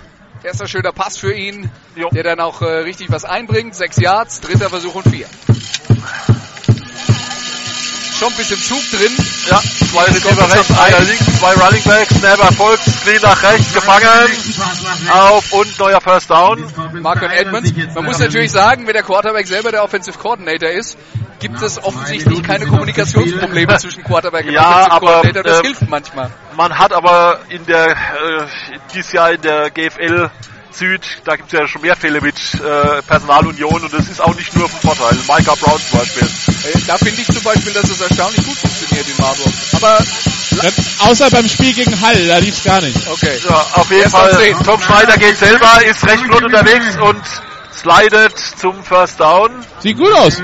[0.44, 2.08] erster schöner Pass für ihn, jo.
[2.10, 3.74] der dann auch äh, richtig was einbringt.
[3.74, 5.26] 6 Yards, dritter Versuch und 4.
[8.22, 9.12] Stompis im Zug drin.
[9.50, 9.60] Ja,
[9.90, 14.06] zwei Receiver rechts, einer links, zwei Running Backs, Snap erfolgt, Screen nach rechts, gefangen,
[15.10, 16.64] auf und neuer First Down.
[17.00, 17.72] Mark und Edmonds.
[17.96, 20.96] Man muss natürlich sagen, wenn der Quarterback selber der Offensive Coordinator ist,
[21.40, 25.42] gibt es offensichtlich keine Kommunikationsprobleme zwischen Quarterback und ja, Offensive Coordinator.
[25.42, 26.30] Das äh, hilft manchmal.
[26.56, 28.46] Man hat aber in der, äh,
[28.94, 30.30] dieses Jahr in der GFL
[30.74, 34.34] Süd, da gibt es ja schon mehr Fälle mit äh, Personalunion und das ist auch
[34.34, 35.18] nicht nur von Vorteil.
[35.28, 36.22] Micah Brown zum Beispiel.
[36.26, 39.52] Äh, Da finde ich zum Beispiel, dass es erstaunlich gut funktioniert in Marburg.
[39.72, 39.98] Aber
[40.62, 40.70] Ja,
[41.08, 42.98] außer beim Spiel gegen Hall, da lief's gar nicht.
[43.08, 43.38] okay.
[43.48, 44.54] Ja, auf jeden Erst Fall.
[44.64, 47.22] Tom Schneider geht selber, ist recht flott unterwegs und
[47.82, 49.50] slidet zum First Down.
[49.80, 50.38] Sieht gut aus.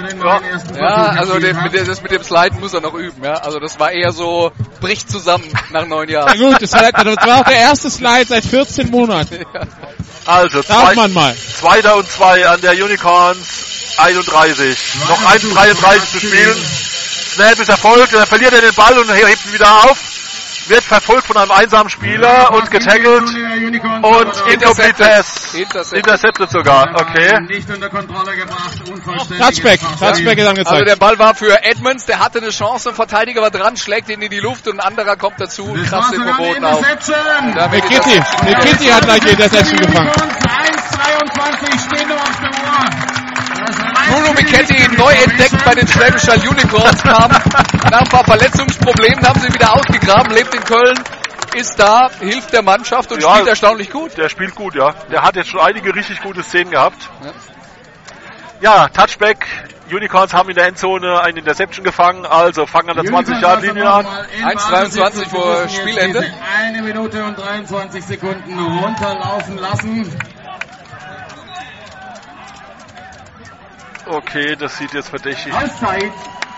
[0.76, 3.22] Ja, also den, mit der, das mit dem Sliden muss er noch üben.
[3.22, 3.34] Ja?
[3.34, 4.50] Also das war eher so,
[4.80, 6.38] bricht zusammen nach neun Na Jahren.
[6.38, 9.44] gut, das war, das war auch der erste Slide seit 14 Monaten.
[10.26, 11.34] Also, Darf zwei, man mal.
[11.36, 14.78] zweiter und zwei an der Unicorns 31.
[15.08, 16.56] Noch 1,33 zu spielen.
[17.34, 19.96] Snap ist erfolgt, dann verliert er den Ball und hebt ihn wieder auf.
[20.68, 25.54] Wird verfolgt von einem einsamen Spieler und getackelt und Incomplete Pass.
[25.54, 25.92] Intercepted.
[25.98, 27.40] Intercepted sogar, okay.
[27.48, 28.76] Nicht unter Kontrolle gebracht.
[29.38, 29.80] Touchback.
[29.80, 29.98] Pass.
[29.98, 30.88] Touchback ist Also angezeigt.
[30.88, 34.20] der Ball war für Edmonds, der hatte eine Chance, ein Verteidiger war dran, schlägt ihn
[34.20, 36.80] in die Luft und ein anderer kommt dazu und kratzt den Verboten auf.
[37.72, 38.18] Nikiti.
[38.18, 40.10] das- Nikiti hat gleich die Interception gefangen.
[40.10, 43.27] 1,22 stehen noch auf der Uhr.
[44.10, 47.30] Bruno Michetti neu entdeckt bei den Schwäbischer Unicorns kam.
[47.30, 50.98] Nach ein paar Verletzungsproblemen haben sie wieder ausgegraben, lebt in Köln,
[51.54, 53.34] ist da, hilft der Mannschaft und Ja.
[53.34, 54.16] spielt erstaunlich gut.
[54.16, 54.94] Der spielt gut, ja.
[55.10, 57.08] Der hat jetzt schon einige richtig gute Szenen gehabt.
[58.60, 59.46] Ja, Touchback.
[59.90, 64.06] Unicorns haben in der Endzone eine Interception gefangen, also fangen an der 20-Yard-Linie an.
[64.44, 66.30] 1,23 vor Spielende.
[66.58, 70.12] Eine Minute und 23 Sekunden runterlaufen lassen.
[74.08, 75.52] Okay, das sieht jetzt verdächtig.
[75.52, 76.12] Auszeit,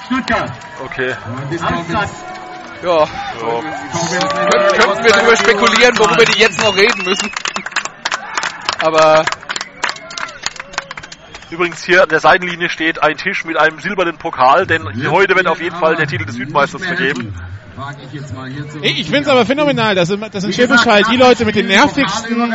[0.06, 0.52] Stuttgart.
[0.84, 1.14] Okay.
[2.82, 3.06] Ja,
[3.38, 3.60] So.
[3.60, 7.30] Kön könnten wir darüber spekulieren, worüber die jetzt noch reden müssen.
[8.80, 9.24] Aber
[11.50, 15.48] Übrigens hier an der Seitenlinie steht ein Tisch mit einem silbernen Pokal, denn heute wird
[15.48, 17.34] auf jeden Fall der Titel des Südmeisters vergeben.
[18.82, 19.00] Ich.
[19.00, 22.52] Ich finde es aber phänomenal, dass, dass in Schwäbisch Hall die Leute mit den nervigsten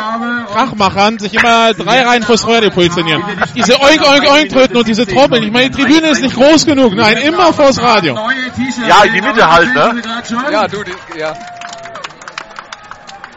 [0.48, 3.24] Krachmachern sich immer drei Reihen vors Radio positionieren.
[3.56, 5.44] Diese Oink Oink Oink Tröten und diese Trommeln.
[5.44, 6.94] Ich meine, die Tribüne ist nicht groß genug.
[6.96, 8.16] Nein, immer vors Radio.
[8.88, 10.02] Ja, in die Mitte halt, ne?
[10.52, 11.34] ja, du, die, ja.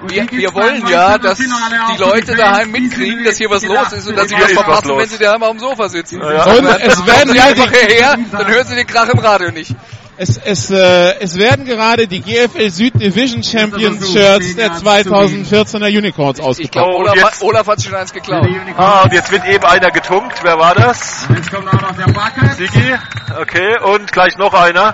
[0.06, 4.16] Wir, wir wollen ja, dass die Leute daheim mitkriegen, dass hier was los ist und
[4.16, 6.20] dass sie was verpassen, wenn sie daheim auf dem Sofa sitzen.
[6.20, 6.44] Ja.
[6.44, 9.74] Und es werden ja hierher, dann hören sie den Krach im Radio nicht.
[10.18, 16.40] es, es, äh, es werden gerade die GFL Süd Division Champions Shirts der 2014er Unicorns
[16.40, 16.86] ausgepackt.
[16.88, 18.46] Oh, Olaf, Olaf hat sich schon eins geklaut.
[18.76, 20.38] Ah, und jetzt wird eben einer getunkt.
[20.42, 21.26] Wer war das?
[21.34, 22.94] Jetzt kommt auch noch der Bucket Sigi.
[23.40, 24.92] Okay, und gleich noch einer.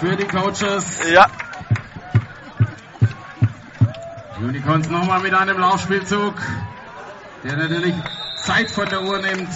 [0.00, 0.84] für die Coaches.
[1.12, 1.26] Ja,
[4.42, 6.34] Unicorns nochmal mit einem Laufspielzug,
[7.44, 7.94] der natürlich
[8.36, 9.48] Zeit von der Uhr nimmt.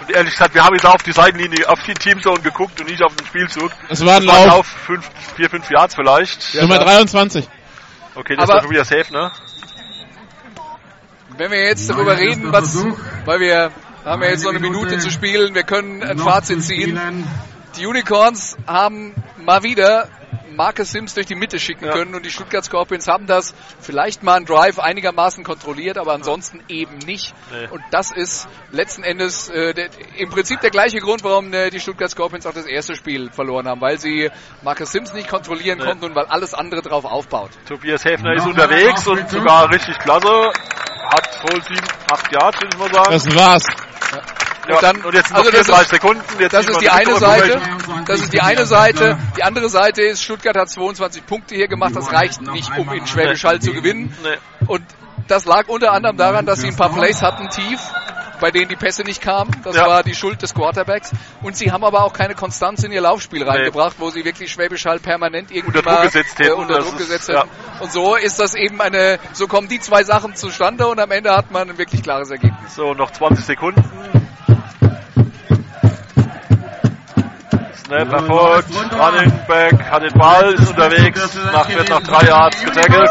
[0.00, 3.02] und ehrlich gesagt, wir haben jetzt auf die Seitenlinie, auf die Teamzone geguckt und nicht
[3.02, 3.70] auf den Spielzug.
[3.88, 4.56] Das war ein Das war Lauf.
[4.56, 6.54] Lauf, fünf, vier, fünf Yards vielleicht.
[6.60, 7.48] Nummer 23.
[8.14, 9.30] Okay, das Aber- ist schon wieder safe, ne?
[11.36, 12.98] Wenn wir jetzt darüber Neuer reden, was, Versuch.
[13.24, 13.70] weil wir
[14.04, 14.98] haben ja jetzt noch eine Minute Minute.
[14.98, 16.98] zu spielen, wir können ein Fazit ziehen.
[17.76, 20.08] Die Unicorns haben mal wieder
[20.56, 21.92] Marcus Sims durch die Mitte schicken Ja.
[21.92, 26.60] können und die Stuttgart Scorpions haben das vielleicht mal einen Drive einigermaßen kontrolliert, aber ansonsten
[26.68, 27.34] eben nicht.
[27.52, 27.68] Nee.
[27.70, 31.80] Und das ist letzten Endes äh, der, im Prinzip der gleiche Grund, warum äh, die
[31.80, 34.30] Stuttgart Scorpions auch das erste Spiel verloren haben, weil sie
[34.62, 35.84] Marcus Sims nicht kontrollieren Nee.
[35.84, 37.50] konnten und weil alles andere drauf aufbaut.
[37.66, 40.52] Tobias Häfner ist unterwegs und sogar richtig klasse.
[41.12, 43.10] Hat wohl sieben, acht Yards, würde ich mal sagen.
[43.12, 43.64] Das war's.
[44.12, 44.22] ja,
[44.76, 46.22] und dann- und jetzt noch also das 34 Sekunden.
[46.40, 47.60] Jetzt Das ist die eine Seite.
[48.06, 49.18] Das ist die eine Seite.
[49.36, 51.92] Die andere Seite ist, Stuttgart hat 22 Punkte hier gemacht.
[51.94, 54.14] Das reicht nicht, um in Schwäbisch Hall zu gewinnen.
[54.22, 54.36] Nee.
[54.66, 54.82] Und
[55.28, 57.78] das lag unter anderem daran, dass sie ein paar Plays hatten tief,
[58.40, 59.50] bei denen die Pässe nicht kamen.
[59.62, 59.86] Das Ja.
[59.86, 61.12] war die Schuld des Quarterbacks.
[61.42, 64.86] Und sie haben aber auch keine Konstanz in ihr Laufspiel reingebracht, wo sie wirklich Schwäbisch
[64.86, 66.54] Hall permanent irgendwie Unter Druck gesetzt äh, hätten.
[66.54, 67.40] unter Das Druck ist- gesetzt ja.
[67.40, 67.50] hätten.
[67.80, 71.30] Und so ist das eben eine, so kommen die zwei Sachen zustande und am Ende
[71.36, 72.74] hat man ein wirklich klares Ergebnis.
[72.74, 73.84] So, noch 20 Sekunden.
[77.90, 83.10] Snap erfolgt, Running Back hat den Ball, ist unterwegs, nach, wird nach drei Yards getackelt.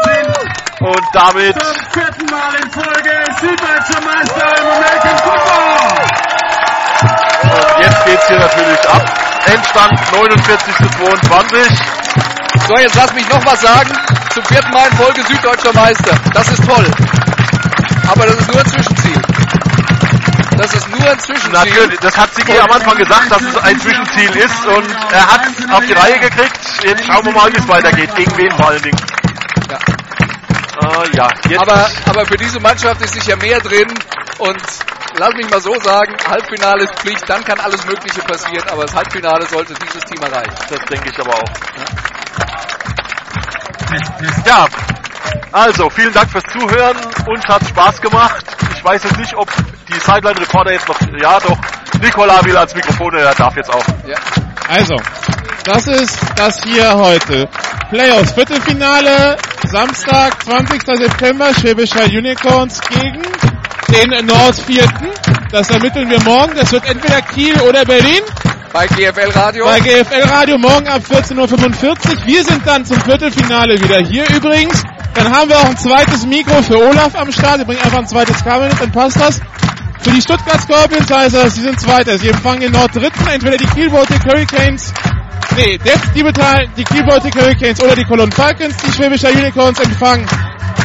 [0.80, 6.00] Und damit, Zum vierten Mal in Folge Süddeutscher Meister im American Football.
[7.42, 9.04] und jetzt geht's hier natürlich ab.
[9.52, 11.78] Endstand 49 zu 22.
[12.66, 13.90] So, jetzt lass mich noch was sagen.
[14.32, 16.16] Zum vierten Mal in Folge Süddeutscher Meister.
[16.32, 16.90] Das ist toll.
[18.10, 19.20] Aber das ist nur ein Zwischenziel.
[20.60, 21.52] Das ist nur ein Zwischenziel.
[21.52, 25.40] Natürlich, das hat Sigi am Anfang gesagt, dass es ein Zwischenziel ist und er hat
[25.46, 26.60] es auf die Reihe gekriegt.
[26.84, 28.14] Jetzt schauen wir mal, wie es weitergeht.
[28.14, 28.98] Gegen wen vor allen Dingen.
[29.70, 29.78] Ja.
[30.82, 33.88] Äh, ja, jetzt Aber, aber für diese Mannschaft ist sicher mehr drin.
[34.36, 34.60] Und
[35.18, 38.68] lass mich mal so sagen, Halbfinale ist Pflicht, dann kann alles Mögliche passieren.
[38.68, 40.52] Aber das Halbfinale sollte dieses Team erreichen.
[40.68, 41.50] Das denke ich aber auch.
[44.44, 44.66] Ja,
[45.52, 46.98] also vielen Dank fürs Zuhören.
[47.26, 48.44] Uns hat Spaß gemacht.
[48.76, 49.48] Ich weiß jetzt nicht, ob
[49.90, 51.00] die Sideline-Reporter jetzt noch.
[51.20, 51.58] Ja, doch.
[52.00, 53.84] Nikola will als Mikrofon, er darf jetzt auch.
[54.06, 54.16] Ja.
[54.68, 54.96] Also,
[55.64, 57.48] das ist das hier heute.
[57.90, 59.36] Playoffs, Viertelfinale,
[59.66, 60.82] Samstag, 20.
[60.82, 63.22] September, Schwäbischer Unicorns gegen
[63.88, 65.08] den Nordvierten.
[65.50, 66.54] Das ermitteln wir morgen.
[66.54, 68.22] Das wird entweder Kiel oder Berlin.
[68.72, 69.64] Bei GFL Radio.
[69.64, 72.26] Bei GFL Radio morgen ab 14.45 Uhr.
[72.26, 74.84] Wir sind dann zum Viertelfinale wieder hier übrigens.
[75.14, 77.58] Dann haben wir auch ein zweites Mikro für Olaf am Start.
[77.58, 79.40] Wir bringen einfach ein zweites Kabel mit, dann passt das.
[80.02, 82.16] Für die Stuttgart Scorpions heißt das, sie sind Zweiter.
[82.18, 84.92] Sie empfangen den Norddritten, entweder die Kiel Baltic Hurricanes,
[85.56, 88.74] nee, der, die beteilen die Kiel Baltic Hurricanes oder die Cologne Falcons.
[88.78, 90.26] Die Schwäbischer Unicorns empfangen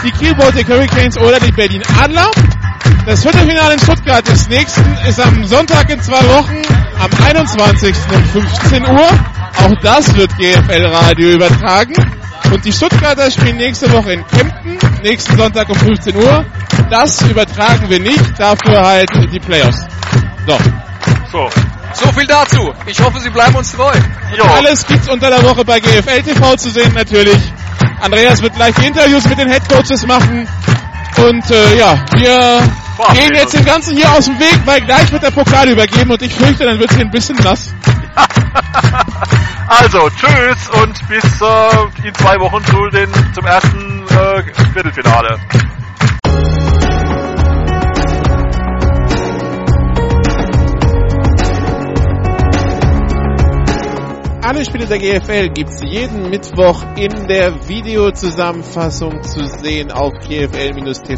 [0.03, 2.30] die Kiel Baltic Hurricanes oder die Berlin Adler.
[3.06, 6.61] Das Viertelfinale in Stuttgart ist nächsten, ist am Sonntag in zwei Wochen,
[7.00, 7.95] am 21.
[8.14, 9.10] um 15 Uhr.
[9.64, 11.94] Auch das wird GFL Radio übertragen.
[12.51, 16.45] Und die Stuttgarter spielen nächste Woche in Kempten, nächsten Sonntag um 15 Uhr.
[16.90, 19.82] Das übertragen wir nicht, dafür halt die Playoffs.
[20.48, 20.57] So.
[21.32, 21.49] So.
[21.93, 22.74] So viel dazu.
[22.85, 23.91] Ich hoffe, Sie bleiben uns treu.
[24.38, 24.43] Jo.
[24.43, 27.40] Alles gibt's unter der Woche bei GFL TV zu sehen natürlich.
[28.01, 30.48] Andreas wird gleich die Interviews mit den Headcoaches machen.
[31.17, 32.61] Und äh, ja, wir
[32.98, 36.11] Boah, gehen jetzt den ganzen hier aus dem Weg, weil gleich wird der Pokal übergeben
[36.11, 37.74] und ich fürchte, dann wird hier ein bisschen nass.
[39.68, 45.40] Also, tschüss und bis äh, in zwei Wochen zu den, zum ersten äh, Viertelfinale.
[54.44, 61.10] Alle Spiele der GFL gibt's jeden Mittwoch in der Videozusammenfassung zu sehen auf gfl-tv.de.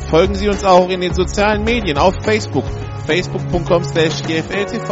[0.00, 2.64] Folgen Sie uns auch in den sozialen Medien auf Facebook,
[3.06, 4.90] facebook.com slash gfltv,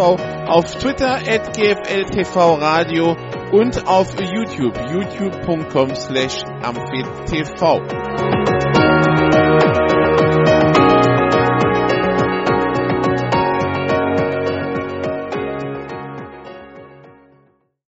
[0.49, 3.17] auf Twitter at gfltv radio
[3.53, 7.81] und auf YouTube, youtube.com slash amphitv.